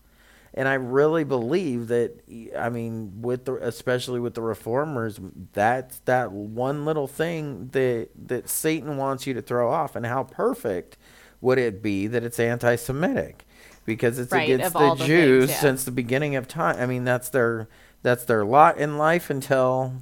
And 0.58 0.70
I 0.70 0.76
really 0.76 1.26
believe 1.26 1.90
that, 1.90 2.22
I 2.58 2.70
mean, 2.70 3.22
with 3.22 3.44
the, 3.46 3.56
especially 3.56 4.22
with 4.22 4.36
the 4.36 4.42
reformers, 4.42 5.20
that's 5.54 6.00
that 6.06 6.32
one 6.32 6.86
little 6.86 7.08
thing 7.08 7.68
that 7.74 8.10
that 8.28 8.48
Satan 8.50 8.96
wants 8.96 9.28
you 9.28 9.34
to 9.34 9.42
throw 9.42 9.70
off. 9.70 9.98
And 9.98 10.06
how 10.06 10.24
perfect 10.24 10.98
would 11.42 11.58
it 11.60 11.84
be 11.84 12.08
that 12.08 12.24
it's 12.24 12.40
anti-Semitic? 12.40 13.46
Because 13.86 14.18
it's 14.18 14.32
Right, 14.32 14.50
against 14.50 14.74
the 14.74 14.96
the 14.96 15.06
Jews 15.06 15.46
things, 15.48 15.50
yeah. 15.52 15.60
since 15.62 15.84
the 15.84 15.92
beginning 15.92 16.36
of 16.38 16.48
time. 16.48 16.78
I 16.80 16.86
mean, 16.86 17.04
that's 17.04 17.30
their 17.30 17.68
that's 18.02 18.24
their 18.24 18.46
lot 18.46 18.78
in 18.78 18.98
life 18.98 19.30
until 19.30 19.94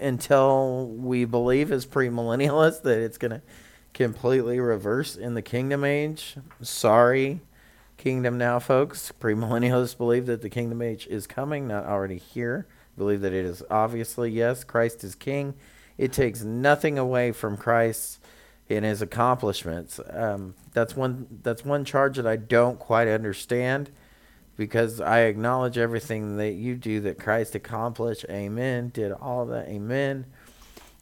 until 0.00 0.86
we 0.86 1.24
believe 1.24 1.72
as 1.72 1.84
premillennialists 1.86 2.82
that 2.82 2.98
it's 3.00 3.18
going 3.18 3.32
to 3.32 3.42
completely 3.94 4.60
reverse 4.60 5.16
in 5.16 5.34
the 5.34 5.42
kingdom 5.42 5.84
age. 5.84 6.36
Sorry, 6.62 7.40
kingdom 7.98 8.38
now, 8.38 8.58
folks. 8.58 9.12
Premillennialists 9.20 9.98
believe 9.98 10.24
that 10.26 10.40
the 10.40 10.48
kingdom 10.48 10.80
age 10.80 11.06
is 11.08 11.26
coming, 11.26 11.68
not 11.68 11.84
already 11.84 12.16
here. 12.16 12.66
Believe 12.96 13.20
that 13.20 13.34
it 13.34 13.44
is 13.44 13.62
obviously 13.70 14.30
yes, 14.30 14.64
Christ 14.64 15.04
is 15.04 15.14
king. 15.14 15.54
It 15.98 16.12
takes 16.12 16.42
nothing 16.42 16.98
away 16.98 17.32
from 17.32 17.56
Christ 17.56 18.24
in 18.68 18.84
his 18.84 19.02
accomplishments. 19.02 20.00
Um, 20.10 20.54
that's 20.72 20.96
one. 20.96 21.26
That's 21.42 21.64
one 21.64 21.84
charge 21.84 22.16
that 22.16 22.26
I 22.26 22.36
don't 22.36 22.78
quite 22.78 23.08
understand 23.08 23.90
because 24.56 25.00
I 25.00 25.20
acknowledge 25.20 25.78
everything 25.78 26.36
that 26.36 26.52
you 26.52 26.76
do 26.76 27.00
that 27.00 27.18
Christ 27.18 27.54
accomplished. 27.54 28.24
Amen. 28.28 28.90
Did 28.92 29.12
all 29.12 29.46
that. 29.46 29.68
Amen. 29.68 30.26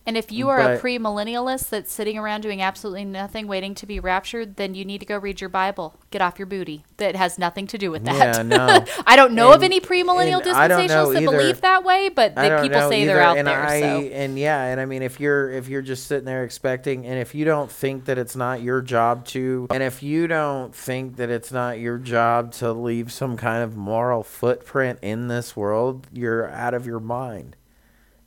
And 0.07 0.17
if 0.17 0.31
you 0.31 0.49
are 0.49 0.61
a 0.61 0.65
But- 0.77 0.83
premillennialist 0.83 1.69
that's 1.71 1.93
sitting 1.93 2.17
around 2.17 2.43
doing 2.43 2.63
absolutely 2.63 3.05
nothing, 3.05 3.49
waiting 3.49 3.75
to 3.75 3.87
be 3.87 3.99
raptured, 3.99 4.57
then 4.57 4.75
you 4.75 4.85
need 4.85 4.99
to 5.01 5.07
go 5.07 5.19
read 5.19 5.41
your 5.41 5.51
Bible. 5.51 5.97
Get 6.13 6.23
off 6.23 6.39
your 6.39 6.47
booty. 6.47 6.85
That 6.99 7.17
has 7.17 7.39
nothing 7.39 7.67
to 7.67 7.77
do 7.79 7.91
with 7.91 8.05
that. 8.05 8.37
Yeah, 8.37 8.43
no. 8.43 8.85
I 9.07 9.17
don't 9.17 9.33
know 9.33 9.53
of 9.53 9.63
any 9.63 9.81
premillennial 9.81 10.41
and 10.41 10.57
I 10.57 10.69
don't 10.69 10.87
know 10.87 11.07
dispensationalists 11.07 11.13
that 11.15 11.23
either. 11.23 11.31
believe 11.39 11.61
that 11.63 11.85
way, 11.85 12.09
but 12.09 12.37
people 12.63 12.89
say 12.89 13.05
they're 13.05 13.21
out 13.21 13.37
and 13.37 13.49
there. 13.49 13.63
I, 13.63 13.81
so 13.81 13.87
And 13.87 14.39
yeah, 14.39 14.65
and 14.67 14.81
I 14.81 14.85
mean, 14.85 15.03
if 15.03 15.19
you're 15.19 15.51
if 15.51 15.69
you're 15.69 15.83
just 15.83 16.07
sitting 16.07 16.25
there 16.25 16.45
expecting, 16.45 17.05
and 17.07 17.19
if 17.19 17.35
you 17.35 17.45
don't 17.45 17.71
think 17.71 18.05
that 18.05 18.17
it's 18.17 18.37
not 18.37 18.63
your 18.63 18.81
job 18.83 19.25
to, 19.27 19.67
and 19.71 19.83
if 19.83 20.03
you 20.03 20.27
don't 20.29 20.75
think 20.75 21.17
that 21.17 21.31
it's 21.31 21.51
not 21.51 21.79
your 21.81 21.99
job 21.99 22.53
to 22.53 22.73
leave 22.73 23.13
some 23.13 23.37
kind 23.37 23.63
of 23.65 23.77
moral 23.77 24.23
footprint 24.23 24.99
in 25.03 25.29
this 25.29 25.57
world, 25.57 26.07
you're 26.13 26.49
out 26.51 26.75
of 26.75 26.87
your 26.87 27.01
mind. 27.01 27.57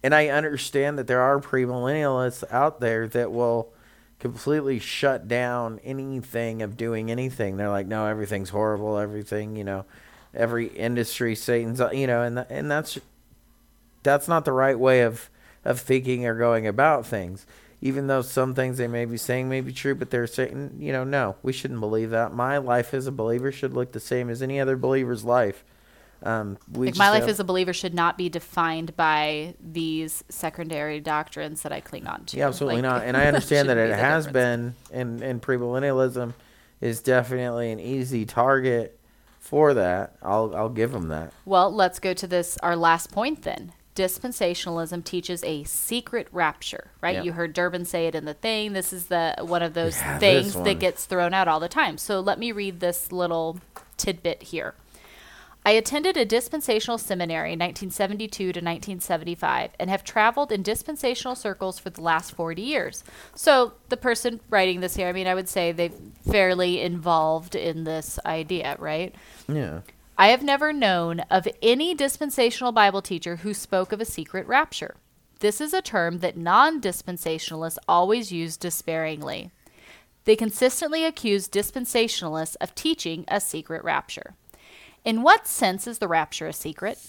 And 0.02 0.16
I 0.16 0.28
understand 0.28 0.98
that 0.98 1.08
there 1.08 1.22
are 1.22 1.40
premillennialists 1.40 2.50
out 2.52 2.80
there 2.80 3.08
that 3.10 3.32
will 3.32 3.74
completely 4.20 4.80
shut 4.80 5.28
down 5.28 5.80
anything 5.84 6.62
of 6.62 6.78
doing 6.78 7.10
anything. 7.10 7.58
They're 7.58 7.70
like, 7.70 7.88
no, 7.88 8.06
everything's 8.06 8.50
horrible. 8.50 8.98
Everything, 8.98 9.56
you 9.56 9.64
know, 9.64 9.86
every 10.34 10.68
industry, 10.68 11.36
Satan's, 11.36 11.82
you 11.94 12.08
know, 12.08 12.22
and 12.22 12.46
and 12.50 12.70
that's 12.70 13.00
that's 14.04 14.28
not 14.28 14.46
the 14.46 14.52
right 14.52 14.78
way 14.78 15.02
of 15.02 15.30
of 15.66 15.80
thinking 15.80 16.26
or 16.26 16.36
going 16.36 16.68
about 16.68 17.06
things. 17.06 17.46
Even 17.82 18.08
though 18.08 18.22
some 18.22 18.54
things 18.54 18.78
they 18.78 18.88
may 18.88 19.06
be 19.06 19.16
saying 19.16 19.48
may 19.48 19.62
be 19.62 19.72
true, 19.72 19.96
but 19.96 20.10
they're 20.10 20.28
saying, 20.28 20.76
you 20.80 20.92
know, 20.92 21.06
no, 21.06 21.38
we 21.42 21.54
shouldn't 21.54 21.80
believe 21.80 22.10
that. 22.10 22.34
My 22.34 22.58
life 22.58 22.94
as 22.94 23.08
a 23.08 23.12
believer 23.12 23.54
should 23.54 23.74
look 23.74 23.94
the 23.94 24.02
same 24.02 24.30
as 24.30 24.42
any 24.42 24.60
other 24.60 24.76
believer's 24.76 25.24
life. 25.24 25.64
Um, 26.22 26.58
like 26.74 26.98
my 26.98 27.10
life 27.10 27.28
as 27.28 27.40
a 27.40 27.44
believer 27.44 27.74
should 27.74 27.94
not 27.94 28.18
be 28.18 28.30
defined 28.30 28.96
by 28.98 29.56
these 29.62 30.24
secondary 30.30 31.00
doctrines 31.00 31.62
that 31.62 31.72
I 31.72 31.80
cling 31.80 32.08
on 32.08 32.26
to. 32.26 32.38
Yeah, 32.38 32.48
absolutely 32.48 32.82
Like, 32.82 32.92
not. 32.92 33.04
And 33.06 33.16
I 33.18 33.26
understand 33.28 33.70
that 33.70 33.78
it 33.78 33.94
has 33.96 34.26
difference. 34.26 34.76
been, 34.92 35.00
and, 35.00 35.22
and 35.22 35.42
premillennialism 35.42 36.34
is 36.82 37.02
definitely 37.02 37.72
an 37.72 37.80
easy 37.80 38.26
target 38.26 39.00
for 39.40 39.74
that. 39.74 40.16
I'll 40.22 40.54
I'll 40.56 40.70
give 40.70 40.92
them 40.92 41.08
that. 41.10 41.34
Well, 41.46 41.74
let's 41.74 42.00
go 42.00 42.14
to 42.14 42.28
this 42.28 42.58
our 42.60 42.76
last 42.76 43.12
point 43.12 43.44
then. 43.44 43.74
Dispensationalism 43.96 45.04
teaches 45.04 45.44
a 45.44 45.64
secret 45.66 46.28
rapture, 46.32 46.92
right? 47.02 47.16
Yeah. 47.16 47.24
You 47.24 47.32
heard 47.34 47.54
Durbin 47.54 47.86
say 47.86 48.08
it 48.08 48.16
in 48.16 48.26
the 48.26 48.34
thing. 48.34 48.74
This 48.74 48.94
is 48.94 49.08
the 49.08 49.36
one 49.42 49.62
of 49.62 49.74
those 49.74 49.98
Yeah, 49.98 50.20
things 50.20 50.54
that 50.56 50.80
gets 50.80 51.06
thrown 51.06 51.34
out 51.34 51.48
all 51.48 51.60
the 51.60 51.68
time. 51.70 51.98
So 51.98 52.20
let 52.20 52.40
me 52.40 52.52
read 52.52 52.80
this 52.80 53.12
little 53.12 53.60
tidbit 53.98 54.44
here. 54.44 54.76
I 55.66 55.72
attended 55.72 56.16
a 56.16 56.26
dispensational 56.26 56.98
seminary 56.98 57.52
1972 57.52 58.38
to 58.38 58.48
1975 58.48 59.72
and 59.80 59.90
have 59.90 60.04
traveled 60.04 60.52
in 60.52 60.64
dispensational 60.64 61.36
circles 61.36 61.78
for 61.78 61.90
the 61.90 62.02
last 62.02 62.34
40 62.34 62.62
years. 62.62 63.04
So, 63.36 63.74
the 63.90 63.98
person 63.98 64.40
writing 64.50 64.80
this 64.80 64.96
here, 64.96 65.08
I 65.08 65.14
mean, 65.14 65.28
I 65.28 65.36
would 65.36 65.50
say 65.50 65.72
they're 65.72 65.92
fairly 66.30 66.82
involved 66.82 67.56
in 67.56 67.84
this 67.84 68.20
idea, 68.26 68.78
right? 68.80 69.14
Yeah. 69.48 69.82
I 70.18 70.30
have 70.30 70.44
never 70.44 70.74
known 70.74 71.22
of 71.30 71.48
any 71.62 71.94
dispensational 71.94 72.72
Bible 72.72 73.02
teacher 73.02 73.38
who 73.38 73.54
spoke 73.54 73.92
of 73.92 74.02
a 74.02 74.06
secret 74.06 74.48
rapture. 74.48 74.96
This 75.40 75.62
is 75.62 75.74
a 75.74 75.82
term 75.82 76.20
that 76.20 76.36
non 76.36 76.82
dispensationalists 76.82 77.78
always 77.88 78.32
use 78.32 78.58
despairingly. 78.58 79.52
They 80.26 80.36
consistently 80.36 81.06
accuse 81.06 81.48
dispensationalists 81.48 82.56
of 82.60 82.76
teaching 82.76 83.24
a 83.28 83.40
secret 83.40 83.84
rapture. 83.84 84.36
In 85.10 85.24
what 85.24 85.48
sense 85.48 85.88
is 85.88 85.98
the 85.98 86.08
rapture 86.08 86.46
a 86.46 86.54
secret? 86.54 87.00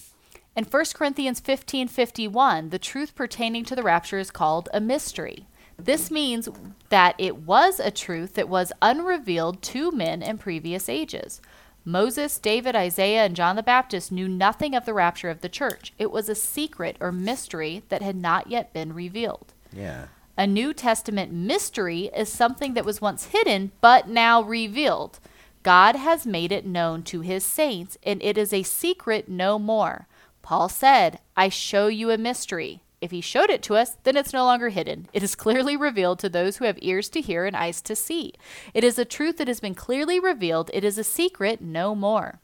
In 0.57 0.65
1 0.65 0.85
Corinthians 0.95 1.39
15:51, 1.39 2.71
the 2.71 2.79
truth 2.79 3.15
pertaining 3.15 3.63
to 3.67 3.77
the 3.77 3.83
rapture 3.83 4.19
is 4.19 4.31
called 4.31 4.71
a 4.73 4.81
mystery. 4.81 5.47
This 5.79 6.11
means 6.11 6.49
that 6.89 7.15
it 7.19 7.41
was 7.41 7.79
a 7.79 7.91
truth 7.91 8.37
that 8.37 8.49
was 8.49 8.73
unrevealed 8.81 9.61
to 9.65 9.91
men 9.91 10.23
in 10.23 10.39
previous 10.39 10.89
ages. 10.89 11.43
Moses, 11.85 12.39
David, 12.39 12.75
Isaiah, 12.75 13.27
and 13.27 13.37
John 13.37 13.57
the 13.57 13.63
Baptist 13.63 14.11
knew 14.11 14.29
nothing 14.29 14.75
of 14.75 14.87
the 14.87 14.95
rapture 14.95 15.29
of 15.29 15.43
the 15.43 15.51
church. 15.51 15.93
It 15.99 16.11
was 16.11 16.31
a 16.31 16.35
secret 16.35 16.97
or 17.01 17.13
mystery 17.13 17.83
that 17.91 18.01
had 18.01 18.17
not 18.17 18.51
yet 18.51 18.73
been 18.73 18.95
revealed. 18.95 19.53
Yeah. 19.75 20.07
A 20.39 20.47
New 20.47 20.73
Testament 20.73 21.33
mystery 21.33 22.11
is 22.17 22.33
something 22.33 22.73
that 22.73 22.87
was 22.87 23.03
once 23.03 23.27
hidden 23.27 23.73
but 23.83 24.09
now 24.09 24.41
revealed. 24.43 25.21
God 25.63 25.95
has 25.97 26.27
made 26.27 26.53
it 26.53 26.65
known 26.65 27.03
to 27.05 27.21
his 27.21 27.45
saints, 27.45 27.99
and 28.03 28.23
it 28.23 28.39
is 28.39 28.53
a 28.53 28.63
secret 28.63 29.29
no 29.29 29.59
more. 29.59 30.07
Paul 30.43 30.69
said, 30.69 31.21
I 31.37 31.51
show 31.51 31.89
you 31.89 32.11
a 32.11 32.19
mystery. 32.19 32.83
If 33.01 33.11
he 33.11 33.21
showed 33.21 33.51
it 33.51 33.63
to 33.65 33.77
us, 33.77 33.97
then 34.05 34.17
it's 34.17 34.33
no 34.33 34.45
longer 34.45 34.69
hidden. 34.69 35.09
It 35.13 35.23
is 35.23 35.35
clearly 35.35 35.77
revealed 35.77 36.19
to 36.21 36.29
those 36.29 36.57
who 36.57 36.67
have 36.67 36.79
ears 36.81 37.09
to 37.11 37.21
hear 37.21 37.47
and 37.47 37.57
eyes 37.57 37.81
to 37.83 37.97
see. 37.97 38.35
It 38.75 38.85
is 38.85 38.99
a 38.99 39.05
truth 39.05 39.39
that 39.39 39.49
has 39.49 39.61
been 39.61 39.75
clearly 39.75 40.21
revealed. 40.21 40.71
It 40.75 40.85
is 40.85 40.99
a 40.99 41.05
secret 41.05 41.61
no 41.61 41.95
more. 41.95 42.41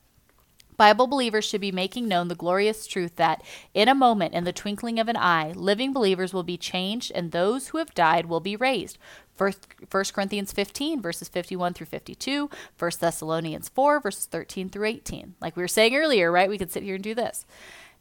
Bible 0.77 1.07
believers 1.07 1.45
should 1.47 1.63
be 1.63 1.73
making 1.73 2.07
known 2.07 2.29
the 2.29 2.35
glorious 2.35 2.87
truth 2.87 3.17
that, 3.17 3.43
in 3.73 3.89
a 3.89 3.95
moment, 3.95 4.35
in 4.35 4.45
the 4.45 4.53
twinkling 4.53 4.99
of 4.99 5.09
an 5.09 5.17
eye, 5.17 5.53
living 5.53 5.93
believers 5.93 6.35
will 6.35 6.43
be 6.43 6.59
changed 6.59 7.11
and 7.15 7.33
those 7.33 7.69
who 7.69 7.79
have 7.79 7.95
died 7.95 8.27
will 8.27 8.41
be 8.41 8.57
raised. 8.57 8.99
First, 9.37 9.67
1 9.91 10.05
Corinthians 10.15 10.53
15, 10.53 11.03
verses 11.03 11.29
51 11.29 11.75
through 11.75 11.87
52, 11.87 12.51
1 12.79 12.91
Thessalonians 12.99 13.69
4, 13.69 14.01
verses 14.01 14.27
13 14.27 14.71
through 14.71 14.87
18. 14.87 15.35
Like 15.41 15.57
we 15.57 15.63
were 15.63 15.69
saying 15.69 15.95
earlier, 15.95 16.33
right? 16.33 16.49
We 16.49 16.59
could 16.59 16.73
sit 16.73 16.83
here 16.83 16.95
and 16.95 17.05
do 17.05 17.15
this. 17.15 17.45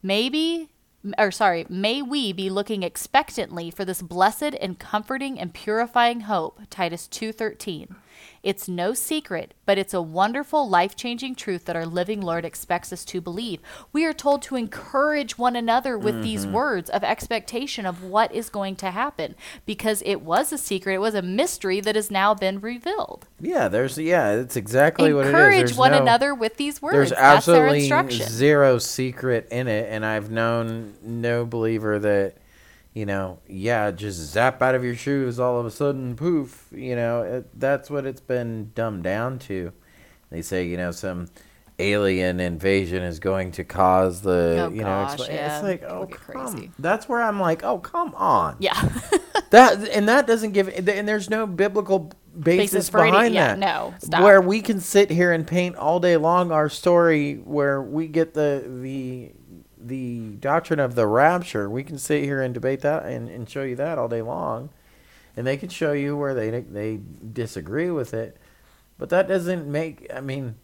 Maybe 0.02 0.70
or 1.18 1.32
sorry, 1.32 1.66
may 1.70 2.02
we 2.02 2.34
be 2.34 2.50
looking 2.50 2.82
expectantly 2.82 3.70
for 3.70 3.86
this 3.86 4.02
blessed 4.02 4.56
and 4.60 4.80
comforting 4.80 5.40
and 5.40 5.54
purifying 5.54 6.22
hope, 6.22 6.60
Titus 6.70 7.08
2:13. 7.08 7.96
It's 8.44 8.68
no 8.68 8.94
secret, 8.94 9.54
but 9.66 9.78
it's 9.78 9.94
a 9.94 10.02
wonderful, 10.02 10.70
life-changing 10.70 11.36
truth 11.36 11.66
that 11.66 11.76
our 11.76 11.86
living 11.86 12.22
Lord 12.22 12.46
expects 12.46 12.94
us 12.94 13.04
to 13.06 13.20
believe. 13.20 13.60
We 13.92 14.06
are 14.06 14.14
told 14.14 14.42
to 14.44 14.56
encourage 14.56 15.38
one 15.38 15.56
another 15.56 15.98
with 15.98 16.22
these 16.22 16.46
mm-hmm. 16.46 16.54
words 16.54 16.90
of 16.90 17.04
expectation 17.04 17.86
of 17.86 18.04
what 18.04 18.32
is 18.34 18.50
going 18.50 18.76
to 18.78 18.92
happen 18.92 19.36
because 19.66 20.04
it 20.06 20.22
was 20.22 20.54
a 20.54 20.58
secret, 20.58 20.96
it 20.96 21.00
was 21.00 21.16
a 21.16 21.22
mystery 21.22 21.82
that 21.82 21.96
has 21.96 22.12
now 22.12 22.34
been 22.34 22.60
revealed. 22.60 23.28
Yeah, 23.40 23.68
there's 23.68 23.98
yeah, 23.98 24.34
it's 24.34 24.56
exactly 24.56 25.14
what 25.14 25.26
it 25.26 25.30
is. 25.30 25.34
encourage 25.34 25.76
one 25.76 25.92
no- 25.92 26.02
another 26.02 26.36
with 26.36 26.58
these 26.58 26.82
words. 26.82 26.96
There's 26.96 27.10
That's 27.10 27.46
their 27.46 27.68
absolutely 27.68 27.80
instruction. 27.80 28.28
zero 28.28 28.78
secret 28.78 29.48
in 29.52 29.68
it, 29.68 29.90
and 29.90 30.06
I've 30.06 30.30
known 30.30 30.96
no 31.02 31.46
believer 31.46 32.00
that 32.00 32.36
you 32.96 33.06
know, 33.06 33.38
yeah, 33.48 33.92
just 33.92 34.18
zap 34.18 34.62
out 34.64 34.74
of 34.74 34.84
your 34.84 34.96
shoes 34.96 35.40
all 35.40 35.60
of 35.60 35.66
a 35.68 35.72
sudden, 35.72 36.16
poof. 36.16 36.68
You 36.72 36.96
know, 36.96 37.22
it, 37.22 37.60
that's 37.60 37.90
what 37.92 38.06
it's 38.08 38.22
been 38.22 38.72
dumbed 38.74 39.04
down 39.04 39.38
to. 39.40 39.72
They 40.32 40.42
say, 40.42 40.66
you 40.66 40.78
know, 40.78 40.92
some 40.92 41.28
alien 41.78 42.40
invasion 42.40 43.04
is 43.04 43.20
going 43.20 43.52
to 43.52 43.64
cause 43.66 44.22
the, 44.22 44.68
Oh, 44.68 44.74
you 44.74 44.80
know, 44.80 44.86
gosh, 44.86 45.20
expl- 45.20 45.28
yeah. 45.28 45.56
it's 45.56 45.64
like, 45.64 45.84
oh, 45.84 46.08
come. 46.08 46.48
crazy. 46.52 46.72
That's 46.80 47.08
where 47.10 47.22
I'm 47.22 47.40
like, 47.40 47.64
oh, 47.64 47.78
come 47.80 48.16
on. 48.16 48.56
Yeah. 48.60 48.90
That 49.52 49.88
and 49.90 50.10
that 50.10 50.26
doesn't 50.28 50.52
give 50.54 50.68
and 50.70 51.08
there's 51.08 51.30
no 51.30 51.46
biblical 51.46 52.12
basis, 52.38 52.72
Basis 52.74 52.90
for 52.90 53.02
any- 53.02 53.12
behind 53.12 53.34
yeah, 53.36 53.48
that. 53.56 53.60
no, 53.60 53.94
stop. 54.00 54.24
Where 54.24 54.42
we 54.42 54.62
can 54.62 54.80
sit 54.82 55.10
here 55.10 55.32
and 55.32 55.46
paint 55.46 55.76
all 55.76 56.00
day 56.00 56.18
long 56.18 56.52
our 56.52 56.68
story 56.68 57.36
where 57.36 57.82
we 57.82 58.08
get 58.08 58.34
the 58.34 58.64
the 58.82 59.32
the 59.86 60.32
doctrine 60.40 60.80
of 60.80 60.96
the 60.96 61.08
rapture. 61.08 61.70
We 61.70 61.84
can 61.84 61.98
sit 61.98 62.24
here 62.24 62.42
and 62.42 62.54
debate 62.54 62.82
that 62.82 63.06
and, 63.06 63.30
and 63.30 63.50
show 63.50 63.64
you 63.64 63.76
that 63.76 63.98
all 63.98 64.08
day 64.08 64.22
long. 64.22 64.70
And 65.38 65.46
they 65.46 65.58
can 65.58 65.70
show 65.70 65.92
you 65.92 66.16
where 66.16 66.34
they 66.34 66.50
they 66.62 67.00
disagree 67.34 67.92
with 67.92 68.14
it. 68.14 68.38
But 68.98 69.10
that 69.10 69.28
doesn't 69.28 69.68
make 69.70 70.08
I 70.14 70.22
mean 70.22 70.56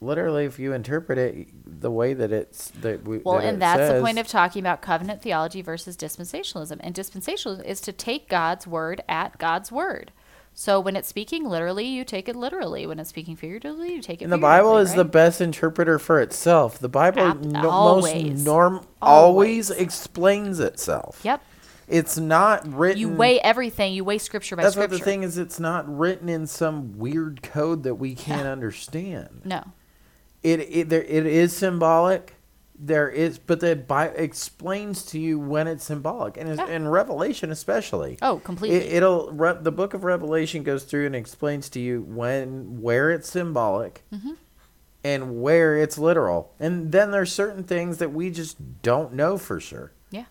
literally 0.00 0.44
if 0.44 0.58
you 0.58 0.72
interpret 0.72 1.18
it 1.18 1.48
the 1.80 1.90
way 1.90 2.12
that 2.12 2.32
it's 2.32 2.70
that 2.80 3.04
we 3.04 3.18
Well, 3.18 3.38
that 3.38 3.46
and 3.46 3.62
that's 3.62 3.92
the 3.92 4.00
point 4.00 4.18
of 4.18 4.26
talking 4.26 4.60
about 4.60 4.82
covenant 4.82 5.22
theology 5.22 5.62
versus 5.62 5.96
dispensationalism. 5.96 6.78
And 6.80 6.94
dispensationalism 6.94 7.64
is 7.64 7.80
to 7.82 7.92
take 7.92 8.28
God's 8.28 8.66
word 8.66 9.02
at 9.08 9.38
God's 9.38 9.70
word. 9.70 10.12
So 10.54 10.78
when 10.80 10.96
it's 10.96 11.08
speaking 11.08 11.44
literally, 11.44 11.86
you 11.86 12.04
take 12.04 12.28
it 12.28 12.36
literally. 12.36 12.86
When 12.86 12.98
it's 12.98 13.10
speaking 13.10 13.36
figuratively, 13.36 13.94
you 13.94 14.02
take 14.02 14.20
it. 14.20 14.24
And 14.24 14.32
the 14.32 14.38
Bible 14.38 14.78
is 14.78 14.94
the 14.94 15.04
best 15.04 15.40
interpreter 15.40 15.98
for 15.98 16.20
itself. 16.20 16.78
The 16.78 16.88
Bible 16.90 17.22
Ab- 17.22 17.44
no, 17.44 17.70
always. 17.70 18.34
most 18.34 18.44
norm 18.44 18.74
Always. 19.00 19.70
always 19.70 19.70
explains 19.70 20.60
itself. 20.60 21.20
Yep. 21.24 21.42
It's 21.88 22.16
not 22.16 22.66
written. 22.72 22.98
You 23.00 23.08
weigh 23.08 23.40
everything. 23.40 23.92
You 23.94 24.04
weigh 24.04 24.18
scripture 24.18 24.56
by 24.56 24.62
That's 24.62 24.74
scripture. 24.74 24.94
what 24.94 24.98
the 24.98 25.04
thing 25.04 25.22
is. 25.24 25.36
It's 25.36 25.58
not 25.58 25.84
written 25.94 26.28
in 26.28 26.46
some 26.46 26.98
weird 26.98 27.42
code 27.42 27.82
that 27.82 27.96
we 27.96 28.14
can't 28.14 28.46
understand. 28.46 29.42
No. 29.44 29.62
It 30.42 30.60
it 30.60 30.88
there 30.88 31.02
it 31.02 31.26
is 31.26 31.54
symbolic. 31.56 32.34
There 32.78 33.08
is, 33.08 33.38
but 33.38 33.60
the 33.60 33.76
Bible 33.76 34.14
explains 34.16 35.04
to 35.06 35.18
you 35.18 35.38
when 35.38 35.68
it's 35.68 35.84
symbolic, 35.84 36.36
and 36.36 36.56
Yeah. 36.56 36.66
in 36.68 36.88
Revelation 36.88 37.50
especially. 37.52 38.18
Oh, 38.22 38.38
completely. 38.38 38.78
It, 38.78 38.94
it'll 38.94 39.30
re, 39.30 39.54
the 39.60 39.70
book 39.70 39.94
of 39.94 40.02
Revelation 40.04 40.62
goes 40.62 40.82
through 40.84 41.06
and 41.06 41.14
explains 41.14 41.68
to 41.70 41.80
you 41.80 42.02
when 42.02 42.80
where 42.80 43.10
it's 43.10 43.28
symbolic 43.28 44.02
Mm-hmm. 44.12 44.32
and 45.04 45.40
where 45.42 45.76
it's 45.76 45.98
literal. 45.98 46.52
And 46.58 46.90
then 46.92 47.10
there's 47.10 47.32
certain 47.32 47.62
things 47.64 47.98
that 47.98 48.12
we 48.12 48.30
just 48.30 48.82
don't 48.82 49.12
know 49.12 49.36
for 49.38 49.60
sure. 49.60 49.92
Yeah. 50.10 50.24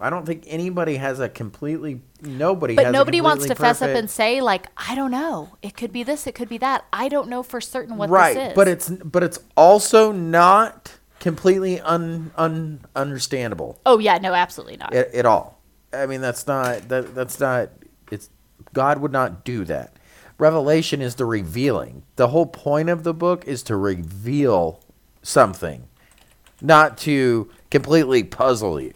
I 0.00 0.08
don't 0.08 0.24
think 0.24 0.44
anybody 0.46 0.96
has 0.96 1.18
a 1.20 1.28
completely 1.28 2.00
nobody. 2.22 2.76
But 2.76 2.86
has 2.86 2.90
a 2.94 2.96
nobody 2.96 3.20
wants 3.20 3.42
to 3.44 3.48
completely 3.48 3.68
fess 3.68 3.82
up 3.82 3.90
and 3.90 4.08
say 4.08 4.40
like, 4.40 4.66
I 4.76 4.94
don't 4.94 5.10
know. 5.10 5.56
It 5.62 5.76
could 5.76 5.92
be 5.92 6.04
this. 6.04 6.26
It 6.26 6.34
could 6.34 6.48
be 6.48 6.58
that. 6.58 6.84
I 6.92 7.08
don't 7.08 7.28
know 7.28 7.42
for 7.42 7.60
certain 7.60 7.96
what 7.96 8.08
right, 8.08 8.34
this 8.34 8.48
is. 8.50 8.54
but 8.54 8.68
it's 8.68 8.88
but 8.88 9.22
it's 9.24 9.40
also 9.56 10.12
not 10.12 10.97
completely 11.20 11.80
un, 11.80 12.30
un 12.36 12.80
understandable. 12.94 13.80
oh 13.86 13.98
yeah, 13.98 14.18
no, 14.18 14.34
absolutely 14.34 14.76
not. 14.76 14.94
at, 14.94 15.14
at 15.14 15.26
all. 15.26 15.60
I 15.92 16.06
mean, 16.06 16.20
that's 16.20 16.46
not 16.46 16.88
that 16.88 17.14
that's 17.14 17.40
not. 17.40 17.70
It's 18.10 18.30
God 18.72 18.98
would 19.00 19.12
not 19.12 19.44
do 19.44 19.64
that. 19.64 19.94
Revelation 20.38 21.02
is 21.02 21.16
the 21.16 21.24
revealing. 21.24 22.04
The 22.16 22.28
whole 22.28 22.46
point 22.46 22.88
of 22.88 23.02
the 23.02 23.14
book 23.14 23.46
is 23.46 23.62
to 23.64 23.76
reveal 23.76 24.80
something, 25.22 25.88
not 26.60 26.96
to 26.98 27.50
completely 27.70 28.22
puzzle 28.22 28.80
you. 28.80 28.94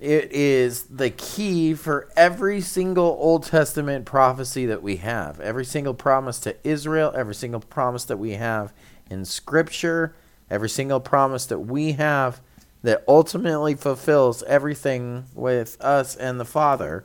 It 0.00 0.32
is 0.32 0.84
the 0.84 1.10
key 1.10 1.74
for 1.74 2.08
every 2.16 2.62
single 2.62 3.16
Old 3.20 3.44
Testament 3.44 4.06
prophecy 4.06 4.64
that 4.66 4.82
we 4.82 4.96
have. 4.96 5.38
Every 5.40 5.64
single 5.64 5.92
promise 5.92 6.40
to 6.40 6.56
Israel, 6.66 7.12
every 7.14 7.34
single 7.34 7.60
promise 7.60 8.06
that 8.06 8.16
we 8.16 8.32
have 8.32 8.72
in 9.10 9.26
Scripture, 9.26 10.14
every 10.50 10.68
single 10.68 11.00
promise 11.00 11.46
that 11.46 11.60
we 11.60 11.92
have 11.92 12.40
that 12.82 13.04
ultimately 13.06 13.74
fulfills 13.74 14.42
everything 14.44 15.24
with 15.34 15.80
us 15.80 16.16
and 16.16 16.40
the 16.40 16.44
Father, 16.44 17.04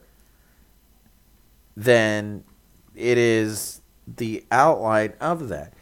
then 1.76 2.44
it 2.96 3.18
is 3.18 3.82
the 4.08 4.44
outline 4.52 5.14
of 5.20 5.50
that. 5.50 5.74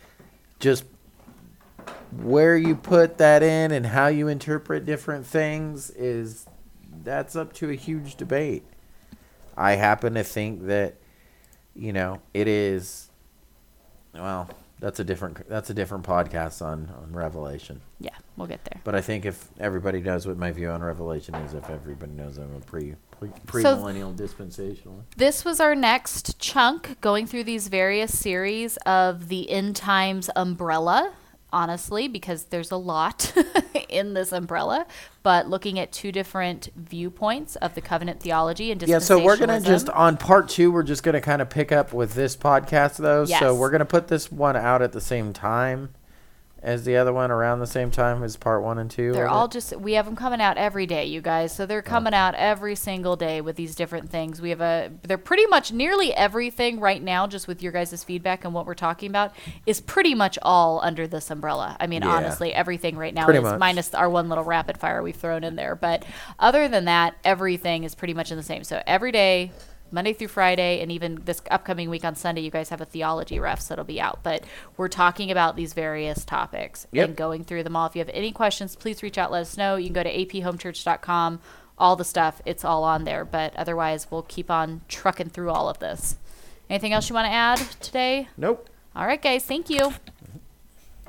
Just 0.59 0.85
where 2.11 2.57
you 2.57 2.75
put 2.75 3.17
that 3.17 3.43
in 3.43 3.71
and 3.71 3.85
how 3.87 4.07
you 4.07 4.27
interpret 4.27 4.85
different 4.85 5.25
things 5.25 5.89
is 5.91 6.45
that's 7.03 7.35
up 7.35 7.53
to 7.53 7.69
a 7.69 7.75
huge 7.75 8.15
debate. 8.15 8.63
I 9.55 9.73
happen 9.73 10.13
to 10.15 10.23
think 10.23 10.65
that 10.67 10.95
you 11.75 11.93
know 11.93 12.21
it 12.33 12.47
is 12.47 13.09
well 14.13 14.49
that's 14.83 14.99
a 14.99 15.03
different 15.03 15.47
that's 15.47 15.69
a 15.69 15.73
different 15.73 16.03
podcast 16.05 16.61
on 16.61 16.91
on 17.01 17.13
revelation. 17.13 17.79
Yeah, 17.99 18.17
we'll 18.35 18.47
get 18.47 18.63
there. 18.65 18.81
but 18.83 18.95
i 18.95 19.01
think 19.01 19.25
if 19.25 19.47
everybody 19.59 20.01
knows 20.01 20.27
what 20.27 20.37
my 20.37 20.51
view 20.51 20.69
on 20.69 20.81
revelation 20.83 21.33
is 21.35 21.53
if 21.53 21.69
everybody 21.69 22.11
knows 22.11 22.37
i'm 22.37 22.53
a 22.55 22.59
pre 22.59 22.95
pre 23.45 23.63
millennial 23.63 24.11
dispensationalist 24.13 25.03
This 25.15 25.45
was 25.45 25.61
our 25.61 25.75
next 25.75 26.37
chunk 26.39 26.99
going 26.99 27.25
through 27.27 27.45
these 27.45 27.69
various 27.69 28.11
series 28.27 28.75
of 28.85 29.29
the 29.29 29.49
end 29.49 29.75
times 29.77 30.29
umbrella, 30.35 31.13
honestly, 31.53 32.07
because 32.09 32.45
there's 32.45 32.71
a 32.71 32.75
lot 32.75 33.31
in 33.89 34.13
this 34.13 34.31
umbrella, 34.33 34.85
but 35.21 35.47
looking 35.47 35.79
at 35.79 35.91
two 35.91 36.11
different 36.11 36.69
viewpoints 36.75 37.55
of 37.57 37.75
the 37.75 37.81
covenant 37.81 38.19
theology 38.19 38.71
and 38.71 38.81
dispensationalism. 38.81 38.87
yeah 38.89 38.99
so 38.99 39.23
we're 39.23 39.37
gonna 39.37 39.61
just 39.61 39.89
on 39.91 40.17
part 40.17 40.49
two 40.49 40.71
we're 40.71 40.83
just 40.83 41.03
gonna 41.03 41.21
kind 41.21 41.41
of 41.41 41.49
pick 41.49 41.71
up 41.71 41.93
with 41.93 42.15
this 42.15 42.35
podcast 42.35 42.97
though. 42.97 43.23
So 43.25 43.55
we're 43.55 43.69
gonna 43.71 43.85
put 43.85 44.07
this 44.09 44.31
one 44.31 44.57
out 44.57 44.81
at 44.81 44.91
the 44.91 45.01
same 45.01 45.31
time 45.31 45.93
as 46.63 46.85
the 46.85 46.95
other 46.95 47.11
one 47.11 47.29
around 47.29 47.59
the 47.59 47.67
same 47.67 47.91
time 47.91 48.23
as 48.23 48.37
part 48.37 48.63
one 48.63 48.79
and 48.79 48.89
2 48.89 49.11
They're 49.11 49.27
all 49.27 49.49
just 49.49 49.75
we 49.75 49.93
have 49.93 50.05
them 50.05 50.15
coming 50.15 50.39
out 50.39 50.57
every 50.57 50.85
day, 50.85 51.05
you 51.05 51.19
guys. 51.19 51.53
So 51.53 51.65
they're 51.65 51.83
oh. 51.85 51.89
coming 51.89 52.13
out 52.13 52.35
every 52.35 52.75
single 52.75 53.17
day 53.17 53.41
with 53.41 53.57
these 53.57 53.75
different 53.75 54.09
things. 54.09 54.41
We 54.41 54.49
have 54.49 54.61
a 54.61 54.89
they're 55.03 55.17
pretty 55.17 55.45
much 55.47 55.73
nearly 55.73 56.13
everything 56.13 56.79
right 56.79 57.03
now 57.03 57.27
just 57.27 57.47
with 57.49 57.61
your 57.61 57.73
guys' 57.73 58.03
feedback 58.03 58.45
and 58.45 58.53
what 58.53 58.65
we're 58.65 58.75
talking 58.75 59.09
about 59.09 59.35
is 59.65 59.81
pretty 59.81 60.15
much 60.15 60.39
all 60.41 60.79
under 60.81 61.05
this 61.05 61.29
umbrella. 61.29 61.75
I 61.79 61.87
mean, 61.87 62.01
Yeah. 62.01 62.15
honestly, 62.15 62.53
everything 62.53 62.95
right 62.95 63.13
now 63.13 63.25
Pretty 63.25 63.39
is 63.39 63.43
much. 63.43 63.59
minus 63.59 63.93
our 63.93 64.09
one 64.09 64.29
little 64.29 64.45
rapid 64.45 64.77
fire 64.77 65.03
we've 65.03 65.15
thrown 65.15 65.43
in 65.43 65.57
there, 65.57 65.75
but 65.75 66.05
other 66.39 66.69
than 66.69 66.85
that, 66.85 67.15
everything 67.25 67.83
is 67.83 67.93
pretty 67.93 68.13
much 68.13 68.31
in 68.31 68.37
the 68.37 68.43
same. 68.43 68.63
So 68.63 68.81
every 68.87 69.11
day 69.11 69.51
Monday 69.93 70.11
through 70.11 70.27
Friday, 70.29 70.81
and 70.81 70.91
even 70.91 71.21
this 71.23 71.41
upcoming 71.51 71.89
week 71.89 72.03
on 72.03 72.15
Sunday, 72.15 72.41
you 72.41 72.49
guys 72.49 72.69
have 72.69 72.81
a 72.81 72.85
theology 72.85 73.39
ref, 73.39 73.61
so 73.61 73.73
it'll 73.73 73.85
be 73.85 74.01
out. 74.01 74.19
But 74.23 74.43
we're 74.75 74.87
talking 74.87 75.29
about 75.31 75.55
these 75.55 75.73
various 75.73 76.25
topics 76.25 76.87
Yep. 76.91 77.07
and 77.09 77.15
going 77.15 77.43
through 77.43 77.63
them 77.63 77.75
all. 77.75 77.85
If 77.85 77.95
you 77.95 77.99
have 77.99 78.09
any 78.13 78.31
questions, 78.31 78.75
please 78.75 79.03
reach 79.03 79.17
out, 79.19 79.31
let 79.31 79.41
us 79.41 79.55
know. 79.55 79.75
You 79.75 79.85
can 79.87 79.93
go 79.93 80.03
to 80.03 80.11
aphomechurch.com, 80.11 81.39
all 81.77 81.95
the 81.95 82.03
stuff, 82.03 82.41
it's 82.45 82.65
all 82.65 82.83
on 82.83 83.03
there. 83.03 83.23
But 83.23 83.55
otherwise, 83.55 84.07
we'll 84.09 84.23
keep 84.23 84.49
on 84.49 84.81
trucking 84.87 85.29
through 85.29 85.51
all 85.51 85.69
of 85.69 85.79
this. 85.79 86.17
Anything 86.69 86.93
else 86.93 87.09
you 87.09 87.13
want 87.13 87.27
to 87.27 87.31
add 87.33 87.57
today? 87.79 88.29
nope 88.35 88.67
All 88.95 89.05
right, 89.05 89.21
guys, 89.21 89.45
thank 89.45 89.69
you. 89.69 89.93